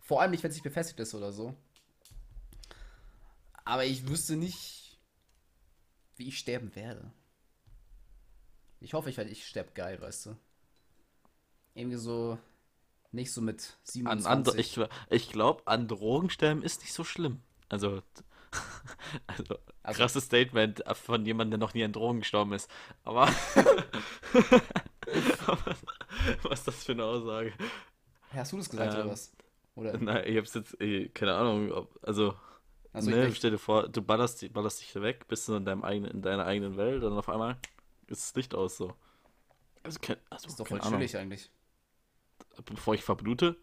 Vor 0.00 0.20
allem 0.20 0.30
nicht, 0.30 0.42
wenn 0.42 0.50
es 0.50 0.56
nicht 0.56 0.62
befestigt 0.62 1.00
ist 1.00 1.14
oder 1.14 1.32
so. 1.32 1.54
Aber 3.64 3.84
ich 3.84 4.08
wüsste 4.08 4.36
nicht, 4.36 4.85
wie 6.16 6.28
ich 6.28 6.38
sterben 6.38 6.74
werde. 6.74 7.12
Ich 8.80 8.94
hoffe, 8.94 9.10
ich 9.10 9.16
werde, 9.16 9.30
ich 9.30 9.46
sterbe 9.46 9.72
geil, 9.72 10.00
weißt 10.00 10.26
du. 10.26 10.36
Irgendwie 11.74 11.96
so, 11.98 12.38
nicht 13.12 13.32
so 13.32 13.40
mit 13.40 13.76
An, 14.04 14.20
27. 14.20 14.78
an, 14.78 14.88
ich 15.10 15.24
ich 15.26 15.32
glaube, 15.32 15.62
an 15.66 15.88
Drogen 15.88 16.30
sterben 16.30 16.62
ist 16.62 16.80
nicht 16.80 16.92
so 16.92 17.04
schlimm. 17.04 17.42
Also, 17.68 18.02
also, 19.26 19.58
Also- 19.82 19.98
krasses 19.98 20.24
Statement 20.24 20.82
von 20.94 21.24
jemandem, 21.26 21.58
der 21.60 21.66
noch 21.66 21.74
nie 21.74 21.84
an 21.84 21.92
Drogen 21.92 22.20
gestorben 22.20 22.52
ist. 22.52 22.70
Aber, 23.04 23.28
was 26.42 26.60
ist 26.60 26.68
das 26.68 26.84
für 26.84 26.92
eine 26.92 27.04
Aussage? 27.04 27.52
Hast 28.32 28.52
du 28.52 28.56
das 28.58 28.68
gesagt 28.70 28.94
Ähm, 28.94 29.00
oder 29.00 29.10
was? 29.10 29.32
Oder? 29.74 29.98
Nein, 29.98 30.24
ich 30.26 30.36
hab's 30.36 30.54
jetzt, 30.54 30.76
keine 31.14 31.34
Ahnung, 31.34 31.72
ob, 31.72 31.98
also, 32.02 32.34
Also 32.96 33.10
ne, 33.10 33.28
ich, 33.28 33.34
stell 33.34 33.50
dir 33.52 33.58
vor, 33.58 33.88
du 33.88 34.02
ballerst, 34.02 34.52
ballerst 34.52 34.80
dich 34.80 34.94
weg, 34.96 35.28
bist 35.28 35.48
du 35.48 35.54
in, 35.56 35.64
deinem 35.64 35.84
eigenen, 35.84 36.10
in 36.12 36.22
deiner 36.22 36.46
eigenen 36.46 36.76
Welt 36.76 37.02
und 37.04 37.12
auf 37.18 37.28
einmal 37.28 37.56
ist 38.08 38.22
das 38.22 38.34
Licht 38.36 38.54
aus, 38.54 38.76
so. 38.76 38.94
Also, 39.82 39.98
ke- 40.00 40.18
also 40.30 40.46
ist 40.48 40.60
doch 40.60 40.66
voll 40.68 40.80
Ahnung, 40.80 40.80
chillig 40.80 41.16
eigentlich. 41.16 41.50
bevor 42.64 42.94
ich 42.94 43.02
verblute, 43.04 43.56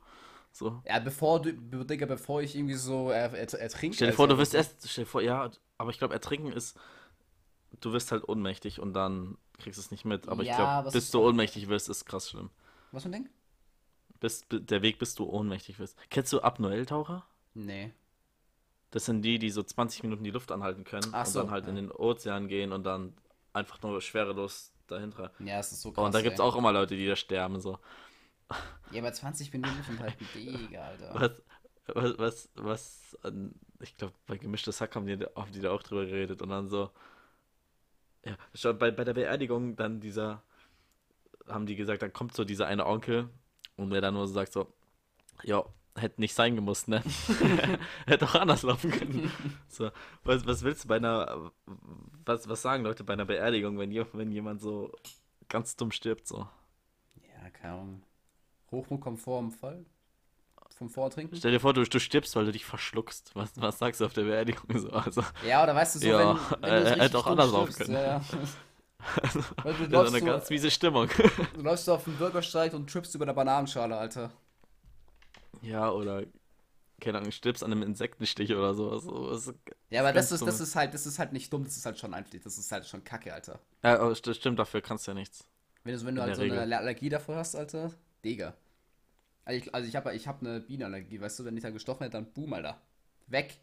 so. 0.52 0.84
Ja, 0.86 1.00
bevor 1.00 1.42
du, 1.42 1.54
Digga, 1.86 2.06
bevor 2.06 2.42
ich 2.42 2.56
irgendwie 2.56 2.74
so 2.76 3.10
er, 3.10 3.34
er, 3.34 3.54
ertrinke. 3.60 3.96
Stell 3.96 4.08
dir 4.08 4.14
vor, 4.14 4.28
du 4.28 4.38
oder 4.38 4.38
wirst 4.38 4.54
erst, 4.54 4.90
stell 4.90 5.06
dir 5.06 5.10
vor, 5.10 5.22
ja, 5.22 5.50
aber 5.78 5.90
ich 5.92 5.98
glaube, 6.00 6.14
ertrinken 6.14 6.52
ist, 6.52 6.78
du 7.82 7.92
wirst 7.94 8.12
halt 8.12 8.28
ohnmächtig 8.28 8.80
und 8.80 8.94
dann 8.94 9.38
kriegst 9.60 9.78
du 9.78 9.82
es 9.82 9.92
nicht 9.92 10.06
mit. 10.06 10.28
Aber 10.30 10.42
ich 10.44 10.52
Ja, 10.52 10.54
glaube, 10.54 10.74
was 10.86 10.92
bis 10.92 11.12
du 11.12 11.22
ohnmächtig 11.22 11.68
wirst, 11.70 11.90
ist 11.90 12.06
krass 12.06 12.30
schlimm. 12.30 12.50
Was 12.92 13.04
für 13.04 13.10
ein 13.10 13.12
Ding? 13.12 13.30
Bis, 14.20 14.42
bi- 14.46 14.60
der 14.60 14.82
Weg, 14.82 14.98
bis 14.98 15.14
du 15.14 15.26
ohnmächtig 15.26 15.78
wirst. 15.78 15.96
Kennst 16.10 16.34
du 16.34 16.42
Apnoel-Taucher? 16.42 17.28
Nee. 17.56 17.94
Das 18.94 19.06
sind 19.06 19.24
die, 19.24 19.40
die 19.40 19.50
so 19.50 19.64
20 19.64 20.04
Minuten 20.04 20.24
die 20.24 20.30
Luft 20.30 20.52
anhalten 20.52 20.84
können 20.84 21.10
Ach 21.14 21.26
und 21.26 21.32
so, 21.32 21.42
dann 21.42 21.50
halt 21.50 21.68
in 21.68 21.76
ja. 21.76 21.82
den 21.82 21.92
Ozean 21.92 22.48
gehen 22.48 22.72
und 22.72 22.84
dann 22.84 23.16
einfach 23.52 23.82
nur 23.82 24.00
schwerelos 24.02 24.72
dahinter. 24.86 25.32
Ja, 25.40 25.58
es 25.58 25.72
ist 25.72 25.82
so 25.82 25.92
krass. 25.92 26.06
Und 26.06 26.14
da 26.14 26.22
gibt 26.22 26.36
es 26.36 26.40
auch 26.40 26.56
immer 26.56 26.72
Leute, 26.72 26.96
die 26.96 27.08
da 27.08 27.16
sterben. 27.16 27.60
So. 27.60 27.80
Ja, 28.92 29.02
bei 29.02 29.10
20 29.10 29.52
Minuten 29.52 29.76
Luft 29.76 30.00
halten, 30.00 30.28
Digga, 30.36 30.84
Alter. 30.84 31.34
Was, 31.88 32.20
was, 32.20 32.50
was, 32.54 33.18
was 33.24 33.64
ich 33.82 33.98
glaube, 33.98 34.14
bei 34.28 34.38
gemischtes 34.38 34.80
Hack 34.80 34.96
haben 34.96 35.08
die, 35.08 35.18
haben 35.36 35.52
die 35.52 35.60
da 35.60 35.72
auch 35.72 35.82
drüber 35.82 36.06
geredet 36.06 36.44
und 36.44 36.50
dann 36.50 36.70
so, 36.70 36.92
ja, 38.24 38.38
schon 38.54 38.78
bei, 38.78 38.92
bei 38.92 39.04
der 39.04 39.16
Beerdigung 39.16 39.76
dann 39.76 40.02
dieser, 40.02 40.44
haben 41.48 41.66
die 41.66 41.76
gesagt, 41.76 42.04
dann 42.04 42.14
kommt 42.14 42.36
so 42.36 42.44
dieser 42.44 42.68
eine 42.68 42.86
Onkel 42.86 43.28
und 43.76 43.90
der 43.90 44.02
dann 44.02 44.14
nur 44.14 44.28
so 44.28 44.34
sagt 44.34 44.54
so, 44.54 44.72
ja, 45.42 45.66
hätte 45.96 46.22
nicht 46.22 46.34
sein 46.34 46.56
gemusst, 46.56 46.88
ne? 46.88 47.04
hätte 48.06 48.26
auch 48.26 48.36
anders 48.36 48.64
laufen 48.64 48.92
können. 48.92 49.32
So, 49.68 49.92
was, 50.24 50.46
was 50.46 50.64
willst 50.64 50.84
du 50.84 50.88
bei 50.88 50.98
einer, 50.98 51.52
was, 52.26 52.48
was 52.48 52.62
sagen 52.62 52.84
Leute 52.84 53.04
bei 53.04 53.14
einer 53.14 53.26
Beerdigung, 53.26 53.78
wenn, 53.78 53.94
wenn 54.14 54.32
jemand 54.32 54.62
so 54.62 54.92
ganz 55.50 55.76
dumm 55.76 55.92
stirbt, 55.92 56.28
so? 56.28 56.48
Ja, 57.16 57.50
keine 57.52 57.74
Ahnung. 57.74 58.04
Hochmut 58.72 59.02
kommt 59.02 59.20
vor 59.20 59.40
im 59.40 59.52
Fall. 59.52 59.86
Vom 60.76 60.90
Vortrinken? 60.90 61.38
Stell 61.38 61.52
dir 61.52 61.60
vor, 61.60 61.74
du, 61.74 61.84
du 61.84 62.00
stirbst, 62.00 62.36
weil 62.36 62.46
du 62.46 62.52
dich 62.52 62.66
verschluckst. 62.66 63.36
Was, 63.36 63.52
was 63.56 63.78
sagst 63.78 64.02
du 64.02 64.06
auf 64.06 64.14
der 64.14 64.24
Beerdigung 64.24 64.80
so? 64.80 64.90
Also, 64.90 65.24
Ja, 65.48 65.62
oder 65.62 65.76
weißt 65.76 65.96
du 65.96 66.00
so, 66.00 66.08
Ja, 66.08 66.40
wenn, 66.60 66.62
wenn 66.64 66.84
du 66.84 66.90
hätte 67.02 67.18
auch 67.20 67.28
anders 67.28 67.52
laufen 67.52 67.74
können. 67.74 67.94
Ja, 67.94 68.02
ja. 68.02 68.22
Du, 69.64 69.88
das 69.88 70.08
ist 70.08 70.16
eine 70.16 70.20
so, 70.20 70.26
ganz 70.26 70.50
miese 70.50 70.72
Stimmung. 70.72 71.10
du 71.54 71.62
läufst 71.62 71.86
so 71.86 71.94
auf 71.94 72.06
dem 72.06 72.16
Bürgersteig 72.16 72.74
und 72.74 72.90
trippst 72.90 73.14
über 73.14 73.26
der 73.26 73.34
Bananenschale, 73.34 73.98
Alter. 73.98 74.32
Ja, 75.64 75.92
oder 75.92 76.24
keine 77.02 77.20
Ahnung, 77.20 77.32
stirbst 77.32 77.64
an 77.64 77.72
einem 77.72 77.84
Insektenstich 77.84 78.54
oder 78.54 78.74
sowas. 78.74 79.04
So, 79.04 79.32
was- 79.32 79.54
Ja, 79.90 80.02
aber 80.02 80.14
das 80.14 80.32
ist, 80.32 80.46
das 80.46 80.60
ist 80.60 80.76
halt, 80.76 80.94
das 80.94 81.06
ist 81.06 81.20
halt 81.20 81.34
nicht 81.34 81.52
dumm, 81.54 81.64
das 81.64 81.78
ist 81.78 81.86
halt 81.86 82.00
schon 82.00 82.14
einfach, 82.14 82.32
das 82.44 82.58
ist 82.58 82.72
halt 82.72 82.86
schon 82.86 83.04
Kacke, 83.04 83.34
Alter. 83.34 83.60
Ja, 83.84 84.00
aber 84.00 84.16
st 84.16 84.36
stimmt, 84.36 84.60
dafür 84.60 84.82
kannst 84.82 85.08
du 85.08 85.12
ja 85.12 85.16
nichts. 85.16 85.48
Wenn 85.84 85.96
du, 85.96 86.06
wenn 86.06 86.16
du 86.16 86.22
halt 86.22 86.36
so 86.36 86.42
eine. 86.42 86.78
Allergie 86.78 87.10
davor 87.10 87.36
hast, 87.36 87.56
Alter, 87.56 87.92
Digga. 88.24 88.56
Also 89.46 89.60
ich, 89.64 89.76
also 89.76 89.88
ich 89.90 89.96
habe 89.96 90.16
ich 90.16 90.28
hab 90.28 90.42
eine 90.42 90.62
Bienenallergie, 90.62 91.22
weißt 91.22 91.40
du, 91.40 91.46
wenn 91.46 91.58
ich 91.58 91.64
da 91.64 91.72
gestochen 91.72 92.04
hätte, 92.06 92.18
dann 92.18 92.32
boom, 92.34 92.54
Alter. 92.54 92.82
Weg. 93.28 93.60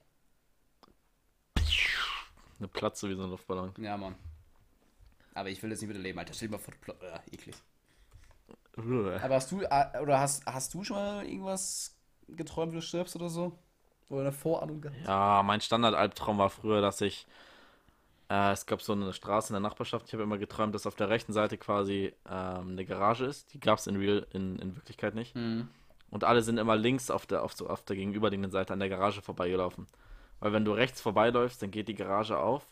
Eine 2.59 2.69
Platze 2.69 3.09
wie 3.09 3.15
so 3.17 3.25
ein 3.25 3.31
Luftballon. 3.31 3.75
Ja, 3.79 3.97
Mann. 3.97 4.15
Aber 5.35 5.49
ich 5.51 5.61
will 5.63 5.71
das 5.71 5.81
nicht 5.81 5.91
wieder 5.91 5.99
leben, 5.99 6.19
Alter. 6.19 6.35
Stell 6.35 6.49
dir 6.49 6.53
mal 6.53 6.59
vor, 6.59 6.75
äh, 7.03 7.19
eklig. 7.35 7.57
Aber 9.23 9.35
hast 9.35 9.51
du, 9.53 9.63
äh, 9.63 10.01
oder 10.01 10.21
hast, 10.21 10.47
hast 10.47 10.75
du 10.75 10.85
schon 10.85 10.97
mal 10.97 11.27
irgendwas 11.27 11.97
geträumt, 12.29 12.73
wie 12.73 12.77
du 12.77 12.83
stirbst 12.83 13.17
oder 13.17 13.29
so? 13.29 13.59
Oder 14.09 14.23
eine 14.23 14.33
Vorahnung 14.33 14.81
gehabt? 14.81 14.99
Ja, 15.07 15.43
mein 15.45 15.61
Standardalbtraum 15.61 16.39
war 16.39 16.51
früher, 16.51 16.81
dass 16.81 17.01
ich. 17.01 17.27
Äh, 18.29 18.53
es 18.53 18.67
gab 18.67 18.83
so 18.83 18.93
eine 18.93 19.13
Straße 19.13 19.51
in 19.51 19.55
der 19.55 19.61
Nachbarschaft. 19.61 20.07
Ich 20.07 20.13
habe 20.13 20.23
immer 20.23 20.39
geträumt, 20.39 20.75
dass 20.75 20.87
auf 20.87 20.95
der 20.95 21.09
rechten 21.09 21.33
Seite 21.33 21.59
quasi 21.59 22.13
ähm, 22.29 22.71
eine 22.71 22.85
Garage 22.85 23.25
ist. 23.25 23.53
Die 23.55 23.61
gab 23.61 23.79
es 23.79 23.87
in 23.87 23.97
Real, 23.97 24.27
in, 24.33 24.59
in 24.59 24.77
Wirklichkeit 24.77 25.15
nicht. 25.15 25.35
Mhm. 25.35 25.69
Und 26.11 26.25
alle 26.25 26.43
sind 26.43 26.59
immer 26.59 26.77
links 26.77 27.11
auf 27.11 27.27
der, 27.27 27.43
auf, 27.43 27.53
so, 27.55 27.69
auf 27.69 27.83
der 27.83 27.97
gegenüberliegenden 27.97 28.51
Seite 28.51 28.73
an 28.73 28.81
der 28.81 28.89
Garage 28.89 29.23
vorbeigelaufen. 29.23 29.87
Weil 30.41 30.53
wenn 30.53 30.65
du 30.65 30.73
rechts 30.73 31.01
vorbeiläufst, 31.01 31.63
dann 31.63 31.71
geht 31.71 31.89
die 31.89 31.95
Garage 31.95 32.39
auf 32.39 32.67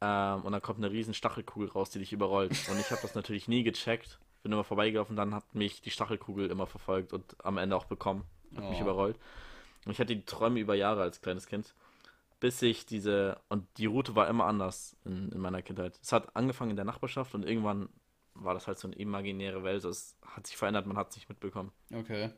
ähm, 0.00 0.42
und 0.42 0.52
dann 0.52 0.62
kommt 0.62 0.78
eine 0.78 0.90
riesen 0.90 1.14
Stachelkugel 1.14 1.68
raus, 1.68 1.90
die 1.90 1.98
dich 1.98 2.12
überrollt. 2.12 2.52
Und 2.70 2.80
ich 2.80 2.90
habe 2.90 3.02
das 3.02 3.14
natürlich 3.14 3.46
nie 3.46 3.62
gecheckt. 3.62 4.18
Bin 4.42 4.52
immer 4.52 4.64
vorbeigelaufen, 4.64 5.16
dann 5.16 5.34
hat 5.34 5.54
mich 5.54 5.80
die 5.82 5.90
Stachelkugel 5.90 6.50
immer 6.50 6.66
verfolgt 6.66 7.12
und 7.12 7.36
am 7.44 7.58
Ende 7.58 7.76
auch 7.76 7.86
bekommen. 7.86 8.24
Hat 8.56 8.68
mich 8.70 8.78
Oh. 8.78 8.82
überrollt. 8.82 9.18
Und 9.84 9.92
ich 9.92 9.98
hatte 10.00 10.14
die 10.16 10.24
Träume 10.24 10.60
über 10.60 10.74
Jahre 10.74 11.02
als 11.02 11.20
kleines 11.20 11.46
Kind. 11.46 11.74
Bis 12.40 12.62
ich 12.62 12.86
diese. 12.86 13.40
Und 13.48 13.66
die 13.78 13.86
Route 13.86 14.14
war 14.14 14.28
immer 14.28 14.44
anders 14.46 14.96
in, 15.04 15.30
in 15.32 15.40
meiner 15.40 15.60
Kindheit. 15.62 15.98
Es 16.02 16.12
hat 16.12 16.36
angefangen 16.36 16.70
in 16.70 16.76
der 16.76 16.84
Nachbarschaft 16.84 17.34
und 17.34 17.44
irgendwann 17.44 17.88
war 18.34 18.54
das 18.54 18.68
halt 18.68 18.78
so 18.78 18.86
eine 18.86 18.96
imaginäre 18.96 19.64
Welt. 19.64 19.84
Es 19.84 20.16
hat 20.24 20.46
sich 20.46 20.56
verändert, 20.56 20.86
man 20.86 20.96
hat 20.96 21.10
es 21.10 21.16
nicht 21.16 21.28
mitbekommen. 21.28 21.72
Okay. 21.92 22.30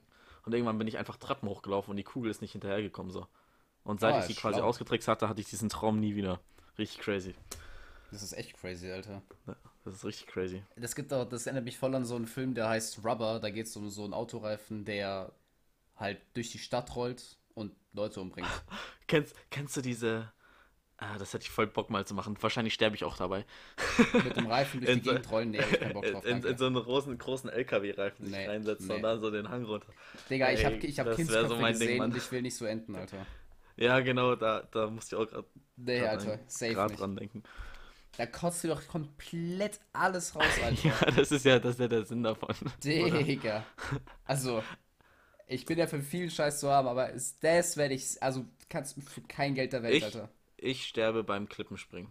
Und 0.46 0.54
irgendwann 0.54 0.78
bin 0.78 0.86
ich 0.88 0.96
einfach 0.96 1.18
Treppen 1.18 1.48
hochgelaufen 1.50 1.90
und 1.90 1.96
die 1.98 2.02
Kugel 2.04 2.30
ist 2.30 2.40
nicht 2.40 2.52
hinterhergekommen 2.52 3.12
so. 3.12 3.26
Und 3.84 4.00
seit 4.00 4.14
Ah, 4.14 4.20
ich 4.20 4.26
die 4.28 4.34
quasi 4.34 4.56
schlau. 4.58 4.66
ausgetrickst 4.68 5.06
hatte, 5.08 5.28
hatte 5.28 5.40
ich 5.42 5.48
diesen 5.50 5.68
Traum 5.68 6.00
nie 6.00 6.14
wieder. 6.14 6.40
Richtig 6.78 7.00
crazy. 7.00 7.34
Das 8.10 8.22
ist 8.22 8.32
echt 8.32 8.54
crazy, 8.58 8.90
Alter. 8.90 9.20
Das 9.84 9.94
ist 9.94 10.04
richtig 10.04 10.26
crazy. 10.26 10.62
Das 10.76 10.94
gibt 10.94 11.12
auch, 11.12 11.24
das 11.28 11.46
erinnert 11.46 11.64
mich 11.64 11.78
voll 11.78 11.94
an 11.94 12.04
so 12.04 12.14
einen 12.16 12.26
Film, 12.26 12.54
der 12.54 12.68
heißt 12.68 13.04
Rubber. 13.04 13.40
Da 13.40 13.50
geht 13.50 13.66
es 13.66 13.76
um 13.76 13.88
so 13.88 14.04
einen 14.04 14.12
Autoreifen, 14.14 14.84
der 14.84 15.32
halt 15.96 16.20
durch 16.34 16.50
die 16.50 16.58
Stadt 16.58 16.94
rollt 16.96 17.38
und 17.54 17.72
Leute 17.92 18.20
umbringt. 18.20 18.48
Kennst, 19.06 19.34
kennst 19.50 19.76
du 19.76 19.80
diese. 19.80 20.32
Ah, 20.98 21.16
das 21.18 21.32
hätte 21.32 21.44
ich 21.44 21.50
voll 21.50 21.66
Bock 21.66 21.88
mal 21.88 22.06
zu 22.06 22.14
machen. 22.14 22.36
Wahrscheinlich 22.40 22.74
sterbe 22.74 22.94
ich 22.94 23.04
auch 23.04 23.16
dabei. 23.16 23.46
Mit 24.22 24.36
dem 24.36 24.46
Reifen 24.46 24.80
durch 24.82 24.92
die 24.92 24.98
In 24.98 25.04
so- 25.04 25.10
Gegend 25.12 25.30
rollen, 25.32 25.50
nee, 25.50 25.58
hab 25.58 25.72
ich 25.72 25.80
keinen 25.80 25.94
Bock 25.94 26.04
drauf. 26.12 26.24
in, 26.26 26.44
in, 26.44 26.58
so 26.58 26.66
einen 26.66 26.74
großen, 26.76 27.16
großen 27.16 27.48
LKW-Reifen 27.50 28.26
sich 28.26 28.34
Nee, 28.36 28.46
reinsetzen 28.46 28.86
nee. 28.86 28.94
und 28.96 29.02
dann 29.02 29.18
so 29.20 29.30
den 29.30 29.48
Hang 29.48 29.64
runter. 29.64 29.86
Digga, 30.28 30.52
ich 30.52 30.62
Ey, 30.62 30.64
hab, 30.74 30.84
ich 30.84 30.98
hab 31.00 31.06
das 31.06 31.16
wär 31.18 31.24
so 31.24 31.32
Kindsköpfe 31.32 31.56
Ding, 31.56 31.72
gesehen 31.72 31.98
Mann. 31.98 32.10
und 32.12 32.16
ich 32.18 32.30
will 32.30 32.42
nicht 32.42 32.54
so 32.54 32.66
enden, 32.66 32.94
Alter. 32.96 33.24
Ja, 33.76 33.98
genau, 34.00 34.36
da, 34.36 34.60
da 34.70 34.90
musste 34.90 35.16
ich 35.16 35.22
auch 35.22 35.26
gerade 35.26 35.46
Nee, 35.76 36.02
Alter, 36.06 36.38
safe 36.46 36.84
nicht. 36.86 37.00
dran 37.00 37.16
denken. 37.16 37.42
Da 38.20 38.26
kotzt 38.26 38.62
du 38.64 38.68
doch 38.68 38.86
komplett 38.86 39.80
alles 39.94 40.34
raus, 40.36 40.44
Alter. 40.62 40.88
Ja, 40.88 41.10
das 41.16 41.32
ist 41.32 41.42
ja, 41.46 41.58
das 41.58 41.72
ist 41.72 41.80
ja 41.80 41.88
der 41.88 42.04
Sinn 42.04 42.22
davon. 42.22 42.54
Digga. 42.84 43.64
Also, 44.26 44.62
Ich 45.46 45.64
bin 45.64 45.78
ja 45.78 45.86
für 45.86 46.02
viel 46.02 46.30
Scheiß 46.30 46.60
zu 46.60 46.70
haben, 46.70 46.86
aber 46.86 47.08
ist, 47.10 47.42
das 47.42 47.78
werde 47.78 47.94
ich. 47.94 48.22
Also 48.22 48.44
kannst 48.68 48.98
du 48.98 49.00
für 49.00 49.22
kein 49.22 49.54
Geld 49.54 49.72
der 49.72 49.82
Welt, 49.82 49.94
Ich, 49.94 50.04
Alter. 50.04 50.28
ich 50.58 50.86
sterbe 50.86 51.24
beim 51.24 51.48
Klippenspringen. 51.48 52.10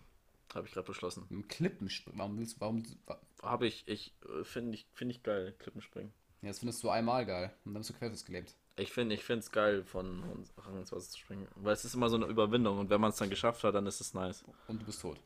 Habe 0.55 0.66
ich 0.66 0.74
gerade 0.74 0.88
beschlossen. 0.88 1.28
Im 1.30 1.47
Klippenspringen. 1.47 2.18
Warum 2.18 2.39
willst 2.39 2.55
du. 2.55 2.62
Warum. 2.62 2.84
wa- 3.05 3.20
Habe 3.43 3.68
ich, 3.68 3.88
ich 3.88 4.12
äh, 4.26 4.43
finde 4.43 4.74
ich, 4.76 4.88
finde 4.95 5.14
ich 5.14 5.22
geil, 5.22 5.53
Klippenspringen. 5.60 6.12
Ja, 6.41 6.47
das 6.47 6.57
findest 6.60 6.82
du 6.84 6.89
einmal 6.89 7.28
geil. 7.28 7.53
Und 7.66 7.76
dann 7.76 7.82
bist 7.82 7.91
du 7.91 7.93
querfestgelebt. 7.93 8.55
Ich 8.78 8.91
finde 8.91 9.14
ich 9.14 9.24
finde 9.24 9.41
es 9.41 9.51
geil, 9.51 9.84
von 9.84 10.24
Rang 10.57 10.78
ins 10.80 10.91
Wasser 10.91 11.10
zu 11.12 11.20
springen. 11.20 11.47
Weil 11.57 11.74
es 11.74 11.86
ist 11.86 11.93
immer 11.93 12.10
so 12.10 12.16
eine 12.16 12.26
Überwindung 12.26 12.80
und 12.80 12.89
wenn 12.89 12.99
man 12.99 13.12
es 13.12 13.18
dann 13.18 13.30
geschafft 13.30 13.64
hat, 13.64 13.76
dann 13.76 13.86
ist 13.86 14.01
es 14.01 14.14
nice. 14.16 14.43
Und 14.68 14.82
du 14.82 14.86
bist 14.86 15.01
tot. 15.01 15.20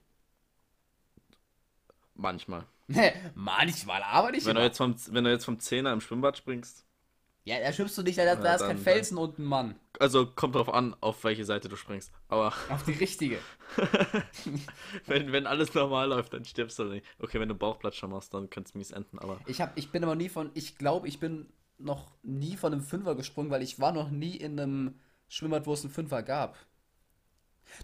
Manchmal. 2.16 2.66
Manchmal, 3.36 4.04
aber 4.04 4.32
nicht 4.32 4.46
Wenn 4.46 4.56
du, 4.56 4.60
immer. 4.62 4.68
jetzt 4.68 4.78
vom, 4.78 4.96
wenn 5.10 5.24
du 5.24 5.32
jetzt 5.32 5.46
vom 5.46 5.60
Zehner 5.60 5.94
im 5.94 6.02
Schwimmbad 6.02 6.38
springst, 6.38 6.86
Ja, 7.46 7.60
da 7.60 7.74
schimpfst 7.74 7.98
du 7.98 8.04
nicht, 8.04 8.18
da, 8.18 8.24
da 8.36 8.44
Ja, 8.44 8.56
ist 8.56 8.62
kein 8.62 8.70
dann- 8.76 8.78
Felsen 8.78 9.18
und 9.18 9.40
ein 9.40 9.46
Mann. 9.46 9.76
also 10.00 10.26
kommt 10.28 10.56
drauf 10.56 10.70
an, 10.74 10.96
auf 11.02 11.24
welche 11.24 11.44
Seite 11.46 11.70
du 11.70 11.76
springst. 11.76 12.12
Aber 12.28 12.54
Auf 12.70 12.84
die 12.84 12.92
richtige. 12.92 13.40
wenn, 15.08 15.32
wenn 15.32 15.48
alles 15.48 15.74
normal 15.74 16.10
läuft, 16.10 16.34
dann 16.34 16.46
stirbst 16.46 16.80
du 16.80 16.86
nicht. 16.86 17.06
Okay, 17.20 17.40
wenn 17.40 17.50
du 17.50 17.56
Bauchplatscher 17.56 18.08
machst, 18.08 18.34
dann 18.34 18.50
könnte 18.50 18.70
es 18.70 18.76
mies 18.76 18.92
enden, 18.92 19.20
aber 19.20 19.40
Ich, 19.48 19.62
hab, 19.62 19.78
ich 19.78 19.92
bin 19.92 20.04
aber 20.04 20.16
nie 20.16 20.30
von, 20.30 20.52
ich 20.54 20.78
glaube, 20.78 21.08
ich 21.08 21.20
bin 21.20 21.48
noch 21.80 22.12
nie 22.22 22.56
von 22.58 22.72
einem 22.74 22.82
Fünfer 22.82 23.16
gesprungen, 23.16 23.50
weil 23.50 23.62
ich 23.64 23.80
war 23.80 23.92
noch 23.92 24.10
nie 24.10 24.36
in 24.38 24.60
einem 24.60 25.00
Schwimmbad, 25.28 25.66
wo 25.66 25.74
es 25.74 25.84
einen 25.84 25.94
Fünfer 25.94 26.22
gab. 26.24 26.58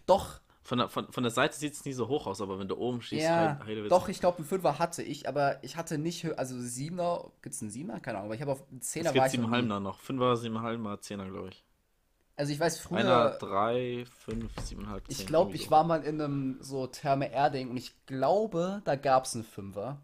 Doch, 0.06 0.40
von 0.70 0.78
der, 0.78 0.88
von, 0.88 1.12
von 1.12 1.24
der 1.24 1.32
Seite 1.32 1.58
sieht 1.58 1.74
es 1.74 1.84
nie 1.84 1.94
so 1.94 2.08
hoch 2.08 2.28
aus, 2.28 2.42
aber 2.42 2.60
wenn 2.60 2.68
du 2.68 2.78
oben 2.78 3.02
schießt, 3.02 3.26
ja, 3.26 3.36
heil- 3.36 3.66
Heidewitzka. 3.66 3.96
doch, 3.98 4.08
ich 4.08 4.20
glaube, 4.20 4.38
einen 4.38 4.46
Fünfer 4.48 4.78
hatte 4.78 5.02
ich, 5.02 5.28
aber 5.28 5.64
ich 5.64 5.76
hatte 5.76 5.98
nicht, 5.98 6.26
also 6.38 6.60
Siebener, 6.60 7.32
gibt 7.42 7.56
es 7.56 7.62
einen 7.62 7.72
Siebener? 7.72 8.00
Keine 8.00 8.20
Ahnung, 8.20 8.28
aber 8.28 8.36
ich 8.36 8.42
habe 8.42 8.52
auf 8.52 8.64
einen 8.70 8.82
Zehner 8.82 9.10
Es 9.10 9.14
gibt 9.14 9.26
ich 9.34 9.40
noch. 9.80 10.00
Fünfer, 10.00 10.38
sieben 10.38 10.62
Halbner, 10.62 11.02
Zehner, 11.02 11.28
glaube 11.28 11.50
ich. 11.50 11.64
Also 12.36 12.54
ich 12.54 12.60
weiß 12.60 12.80
Einer, 12.92 13.30
früher, 13.30 13.38
drei, 13.40 14.06
fünf, 14.06 14.52
siebeneinhalb, 14.62 15.06
zehn. 15.12 15.22
ich 15.22 15.28
glaube, 15.28 15.56
ich 15.56 15.66
so. 15.66 15.72
war 15.72 15.84
mal 15.84 16.04
in 16.04 16.22
einem 16.22 16.58
so 16.62 16.88
Therme-Erding 16.88 17.70
und 17.70 17.78
ich 17.78 18.06
glaube, 18.06 18.82
da 18.86 18.96
gab 18.96 19.26
es 19.26 19.36
einen 19.36 19.44
Fünfer. 19.44 20.02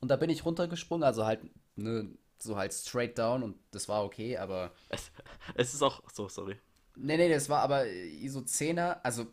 Und 0.00 0.10
da 0.10 0.16
bin 0.16 0.30
ich 0.30 0.44
runtergesprungen, 0.44 1.04
also 1.04 1.24
halt, 1.26 1.40
ne, 1.76 2.08
so 2.38 2.56
halt 2.56 2.72
straight 2.72 3.18
down 3.18 3.42
und 3.42 3.56
das 3.70 3.88
war 3.88 4.04
okay, 4.04 4.36
aber 4.38 4.70
Es, 4.88 5.10
es 5.54 5.74
ist 5.74 5.82
auch. 5.82 6.02
So, 6.12 6.28
sorry. 6.28 6.58
Nee, 6.96 7.16
nee, 7.18 7.28
das 7.28 7.48
war 7.48 7.60
aber 7.60 7.86
äh, 7.86 8.28
so 8.28 8.40
Zehner, 8.42 9.00
also 9.04 9.26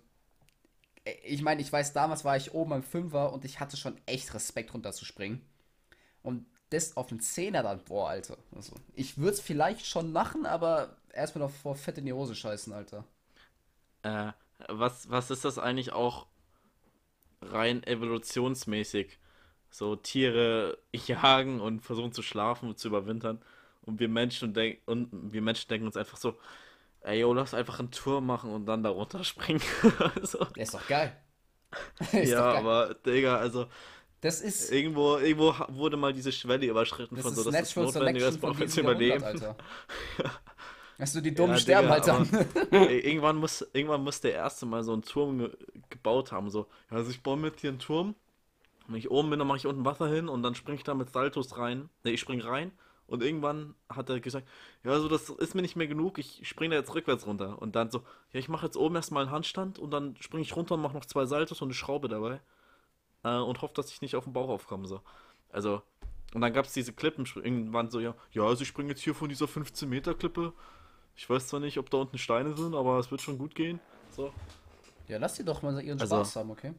äh, 1.06 1.14
ich 1.24 1.42
meine, 1.42 1.62
ich 1.62 1.72
weiß, 1.72 1.94
damals 1.94 2.26
war 2.26 2.38
ich 2.38 2.54
oben 2.54 2.74
am 2.74 2.84
Fünfer 2.84 3.34
und 3.34 3.46
ich 3.46 3.60
hatte 3.60 3.78
schon 3.78 3.98
echt 4.06 4.34
Respekt 4.34 4.74
runterzuspringen. 4.74 5.42
Und 6.22 6.46
das 6.70 6.98
auf 6.98 7.08
den 7.08 7.20
Zehner 7.20 7.64
dann, 7.64 7.84
boah, 7.86 8.10
Alter. 8.10 8.38
Also, 8.56 8.74
ich 8.96 9.18
würde 9.18 9.34
es 9.34 9.42
vielleicht 9.42 9.86
schon 9.86 10.12
machen, 10.12 10.46
aber 10.46 10.98
erstmal 11.14 11.48
noch 11.48 11.54
vor 11.54 11.76
fett 11.76 11.98
in 11.98 12.06
die 12.06 12.14
Hose 12.14 12.36
scheißen, 12.36 12.74
Alter. 12.74 13.06
Äh, 14.02 14.32
was, 14.68 15.10
was 15.10 15.32
ist 15.32 15.46
das 15.46 15.60
eigentlich 15.60 15.94
auch 15.94 16.28
rein 17.42 17.84
evolutionsmäßig? 17.84 19.20
So 19.70 19.96
Tiere 19.96 20.78
jagen 20.94 21.60
und 21.62 21.82
versuchen 21.82 22.12
zu 22.12 22.22
schlafen 22.22 22.70
und 22.70 22.80
zu 22.80 22.90
überwintern. 22.90 23.42
Und 23.82 24.00
wir 24.00 24.08
Menschen, 24.10 24.54
denk 24.54 24.80
und 24.86 25.10
wir 25.12 25.42
Menschen 25.42 25.68
denken 25.68 25.88
uns 25.88 25.98
einfach 25.98 26.18
so, 26.18 26.38
ey, 27.04 27.20
yo, 27.22 27.34
lass 27.34 27.54
einfach 27.54 27.80
einen 27.80 27.92
Turm 27.92 28.26
machen 28.26 28.52
und 28.52 28.66
dann 28.66 28.84
da 28.84 28.90
runterspringen. 28.90 29.62
so. 30.24 30.48
Ist 30.56 30.74
doch 30.74 30.86
geil. 30.88 31.16
ist 32.14 32.36
Ja, 32.36 32.38
doch 32.38 32.50
geil. 32.50 32.64
aber, 32.64 32.94
Digga, 32.96 33.38
also 33.38 33.68
Das 34.22 34.42
ist, 34.42 34.72
irgendwo, 34.72 35.18
irgendwo 35.18 35.54
wurde 35.70 35.98
mal 35.98 36.14
diese 36.14 36.32
Schwelle 36.32 36.66
überschritten 36.68 37.18
das 37.18 37.18
von 37.18 37.34
ist 37.34 37.36
so, 37.36 37.44
das 37.44 37.60
ist 37.60 37.76
Natural 37.76 37.88
notwendig, 37.88 38.24
das 38.24 38.38
Selection 38.38 38.42
von 38.42 38.54
braucht 38.54 38.60
jetzt 38.60 38.78
überleben. 38.78 39.24
Alter. 39.24 39.56
Weißt 40.98 41.16
du, 41.16 41.22
die 41.22 41.34
Dummen 41.34 41.56
Ja, 41.56 41.58
sterben 41.58 41.90
Digga, 41.90 41.92
halt 41.92 42.08
dann. 42.08 42.28
Ey, 42.72 43.00
irgendwann 43.00 43.38
muss, 43.38 43.62
irgendwann 43.74 44.04
muss 44.04 44.22
der 44.22 44.34
erste 44.34 44.66
mal 44.66 44.84
so 44.84 44.94
einen 44.94 45.02
Turm 45.04 45.40
ge 45.40 45.52
gebaut 45.90 46.32
haben. 46.32 46.50
So, 46.50 46.68
also 46.90 47.10
ich 47.12 47.24
baue 47.24 47.38
mir 47.38 47.48
jetzt 47.48 47.62
hier 47.62 47.72
einen 47.72 47.80
Turm. 47.80 48.16
Wenn 48.88 48.98
ich 48.98 49.12
oben 49.12 49.30
bin, 49.32 49.40
dann 49.40 49.48
mache 49.48 49.58
ich 49.60 49.68
unten 49.68 49.86
Wasser 49.86 50.10
hin 50.10 50.30
und 50.30 50.44
dann 50.44 50.56
springe 50.56 50.78
ich 50.78 50.84
da 50.84 50.94
mit 50.96 51.12
Saltos 51.12 51.58
rein. 51.58 51.90
Ne, 52.04 52.12
ich 52.12 52.22
spring 52.22 52.42
rein. 52.42 52.72
Und 53.14 53.22
irgendwann 53.22 53.76
hat 53.90 54.10
er 54.10 54.20
gesagt, 54.20 54.48
ja, 54.84 54.90
also 54.90 55.08
das 55.08 55.30
ist 55.30 55.54
mir 55.54 55.62
nicht 55.62 55.76
mehr 55.76 55.86
genug, 55.86 56.18
ich 56.18 56.48
springe 56.48 56.74
da 56.74 56.80
jetzt 56.80 56.96
rückwärts 56.96 57.28
runter. 57.28 57.62
Und 57.62 57.76
dann 57.76 57.92
so, 57.92 58.00
ja, 58.32 58.40
ich 58.40 58.50
mache 58.50 58.66
jetzt 58.66 58.76
oben 58.76 58.96
erstmal 58.96 59.22
einen 59.22 59.32
Handstand 59.32 59.78
und 59.78 59.92
dann 59.92 60.16
springe 60.20 60.42
ich 60.42 60.56
runter 60.56 60.74
und 60.74 60.82
mache 60.82 60.96
noch 60.96 61.06
zwei 61.06 61.28
Saltos 61.28 61.62
und 61.62 61.68
eine 61.68 61.76
Schraube 61.76 62.08
dabei. 62.10 62.42
Äh, 63.24 63.38
und 63.38 63.62
hoffe, 63.62 63.76
dass 63.76 63.92
ich 63.92 64.02
nicht 64.02 64.16
auf 64.16 64.24
den 64.24 64.34
Bauch 64.34 64.50
aufkomme. 64.50 64.88
So. 64.88 65.02
Also, 65.52 65.84
und 66.34 66.42
dann 66.42 66.52
gab 66.54 66.66
es 66.66 66.74
diese 66.74 66.92
Klippen, 66.92 67.28
irgendwann 67.36 67.92
so, 67.92 68.00
ja, 68.00 68.16
ja, 68.32 68.42
also 68.46 68.64
ich 68.64 68.68
springe 68.68 68.90
jetzt 68.90 69.02
hier 69.04 69.14
von 69.14 69.30
dieser 69.30 69.48
15 69.48 69.88
Meter 69.88 70.16
Klippe. 70.16 70.52
Ich 71.16 71.30
weiß 71.30 71.50
zwar 71.50 71.60
nicht, 71.60 71.78
ob 71.78 71.92
da 71.92 71.98
unten 71.98 72.18
Steine 72.18 72.58
sind, 72.58 72.74
aber 72.74 72.98
es 72.98 73.12
wird 73.12 73.22
schon 73.22 73.38
gut 73.38 73.54
gehen. 73.54 73.80
So. 74.10 74.34
Ja, 75.08 75.20
lass 75.20 75.36
die 75.36 75.46
doch 75.46 75.62
mal 75.62 75.80
ihren 75.84 76.02
Also- 76.02 76.16
Spaß 76.16 76.38
haben, 76.38 76.50
okay? 76.50 76.74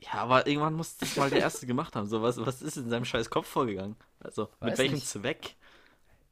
Ja, 0.00 0.14
aber 0.14 0.46
irgendwann 0.46 0.74
muss 0.74 0.96
das 0.96 1.16
mal 1.16 1.30
der 1.30 1.40
Erste 1.40 1.66
gemacht 1.66 1.94
haben. 1.94 2.06
So, 2.06 2.22
was, 2.22 2.38
was 2.44 2.62
ist 2.62 2.76
in 2.76 2.88
seinem 2.88 3.04
scheiß 3.04 3.28
Kopf 3.30 3.46
vorgegangen? 3.46 3.96
Also, 4.20 4.48
mit 4.60 4.72
Weiß 4.72 4.78
welchem 4.78 4.94
nicht. 4.94 5.06
Zweck? 5.06 5.56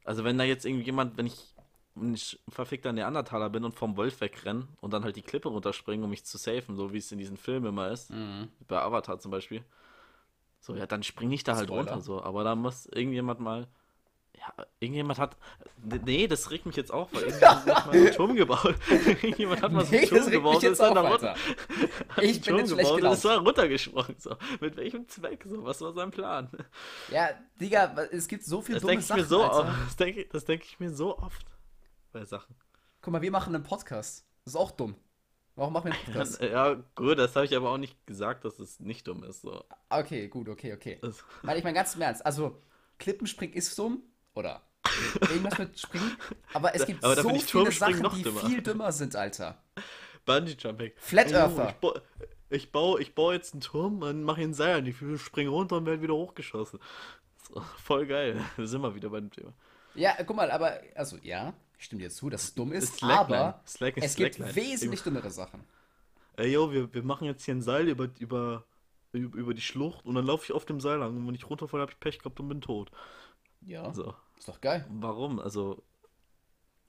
Also, 0.03 0.23
wenn 0.23 0.37
da 0.37 0.43
jetzt 0.43 0.65
irgendwie 0.65 0.85
jemand, 0.85 1.17
wenn 1.17 1.27
ich 1.27 1.53
ein 1.95 2.17
verfickter 2.49 2.93
Neandertaler 2.93 3.49
bin 3.49 3.63
und 3.63 3.75
vom 3.75 3.97
Wolf 3.97 4.21
wegrenne 4.21 4.67
und 4.81 4.91
dann 4.91 5.03
halt 5.03 5.15
die 5.17 5.21
Klippe 5.21 5.49
runterspringen, 5.49 6.03
um 6.03 6.09
mich 6.09 6.23
zu 6.23 6.37
safen, 6.37 6.75
so 6.75 6.93
wie 6.93 6.97
es 6.97 7.11
in 7.11 7.17
diesen 7.19 7.37
Filmen 7.37 7.67
immer 7.67 7.91
ist, 7.91 8.09
Mhm. 8.09 8.47
bei 8.67 8.81
Avatar 8.81 9.19
zum 9.19 9.31
Beispiel. 9.31 9.63
So, 10.61 10.75
ja, 10.75 10.87
dann 10.87 11.03
springe 11.03 11.35
ich 11.35 11.43
da 11.43 11.55
halt 11.55 11.67
Spoiler. 11.67 11.91
runter, 11.93 12.01
so. 12.01 12.21
Aber 12.23 12.43
da 12.43 12.55
muss 12.55 12.85
irgendjemand 12.87 13.39
mal. 13.39 13.67
Ja, 14.39 14.65
irgendjemand 14.79 15.19
hat. 15.19 15.35
Nee, 16.05 16.27
das 16.27 16.49
regt 16.49 16.65
mich 16.65 16.75
jetzt 16.75 16.91
auch, 16.91 17.11
weil 17.11 17.23
irgendjemand 17.23 17.65
hat 17.65 17.85
mal 17.87 17.91
einen 17.93 18.11
Turm 18.13 18.35
gebaut. 18.35 18.75
irgendjemand 18.89 19.61
hat 19.61 19.71
mal 19.71 19.85
so 19.85 19.91
einen 19.91 20.01
Nee, 20.01 20.07
Turm 20.07 20.17
das 20.19 20.27
regt 20.27 20.33
gebaut 20.37 20.63
und 20.63 20.71
ist 20.71 20.79
dann 20.79 20.95
da 20.95 21.01
runter. 21.01 21.35
Ich 22.21 22.41
bin 22.41 22.43
Turm 22.43 22.59
jetzt 22.59 22.77
gebaut 22.77 23.01
und 23.03 23.11
ist 23.11 23.25
da 23.25 23.37
runtergesprungen. 23.37 24.15
So. 24.17 24.35
Mit 24.61 24.77
welchem 24.77 25.07
Zweck? 25.07 25.43
So, 25.45 25.63
was 25.63 25.81
war 25.81 25.93
sein 25.93 26.11
Plan? 26.11 26.49
Ja, 27.11 27.29
Digga, 27.59 27.95
es 28.11 28.27
gibt 28.27 28.45
so 28.45 28.61
viele 28.61 28.75
Das 28.75 28.81
dumme 28.83 28.93
ich 28.95 29.05
Sachen, 29.05 29.25
so 29.25 29.43
oft. 29.43 29.69
Das 29.85 29.95
denke 29.97 30.25
das 30.31 30.45
denk 30.45 30.63
ich 30.63 30.79
mir 30.79 30.91
so 30.91 31.17
oft 31.17 31.45
bei 32.11 32.23
Sachen. 32.23 32.55
Guck 33.01 33.13
mal, 33.13 33.21
wir 33.21 33.31
machen 33.31 33.53
einen 33.55 33.63
Podcast. 33.63 34.25
Das 34.45 34.53
ist 34.53 34.59
auch 34.59 34.71
dumm. 34.71 34.95
Warum 35.55 35.73
machen 35.73 35.91
wir 35.91 35.93
einen 35.93 36.05
Podcast? 36.05 36.41
Ja, 36.41 36.75
gut, 36.95 37.17
das 37.17 37.35
habe 37.35 37.45
ich 37.45 37.55
aber 37.55 37.69
auch 37.71 37.77
nicht 37.77 38.07
gesagt, 38.07 38.45
dass 38.45 38.59
es 38.59 38.79
nicht 38.79 39.07
dumm 39.07 39.23
ist. 39.25 39.41
So. 39.41 39.65
Okay, 39.89 40.29
gut, 40.29 40.47
okay, 40.47 40.73
okay. 40.73 40.99
Das, 41.01 41.25
Weil 41.43 41.57
ich 41.57 41.63
meine 41.65 41.75
ganz 41.75 41.95
im 41.95 42.01
Ernst, 42.01 42.25
also 42.25 42.61
Klippenspringen 42.97 43.55
ist 43.55 43.77
dumm 43.77 44.03
oder 44.35 44.61
irgendwas 45.21 45.57
mit 45.57 45.79
Springen, 45.79 46.17
aber 46.53 46.73
es 46.75 46.85
gibt 46.85 47.03
Aber 47.03 47.21
so 47.21 47.29
viele 47.29 47.71
Sachen, 47.71 48.09
die 48.15 48.23
dümmer. 48.23 48.39
viel 48.41 48.61
dümmer 48.61 48.91
sind, 48.91 49.15
Alter. 49.15 49.61
Bungee 50.25 50.55
Jumping. 50.59 50.91
Flat 50.97 51.31
Earther. 51.31 51.69
Ich, 51.69 51.75
bau, 51.77 51.93
ich, 52.49 52.71
baue, 52.71 53.01
ich 53.01 53.15
baue 53.15 53.33
jetzt 53.33 53.53
einen 53.53 53.61
Turm, 53.61 54.01
dann 54.01 54.23
mache 54.23 54.41
einen 54.41 54.53
Seil 54.53 54.77
an 54.77 54.85
die 54.85 54.93
Füße, 54.93 55.23
springe 55.23 55.49
runter 55.49 55.77
und 55.77 55.85
werde 55.85 56.01
wieder 56.01 56.13
hochgeschossen. 56.15 56.79
Voll 57.83 58.05
geil. 58.05 58.39
Da 58.57 58.65
sind 58.65 58.81
wir 58.81 58.93
wieder 58.95 59.09
beim 59.09 59.31
Thema. 59.31 59.53
Ja, 59.95 60.15
guck 60.23 60.35
mal, 60.35 60.51
aber, 60.51 60.79
also 60.95 61.17
ja, 61.23 61.53
ich 61.77 61.85
stimme 61.85 62.01
dir 62.01 62.09
zu, 62.11 62.29
dass 62.29 62.43
es 62.43 62.53
dumm 62.53 62.71
ist, 62.73 62.97
Slackline. 62.97 63.19
aber 63.19 63.61
Slack 63.65 63.97
ist 63.97 64.05
es 64.05 64.15
gibt 64.15 64.35
Slackline. 64.35 64.55
wesentlich 64.55 65.01
dümmere 65.01 65.31
Sachen. 65.31 65.63
Ey, 66.37 66.51
yo, 66.51 66.71
wir, 66.71 66.93
wir 66.93 67.03
machen 67.03 67.25
jetzt 67.25 67.43
hier 67.43 67.55
ein 67.55 67.61
Seil 67.61 67.87
über, 67.87 68.07
über, 68.19 68.65
über 69.11 69.37
über 69.37 69.53
die 69.55 69.61
Schlucht 69.61 70.05
und 70.05 70.13
dann 70.15 70.25
laufe 70.25 70.43
ich 70.45 70.51
auf 70.51 70.65
dem 70.65 70.79
Seil 70.79 70.99
lang 70.99 71.17
und 71.17 71.27
wenn 71.27 71.33
ich 71.35 71.49
runterfalle, 71.49 71.81
habe 71.81 71.91
ich 71.91 71.99
Pech 71.99 72.19
gehabt 72.19 72.39
und 72.39 72.47
bin 72.49 72.61
tot. 72.61 72.91
Ja, 73.61 73.93
So. 73.93 74.13
ist 74.37 74.47
doch 74.49 74.59
geil. 74.61 74.85
Warum? 74.89 75.39
Also, 75.39 75.83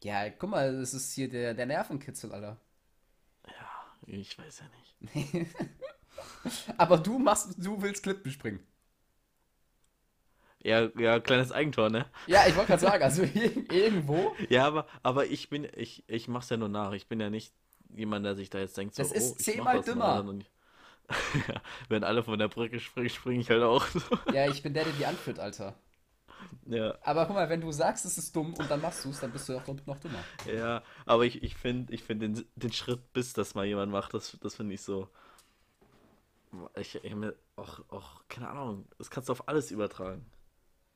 Ja, 0.02 0.28
guck 0.30 0.50
mal, 0.50 0.78
das 0.78 0.92
ist 0.94 1.12
hier 1.14 1.28
der, 1.30 1.54
der 1.54 1.64
Nervenkitzel, 1.66 2.32
Alter. 2.32 2.58
ich 4.06 4.38
weiß 4.38 4.60
ja 4.60 4.66
nicht. 5.14 5.48
Aber 6.76 6.98
du 6.98 7.18
machst, 7.18 7.54
du 7.58 7.80
willst 7.82 8.02
Klippen 8.02 8.30
springen. 8.30 8.60
Ja, 10.62 10.90
ja, 10.98 11.20
kleines 11.20 11.52
Eigentor, 11.52 11.88
ne? 11.88 12.04
Ja, 12.26 12.46
ich 12.46 12.54
wollte 12.54 12.68
gerade 12.68 12.82
sagen, 12.82 13.02
also 13.02 13.22
ir- 13.22 13.72
irgendwo, 13.72 14.34
Ja, 14.50 14.66
aber, 14.66 14.86
aber 15.02 15.26
ich 15.26 15.48
bin, 15.48 15.66
ich, 15.74 16.04
ich 16.06 16.28
mach's 16.28 16.50
ja 16.50 16.56
nur 16.58 16.68
nach. 16.68 16.92
Ich 16.92 17.06
bin 17.08 17.18
ja 17.20 17.30
nicht 17.30 17.54
jemand, 17.94 18.26
der 18.26 18.34
sich 18.36 18.50
da 18.50 18.58
jetzt 18.58 18.76
denkt, 18.76 18.94
so, 18.94 19.02
Das 19.02 19.12
ist 19.12 19.32
oh, 19.32 19.34
zehnmal 19.36 19.80
dümmer. 19.82 20.24
ja, 21.48 21.60
wenn 21.88 22.04
alle 22.04 22.22
von 22.22 22.38
der 22.38 22.48
Brücke 22.48 22.80
springen, 22.80 23.08
springe 23.10 23.40
ich 23.40 23.50
halt 23.50 23.62
auch. 23.62 23.86
Ja, 24.32 24.48
ich 24.48 24.62
bin 24.62 24.72
der, 24.74 24.84
der 24.84 24.92
die 24.94 25.04
anführt, 25.06 25.38
Alter. 25.38 25.74
Ja, 26.66 26.96
Aber 27.02 27.26
guck 27.26 27.34
mal, 27.36 27.48
wenn 27.48 27.60
du 27.60 27.72
sagst, 27.72 28.04
es 28.04 28.18
ist 28.18 28.34
dumm 28.34 28.54
und 28.54 28.70
dann 28.70 28.80
machst 28.80 29.04
du 29.04 29.10
es, 29.10 29.20
dann 29.20 29.30
bist 29.32 29.48
du 29.48 29.56
auch 29.56 29.66
noch 29.66 29.98
dümmer. 29.98 30.22
ja, 30.52 30.82
aber 31.06 31.24
ich, 31.24 31.42
ich 31.42 31.56
finde 31.56 31.92
ich 31.92 32.02
find 32.02 32.22
den, 32.22 32.44
den 32.56 32.72
Schritt, 32.72 33.12
bis 33.12 33.32
das 33.32 33.54
mal 33.54 33.66
jemand 33.66 33.90
macht, 33.92 34.14
das, 34.14 34.36
das 34.40 34.54
finde 34.56 34.74
ich 34.74 34.82
so. 34.82 35.08
Ich, 36.76 36.96
ich 36.96 37.14
mir 37.14 37.34
auch, 37.56 37.80
auch, 37.90 38.22
keine 38.28 38.48
Ahnung, 38.48 38.86
das 38.98 39.10
kannst 39.10 39.28
du 39.28 39.32
auf 39.32 39.48
alles 39.48 39.70
übertragen. 39.70 40.26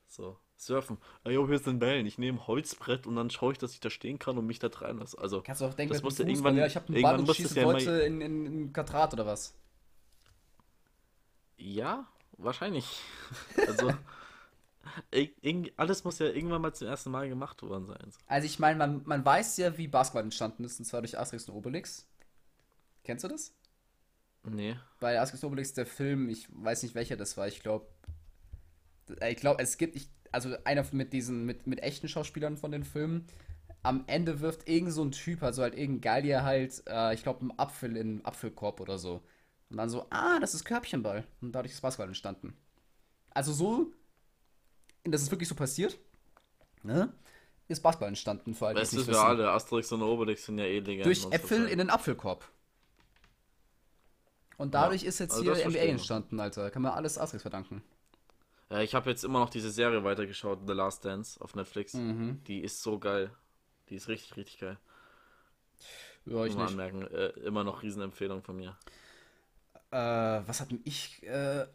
So, 0.08 0.36
surfen. 0.56 0.98
Ah, 1.24 1.30
jo, 1.30 1.46
hier 1.48 1.58
sind 1.58 1.80
Wellen. 1.80 2.06
Ich 2.06 2.18
nehme 2.18 2.46
Holzbrett 2.46 3.06
und 3.06 3.16
dann 3.16 3.30
schaue 3.30 3.52
ich, 3.52 3.58
dass 3.58 3.72
ich 3.72 3.80
da 3.80 3.90
stehen 3.90 4.18
kann 4.18 4.36
und 4.36 4.46
mich 4.46 4.58
da 4.58 4.68
treiben 4.68 4.98
lasse. 4.98 5.18
Also, 5.18 5.42
Kannst 5.42 5.60
du 5.60 5.66
auch 5.66 5.74
denken, 5.74 5.92
Das 5.94 6.02
musste 6.02 6.24
Fußball, 6.24 6.30
irgendwann- 6.30 6.56
ja, 6.56 6.66
ich 6.66 6.76
habe 6.76 6.86
einen 6.92 7.02
Ball 7.02 7.18
und 7.18 7.30
schieße 7.32 7.58
ja 7.60 7.64
Leute 7.64 7.90
in, 8.02 8.20
in, 8.20 8.46
in 8.46 8.72
Quadrat 8.72 9.12
oder 9.12 9.26
was? 9.26 9.54
Ja, 11.56 12.06
wahrscheinlich. 12.36 12.84
Also, 13.66 13.92
alles 15.76 16.04
muss 16.04 16.18
ja 16.18 16.26
irgendwann 16.26 16.62
mal 16.62 16.74
zum 16.74 16.88
ersten 16.88 17.10
Mal 17.10 17.28
gemacht 17.28 17.62
worden 17.62 17.86
sein. 17.86 18.10
So. 18.10 18.18
Also 18.26 18.46
ich 18.46 18.58
meine, 18.58 18.78
man, 18.78 19.02
man 19.04 19.24
weiß 19.24 19.56
ja, 19.58 19.76
wie 19.78 19.88
Basketball 19.88 20.24
entstanden 20.24 20.64
ist, 20.64 20.78
und 20.78 20.84
zwar 20.84 21.02
durch 21.02 21.18
Asterix 21.18 21.48
und 21.48 21.54
Obelix. 21.54 22.08
Kennst 23.02 23.24
du 23.24 23.28
das? 23.28 23.54
Nee. 24.44 24.76
Bei 25.00 25.20
Asterix 25.20 25.42
und 25.44 25.48
Obelix, 25.48 25.74
der 25.74 25.86
Film, 25.86 26.28
ich 26.28 26.48
weiß 26.50 26.82
nicht 26.82 26.94
welcher 26.94 27.16
das 27.16 27.36
war, 27.36 27.48
ich 27.48 27.60
glaube, 27.60 27.86
ich 29.28 29.36
glaube, 29.36 29.62
es 29.62 29.76
gibt, 29.76 29.96
ich, 29.96 30.08
also 30.32 30.56
einer 30.64 30.84
mit 30.92 31.12
diesen, 31.12 31.44
mit, 31.44 31.66
mit 31.66 31.82
echten 31.82 32.08
Schauspielern 32.08 32.56
von 32.56 32.72
den 32.72 32.84
Filmen, 32.84 33.26
am 33.82 34.04
Ende 34.06 34.40
wirft 34.40 34.68
irgend 34.68 34.92
so 34.92 35.04
ein 35.04 35.12
Typ, 35.12 35.42
also 35.42 35.62
halt 35.62 35.74
irgendein 35.74 36.00
Gallier 36.00 36.42
halt, 36.42 36.82
äh, 36.88 37.14
ich 37.14 37.22
glaube, 37.22 37.42
einen 37.42 37.58
Apfel 37.58 37.96
in 37.96 38.08
einen 38.08 38.24
Apfelkorb 38.24 38.80
oder 38.80 38.98
so. 38.98 39.22
Und 39.70 39.76
dann 39.76 39.90
so, 39.90 40.06
ah, 40.10 40.40
das 40.40 40.54
ist 40.54 40.64
Körbchenball. 40.64 41.24
Und 41.40 41.52
dadurch 41.52 41.72
ist 41.72 41.82
Basketball 41.82 42.08
entstanden. 42.08 42.56
Also 43.30 43.52
so, 43.52 43.92
das 45.12 45.22
ist 45.22 45.30
wirklich 45.30 45.48
so 45.48 45.54
passiert, 45.54 45.98
ne? 46.82 47.12
Ist 47.66 47.82
Basketball 47.82 48.08
entstanden, 48.08 48.54
vor 48.54 48.68
allem. 48.68 48.76
Das 48.76 48.94
wissen 48.94 49.08
wir 49.08 49.20
alle. 49.20 49.50
Asterix 49.50 49.90
und 49.92 50.02
Obelix 50.02 50.44
sind 50.44 50.58
ja 50.58 50.64
eh 50.64 50.80
Legenden. 50.80 51.04
Durch 51.04 51.24
und 51.24 51.32
Äpfel 51.32 51.66
in 51.66 51.78
den 51.78 51.90
Apfelkorb. 51.90 52.46
Und 54.58 54.74
dadurch 54.74 55.02
ist 55.02 55.18
jetzt 55.18 55.32
also 55.32 55.44
hier 55.44 55.52
NBA 55.52 55.62
verstehe 55.62 55.88
entstanden, 55.88 56.40
Alter. 56.40 56.70
Kann 56.70 56.82
man 56.82 56.92
alles 56.92 57.18
Asterix 57.18 57.42
verdanken. 57.42 57.82
Ja, 58.70 58.80
ich 58.80 58.94
habe 58.94 59.10
jetzt 59.10 59.24
immer 59.24 59.40
noch 59.40 59.50
diese 59.50 59.70
Serie 59.70 60.04
weitergeschaut, 60.04 60.60
The 60.66 60.72
Last 60.72 61.04
Dance 61.04 61.40
auf 61.40 61.54
Netflix. 61.54 61.94
Mhm. 61.94 62.42
Die 62.46 62.60
ist 62.60 62.82
so 62.82 62.98
geil. 62.98 63.30
Die 63.88 63.96
ist 63.96 64.08
richtig, 64.08 64.36
richtig 64.36 64.58
geil. 64.58 64.78
Ja, 66.26 66.44
ich 66.44 66.54
mal 66.54 66.62
nicht. 66.62 66.72
anmerken, 66.72 67.02
äh, 67.02 67.28
immer 67.40 67.64
noch 67.64 67.82
Riesenempfehlung 67.82 68.42
von 68.42 68.56
mir. 68.56 68.76
Äh, 69.94 70.42
was 70.48 70.60
hatten 70.60 70.80
ich? 70.82 71.22
Äh, 71.22 71.66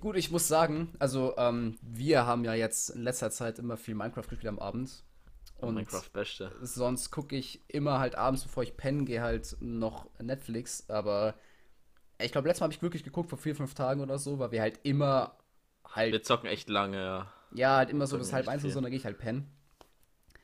gut, 0.00 0.16
ich 0.16 0.30
muss 0.30 0.48
sagen, 0.48 0.94
also 0.98 1.34
ähm, 1.36 1.78
wir 1.82 2.24
haben 2.24 2.44
ja 2.44 2.54
jetzt 2.54 2.88
in 2.88 3.02
letzter 3.02 3.30
Zeit 3.30 3.58
immer 3.58 3.76
viel 3.76 3.94
Minecraft 3.94 4.22
gespielt 4.22 4.46
am 4.46 4.58
Abend. 4.58 5.04
Und 5.58 5.74
Minecraft 5.74 6.08
Beste. 6.14 6.50
sonst 6.62 7.10
gucke 7.10 7.36
ich 7.36 7.62
immer 7.68 7.98
halt 7.98 8.14
abends, 8.14 8.42
bevor 8.42 8.62
ich 8.62 8.78
pennen 8.78 9.04
gehe, 9.04 9.20
halt 9.20 9.54
noch 9.60 10.06
Netflix. 10.18 10.88
Aber 10.88 11.34
ich 12.18 12.32
glaube, 12.32 12.48
letztes 12.48 12.60
Mal 12.60 12.66
habe 12.66 12.74
ich 12.74 12.80
wirklich 12.82 13.04
geguckt, 13.04 13.28
vor 13.28 13.38
vier, 13.38 13.54
fünf 13.54 13.74
Tagen 13.74 14.00
oder 14.00 14.18
so, 14.18 14.38
weil 14.38 14.50
wir 14.50 14.62
halt 14.62 14.80
immer 14.82 15.36
halt 15.84 16.12
Wir 16.12 16.22
zocken 16.22 16.48
echt 16.48 16.70
lange, 16.70 16.96
ja. 16.96 17.32
Ja, 17.54 17.76
halt 17.76 17.90
immer 17.90 18.06
so 18.06 18.16
bis 18.16 18.32
halb 18.32 18.48
eins 18.48 18.64
und 18.64 18.70
so, 18.70 18.80
dann 18.80 18.90
gehe 18.90 18.98
ich 18.98 19.04
halt 19.04 19.18
pennen. 19.18 19.46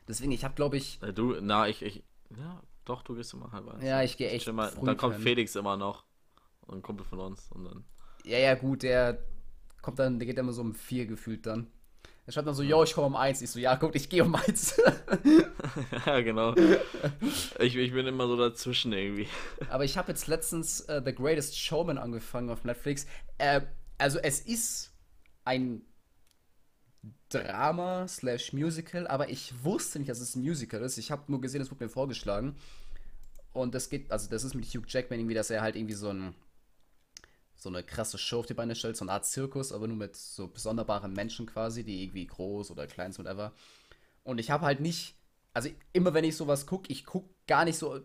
Deswegen, 0.06 0.30
ich 0.32 0.44
habe, 0.44 0.54
glaube 0.54 0.76
ich, 0.76 1.00
Du, 1.14 1.36
na, 1.40 1.68
ich, 1.68 1.80
ich, 1.82 2.02
ja, 2.38 2.62
doch, 2.84 3.02
du 3.02 3.14
gehst 3.14 3.32
immer 3.32 3.50
halb 3.50 3.66
eins. 3.66 3.82
ja, 3.82 4.02
ich 4.02 4.18
gehe 4.18 4.28
echt 4.28 4.52
mal. 4.52 4.70
Dann 4.82 4.96
kommt 4.98 5.14
pennen. 5.14 5.22
Felix 5.24 5.56
immer 5.56 5.78
noch. 5.78 6.04
Ein 6.70 6.82
Kumpel 6.82 7.04
von 7.04 7.20
uns. 7.20 7.50
Und 7.52 7.64
dann. 7.64 7.84
Ja, 8.24 8.38
ja, 8.38 8.54
gut, 8.54 8.82
der 8.82 9.18
kommt 9.82 9.98
dann, 9.98 10.18
der 10.18 10.26
geht 10.26 10.38
immer 10.38 10.52
so 10.52 10.62
um 10.62 10.74
vier 10.74 11.06
gefühlt 11.06 11.46
dann. 11.46 11.68
Er 12.26 12.32
schreibt 12.32 12.46
dann 12.46 12.54
so, 12.54 12.62
yo, 12.62 12.82
ich 12.82 12.92
komme 12.92 13.06
um 13.06 13.16
eins. 13.16 13.40
Ich 13.40 13.50
so, 13.50 13.58
ja, 13.58 13.76
guck, 13.76 13.94
ich 13.94 14.10
gehe 14.10 14.22
um 14.22 14.34
eins. 14.34 14.76
ja, 16.06 16.20
genau. 16.20 16.54
ich, 17.58 17.74
ich 17.74 17.92
bin 17.92 18.06
immer 18.06 18.26
so 18.26 18.36
dazwischen 18.36 18.92
irgendwie. 18.92 19.28
Aber 19.70 19.84
ich 19.84 19.96
habe 19.96 20.12
jetzt 20.12 20.26
letztens 20.26 20.80
äh, 20.82 21.00
The 21.02 21.14
Greatest 21.14 21.58
Showman 21.58 21.96
angefangen 21.96 22.50
auf 22.50 22.64
Netflix. 22.64 23.06
Äh, 23.38 23.62
also 23.96 24.18
es 24.18 24.40
ist 24.40 24.92
ein 25.44 25.82
Drama 27.30 28.06
slash 28.08 28.52
Musical, 28.52 29.06
aber 29.06 29.28
ich 29.28 29.52
wusste 29.64 29.98
nicht, 29.98 30.08
dass 30.08 30.20
es 30.20 30.34
ein 30.34 30.42
Musical 30.42 30.80
ist. 30.82 30.98
Ich 30.98 31.10
habe 31.10 31.24
nur 31.28 31.40
gesehen, 31.40 31.60
es 31.60 31.70
wurde 31.70 31.84
mir 31.84 31.90
vorgeschlagen. 31.90 32.56
Und 33.52 33.74
das 33.74 33.88
geht, 33.88 34.10
also 34.10 34.30
das 34.30 34.44
ist 34.44 34.54
mit 34.54 34.66
Hugh 34.66 34.84
Jackman 34.86 35.20
irgendwie, 35.20 35.34
dass 35.34 35.50
er 35.50 35.62
halt 35.62 35.76
irgendwie 35.76 35.94
so 35.94 36.10
ein 36.10 36.34
so 37.58 37.68
eine 37.68 37.82
krasse 37.82 38.18
Show 38.18 38.40
auf 38.40 38.46
die 38.46 38.54
Beine 38.54 38.74
stellt, 38.74 38.96
so 38.96 39.04
eine 39.04 39.12
Art 39.12 39.26
Zirkus, 39.26 39.72
aber 39.72 39.88
nur 39.88 39.96
mit 39.96 40.16
so 40.16 40.50
sonderbaren 40.54 41.12
Menschen 41.12 41.46
quasi, 41.46 41.84
die 41.84 42.04
irgendwie 42.04 42.26
groß 42.26 42.70
oder 42.70 42.86
klein 42.86 43.12
sind, 43.12 43.24
whatever. 43.24 43.52
Und 44.22 44.38
ich 44.38 44.50
habe 44.50 44.64
halt 44.64 44.80
nicht, 44.80 45.16
also 45.52 45.68
immer 45.92 46.14
wenn 46.14 46.24
ich 46.24 46.36
sowas 46.36 46.66
gucke, 46.66 46.90
ich 46.90 47.04
gucke 47.04 47.28
gar 47.46 47.64
nicht 47.64 47.78
so 47.78 48.00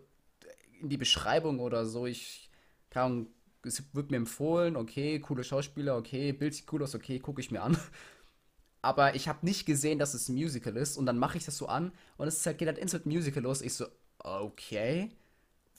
in 0.80 0.88
die 0.88 0.96
Beschreibung 0.96 1.60
oder 1.60 1.86
so. 1.86 2.06
Ich 2.06 2.50
keine 2.90 3.06
Ahnung, 3.06 3.26
es 3.62 3.82
wird 3.92 4.10
mir 4.10 4.18
empfohlen, 4.18 4.76
okay, 4.76 5.18
coole 5.18 5.42
Schauspieler, 5.42 5.96
okay, 5.96 6.32
Bild 6.32 6.54
sieht 6.54 6.72
cool 6.72 6.82
aus, 6.82 6.94
okay, 6.94 7.18
gucke 7.18 7.40
ich 7.40 7.50
mir 7.50 7.62
an. 7.62 7.76
Aber 8.82 9.14
ich 9.14 9.28
habe 9.28 9.46
nicht 9.46 9.66
gesehen, 9.66 9.98
dass 9.98 10.14
es 10.14 10.28
ein 10.28 10.34
Musical 10.34 10.76
ist 10.76 10.96
und 10.96 11.06
dann 11.06 11.18
mache 11.18 11.38
ich 11.38 11.44
das 11.44 11.56
so 11.56 11.66
an 11.66 11.92
und 12.18 12.28
es 12.28 12.36
ist 12.36 12.46
halt, 12.46 12.58
geht 12.58 12.68
halt 12.68 12.78
instant 12.78 13.06
Musical 13.06 13.42
los. 13.42 13.62
Ich 13.62 13.74
so, 13.74 13.86
okay. 14.18 15.10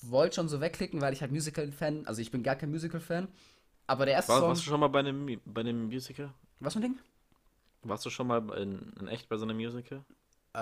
Wollte 0.01 0.35
schon 0.35 0.49
so 0.49 0.59
wegklicken, 0.59 1.01
weil 1.01 1.13
ich 1.13 1.21
halt 1.21 1.31
Musical-Fan, 1.31 2.05
also 2.05 2.21
ich 2.21 2.31
bin 2.31 2.43
gar 2.43 2.55
kein 2.55 2.69
Musical-Fan. 2.69 3.27
Aber 3.87 4.05
der 4.05 4.15
erste 4.15 4.33
War, 4.33 4.39
Song. 4.39 4.49
warst 4.49 4.61
du 4.61 4.69
schon 4.69 4.79
mal 4.79 4.87
bei 4.87 4.99
einem, 4.99 5.41
bei 5.45 5.61
einem 5.61 5.85
Musical? 5.85 6.33
Was 6.59 6.73
für 6.73 6.79
ein 6.79 6.83
Ding? 6.83 6.99
Warst 7.83 8.05
du 8.05 8.09
schon 8.09 8.27
mal 8.27 8.49
in, 8.57 8.93
in 8.99 9.07
echt 9.07 9.29
bei 9.29 9.37
so 9.37 9.45
einem 9.45 9.57
Musical? 9.57 10.03
Äh. 10.55 10.61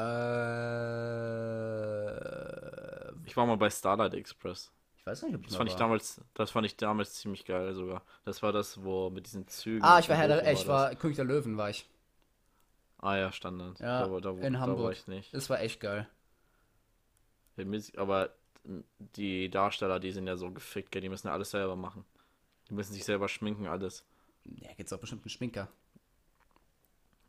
Ich 3.25 3.37
war 3.37 3.45
mal 3.45 3.57
bei 3.57 3.69
Starlight 3.69 4.13
Express. 4.13 4.71
Ich 4.97 5.05
weiß 5.05 5.23
nicht, 5.23 5.35
ob 5.35 5.41
ich 5.41 5.47
Das 5.47 5.55
fand 5.57 5.69
ich 5.69 5.75
damals, 5.75 6.21
das 6.33 6.51
fand 6.51 6.65
ich 6.65 6.77
damals 6.77 7.13
ziemlich 7.15 7.45
geil 7.45 7.73
sogar. 7.73 8.03
Das 8.25 8.41
war 8.41 8.51
das, 8.51 8.83
wo 8.83 9.09
mit 9.09 9.25
diesen 9.25 9.47
Zügen. 9.47 9.83
Ah, 9.83 9.99
ich 9.99 10.09
war 10.09 10.15
Herr 10.15 10.27
der, 10.27 10.51
ich 10.51 10.67
war 10.67 10.95
König 10.95 11.15
der 11.17 11.25
Löwen, 11.25 11.57
war 11.57 11.69
ich. 11.69 11.89
Ah 12.99 13.17
ja, 13.17 13.31
Standard. 13.31 13.79
Ja, 13.79 14.07
da, 14.07 14.19
da, 14.19 14.29
in 14.31 14.53
da 14.53 14.59
Hamburg. 14.59 14.83
war 14.83 14.91
ich 14.91 15.07
nicht. 15.07 15.33
Das 15.33 15.49
war 15.49 15.59
echt 15.59 15.81
geil. 15.81 16.07
Aber 17.97 18.29
die 19.17 19.49
Darsteller, 19.49 19.99
die 19.99 20.11
sind 20.11 20.25
ja 20.25 20.37
so 20.37 20.51
gefickt, 20.51 20.91
gell? 20.91 21.01
die 21.01 21.09
müssen 21.09 21.27
ja 21.27 21.33
alles 21.33 21.51
selber 21.51 21.75
machen. 21.75 22.05
Die 22.73 22.75
müssen 22.75 22.93
sich 22.93 23.05
selber 23.05 23.29
schminken, 23.29 23.67
alles. 23.67 24.03
Ja, 24.45 24.73
gibt's 24.73 24.91
auch 24.91 24.97
bestimmt 24.97 25.21
einen 25.21 25.29
Schminker. 25.29 25.67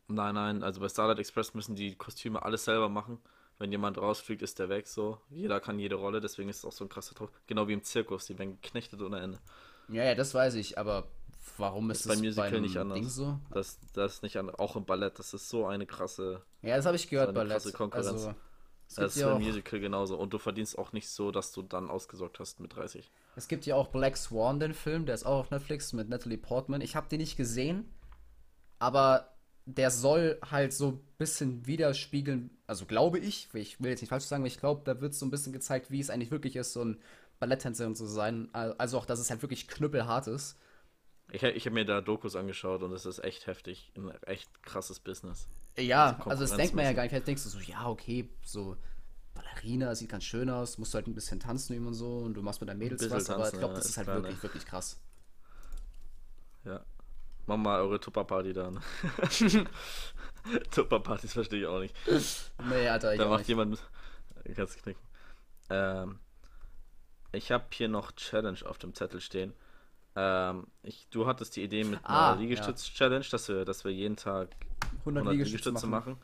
Nein, 0.08 0.34
nein, 0.34 0.62
also 0.62 0.80
bei 0.80 0.88
Starlight 0.88 1.18
Express 1.18 1.52
müssen 1.52 1.74
die 1.76 1.96
Kostüme 1.96 2.42
alles 2.42 2.64
selber 2.64 2.88
machen. 2.88 3.18
Wenn 3.58 3.70
jemand 3.70 3.98
rausfliegt, 3.98 4.40
ist 4.40 4.58
der 4.58 4.70
weg 4.70 4.86
so. 4.86 5.20
Jeder 5.28 5.60
kann 5.60 5.78
jede 5.78 5.96
Rolle, 5.96 6.22
deswegen 6.22 6.48
ist 6.48 6.60
es 6.60 6.64
auch 6.64 6.72
so 6.72 6.86
ein 6.86 6.88
krasser 6.88 7.14
Druck. 7.14 7.30
Genau 7.46 7.68
wie 7.68 7.74
im 7.74 7.82
Zirkus, 7.82 8.24
die 8.24 8.38
werden 8.38 8.58
geknechtet 8.62 9.02
ohne 9.02 9.20
Ende. 9.20 9.38
Ja, 9.88 10.04
ja, 10.04 10.14
das 10.14 10.32
weiß 10.32 10.54
ich, 10.54 10.78
aber 10.78 11.08
warum 11.58 11.90
ist, 11.90 12.00
Ist 12.00 12.08
beim 12.08 12.16
das 12.16 12.24
Musical 12.24 12.46
einem 12.48 12.62
nicht 12.62 12.78
anders. 12.78 12.98
Ding 12.98 13.08
so? 13.10 13.38
Das, 13.50 13.78
das 13.92 14.14
ist 14.14 14.22
nicht 14.22 14.38
an, 14.38 14.48
auch 14.48 14.76
im 14.76 14.86
Ballett, 14.86 15.18
das 15.18 15.34
ist 15.34 15.50
so 15.50 15.66
eine 15.66 15.84
krasse, 15.84 16.40
Ja, 16.62 16.76
das 16.76 16.86
habe 16.86 16.96
ich 16.96 17.10
gehört 17.10 17.34
bei 17.34 17.44
krasse 17.44 17.68
Let's. 17.68 17.76
Konkurrenz. 17.76 18.08
Also, 18.08 18.34
das 18.96 19.14
ist 19.14 19.22
beim 19.22 19.34
auch, 19.34 19.38
Musical 19.40 19.78
genauso. 19.78 20.16
Und 20.16 20.32
du 20.32 20.38
verdienst 20.38 20.78
auch 20.78 20.94
nicht 20.94 21.10
so, 21.10 21.30
dass 21.30 21.52
du 21.52 21.60
dann 21.60 21.90
ausgesorgt 21.90 22.38
hast 22.40 22.60
mit 22.60 22.74
30. 22.74 23.10
es 23.36 23.48
gibt 23.48 23.66
ja 23.66 23.74
auch 23.76 23.88
Black 23.88 24.16
Swan, 24.16 24.60
den 24.60 24.74
Film, 24.74 25.06
der 25.06 25.14
ist 25.14 25.24
auch 25.24 25.40
auf 25.40 25.50
Netflix 25.50 25.92
mit 25.92 26.08
Natalie 26.08 26.38
Portman. 26.38 26.80
Ich 26.80 26.96
habe 26.96 27.08
den 27.08 27.20
nicht 27.20 27.36
gesehen, 27.36 27.84
aber 28.78 29.34
der 29.66 29.90
soll 29.90 30.38
halt 30.50 30.72
so 30.72 30.88
ein 30.88 31.00
bisschen 31.18 31.66
widerspiegeln, 31.66 32.50
also 32.66 32.84
glaube 32.84 33.18
ich, 33.18 33.48
ich 33.54 33.80
will 33.80 33.90
jetzt 33.90 34.02
nicht 34.02 34.10
falsch 34.10 34.24
sagen, 34.24 34.42
aber 34.42 34.48
ich 34.48 34.60
glaube, 34.60 34.82
da 34.84 35.00
wird 35.00 35.14
so 35.14 35.24
ein 35.24 35.30
bisschen 35.30 35.52
gezeigt, 35.52 35.90
wie 35.90 36.00
es 36.00 36.10
eigentlich 36.10 36.30
wirklich 36.30 36.56
ist, 36.56 36.72
so 36.74 36.84
ein 36.84 37.00
Balletttänzerin 37.40 37.94
zu 37.94 38.06
sein. 38.06 38.48
Also 38.52 38.98
auch, 38.98 39.06
dass 39.06 39.18
es 39.18 39.30
halt 39.30 39.42
wirklich 39.42 39.68
knüppelhart 39.68 40.26
ist. 40.28 40.58
Ich, 41.32 41.42
ich 41.42 41.66
habe 41.66 41.74
mir 41.74 41.84
da 41.84 42.00
Dokus 42.00 42.36
angeschaut 42.36 42.82
und 42.82 42.92
es 42.92 43.06
ist 43.06 43.18
echt 43.24 43.46
heftig. 43.46 43.92
Ein 43.96 44.10
echt 44.26 44.62
krasses 44.62 45.00
Business. 45.00 45.48
Ja, 45.76 46.16
Also 46.18 46.30
also 46.30 46.44
das 46.44 46.56
denkt 46.56 46.74
man 46.74 46.84
ja 46.84 46.92
gar 46.92 47.02
nicht. 47.02 47.10
Vielleicht 47.10 47.26
denkst 47.26 47.42
du 47.42 47.48
so, 47.48 47.58
ja, 47.58 47.88
okay, 47.88 48.28
so 48.44 48.76
Ballerina, 49.34 49.94
sieht 49.94 50.10
ganz 50.10 50.24
schön 50.24 50.48
aus, 50.48 50.78
musst 50.78 50.94
du 50.94 50.96
halt 50.96 51.06
ein 51.06 51.14
bisschen 51.14 51.40
tanzen 51.40 51.74
üben 51.76 51.86
und 51.88 51.94
so 51.94 52.18
und 52.18 52.34
du 52.34 52.42
machst 52.42 52.60
mit 52.60 52.68
deinen 52.70 52.78
Mädels 52.78 53.02
was, 53.10 53.28
aber 53.30 53.44
ich 53.44 53.50
tanzen, 53.50 53.58
glaube, 53.58 53.74
ja, 53.74 53.78
das 53.80 53.88
ist 53.88 53.96
halt 53.96 54.06
wirklich, 54.06 54.36
ne? 54.36 54.42
wirklich 54.42 54.64
krass. 54.66 55.00
Ja. 56.64 56.80
Mach 57.46 57.56
mal 57.58 57.80
eure 57.80 58.00
Tupperparty 58.00 58.52
dann. 58.54 58.80
Tupperpartys 60.70 61.32
verstehe 61.32 61.60
ich 61.60 61.66
auch 61.66 61.80
nicht. 61.80 61.94
Nee, 62.68 62.88
Alter, 62.88 63.12
ich 63.12 63.18
Da 63.18 63.28
macht 63.28 63.40
nicht. 63.40 63.48
jemand. 63.48 63.82
Kannst 64.54 64.82
knicken. 64.82 65.00
Ähm, 65.70 66.18
ich 67.32 67.50
habe 67.50 67.64
hier 67.70 67.88
noch 67.88 68.12
Challenge 68.12 68.58
auf 68.64 68.78
dem 68.78 68.94
Zettel 68.94 69.20
stehen. 69.20 69.52
Ähm, 70.16 70.66
ich, 70.82 71.08
du 71.10 71.26
hattest 71.26 71.56
die 71.56 71.62
Idee 71.62 71.84
mit 71.84 72.00
Ah, 72.04 72.32
einer 72.32 72.40
Liegestütz-Challenge, 72.40 73.24
dass 73.30 73.48
wir, 73.48 73.64
dass 73.64 73.84
wir 73.84 73.92
jeden 73.92 74.16
Tag 74.16 74.54
100 75.00 75.22
100 75.22 75.32
Liegestütze 75.32 75.70
Liegestütze 75.70 75.86
machen. 75.86 76.18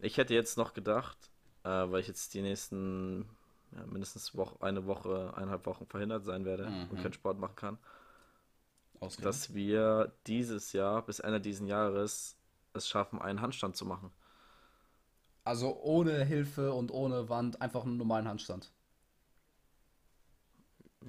Ich 0.00 0.18
hätte 0.18 0.34
jetzt 0.34 0.56
noch 0.58 0.74
gedacht, 0.74 1.29
äh, 1.64 1.68
weil 1.68 2.00
ich 2.00 2.08
jetzt 2.08 2.34
die 2.34 2.42
nächsten 2.42 3.26
ja, 3.72 3.86
mindestens 3.86 4.36
Woche, 4.36 4.56
eine 4.62 4.86
Woche, 4.86 5.32
eineinhalb 5.36 5.66
Wochen 5.66 5.86
verhindert 5.86 6.24
sein 6.24 6.44
werde 6.44 6.72
und 6.88 6.98
Mhm. 6.98 7.00
keinen 7.00 7.12
Sport 7.12 7.38
machen 7.38 7.56
kann, 7.56 7.78
Ausgehen. 9.00 9.26
dass 9.26 9.54
wir 9.54 10.12
dieses 10.26 10.72
Jahr, 10.72 11.02
bis 11.02 11.20
Ende 11.20 11.40
diesen 11.40 11.66
Jahres, 11.66 12.36
es 12.72 12.88
schaffen, 12.88 13.20
einen 13.20 13.40
Handstand 13.40 13.76
zu 13.76 13.84
machen. 13.84 14.10
Also 15.44 15.78
ohne 15.82 16.24
Hilfe 16.24 16.72
und 16.72 16.90
ohne 16.90 17.28
Wand, 17.28 17.60
einfach 17.60 17.84
einen 17.84 17.98
normalen 17.98 18.26
Handstand. 18.26 18.72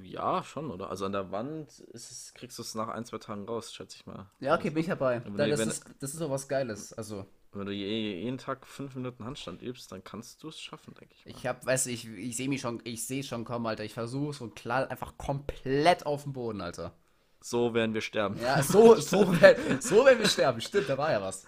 Ja, 0.04 0.44
schon, 0.44 0.70
oder? 0.72 0.90
Also 0.90 1.06
an 1.06 1.12
der 1.14 1.32
Wand 1.32 1.84
es, 1.94 2.34
kriegst 2.34 2.58
du 2.58 2.62
es 2.62 2.76
nach 2.76 2.88
ein, 2.90 3.06
zwei 3.06 3.18
Tagen 3.20 3.46
raus, 3.46 3.74
schätze 3.74 3.98
ich 3.98 4.06
mal. 4.06 4.30
Ja, 4.40 4.56
okay, 4.56 4.70
bin 4.72 4.82
ich 4.82 4.88
dabei. 4.88 5.20
Da, 5.36 5.48
das, 5.48 5.66
ist, 5.66 5.86
das 6.00 6.14
ist 6.14 6.22
doch 6.22 6.30
was 6.30 6.48
Geiles. 6.48 6.94
Also, 6.94 7.26
Wenn 7.54 7.66
du 7.66 7.74
je, 7.74 8.22
jeden 8.22 8.38
Tag 8.38 8.66
fünf 8.66 8.96
Minuten 8.96 9.26
Handstand 9.26 9.62
übst, 9.62 9.92
dann 9.92 10.04
kannst 10.04 10.42
du 10.42 10.48
es 10.48 10.60
schaffen, 10.60 10.94
denke 10.94 11.14
ich. 11.18 11.26
Mal. 11.26 11.32
ich 11.32 11.46
hab, 11.48 11.66
weißt 11.66 11.86
du, 11.86 11.90
ich, 11.90 12.08
ich 12.08 12.38
sehe 12.38 12.48
mich 12.48 12.62
schon, 12.62 12.80
ich 12.86 13.06
sehe 13.06 13.24
schon 13.24 13.44
kommen, 13.44 13.66
Alter. 13.68 13.84
Ich 13.84 13.94
versuch's 13.94 14.40
und 14.40 14.56
klar, 14.56 14.90
einfach 14.90 15.18
komplett 15.18 16.06
auf 16.06 16.24
dem 16.24 16.32
Boden, 16.34 16.62
Alter. 16.62 16.94
So 17.42 17.74
werden 17.74 17.94
wir 17.94 18.02
sterben. 18.02 18.40
Ja, 18.42 18.64
so, 18.64 18.96
so, 18.96 19.42
werden- 19.42 19.82
so 19.82 20.06
werden 20.06 20.20
wir 20.20 20.30
sterben. 20.30 20.62
Stimmt, 20.62 20.88
da 20.88 20.98
war 20.98 21.12
ja 21.12 21.22
was. 21.22 21.46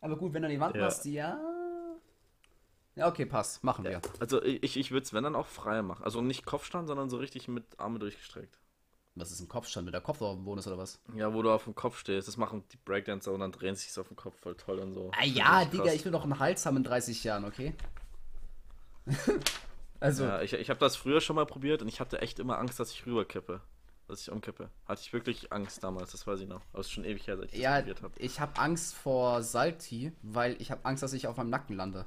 Aber 0.00 0.16
gut, 0.16 0.32
wenn 0.32 0.42
du 0.42 0.46
an 0.46 0.52
die 0.54 0.60
Wand 0.60 0.76
Ja. 0.76 0.82
machst, 0.82 1.04
ja. 1.06 1.40
Ja, 2.94 3.08
okay, 3.08 3.26
passt. 3.26 3.64
Machen 3.64 3.84
wir. 3.84 4.00
Also 4.20 4.42
ich, 4.42 4.76
ich 4.76 4.90
würde 4.90 5.04
es, 5.04 5.12
wenn 5.12 5.24
dann 5.24 5.34
auch 5.36 5.46
frei 5.46 5.82
machen. 5.82 6.04
Also 6.04 6.20
nicht 6.22 6.46
Kopfstand, 6.46 6.86
sondern 6.88 7.10
so 7.10 7.16
richtig 7.18 7.48
mit 7.48 7.64
Arme 7.78 7.98
durchgestreckt. 7.98 8.58
Was 9.18 9.30
ist 9.30 9.40
ein 9.40 9.48
Kopfstand 9.48 9.86
mit 9.86 9.94
der 9.94 10.02
Kopf 10.02 10.20
auf 10.20 10.36
dem 10.36 10.44
Boden 10.44 10.58
ist 10.58 10.66
oder 10.66 10.76
was? 10.78 11.00
Ja, 11.14 11.32
wo 11.32 11.40
du 11.42 11.50
auf 11.50 11.64
dem 11.64 11.74
Kopf 11.74 11.98
stehst. 11.98 12.28
Das 12.28 12.36
machen 12.36 12.62
die 12.72 12.76
Breakdancer 12.84 13.32
und 13.32 13.40
dann 13.40 13.50
drehen 13.50 13.74
sich 13.74 13.98
auf 13.98 14.08
den 14.08 14.16
Kopf 14.16 14.38
voll 14.38 14.54
toll 14.56 14.78
und 14.78 14.92
so. 14.92 15.10
Ah 15.14 15.22
Das 15.22 15.34
ja, 15.34 15.64
Digga, 15.64 15.84
krass. 15.84 15.94
ich 15.94 16.04
will 16.04 16.12
doch 16.12 16.24
einen 16.24 16.38
Hals 16.38 16.66
haben 16.66 16.76
in 16.76 16.84
30 16.84 17.24
Jahren, 17.24 17.44
okay? 17.46 17.74
also, 20.00 20.24
Ja, 20.24 20.42
ich, 20.42 20.52
ich 20.52 20.68
habe 20.70 20.80
das 20.80 20.96
früher 20.96 21.20
schon 21.20 21.36
mal 21.36 21.46
probiert 21.46 21.82
und 21.82 21.88
ich 21.88 22.00
hatte 22.00 22.20
echt 22.20 22.38
immer 22.38 22.58
Angst, 22.58 22.78
dass 22.78 22.90
ich 22.92 23.06
rüberkippe. 23.06 23.60
Dass 24.08 24.20
ich 24.20 24.30
umkippe. 24.30 24.70
Hatte 24.86 25.00
ich 25.02 25.12
wirklich 25.12 25.52
Angst 25.52 25.82
damals, 25.82 26.12
das 26.12 26.26
weiß 26.26 26.40
ich 26.40 26.48
noch. 26.48 26.60
Aber 26.72 26.80
es 26.80 26.86
ist 26.86 26.92
schon 26.92 27.04
ewig 27.04 27.26
her, 27.26 27.36
seit 27.36 27.46
ich 27.46 27.52
das 27.52 27.60
ja, 27.60 27.76
probiert 27.78 28.02
habe. 28.02 28.14
ich 28.18 28.38
habe 28.38 28.60
Angst 28.60 28.94
vor 28.94 29.42
Salti, 29.42 30.12
weil 30.22 30.60
ich 30.60 30.70
habe 30.70 30.84
Angst, 30.84 31.02
dass 31.02 31.12
ich 31.12 31.26
auf 31.26 31.36
meinem 31.36 31.50
Nacken 31.50 31.74
lande. 31.74 32.06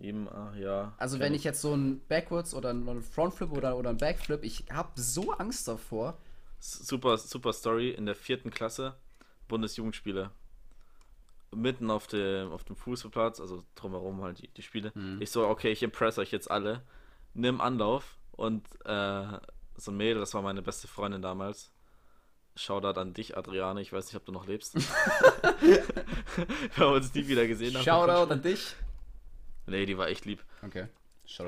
Eben, 0.00 0.28
ah, 0.28 0.54
ja. 0.56 0.94
Also 0.98 1.18
wenn 1.18 1.34
ich 1.34 1.44
jetzt 1.44 1.60
so 1.60 1.74
ein 1.74 2.00
Backwards 2.08 2.54
oder 2.54 2.70
ein 2.70 3.02
Frontflip 3.02 3.52
oder, 3.52 3.76
oder 3.76 3.90
ein 3.90 3.96
Backflip, 3.96 4.42
ich 4.44 4.64
habe 4.70 4.90
so 4.94 5.32
Angst 5.32 5.66
davor. 5.68 6.18
Super, 6.58 7.18
super 7.18 7.52
Story. 7.52 7.90
In 7.90 8.06
der 8.06 8.14
vierten 8.14 8.50
Klasse, 8.50 8.94
Bundesjugendspiele. 9.48 10.30
Mitten 11.54 11.90
auf 11.90 12.06
dem, 12.06 12.52
auf 12.52 12.64
dem 12.64 12.76
Fußballplatz, 12.76 13.40
also 13.40 13.62
drumherum 13.76 14.22
halt 14.22 14.42
die, 14.42 14.48
die 14.48 14.62
Spiele. 14.62 14.92
Mhm. 14.94 15.22
Ich 15.22 15.30
so, 15.30 15.46
okay, 15.46 15.70
ich 15.70 15.82
impress 15.82 16.18
euch 16.18 16.32
jetzt 16.32 16.50
alle. 16.50 16.82
Nimm 17.34 17.60
Anlauf 17.60 18.18
und 18.32 18.66
äh, 18.84 19.38
so 19.76 19.90
ein 19.90 19.96
Mädel, 19.96 20.20
das 20.20 20.34
war 20.34 20.42
meine 20.42 20.62
beste 20.62 20.88
Freundin 20.88 21.22
damals. 21.22 21.70
Shoutout 22.56 22.98
an 22.98 23.12
dich, 23.12 23.36
Adriane. 23.36 23.82
Ich 23.82 23.92
weiß 23.92 24.06
nicht, 24.06 24.16
ob 24.16 24.24
du 24.24 24.32
noch 24.32 24.46
lebst. 24.46 24.74
Wir 25.54 25.82
haben 26.76 26.94
uns 26.94 27.14
nie 27.14 27.28
wieder 27.28 27.46
gesehen. 27.46 27.72
Shoutout 27.82 28.32
an 28.32 28.42
dich. 28.42 28.74
Nee, 29.66 29.86
die 29.86 29.98
war 29.98 30.08
echt 30.08 30.24
lieb. 30.24 30.42
Okay. 30.62 30.86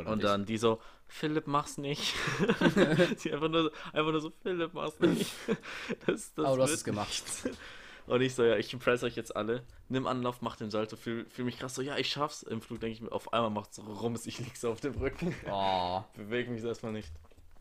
Und 0.07 0.25
dann 0.25 0.45
die 0.45 0.59
so, 0.59 0.81
Philipp, 1.07 1.47
mach's 1.47 1.79
nicht. 1.79 2.14
die 3.25 3.33
einfach 3.33 3.49
nur, 3.49 3.73
einfach 3.93 4.11
nur 4.12 4.21
so, 4.21 4.33
Philipp, 4.43 4.75
mach's 4.75 4.99
nicht. 5.01 5.31
Das, 6.07 6.35
das 6.35 6.45
Aber 6.45 6.57
du 6.57 6.62
hast 6.62 6.71
es 6.73 6.85
gemacht. 6.85 7.23
Und 8.07 8.23
ich 8.23 8.35
so, 8.35 8.43
ja, 8.43 8.57
ich 8.57 8.73
impress 8.73 9.03
euch 9.03 9.16
jetzt 9.16 9.37
alle. 9.37 9.62
Nimm 9.91 10.07
Anlauf, 10.07 10.41
mach 10.41 10.57
den 10.57 10.71
Salto, 10.71 10.97
fühl, 10.97 11.27
fühl 11.27 11.45
mich 11.45 11.59
krass 11.59 11.75
so, 11.75 11.83
ja, 11.83 11.99
ich 11.99 12.09
schaff's. 12.09 12.43
Im 12.43 12.62
Flug 12.62 12.81
denke 12.81 12.95
ich 12.95 13.03
mir, 13.03 13.12
auf 13.12 13.33
einmal 13.35 13.51
macht's 13.51 13.77
so 13.77 13.83
rums, 13.83 14.27
ich 14.27 14.39
lieg 14.39 14.57
so 14.57 14.71
auf 14.73 14.81
dem 14.81 14.95
Rücken. 14.95 15.35
Oh. 15.51 16.03
Bewege 16.16 16.51
mich 16.51 16.64
erstmal 16.64 16.93
nicht. 16.93 17.12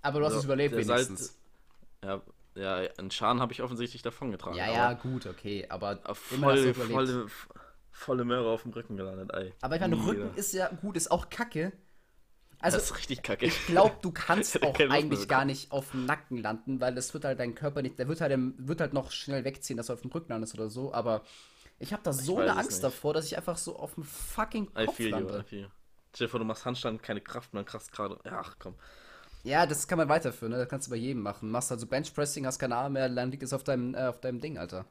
Aber 0.02 0.20
du 0.20 0.26
hast 0.26 0.34
So, 0.34 0.40
es 0.40 0.46
überlebt 0.46 0.74
der 0.74 0.86
Salz- 0.86 1.08
wenigstens. 1.10 1.38
Ja, 2.04 2.22
ja, 2.56 2.76
einen 2.98 3.12
Schaden 3.12 3.42
habe 3.42 3.52
ich 3.52 3.62
offensichtlich 3.62 4.02
davongetragen. 4.02 4.58
Ja, 4.58 4.72
ja, 4.72 4.94
gut, 4.94 5.26
okay. 5.26 5.66
Aber 5.70 6.00
aber 6.04 6.18
immer 6.32 6.54
hast 6.54 6.64
du 6.64 6.74
voll, 6.74 7.10
überlebt. 7.10 7.32
Volle, 7.98 8.26
Möhre 8.26 8.50
auf 8.50 8.64
dem 8.64 8.72
Rücken 8.74 8.96
gelandet, 8.98 9.32
ey. 9.34 9.54
Aber 9.62 9.76
ich 9.76 9.82
meine, 9.82 9.96
Nie 9.96 10.02
Rücken 10.06 10.30
wieder. 10.30 10.38
ist 10.38 10.54
ja 10.54 10.70
gut, 10.70 10.96
ist 10.98 11.12
auch 11.12 11.30
kacke. 11.30 11.74
Also, 12.60 12.78
das 12.78 12.86
ist 12.86 12.98
richtig 12.98 13.22
kacke. 13.24 13.46
ich 13.46 13.66
glaube, 13.66 13.98
du 14.02 14.12
kannst 14.12 14.62
auch 14.64 14.80
eigentlich 14.90 15.28
gar 15.28 15.46
nicht 15.46 15.72
auf 15.72 15.92
dem 15.92 16.06
Nacken 16.06 16.38
landen, 16.38 16.80
weil 16.82 16.96
das 16.96 17.14
wird 17.14 17.26
halt 17.26 17.40
dein 17.40 17.56
Körper 17.56 17.82
nicht, 17.82 18.00
der 18.00 18.08
wird 18.08 18.22
halt, 18.22 18.34
wird 18.58 18.82
halt 18.82 18.94
noch 18.94 19.12
schnell 19.12 19.44
wegziehen, 19.44 19.78
dass 19.78 19.88
du 19.88 19.94
auf 19.94 20.02
dem 20.02 20.12
Rücken 20.12 20.30
landest 20.32 20.54
oder 20.56 20.70
so, 20.70 20.94
aber 20.94 21.24
ich 21.80 21.94
habe 21.94 22.02
da 22.04 22.14
so 22.14 22.40
eine 22.40 22.56
Angst 22.56 22.72
nicht. 22.72 22.84
davor, 22.84 23.14
dass 23.14 23.26
ich 23.26 23.38
einfach 23.38 23.58
so 23.58 23.78
auf 23.78 23.94
dem 23.96 24.04
fucking 24.04 24.70
I 24.78 24.86
Kopf 24.86 24.96
feel 24.96 25.10
you, 25.10 25.18
I 25.18 25.20
lande. 25.20 25.44
feel. 25.44 25.70
Stell 26.16 26.28
dir 26.28 26.32
vor, 26.32 26.40
du 26.40 26.46
machst 26.46 26.66
Handstand, 26.66 27.04
keine 27.04 27.22
Kraft, 27.22 27.54
man 27.54 27.66
krass 27.66 27.92
gerade. 27.92 28.20
Ach 28.24 28.56
komm. 28.58 28.74
Ja, 29.44 29.66
das 29.68 29.88
kann 29.88 30.00
man 30.00 30.10
weiterführen, 30.10 30.52
ne? 30.54 30.58
das 30.58 30.68
kannst 30.68 30.88
du 30.88 30.92
bei 30.92 30.98
jedem 30.98 31.22
machen. 31.22 31.52
Machst 31.52 31.72
also 31.72 31.86
Benchpressing, 31.86 32.46
hast 32.48 32.58
keine 32.58 32.76
Arme 32.76 32.94
mehr, 33.00 33.10
dann 33.10 33.30
liegt 33.30 33.44
es 33.44 33.54
auf 33.54 33.64
deinem, 33.64 33.94
äh, 33.94 34.08
auf 34.08 34.20
deinem 34.20 34.40
Ding, 34.42 34.58
Alter. 34.58 34.86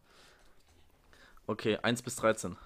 Okay, 1.49 1.79
1 1.83 2.03
bis 2.03 2.17
13. 2.17 2.57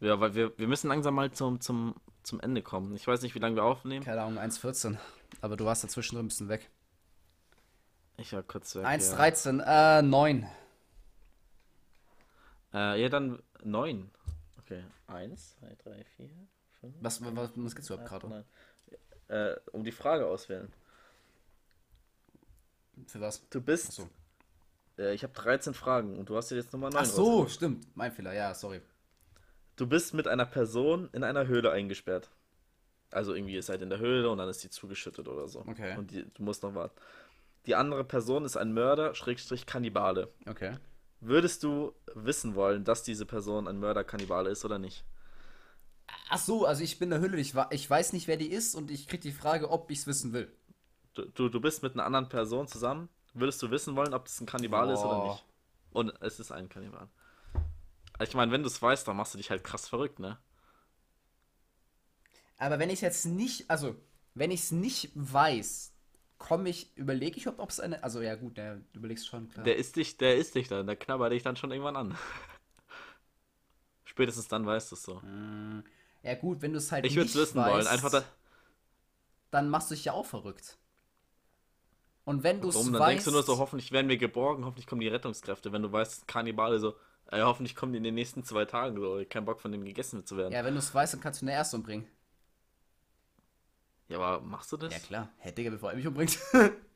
Ja, 0.00 0.20
weil 0.20 0.34
wir, 0.34 0.56
wir 0.58 0.68
müssen 0.68 0.88
langsam 0.88 1.14
mal 1.14 1.30
zum, 1.32 1.60
zum, 1.60 1.94
zum 2.22 2.40
Ende 2.40 2.62
kommen. 2.62 2.94
Ich 2.94 3.06
weiß 3.06 3.22
nicht, 3.22 3.34
wie 3.34 3.40
lange 3.40 3.56
wir 3.56 3.64
aufnehmen. 3.64 4.04
Keine 4.04 4.22
Ahnung, 4.22 4.42
1,14. 4.42 4.96
Aber 5.40 5.56
du 5.56 5.64
warst 5.64 5.82
dazwischen 5.82 6.18
ein 6.18 6.28
bisschen 6.28 6.48
weg. 6.48 6.70
Ich 8.16 8.32
war 8.32 8.42
kurz 8.42 8.74
weg. 8.74 8.84
1,13, 8.84 9.62
äh, 9.98 10.02
9. 10.02 10.48
Ja. 12.72 12.94
Äh, 12.94 13.02
ja, 13.02 13.08
dann 13.08 13.42
9. 13.64 14.10
Okay. 14.58 14.84
1, 15.06 15.56
2, 15.60 15.76
3, 15.84 16.04
4, 16.04 16.28
5. 16.80 16.94
Was, 17.00 17.24
was, 17.24 17.50
was 17.54 17.74
gibt's 17.74 17.90
überhaupt 17.90 18.08
gerade? 18.08 18.44
Äh, 19.28 19.56
um 19.72 19.84
die 19.84 19.92
Frage 19.92 20.26
auswählen. 20.26 20.72
Für 23.06 23.20
was? 23.20 23.48
Du 23.48 23.60
bist. 23.60 23.88
Achso. 23.88 24.08
Äh, 24.98 25.14
ich 25.14 25.22
habe 25.22 25.32
13 25.32 25.74
Fragen 25.74 26.18
und 26.18 26.28
du 26.28 26.36
hast 26.36 26.50
dir 26.50 26.56
jetzt 26.56 26.72
Nummer 26.72 26.90
9 26.90 27.02
Ach 27.02 27.04
so, 27.04 27.46
stimmt. 27.46 27.86
Mein 27.96 28.12
Fehler, 28.12 28.32
ja, 28.32 28.54
sorry. 28.54 28.80
Du 29.78 29.86
bist 29.86 30.12
mit 30.12 30.26
einer 30.26 30.44
Person 30.44 31.08
in 31.12 31.22
einer 31.22 31.46
Höhle 31.46 31.70
eingesperrt. 31.70 32.28
Also 33.12 33.32
irgendwie 33.32 33.54
ihr 33.54 33.62
seid 33.62 33.80
in 33.80 33.90
der 33.90 34.00
Höhle 34.00 34.28
und 34.28 34.38
dann 34.38 34.48
ist 34.48 34.62
die 34.62 34.70
zugeschüttet 34.70 35.28
oder 35.28 35.48
so. 35.48 35.60
Okay. 35.60 35.96
Und 35.96 36.10
die, 36.10 36.26
du 36.34 36.42
musst 36.42 36.62
noch 36.62 36.74
warten. 36.74 37.00
Die 37.64 37.76
andere 37.76 38.04
Person 38.04 38.44
ist 38.44 38.56
ein 38.56 38.72
Mörder, 38.74 39.14
Schrägstrich 39.14 39.66
Kannibale. 39.66 40.32
Okay. 40.46 40.76
Würdest 41.20 41.62
du 41.62 41.94
wissen 42.14 42.54
wollen, 42.54 42.84
dass 42.84 43.04
diese 43.04 43.24
Person 43.24 43.68
ein 43.68 43.78
Mörder, 43.78 44.04
Kannibale 44.04 44.50
ist 44.50 44.64
oder 44.64 44.78
nicht? 44.78 45.04
Ach 46.28 46.38
so, 46.38 46.66
also 46.66 46.82
ich 46.82 46.98
bin 46.98 47.06
in 47.06 47.10
der 47.10 47.20
Hülle, 47.20 47.38
ich, 47.38 47.54
ich 47.70 47.88
weiß 47.88 48.12
nicht, 48.12 48.26
wer 48.26 48.36
die 48.36 48.50
ist 48.50 48.74
und 48.74 48.90
ich 48.90 49.06
krieg 49.06 49.20
die 49.20 49.32
Frage, 49.32 49.70
ob 49.70 49.90
ich's 49.90 50.06
wissen 50.06 50.32
will. 50.32 50.50
Du, 51.14 51.24
du, 51.24 51.48
du 51.48 51.60
bist 51.60 51.82
mit 51.82 51.94
einer 51.94 52.04
anderen 52.04 52.28
Person 52.28 52.66
zusammen. 52.66 53.08
Würdest 53.32 53.62
du 53.62 53.70
wissen 53.70 53.94
wollen, 53.94 54.12
ob 54.12 54.24
das 54.24 54.40
ein 54.40 54.46
Kannibale 54.46 54.92
ist 54.92 55.00
oder 55.00 55.28
nicht? 55.28 55.44
Und 55.90 56.12
es 56.20 56.40
ist 56.40 56.50
ein 56.50 56.68
Kannibal. 56.68 57.08
Ich 58.20 58.34
meine, 58.34 58.50
wenn 58.52 58.62
du 58.62 58.68
es 58.68 58.80
weißt, 58.80 59.06
dann 59.06 59.16
machst 59.16 59.34
du 59.34 59.38
dich 59.38 59.50
halt 59.50 59.64
krass 59.64 59.88
verrückt, 59.88 60.18
ne? 60.18 60.38
Aber 62.56 62.78
wenn 62.78 62.90
ich 62.90 63.00
jetzt 63.00 63.24
nicht, 63.26 63.70
also, 63.70 63.94
wenn 64.34 64.50
ich's 64.50 64.72
nicht 64.72 65.12
weiß, 65.14 65.92
komme 66.38 66.68
ich, 66.68 66.96
überlege 66.96 67.36
ich, 67.36 67.46
ob 67.46 67.68
es 67.68 67.80
eine, 67.80 68.02
also 68.02 68.20
ja 68.20 68.34
gut, 68.34 68.56
der, 68.56 68.76
du 68.76 68.98
überlegst 68.98 69.26
schon, 69.26 69.48
klar. 69.48 69.64
Der 69.64 69.76
isst 69.76 69.96
dich, 69.96 70.16
der 70.16 70.36
isst 70.36 70.54
dich 70.54 70.68
dann, 70.68 70.86
der 70.86 70.96
knabbert 70.96 71.32
dich 71.32 71.42
dann 71.42 71.56
schon 71.56 71.70
irgendwann 71.70 71.96
an. 71.96 72.18
Spätestens 74.04 74.48
dann 74.48 74.66
weißt 74.66 74.90
du 74.90 74.96
es 74.96 75.02
so. 75.02 75.20
Mm, 75.20 75.84
ja 76.22 76.34
gut, 76.34 76.60
wenn 76.62 76.72
du 76.72 76.78
es 76.78 76.90
halt 76.90 77.06
Ich 77.06 77.12
würde 77.12 77.26
nicht 77.26 77.36
es 77.36 77.40
wissen 77.40 77.58
weißt, 77.58 77.72
wollen. 77.72 77.86
Einfach 77.86 78.10
da, 78.10 78.24
dann 79.50 79.68
machst 79.68 79.90
du 79.90 79.94
dich 79.94 80.06
ja 80.06 80.12
auch 80.12 80.26
verrückt. 80.26 80.76
Und 82.24 82.42
wenn 82.42 82.60
du 82.60 82.68
es 82.68 82.74
warum, 82.74 82.92
weißt, 82.92 83.00
dann 83.00 83.08
denkst 83.08 83.24
du 83.24 83.30
nur 83.30 83.42
so, 83.42 83.58
hoffentlich 83.58 83.90
werden 83.92 84.08
wir 84.08 84.18
geborgen, 84.18 84.64
hoffentlich 84.64 84.86
kommen 84.86 85.00
die 85.00 85.08
Rettungskräfte. 85.08 85.72
Wenn 85.72 85.82
du 85.82 85.90
weißt, 85.90 86.28
Kannibale 86.28 86.78
so, 86.78 86.94
ey, 87.28 87.40
hoffentlich 87.40 87.74
kommen 87.76 87.92
die 87.92 87.98
in 87.98 88.04
den 88.04 88.14
nächsten 88.14 88.44
zwei 88.44 88.64
Tagen 88.64 89.00
so, 89.00 89.22
kein 89.28 89.44
Bock 89.44 89.60
von 89.60 89.72
denen 89.72 89.84
gegessen 89.84 90.24
zu 90.26 90.36
werden. 90.36 90.52
Ja, 90.52 90.58
ja, 90.60 90.64
wenn 90.64 90.74
du 90.74 90.78
es 90.80 90.94
weißt, 90.94 91.14
dann 91.14 91.20
kannst 91.20 91.42
du 91.42 91.46
eine 91.46 91.52
erste 91.52 91.76
umbringen. 91.76 92.06
aber 94.10 94.40
machst 94.40 94.72
du 94.72 94.76
das? 94.76 94.92
Ja 94.92 94.98
klar, 95.00 95.28
hey 95.38 95.54
Digga, 95.54 95.70
bevor 95.70 95.90
er 95.90 95.96
mich 95.96 96.06
umbringt. 96.06 96.38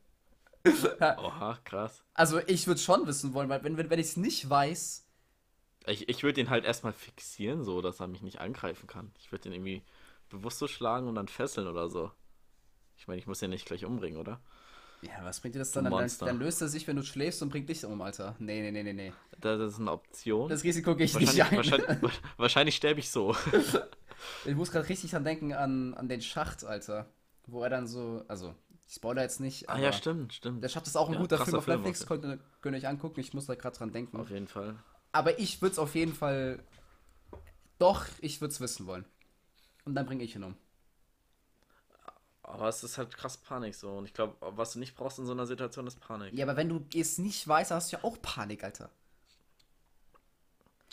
Oha, 0.64 1.58
krass. 1.64 2.04
also 2.14 2.38
ich 2.46 2.66
würde 2.66 2.80
schon 2.80 3.06
wissen 3.06 3.34
wollen, 3.34 3.48
weil 3.48 3.62
wenn, 3.64 3.76
wenn, 3.76 3.90
wenn 3.90 3.98
ich 3.98 4.06
es 4.06 4.16
nicht 4.16 4.48
weiß, 4.48 5.04
Ich, 5.86 6.08
ich 6.08 6.22
würde 6.22 6.40
ihn 6.40 6.50
halt 6.50 6.64
erstmal 6.64 6.92
fixieren, 6.92 7.64
so, 7.64 7.82
dass 7.82 8.00
er 8.00 8.06
mich 8.08 8.22
nicht 8.22 8.40
angreifen 8.40 8.86
kann. 8.86 9.12
Ich 9.18 9.32
würde 9.32 9.48
ihn 9.48 9.52
irgendwie 9.54 9.82
bewusst 10.28 10.58
so 10.58 10.66
schlagen 10.68 11.08
und 11.08 11.14
dann 11.16 11.28
fesseln 11.28 11.66
oder 11.66 11.88
so. 11.88 12.10
Ich 12.96 13.08
meine, 13.08 13.20
ich 13.20 13.26
muss 13.26 13.42
ihn 13.42 13.50
nicht 13.50 13.66
gleich 13.66 13.84
umbringen, 13.84 14.20
oder? 14.20 14.40
Ja, 15.02 15.24
was 15.24 15.40
bringt 15.40 15.54
dir 15.54 15.58
das 15.58 15.72
dann? 15.72 15.84
Dann, 15.84 16.10
dann, 16.20 16.38
löst 16.38 16.62
er 16.62 16.68
sich, 16.68 16.86
wenn 16.86 16.96
du 16.96 17.02
schläfst 17.02 17.42
und 17.42 17.48
bringt 17.48 17.68
dich 17.68 17.84
um, 17.84 18.00
Alter. 18.00 18.36
Nee, 18.38 18.60
nee, 18.62 18.70
nee, 18.70 18.82
nee, 18.82 18.92
nee. 18.92 19.12
Das, 19.40 19.60
ist 19.60 19.80
eine 19.80 19.90
Option. 19.90 20.48
Das 20.48 20.62
Risiko 20.62 20.94
gehe 20.94 21.06
ich 21.06 21.18
nicht 21.18 21.42
ein. 21.42 21.56
wahrscheinlich, 21.56 21.88
wahrscheinlich 22.36 22.76
sterbe 22.76 23.00
ich 23.00 23.10
so. 23.10 23.34
Ich 24.44 24.54
muss 24.54 24.70
gerade 24.70 24.88
richtig 24.88 25.10
dran 25.10 25.24
denken 25.24 25.52
an, 25.52 25.94
an 25.94 26.08
den 26.08 26.20
Schacht, 26.22 26.64
Alter. 26.64 27.06
Wo 27.48 27.64
er 27.64 27.70
dann 27.70 27.88
so, 27.88 28.24
also, 28.28 28.54
ich 28.86 28.94
spoiler 28.94 29.22
jetzt 29.22 29.40
nicht, 29.40 29.68
ah 29.68 29.78
ja, 29.78 29.92
stimmt, 29.92 30.34
stimmt. 30.34 30.62
der 30.62 30.68
Schacht 30.68 30.86
ist 30.86 30.96
auch 30.96 31.08
ein 31.08 31.14
Ja, 31.14 31.20
guter 31.20 31.44
Film 31.44 31.56
auf 31.56 31.64
Film 31.64 31.80
Netflix, 31.80 32.06
könnt 32.06 32.22
könnt 32.60 32.76
ihr 32.76 32.78
euch 32.78 32.86
angucken, 32.86 33.18
ich 33.18 33.34
muss 33.34 33.46
da 33.46 33.56
gerade 33.56 33.76
dran 33.76 33.90
denken. 33.90 34.16
Auf 34.18 34.30
jeden 34.30 34.46
Fall. 34.46 34.76
Aber 35.10 35.40
ich 35.40 35.60
würde 35.60 35.72
es 35.72 35.78
auf 35.80 35.96
jeden 35.96 36.14
Fall, 36.14 36.62
doch, 37.78 38.06
ich 38.20 38.40
würde 38.40 38.52
es 38.52 38.60
wissen 38.60 38.86
wollen. 38.86 39.04
Und 39.84 39.96
dann 39.96 40.06
bringe 40.06 40.22
ich 40.22 40.36
ihn 40.36 40.44
um. 40.44 40.54
Aber 42.42 42.68
es 42.68 42.82
ist 42.82 42.98
halt 42.98 43.16
krass 43.16 43.36
Panik 43.36 43.74
so. 43.74 43.90
Und 43.92 44.04
ich 44.04 44.14
glaube, 44.14 44.36
was 44.40 44.72
du 44.72 44.78
nicht 44.78 44.96
brauchst 44.96 45.18
in 45.18 45.26
so 45.26 45.32
einer 45.32 45.46
Situation, 45.46 45.86
ist 45.86 46.00
Panik. 46.00 46.34
Ja, 46.34 46.44
aber 46.44 46.56
wenn 46.56 46.68
du 46.68 46.84
es 46.94 47.18
nicht 47.18 47.46
weißt, 47.46 47.70
hast 47.70 47.92
du 47.92 47.96
ja 47.96 48.04
auch 48.04 48.20
Panik, 48.20 48.64
Alter. 48.64 48.90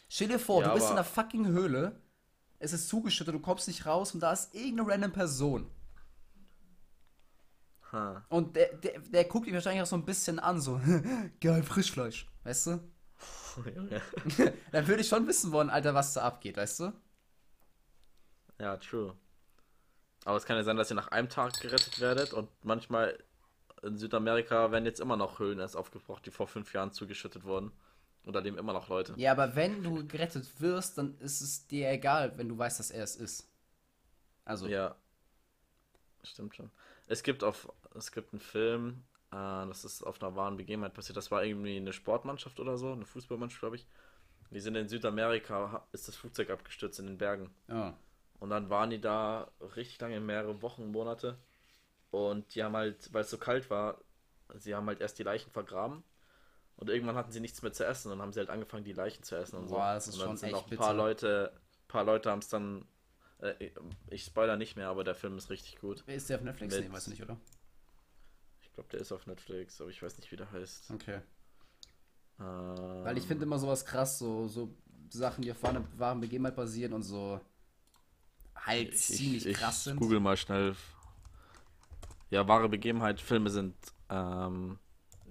Stell 0.07 0.27
dir 0.27 0.39
vor, 0.39 0.61
Ja, 0.61 0.69
du 0.69 0.73
bist 0.75 0.87
in 0.87 0.93
einer 0.93 1.03
fucking 1.03 1.47
Höhle, 1.47 1.99
es 2.59 2.73
ist 2.73 2.89
zugeschüttet, 2.89 3.33
du 3.33 3.39
kommst 3.39 3.67
nicht 3.67 3.85
raus 3.85 4.13
und 4.13 4.21
da 4.21 4.31
ist 4.31 4.53
irgendeine 4.53 4.91
random 4.91 5.11
Person. 5.11 5.69
Ha. 7.91 8.23
Und 8.29 8.55
der, 8.55 8.73
der, 8.73 8.99
der 8.99 9.25
guckt 9.25 9.47
dich 9.47 9.53
wahrscheinlich 9.53 9.81
auch 9.81 9.87
so 9.87 9.95
ein 9.95 10.05
bisschen 10.05 10.39
an, 10.39 10.61
so, 10.61 10.79
geil, 11.41 11.63
Frischfleisch, 11.63 12.27
weißt 12.43 12.67
du? 12.67 12.79
Dann 14.71 14.87
würde 14.87 15.01
ich 15.01 15.07
schon 15.07 15.27
wissen 15.27 15.51
wollen, 15.51 15.69
Alter, 15.69 15.93
was 15.93 16.13
da 16.13 16.21
abgeht, 16.23 16.57
weißt 16.57 16.79
du? 16.81 16.93
ja, 18.59 18.77
true. 18.77 19.15
Aber 20.25 20.37
es 20.37 20.45
kann 20.45 20.57
ja 20.57 20.63
sein, 20.63 20.77
dass 20.77 20.91
ihr 20.91 20.95
nach 20.95 21.09
einem 21.09 21.29
Tag 21.29 21.59
gerettet 21.61 21.99
werdet 21.99 22.33
und 22.33 22.49
manchmal 22.63 23.17
in 23.81 23.97
Südamerika 23.97 24.71
werden 24.71 24.85
jetzt 24.85 24.99
immer 24.99 25.15
noch 25.15 25.39
Höhlen 25.39 25.59
erst 25.59 25.77
aufgebraucht, 25.77 26.25
die 26.25 26.31
vor 26.31 26.47
fünf 26.47 26.73
Jahren 26.73 26.91
zugeschüttet 26.91 27.45
wurden. 27.45 27.71
Und 28.25 28.33
da 28.33 28.39
leben 28.39 28.57
immer 28.57 28.73
noch 28.73 28.89
Leute. 28.89 29.13
Ja, 29.15 29.31
aber 29.31 29.55
wenn 29.55 29.81
du 29.81 30.05
gerettet 30.05 30.59
wirst, 30.59 30.97
dann 30.97 31.17
ist 31.19 31.41
es 31.41 31.65
dir 31.67 31.89
egal, 31.89 32.37
wenn 32.37 32.49
du 32.49 32.57
weißt, 32.57 32.79
dass 32.79 32.91
er 32.91 33.03
es 33.03 33.15
ist. 33.15 33.47
Also, 34.45 34.67
Ja. 34.67 34.95
Stimmt 36.23 36.53
schon. 36.55 36.69
Es 37.07 37.23
gibt 37.23 37.43
auf, 37.45 37.71
es 37.95 38.11
gibt 38.11 38.33
einen 38.33 38.41
Film, 38.41 39.03
äh, 39.31 39.35
das 39.35 39.85
ist 39.85 40.03
auf 40.03 40.21
einer 40.21 40.35
wahren 40.35 40.57
Begebenheit 40.57 40.93
passiert. 40.93 41.15
Das 41.15 41.31
war 41.31 41.43
irgendwie 41.45 41.77
eine 41.77 41.93
Sportmannschaft 41.93 42.59
oder 42.59 42.77
so, 42.77 42.91
eine 42.91 43.05
Fußballmannschaft, 43.05 43.61
glaube 43.61 43.77
ich. 43.77 43.87
Die 44.51 44.59
sind 44.59 44.75
in 44.75 44.89
Südamerika, 44.89 45.87
ist 45.91 46.07
das 46.07 46.15
Flugzeug 46.17 46.49
abgestürzt 46.49 46.99
in 46.99 47.07
den 47.07 47.17
Bergen. 47.17 47.49
ja. 47.67 47.95
Und 48.39 48.49
dann 48.49 48.69
waren 48.69 48.89
die 48.89 49.01
da 49.01 49.51
richtig 49.75 49.99
lange, 49.99 50.19
mehrere 50.19 50.61
Wochen, 50.61 50.91
Monate. 50.91 51.37
Und 52.11 52.55
die 52.55 52.63
haben 52.63 52.75
halt, 52.75 53.13
weil 53.13 53.21
es 53.23 53.29
so 53.29 53.37
kalt 53.37 53.69
war, 53.69 54.01
sie 54.55 54.73
haben 54.75 54.87
halt 54.87 55.01
erst 55.01 55.19
die 55.19 55.23
Leichen 55.23 55.51
vergraben. 55.51 56.03
Und 56.77 56.89
irgendwann 56.89 57.15
hatten 57.15 57.31
sie 57.31 57.41
nichts 57.41 57.61
mehr 57.61 57.73
zu 57.73 57.85
essen 57.85 58.11
und 58.11 58.21
haben 58.21 58.31
sie 58.31 58.39
halt 58.39 58.49
angefangen, 58.49 58.85
die 58.85 58.93
Leichen 58.93 59.21
zu 59.23 59.35
essen 59.35 59.57
und 59.57 59.67
so. 59.67 59.75
Boah, 59.75 59.93
das 59.95 60.07
ist 60.07 60.13
und 60.15 60.19
dann 60.21 60.27
schon 60.29 60.37
sind 60.37 60.47
echt 60.49 60.55
auch 60.55 60.63
ein 60.63 60.69
bitter. 60.69 60.81
paar 60.83 60.93
Leute, 60.93 61.51
paar 61.89 62.03
Leute 62.05 62.31
haben 62.31 62.39
es 62.39 62.47
dann. 62.47 62.85
Äh, 63.39 63.71
ich 64.09 64.23
spoiler 64.23 64.55
nicht 64.55 64.77
mehr, 64.77 64.87
aber 64.87 65.03
der 65.03 65.15
Film 65.15 65.37
ist 65.37 65.49
richtig 65.49 65.79
gut. 65.79 66.03
Ist 66.07 66.29
der 66.29 66.37
auf 66.37 66.43
Netflix? 66.43 66.75
Mit- 66.75 66.85
Nee, 66.85 66.93
weißt 66.93 67.07
du 67.07 67.11
nicht, 67.11 67.21
oder? 67.23 67.37
Ich 68.61 68.71
glaube, 68.73 68.89
der 68.89 69.01
ist 69.01 69.11
auf 69.11 69.27
Netflix, 69.27 69.81
aber 69.81 69.89
ich 69.89 70.01
weiß 70.01 70.17
nicht, 70.17 70.31
wie 70.31 70.37
der 70.37 70.49
heißt. 70.51 70.91
Okay. 70.91 71.19
Ähm, 72.39 73.03
Weil 73.03 73.17
ich 73.17 73.25
finde 73.25 73.43
immer 73.43 73.59
sowas 73.59 73.85
krass, 73.85 74.19
so, 74.19 74.47
so 74.47 74.73
Sachen, 75.09 75.41
die 75.41 75.51
auf 75.51 75.61
wahren, 75.63 75.85
wahren 75.97 76.21
Begebenheit 76.21 76.55
basieren 76.55 76.93
und 76.93 77.03
so 77.03 77.41
halt 78.65 78.93
ich, 78.93 79.01
ziemlich 79.01 79.45
ich, 79.45 79.57
krass 79.57 79.77
ich 79.77 79.83
sind. 79.85 79.97
google 79.99 80.19
mal 80.19 80.37
schnell. 80.37 80.75
Ja, 82.29 82.47
wahre 82.47 82.69
Begebenheit, 82.69 83.19
Filme 83.21 83.49
sind 83.49 83.75
ähm, 84.09 84.77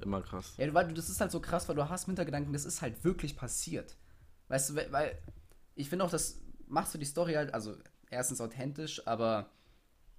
immer 0.01 0.21
krass. 0.23 0.55
Ja, 0.57 0.73
weil 0.75 0.93
das 0.95 1.09
ist 1.09 1.21
halt 1.21 1.31
so 1.31 1.41
krass, 1.41 1.69
weil 1.69 1.77
du 1.77 1.89
hast 1.89 2.05
im 2.05 2.11
Hintergedanken, 2.13 2.53
das 2.53 2.65
ist 2.65 2.83
halt 2.83 3.05
wirklich 3.05 3.37
passiert. 3.37 3.97
Weißt 4.49 4.71
du, 4.71 4.75
weil- 4.77 4.93
weil 4.93 5.19
ich 5.75 5.89
finde 5.89 6.05
auch, 6.05 6.11
das 6.11 6.41
machst 6.67 6.95
du 6.95 6.99
die 6.99 7.05
Story 7.05 7.35
halt, 7.35 7.55
also 7.55 7.77
erstens 8.11 8.41
authentisch, 8.41 9.07
aber 9.07 9.51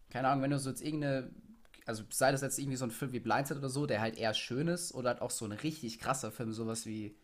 keine 0.10 0.30
Ahnung, 0.30 0.43
wenn 0.43 0.51
du 0.51 0.60
so 0.60 0.70
jetzt 0.70 0.82
irgendeine, 0.82 1.32
also 1.86 2.03
sei 2.10 2.32
das 2.32 2.41
jetzt 2.41 2.60
irgendwie 2.60 2.78
so 2.78 2.86
ein 2.86 2.91
Film 2.91 3.12
wie 3.12 3.20
Blindside 3.20 3.60
oder 3.60 3.70
so, 3.70 3.86
der 3.86 4.01
halt 4.01 4.18
eher 4.18 4.34
schön 4.34 4.68
ist, 4.68 4.93
oder 4.93 5.10
halt 5.10 5.22
auch 5.22 5.32
so 5.32 5.45
ein 5.45 5.51
richtig 5.51 5.99
krasser 5.99 6.32
Film, 6.32 6.53
sowas 6.53 6.86
wie, 6.86 7.18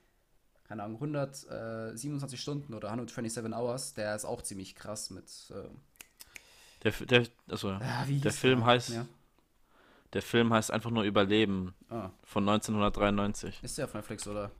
keine 0.68 0.84
Ahnung, 0.84 0.96
127 0.98 2.40
Stunden 2.42 2.74
oder 2.74 2.90
127 2.90 3.54
Hours, 3.54 3.94
der 3.94 4.16
ist 4.16 4.26
auch 4.26 4.42
ziemlich 4.42 4.76
krass 4.76 5.10
mit, 5.12 5.26
äh, 5.52 5.70
Der, 6.84 6.92
der, 7.06 7.28
also, 7.50 7.80
wie 8.08 8.20
der 8.20 8.32
Film 8.34 8.66
heißt, 8.66 8.90
Ja. 8.90 9.06
der 10.14 10.22
Film 10.22 10.52
heißt 10.54 10.72
einfach 10.72 10.90
nur 10.92 11.04
Überleben 11.04 11.74
Ah, 11.90 12.10
von 12.24 12.44
1993. 12.48 13.60
ist 13.64 13.78
der 13.78 13.86
auf 13.86 13.94
Netflix 13.94 14.28
oder? 14.28 14.52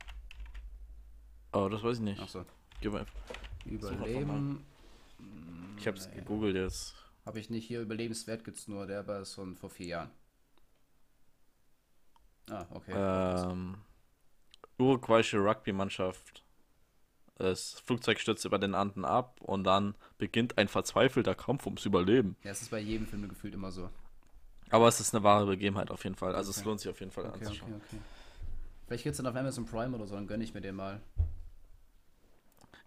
Oh, 1.52 1.68
das 1.68 1.82
weiß 1.82 1.96
ich 1.98 2.02
nicht. 2.02 2.20
Achso. 2.20 2.44
Mal- 2.84 3.06
Überleben. 3.64 4.64
Ich 5.78 5.86
hab's 5.86 6.08
Nee. 6.08 6.16
gegoogelt 6.16 6.54
jetzt. 6.56 6.94
Habe 7.24 7.40
ich 7.40 7.50
nicht 7.50 7.66
hier 7.66 7.80
überlebenswert 7.80 8.44
gibt's 8.44 8.68
nur, 8.68 8.86
der 8.86 9.06
war 9.08 9.24
von 9.24 9.56
vor 9.56 9.70
vier 9.70 9.86
Jahren. 9.86 10.10
Ah, 12.48 12.64
okay. 12.70 12.92
Ähm, 12.94 13.76
uruguayische 14.78 15.38
Rugby-Mannschaft. 15.38 16.42
Das 17.38 17.80
Flugzeug 17.84 18.18
stürzt 18.18 18.44
über 18.46 18.58
den 18.58 18.74
Anden 18.74 19.04
ab 19.04 19.40
und 19.42 19.64
dann 19.64 19.94
beginnt 20.18 20.56
ein 20.58 20.68
verzweifelter 20.68 21.34
Kampf 21.34 21.66
ums 21.66 21.84
Überleben. 21.84 22.36
ja, 22.42 22.50
es 22.50 22.62
ist 22.62 22.70
bei 22.70 22.78
jedem 22.80 23.06
Film 23.06 23.28
gefühlt 23.28 23.54
immer 23.54 23.70
so. 23.70 23.90
Aber 24.70 24.88
es 24.88 25.00
ist 25.00 25.14
eine 25.14 25.22
wahre 25.22 25.46
Begebenheit 25.46 25.90
auf 25.90 26.04
jeden 26.04 26.16
Fall. 26.16 26.34
Also 26.34 26.50
es 26.50 26.58
Okay. 26.58 26.68
lohnt 26.68 26.80
sich 26.80 26.90
auf 26.90 27.00
jeden 27.00 27.12
Fall 27.12 27.26
Okay, 27.26 27.34
anzuschauen. 27.34 27.74
okay. 27.74 27.98
Vielleicht 28.86 29.04
gibt's 29.04 29.18
dann 29.18 29.26
auf 29.26 29.36
Amazon 29.36 29.66
Prime 29.66 29.94
oder 29.96 30.06
so, 30.06 30.14
dann 30.14 30.26
gönne 30.26 30.44
ich 30.44 30.54
mir 30.54 30.60
den 30.60 30.76
mal. 30.76 31.00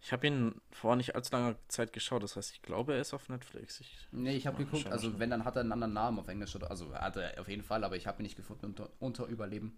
Ich 0.01 0.13
habe 0.13 0.27
ihn 0.27 0.61
vor 0.71 0.95
nicht 0.95 1.15
allzu 1.15 1.31
langer 1.35 1.55
Zeit 1.67 1.91
geschaut, 1.93 2.23
das 2.23 2.35
heißt, 2.35 2.51
ich 2.53 2.61
glaube, 2.61 2.93
er 2.93 3.01
ist 3.01 3.13
auf 3.13 3.27
Netflix. 3.29 3.81
Ich, 3.81 4.07
Nee, 4.11 4.35
ich 4.35 4.47
habe 4.47 4.63
geguckt, 4.63 4.87
also 4.87 5.19
wenn, 5.19 5.29
dann 5.29 5.43
hat 5.45 5.55
er 5.55 5.61
einen 5.61 5.71
anderen 5.73 5.93
Namen 5.93 6.19
auf 6.19 6.27
Englisch 6.27 6.55
oder, 6.55 6.71
also 6.71 6.93
hat 6.95 7.17
er 7.17 7.39
auf 7.39 7.47
jeden 7.49 7.63
Fall, 7.63 7.83
aber 7.83 7.95
ich 7.97 8.07
habe 8.07 8.21
ihn 8.21 8.23
nicht 8.23 8.37
gefunden 8.37 8.67
unter, 8.67 8.89
unter 8.99 9.25
Überleben. 9.27 9.77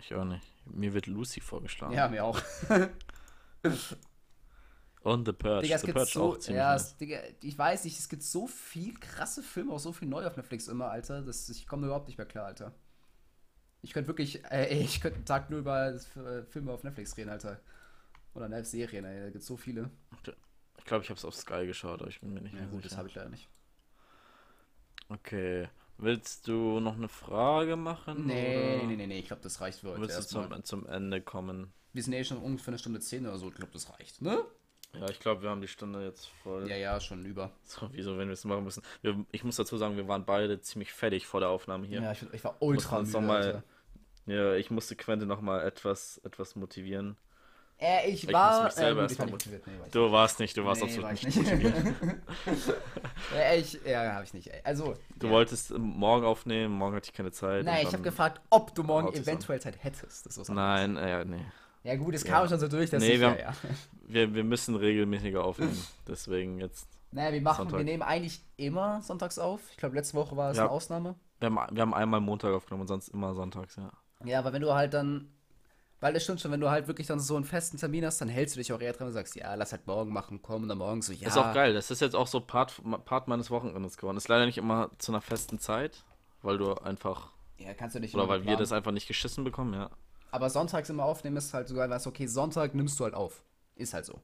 Ich 0.00 0.14
auch 0.14 0.24
nicht. 0.24 0.46
Mir 0.66 0.94
wird 0.94 1.06
Lucy 1.06 1.40
vorgeschlagen. 1.40 1.94
Ja, 1.94 2.08
mir 2.08 2.24
auch. 2.24 2.40
Und 5.02 5.26
The 5.26 5.32
Purge. 5.32 5.62
Digga, 5.62 5.76
es 5.76 5.80
The 5.82 5.86
gibt 5.86 5.96
Purge 5.96 6.10
so, 6.12 6.22
auch 6.24 6.38
ziemlich 6.38 6.58
ja, 6.58 6.74
es, 6.74 6.96
Digga, 6.96 7.20
ich 7.42 7.56
weiß 7.56 7.84
nicht, 7.84 7.98
es 7.98 8.08
gibt 8.08 8.22
so 8.22 8.46
viel 8.46 8.94
krasse 8.98 9.42
Filme, 9.42 9.72
auch 9.72 9.78
so 9.78 9.92
viel 9.92 10.08
neu 10.08 10.26
auf 10.26 10.36
Netflix 10.36 10.68
immer, 10.68 10.90
Alter, 10.90 11.22
dass 11.22 11.48
ich 11.48 11.66
komme 11.66 11.86
überhaupt 11.86 12.08
nicht 12.08 12.18
mehr 12.18 12.26
klar, 12.26 12.46
Alter. 12.46 12.74
Ich 13.82 13.92
könnte 13.92 14.08
wirklich, 14.08 14.44
äh, 14.46 14.66
ey, 14.70 14.80
ich 14.82 15.00
könnte 15.00 15.16
einen 15.16 15.24
Tag 15.24 15.50
nur 15.50 15.60
über 15.60 15.88
äh, 15.94 16.42
Filme 16.44 16.72
auf 16.72 16.82
Netflix 16.84 17.16
reden, 17.16 17.30
Alter. 17.30 17.60
Oder 18.34 18.48
ne, 18.48 18.64
Serien, 18.64 19.04
ey, 19.04 19.20
da 19.24 19.30
gibt 19.30 19.44
so 19.44 19.56
viele. 19.56 19.90
Ich 20.78 20.84
glaube, 20.84 21.04
ich 21.04 21.10
habe 21.10 21.18
es 21.18 21.24
auf 21.24 21.34
Sky 21.34 21.66
geschaut, 21.66 22.00
aber 22.00 22.10
ich 22.10 22.20
bin 22.20 22.34
mir 22.34 22.40
nicht 22.42 22.54
Ja 22.54 22.60
mehr 22.60 22.68
gut, 22.68 22.84
das 22.84 22.92
sicher. 22.92 22.98
habe 22.98 23.08
ich 23.08 23.14
leider 23.14 23.30
nicht. 23.30 23.48
Okay. 25.10 25.68
Willst 25.98 26.46
du 26.46 26.80
noch 26.80 26.94
eine 26.94 27.08
Frage 27.08 27.76
machen? 27.76 28.26
Nee, 28.26 28.76
oder 28.76 28.86
nee, 28.86 28.96
nee, 28.96 29.06
nee, 29.06 29.18
ich 29.18 29.26
glaube, 29.26 29.42
das 29.42 29.60
reicht 29.60 29.80
für 29.80 29.90
heute 29.90 30.02
Willst 30.02 30.18
du 30.18 30.24
zum, 30.24 30.64
zum 30.64 30.86
Ende 30.86 31.20
kommen? 31.20 31.72
Wir 31.92 32.02
sind 32.02 32.12
ja 32.12 32.20
eh 32.20 32.24
schon 32.24 32.38
ungefähr 32.38 32.68
eine 32.68 32.78
Stunde 32.78 33.00
10 33.00 33.26
oder 33.26 33.36
so, 33.38 33.48
ich 33.48 33.56
glaube, 33.56 33.72
das 33.72 33.92
reicht, 33.92 34.22
ne? 34.22 34.44
Ja, 34.94 35.08
ich 35.10 35.20
glaube, 35.20 35.42
wir 35.42 35.50
haben 35.50 35.60
die 35.60 35.68
Stunde 35.68 36.04
jetzt 36.04 36.28
voll. 36.42 36.68
Ja, 36.68 36.76
ja, 36.76 37.00
schon 37.00 37.24
über. 37.24 37.50
So, 37.64 37.88
wieso, 37.92 38.16
wenn 38.16 38.28
wir 38.28 38.32
es 38.32 38.44
machen 38.44 38.64
müssen? 38.64 38.82
Wir, 39.02 39.24
ich 39.32 39.44
muss 39.44 39.56
dazu 39.56 39.76
sagen, 39.76 39.96
wir 39.96 40.08
waren 40.08 40.24
beide 40.24 40.60
ziemlich 40.60 40.92
fertig 40.92 41.26
vor 41.26 41.40
der 41.40 41.50
Aufnahme 41.50 41.86
hier. 41.86 42.00
Ja, 42.00 42.12
ich, 42.12 42.22
ich 42.32 42.44
war 42.44 42.56
ultra 42.60 43.02
müde, 43.02 43.20
mal-. 43.20 43.62
Ja, 44.26 44.54
ich 44.54 44.70
musste 44.70 44.96
Quente 44.96 45.26
noch 45.26 45.40
mal 45.40 45.62
etwas, 45.66 46.18
etwas 46.24 46.54
motivieren. 46.56 47.16
Äh, 47.80 48.10
ich 48.10 48.24
muss 48.24 48.32
war. 48.32 48.66
äh, 48.78 48.94
gut, 48.94 49.10
ich 49.12 49.18
war 49.18 49.26
motiviert. 49.28 49.66
Nee, 49.66 49.78
war 49.78 49.86
ich 49.86 49.92
Du 49.92 50.10
warst 50.12 50.40
nicht, 50.40 50.56
du 50.56 50.64
warst 50.64 50.80
nee, 50.82 50.86
absolut 50.88 51.04
war 51.06 51.12
ich 51.12 51.22
nicht 51.24 51.36
motiviert. 51.36 51.74
ja, 53.36 53.52
ich, 53.56 53.80
ja, 53.86 54.12
habe 54.14 54.24
ich 54.24 54.34
nicht. 54.34 54.48
ey. 54.48 54.60
Also. 54.64 54.94
Du 55.16 55.26
ja. 55.28 55.32
wolltest 55.32 55.70
ähm, 55.70 55.82
morgen 55.82 56.24
aufnehmen, 56.24 56.74
morgen 56.74 56.96
hatte 56.96 57.08
ich 57.10 57.14
keine 57.16 57.30
Zeit. 57.30 57.64
Nein, 57.64 57.86
ich 57.86 57.92
habe 57.92 58.02
gefragt, 58.02 58.40
ob 58.50 58.74
du 58.74 58.82
morgen 58.82 59.12
eventuell 59.14 59.60
Zeit 59.60 59.82
hättest. 59.82 60.48
Nein, 60.50 60.96
äh, 60.96 61.24
nee. 61.24 61.44
Ja, 61.84 61.94
gut, 61.96 62.14
es 62.14 62.24
Ja. 62.24 62.32
kam 62.40 62.48
schon 62.48 62.58
so 62.58 62.66
durch, 62.68 62.90
dass 62.90 63.02
Nee, 63.02 63.12
ich. 63.14 63.20
wir 63.20 63.28
Ja, 63.38 63.46
haben- 63.46 63.56
ja. 63.62 63.68
Wir, 64.10 64.34
wir 64.34 64.42
müssen 64.42 64.74
regelmäßiger 64.74 65.44
aufnehmen. 65.44 65.76
Deswegen 66.06 66.58
jetzt. 66.60 66.88
Naja, 67.12 67.30
wir 67.30 67.42
machen, 67.42 67.64
Sonntag. 67.64 67.76
wir 67.78 67.84
nehmen 67.84 68.02
eigentlich 68.02 68.40
immer 68.56 69.02
sonntags 69.02 69.38
auf. 69.38 69.60
Ich 69.70 69.76
glaube, 69.76 69.94
letzte 69.96 70.14
Woche 70.16 70.34
war 70.34 70.50
es 70.50 70.56
Ja. 70.56 70.62
eine 70.64 70.72
Ausnahme. 70.72 71.14
Wir 71.40 71.50
haben, 71.50 71.58
wir 71.76 71.82
haben 71.82 71.92
einmal 71.92 72.20
Montag 72.20 72.54
aufgenommen 72.54 72.82
und 72.82 72.86
sonst 72.88 73.08
immer 73.08 73.34
sonntags, 73.34 73.76
ja. 73.76 73.90
Ja, 74.24 74.38
aber 74.38 74.54
wenn 74.54 74.62
du 74.62 74.72
halt 74.72 74.94
dann. 74.94 75.30
Weil 76.00 76.12
das 76.12 76.22
stimmt 76.22 76.40
schon, 76.40 76.52
wenn 76.52 76.60
du 76.60 76.70
halt 76.70 76.86
wirklich 76.86 77.08
dann 77.08 77.18
so 77.18 77.34
einen 77.34 77.44
festen 77.44 77.76
Termin 77.76 78.04
hast, 78.04 78.20
dann 78.20 78.28
hältst 78.28 78.54
du 78.54 78.60
dich 78.60 78.72
auch 78.72 78.80
eher 78.80 78.92
dran 78.92 79.08
und 79.08 79.12
sagst, 79.12 79.34
ja, 79.34 79.54
lass 79.54 79.72
halt 79.72 79.86
morgen 79.86 80.12
machen, 80.12 80.40
komm, 80.40 80.62
und 80.62 80.68
dann 80.68 80.78
morgen 80.78 81.02
so, 81.02 81.12
ja. 81.12 81.26
Ist 81.26 81.36
auch 81.36 81.52
geil. 81.52 81.74
Das 81.74 81.90
ist 81.90 82.00
jetzt 82.00 82.14
auch 82.14 82.28
so 82.28 82.40
Part, 82.40 82.80
Part 83.04 83.26
meines 83.26 83.50
Wochenendes 83.50 83.96
geworden. 83.96 84.16
Ist 84.16 84.28
leider 84.28 84.46
nicht 84.46 84.58
immer 84.58 84.90
zu 84.98 85.10
einer 85.10 85.20
festen 85.20 85.58
Zeit, 85.58 86.04
weil 86.42 86.58
du 86.58 86.74
einfach. 86.74 87.30
Ja, 87.58 87.74
kannst 87.74 87.96
du 87.96 88.00
nicht 88.00 88.14
Oder 88.14 88.28
weil 88.28 88.40
wir 88.40 88.44
planen. 88.44 88.60
das 88.60 88.70
einfach 88.72 88.92
nicht 88.92 89.08
geschissen 89.08 89.42
bekommen, 89.42 89.74
ja. 89.74 89.90
Aber 90.30 90.50
sonntags 90.50 90.88
immer 90.90 91.04
aufnehmen 91.04 91.36
ist 91.36 91.52
halt 91.52 91.66
sogar, 91.66 91.90
weißt 91.90 92.06
du, 92.06 92.10
okay, 92.10 92.26
Sonntag 92.26 92.74
nimmst 92.74 93.00
du 93.00 93.04
halt 93.04 93.14
auf. 93.14 93.42
Ist 93.74 93.94
halt 93.94 94.04
so. 94.04 94.20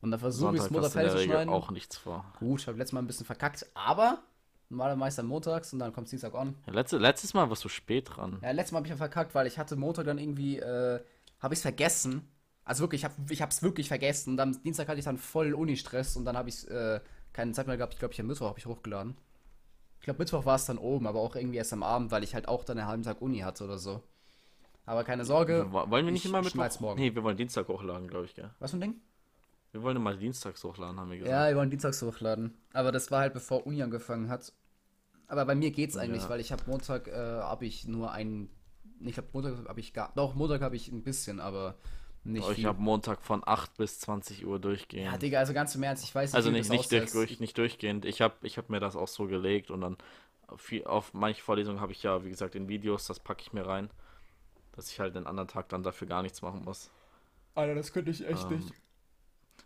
Und 0.00 0.10
dann 0.10 0.18
versuche 0.18 0.56
ich 0.56 0.62
es 0.62 0.70
Montag 0.70 0.92
fertig 0.92 1.12
zu 1.12 1.18
schneiden. 1.20 1.48
auch 1.52 1.70
nichts 1.70 1.96
vor. 1.96 2.24
Gut, 2.40 2.60
ich 2.60 2.66
habe 2.66 2.76
letztes 2.78 2.92
Mal 2.92 3.00
ein 3.02 3.06
bisschen 3.06 3.26
verkackt, 3.26 3.66
aber 3.74 4.18
normalerweise 4.68 5.18
dann 5.18 5.26
montags 5.26 5.72
und 5.72 5.78
dann 5.78 5.92
kommt 5.92 6.10
Dienstag 6.10 6.34
on. 6.34 6.56
Ja, 6.66 6.72
letzte, 6.72 6.98
letztes 6.98 7.34
Mal 7.34 7.48
warst 7.48 7.64
du 7.64 7.68
spät 7.68 8.08
dran. 8.16 8.38
Ja, 8.42 8.50
letztes 8.50 8.72
Mal 8.72 8.78
habe 8.78 8.86
ich 8.88 8.90
ja 8.90 8.96
verkackt, 8.96 9.34
weil 9.34 9.46
ich 9.46 9.58
hatte 9.58 9.76
Montag 9.76 10.06
dann 10.06 10.18
irgendwie, 10.18 10.58
äh, 10.58 11.00
habe 11.42 11.52
ich 11.54 11.58
es 11.58 11.62
vergessen. 11.62 12.28
Also 12.64 12.82
wirklich, 12.84 13.00
ich 13.00 13.04
habe 13.04 13.14
ich 13.28 13.40
es 13.40 13.62
wirklich 13.62 13.88
vergessen. 13.88 14.30
Und 14.34 14.40
am 14.40 14.62
Dienstag 14.62 14.88
hatte 14.88 14.98
ich 15.00 15.04
dann 15.04 15.18
voll 15.18 15.52
Uni-Stress 15.52 16.16
und 16.16 16.24
dann 16.24 16.36
habe 16.36 16.48
ich 16.48 16.68
äh, 16.70 17.00
keine 17.32 17.52
Zeit 17.52 17.66
mehr 17.66 17.76
gehabt. 17.76 17.94
Ich 17.94 17.98
glaube, 17.98 18.14
ich 18.14 18.20
am 18.20 18.28
Mittwoch 18.28 18.48
habe 18.48 18.58
ich 18.58 18.66
hochgeladen. 18.66 19.16
Ich 19.98 20.04
glaube, 20.04 20.18
Mittwoch 20.18 20.44
war 20.46 20.56
es 20.56 20.64
dann 20.66 20.78
oben, 20.78 21.06
aber 21.06 21.20
auch 21.20 21.36
irgendwie 21.36 21.58
erst 21.58 21.72
am 21.72 21.82
Abend, 21.82 22.10
weil 22.10 22.24
ich 22.24 22.34
halt 22.34 22.48
auch 22.48 22.64
dann 22.64 22.78
einen 22.78 22.88
halben 22.88 23.02
Tag 23.02 23.20
Uni 23.20 23.40
hatte 23.40 23.64
oder 23.64 23.78
so. 23.78 24.02
Aber 24.86 25.04
keine 25.04 25.24
Sorge. 25.24 25.66
Wo- 25.70 25.90
Wollen 25.90 26.04
wir 26.06 26.12
nicht 26.12 26.24
ich 26.24 26.30
immer 26.30 26.42
mit 26.42 26.50
schneid's 26.52 26.80
morgen. 26.80 27.00
Nee, 27.00 27.14
wir 27.14 27.22
wollen 27.22 27.36
Dienstag 27.36 27.68
hochladen, 27.68 28.08
glaube 28.08 28.24
ich, 28.26 28.34
gell? 28.34 28.50
Was 28.58 28.70
für 28.72 28.78
ein 28.78 28.80
Ding? 28.80 28.94
Wir 29.70 29.82
wollen 29.82 29.96
immer 29.96 30.14
dienstags 30.14 30.62
hochladen, 30.64 30.98
haben 31.00 31.10
wir 31.10 31.18
gesagt. 31.18 31.30
Ja, 31.32 31.48
wir 31.48 31.56
wollen 31.56 31.70
dienstags 31.70 32.02
hochladen. 32.02 32.52
Aber 32.72 32.92
das 32.92 33.10
war 33.10 33.20
halt 33.20 33.32
bevor 33.32 33.66
Uni 33.66 33.82
angefangen 33.82 34.28
hat. 34.28 34.52
Aber 35.28 35.44
bei 35.46 35.54
mir 35.54 35.70
geht's 35.70 35.96
eigentlich, 35.96 36.24
Ja. 36.24 36.28
weil 36.28 36.40
ich 36.40 36.52
habe 36.52 36.62
Montag 36.66 37.08
äh, 37.08 37.12
habe 37.14 37.64
ich 37.64 37.86
nur 37.86 38.12
einen. 38.12 38.50
Ich 39.06 39.16
habe 39.18 39.28
Montag 39.32 39.68
habe 39.68 39.80
ich 39.80 39.92
gar. 39.92 40.12
Doch 40.14 40.34
Montag 40.34 40.60
habe 40.62 40.76
ich 40.76 40.88
ein 40.88 41.02
bisschen, 41.02 41.40
aber 41.40 41.76
nicht 42.24 42.46
Oh, 42.46 42.50
ich 42.52 42.64
habe 42.64 42.80
Montag 42.80 43.22
von 43.22 43.42
8 43.44 43.76
bis 43.76 43.98
20 44.00 44.46
Uhr 44.46 44.58
durchgehend. 44.60 45.12
ja, 45.12 45.18
Digga, 45.18 45.38
also 45.40 45.52
ganz 45.52 45.74
im 45.74 45.82
Ernst, 45.82 46.04
ich 46.04 46.14
weiß 46.14 46.34
also 46.34 46.50
wie 46.50 46.52
nicht, 46.52 46.66
das 46.66 46.68
nicht, 46.68 46.80
aussieht. 46.86 46.92
durch, 46.92 47.10
durch, 47.12 47.40
nicht 47.40 47.58
durchgehend. 47.58 48.04
Ich 48.04 48.20
habe 48.20 48.34
ich 48.42 48.58
hab 48.58 48.70
mir 48.70 48.80
das 48.80 48.96
auch 48.96 49.08
so 49.08 49.26
gelegt 49.26 49.70
und 49.70 49.80
dann 49.80 49.96
viel, 50.56 50.84
auf 50.84 51.14
manche 51.14 51.42
Vorlesungen 51.42 51.80
habe 51.80 51.92
ich 51.92 52.02
ja, 52.02 52.24
wie 52.24 52.30
gesagt, 52.30 52.54
in 52.54 52.68
Videos, 52.68 53.06
das 53.06 53.20
packe 53.20 53.42
ich 53.42 53.52
mir 53.52 53.66
rein. 53.66 53.90
Dass 54.72 54.90
ich 54.90 55.00
halt 55.00 55.14
den 55.16 55.26
anderen 55.26 55.48
Tag 55.48 55.68
dann 55.68 55.82
dafür 55.82 56.06
gar 56.08 56.22
nichts 56.22 56.42
machen 56.42 56.62
muss. 56.64 56.90
Alter, 57.54 57.74
das 57.74 57.92
könnte 57.92 58.10
ich 58.10 58.26
echt 58.26 58.50
Ähm, 58.50 58.70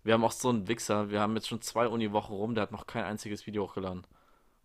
Wir 0.04 0.14
haben 0.14 0.24
auch 0.24 0.32
so 0.32 0.48
einen 0.48 0.68
Wichser, 0.68 1.10
wir 1.10 1.20
haben 1.20 1.34
jetzt 1.36 1.48
schon 1.48 1.60
zwei 1.62 1.88
Uni-Wochen 1.88 2.32
rum, 2.32 2.54
der 2.54 2.62
hat 2.62 2.72
noch 2.72 2.86
kein 2.86 3.04
einziges 3.04 3.46
Video 3.46 3.64
hochgeladen. 3.64 4.06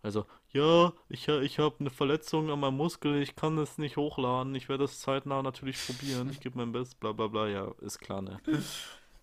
Also, 0.02 0.26
ja, 0.52 0.92
ich, 1.08 1.28
ich 1.28 1.58
habe 1.60 1.76
eine 1.78 1.90
Verletzung 1.90 2.50
an 2.50 2.58
meinem 2.60 2.76
Muskel, 2.76 3.22
ich 3.22 3.36
kann 3.36 3.56
das 3.56 3.78
nicht 3.78 3.96
hochladen, 3.96 4.54
ich 4.56 4.68
werde 4.68 4.84
das 4.84 5.00
zeitnah 5.00 5.42
natürlich 5.42 5.78
probieren, 5.86 6.28
ich 6.30 6.40
gebe 6.40 6.58
mein 6.58 6.72
Bestes, 6.72 6.96
bla 6.96 7.12
bla 7.12 7.28
bla, 7.28 7.46
ja, 7.48 7.70
ist 7.80 8.00
klar, 8.00 8.20
ne. 8.20 8.40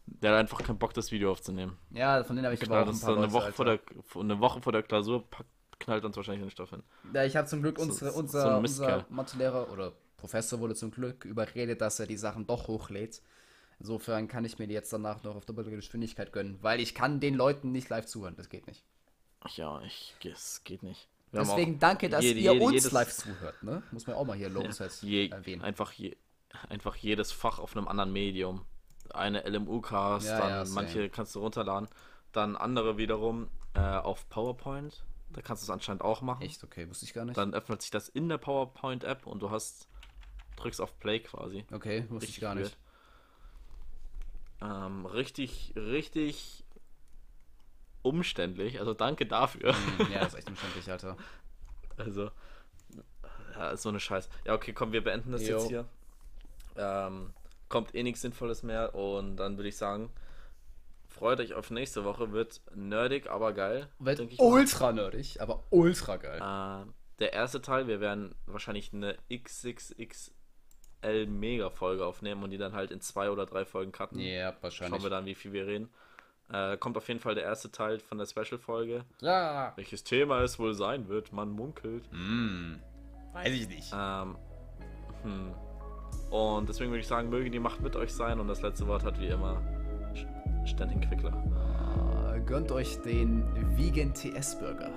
Der 0.05 0.31
hat 0.31 0.39
einfach 0.39 0.63
keinen 0.63 0.79
Bock, 0.79 0.93
das 0.93 1.11
Video 1.11 1.31
aufzunehmen. 1.31 1.77
Ja, 1.91 2.23
von 2.23 2.35
denen 2.35 2.45
habe 2.45 2.55
ich 2.55 2.61
aber 2.61 2.83
Knallt 2.83 2.87
auch 2.87 2.93
ein 2.93 2.99
paar 2.99 3.09
eine 3.09 3.21
Leute, 3.21 3.33
Woche, 3.33 3.51
vor 3.51 3.65
der, 3.65 3.79
eine 4.15 4.39
Woche 4.39 4.61
vor 4.61 4.71
der 4.71 4.83
Klausur 4.83 5.23
knallt 5.79 6.03
uns 6.05 6.15
wahrscheinlich 6.17 6.43
den 6.45 6.51
Stoff 6.51 6.69
hin. 6.71 6.83
Ja, 7.13 7.25
ich 7.25 7.35
habe 7.35 7.47
zum 7.47 7.61
Glück 7.61 7.77
So- 7.77 7.83
unsere, 7.83 8.11
so- 8.11 8.13
so 8.15 8.19
unser, 8.21 8.51
ein 8.55 8.59
unser. 8.59 9.05
Mathelehrer 9.09 9.71
oder 9.71 9.91
Professor 10.17 10.59
wurde 10.59 10.75
zum 10.75 10.91
Glück 10.91 11.25
überredet, 11.25 11.81
dass 11.81 11.99
er 11.99 12.07
die 12.07 12.17
Sachen 12.17 12.47
doch 12.47 12.67
hochlädt. 12.67 13.21
Insofern 13.79 14.27
kann 14.27 14.43
ich 14.45 14.59
mir 14.59 14.67
die 14.67 14.73
jetzt 14.73 14.91
danach 14.91 15.23
noch 15.23 15.35
auf 15.35 15.45
doppelte 15.45 15.71
Geschwindigkeit 15.71 16.33
gönnen, 16.33 16.57
weil 16.61 16.79
ich 16.81 16.95
kann 16.95 17.19
den 17.19 17.35
Leuten 17.35 17.71
nicht 17.71 17.87
live 17.89 18.05
zuhören. 18.05 18.35
Das 18.35 18.49
geht 18.49 18.67
nicht. 18.67 18.83
Ja, 19.55 19.81
ich, 19.81 20.15
es 20.23 20.63
geht 20.63 20.83
nicht. 20.83 21.07
Wir 21.31 21.41
Deswegen 21.41 21.79
danke, 21.79 22.09
dass 22.09 22.23
jede- 22.23 22.39
ihr 22.39 22.53
jede- 22.53 22.65
uns 22.65 22.73
jedes- 22.73 22.91
live 22.91 23.13
zuhört. 23.15 23.61
Ne? 23.63 23.83
Muss 23.91 24.07
man 24.07 24.15
auch 24.15 24.25
mal 24.25 24.35
hier 24.35 24.49
lobenswert 24.49 25.01
je, 25.01 25.29
erwähnen. 25.29 25.61
einfach, 25.61 25.91
je, 25.93 26.17
einfach 26.69 26.95
jedes 26.95 27.31
Fach 27.31 27.59
auf 27.59 27.75
einem 27.77 27.87
anderen 27.87 28.11
Medium. 28.11 28.65
Eine 29.11 29.43
LMU-Cast, 29.45 30.27
Ja, 30.27 30.39
dann 30.39 30.67
ja, 30.67 30.73
manche 30.73 31.09
kannst 31.09 31.35
du 31.35 31.39
runterladen. 31.39 31.87
Dann 32.31 32.55
andere 32.55 32.97
wiederum 32.97 33.47
äh, 33.75 33.79
auf 33.79 34.27
PowerPoint. 34.29 35.03
Da 35.31 35.41
kannst 35.41 35.61
du 35.63 35.65
es 35.65 35.69
anscheinend 35.69 36.01
auch 36.01 36.21
machen. 36.21 36.41
Echt? 36.41 36.63
Okay, 36.63 36.89
wusste 36.89 37.05
ich 37.05 37.13
gar 37.13 37.25
nicht. 37.25 37.37
Dann 37.37 37.53
öffnet 37.53 37.81
sich 37.83 37.91
das 37.91 38.09
in 38.09 38.27
der 38.29 38.39
PowerPoint-App 38.39 39.25
und 39.27 39.39
du 39.41 39.51
hast, 39.51 39.87
drückst 40.57 40.81
auf 40.81 40.97
Play 40.99 41.19
quasi. 41.19 41.63
okay, 41.71 42.05
wusste 42.09 42.29
ich 42.29 42.39
gar 42.41 42.55
nicht. 42.55 42.75
Ähm, 44.61 45.05
richtig, 45.05 45.73
richtig 45.75 46.65
umständlich. 48.01 48.79
Also 48.79 48.93
danke 48.93 49.25
dafür. 49.25 49.73
Hm, 49.97 50.11
ja, 50.11 50.19
das 50.19 50.29
ist 50.29 50.39
echt 50.39 50.49
umständlich, 50.49 50.89
Alter. 50.91 51.17
Also, 51.97 52.31
ja, 53.55 53.71
ist 53.71 53.81
so 53.81 53.89
eine 53.89 53.99
Scheiß. 53.99 54.29
Ja, 54.45 54.53
okay, 54.53 54.73
komm, 54.73 54.91
wir 54.91 55.03
beenden 55.03 55.31
das 55.31 55.47
Jo. 55.47 55.57
jetzt 55.57 55.67
hier. 55.67 55.85
Ähm, 56.77 57.33
kommt 57.67 57.93
eh 57.93 58.03
nichts 58.03 58.21
Sinnvolles 58.21 58.63
mehr 58.63 58.95
und 58.95 59.35
dann 59.37 59.57
würde 59.57 59.69
ich 59.69 59.77
sagen, 59.77 60.09
freut 61.07 61.39
euch 61.39 61.53
auf 61.53 61.69
nächste 61.71 62.03
Woche. 62.05 62.31
Wird 62.31 62.61
nerdig, 62.73 63.29
aber 63.29 63.53
geil. 63.53 63.89
Wird 63.99 64.19
ich 64.21 64.37
mal. 64.37 64.45
ultra 64.45 64.91
nerdig, 64.91 65.41
aber 65.41 65.63
ultra 65.69 66.17
geil. 66.17 66.39
Äh, 66.39 66.85
der 67.19 67.33
erste 67.33 67.61
Teil, 67.61 67.87
wir 67.87 67.99
werden 67.99 68.33
wahrscheinlich 68.45 68.93
eine 68.93 69.17
XXXL 69.31 70.31
Mega-Folge 71.27 72.05
aufnehmen 72.05 72.43
und 72.43 72.51
die 72.51 72.57
dann 72.57 72.73
halt 72.73 72.91
in 72.91 73.01
zwei 73.01 73.29
oder 73.29 73.45
drei 73.45 73.65
Folgen 73.65 73.91
cutten. 73.91 74.19
Ja, 74.19 74.51
Schauen 74.51 74.63
wahrscheinlich. 74.63 75.03
wir 75.03 75.09
dann, 75.09 75.25
wie 75.25 75.35
viel 75.35 75.51
wir 75.51 75.67
reden. 75.67 75.89
Äh, 76.51 76.77
kommt 76.77 76.97
auf 76.97 77.07
jeden 77.07 77.19
Fall 77.19 77.35
der 77.35 77.43
erste 77.43 77.71
Teil 77.71 77.99
von 77.99 78.17
der 78.17 78.25
Special-Folge. 78.25 79.05
Ja. 79.21 79.73
Welches 79.75 80.03
Thema 80.03 80.41
es 80.41 80.57
wohl 80.57 80.73
sein 80.73 81.07
wird, 81.07 81.31
man 81.31 81.51
munkelt. 81.51 82.09
Hm. 82.11 82.79
Weiß 83.33 83.53
ich 83.53 83.67
nicht. 83.67 83.93
Ähm, 83.95 84.35
hm. 85.23 85.53
Und 86.31 86.69
deswegen 86.69 86.91
würde 86.91 87.01
ich 87.01 87.07
sagen, 87.07 87.29
möge 87.29 87.49
die 87.49 87.59
Macht 87.59 87.81
mit 87.81 87.95
euch 87.95 88.13
sein 88.13 88.39
und 88.39 88.47
das 88.47 88.61
letzte 88.61 88.87
Wort 88.87 89.03
hat 89.03 89.19
wie 89.19 89.27
immer 89.27 89.61
Stenning 90.65 91.01
Quickler. 91.01 92.35
Äh, 92.35 92.39
gönnt 92.41 92.71
euch 92.71 92.99
den 93.01 93.43
Vegan 93.77 94.13
TS 94.13 94.59
Burger. 94.59 94.91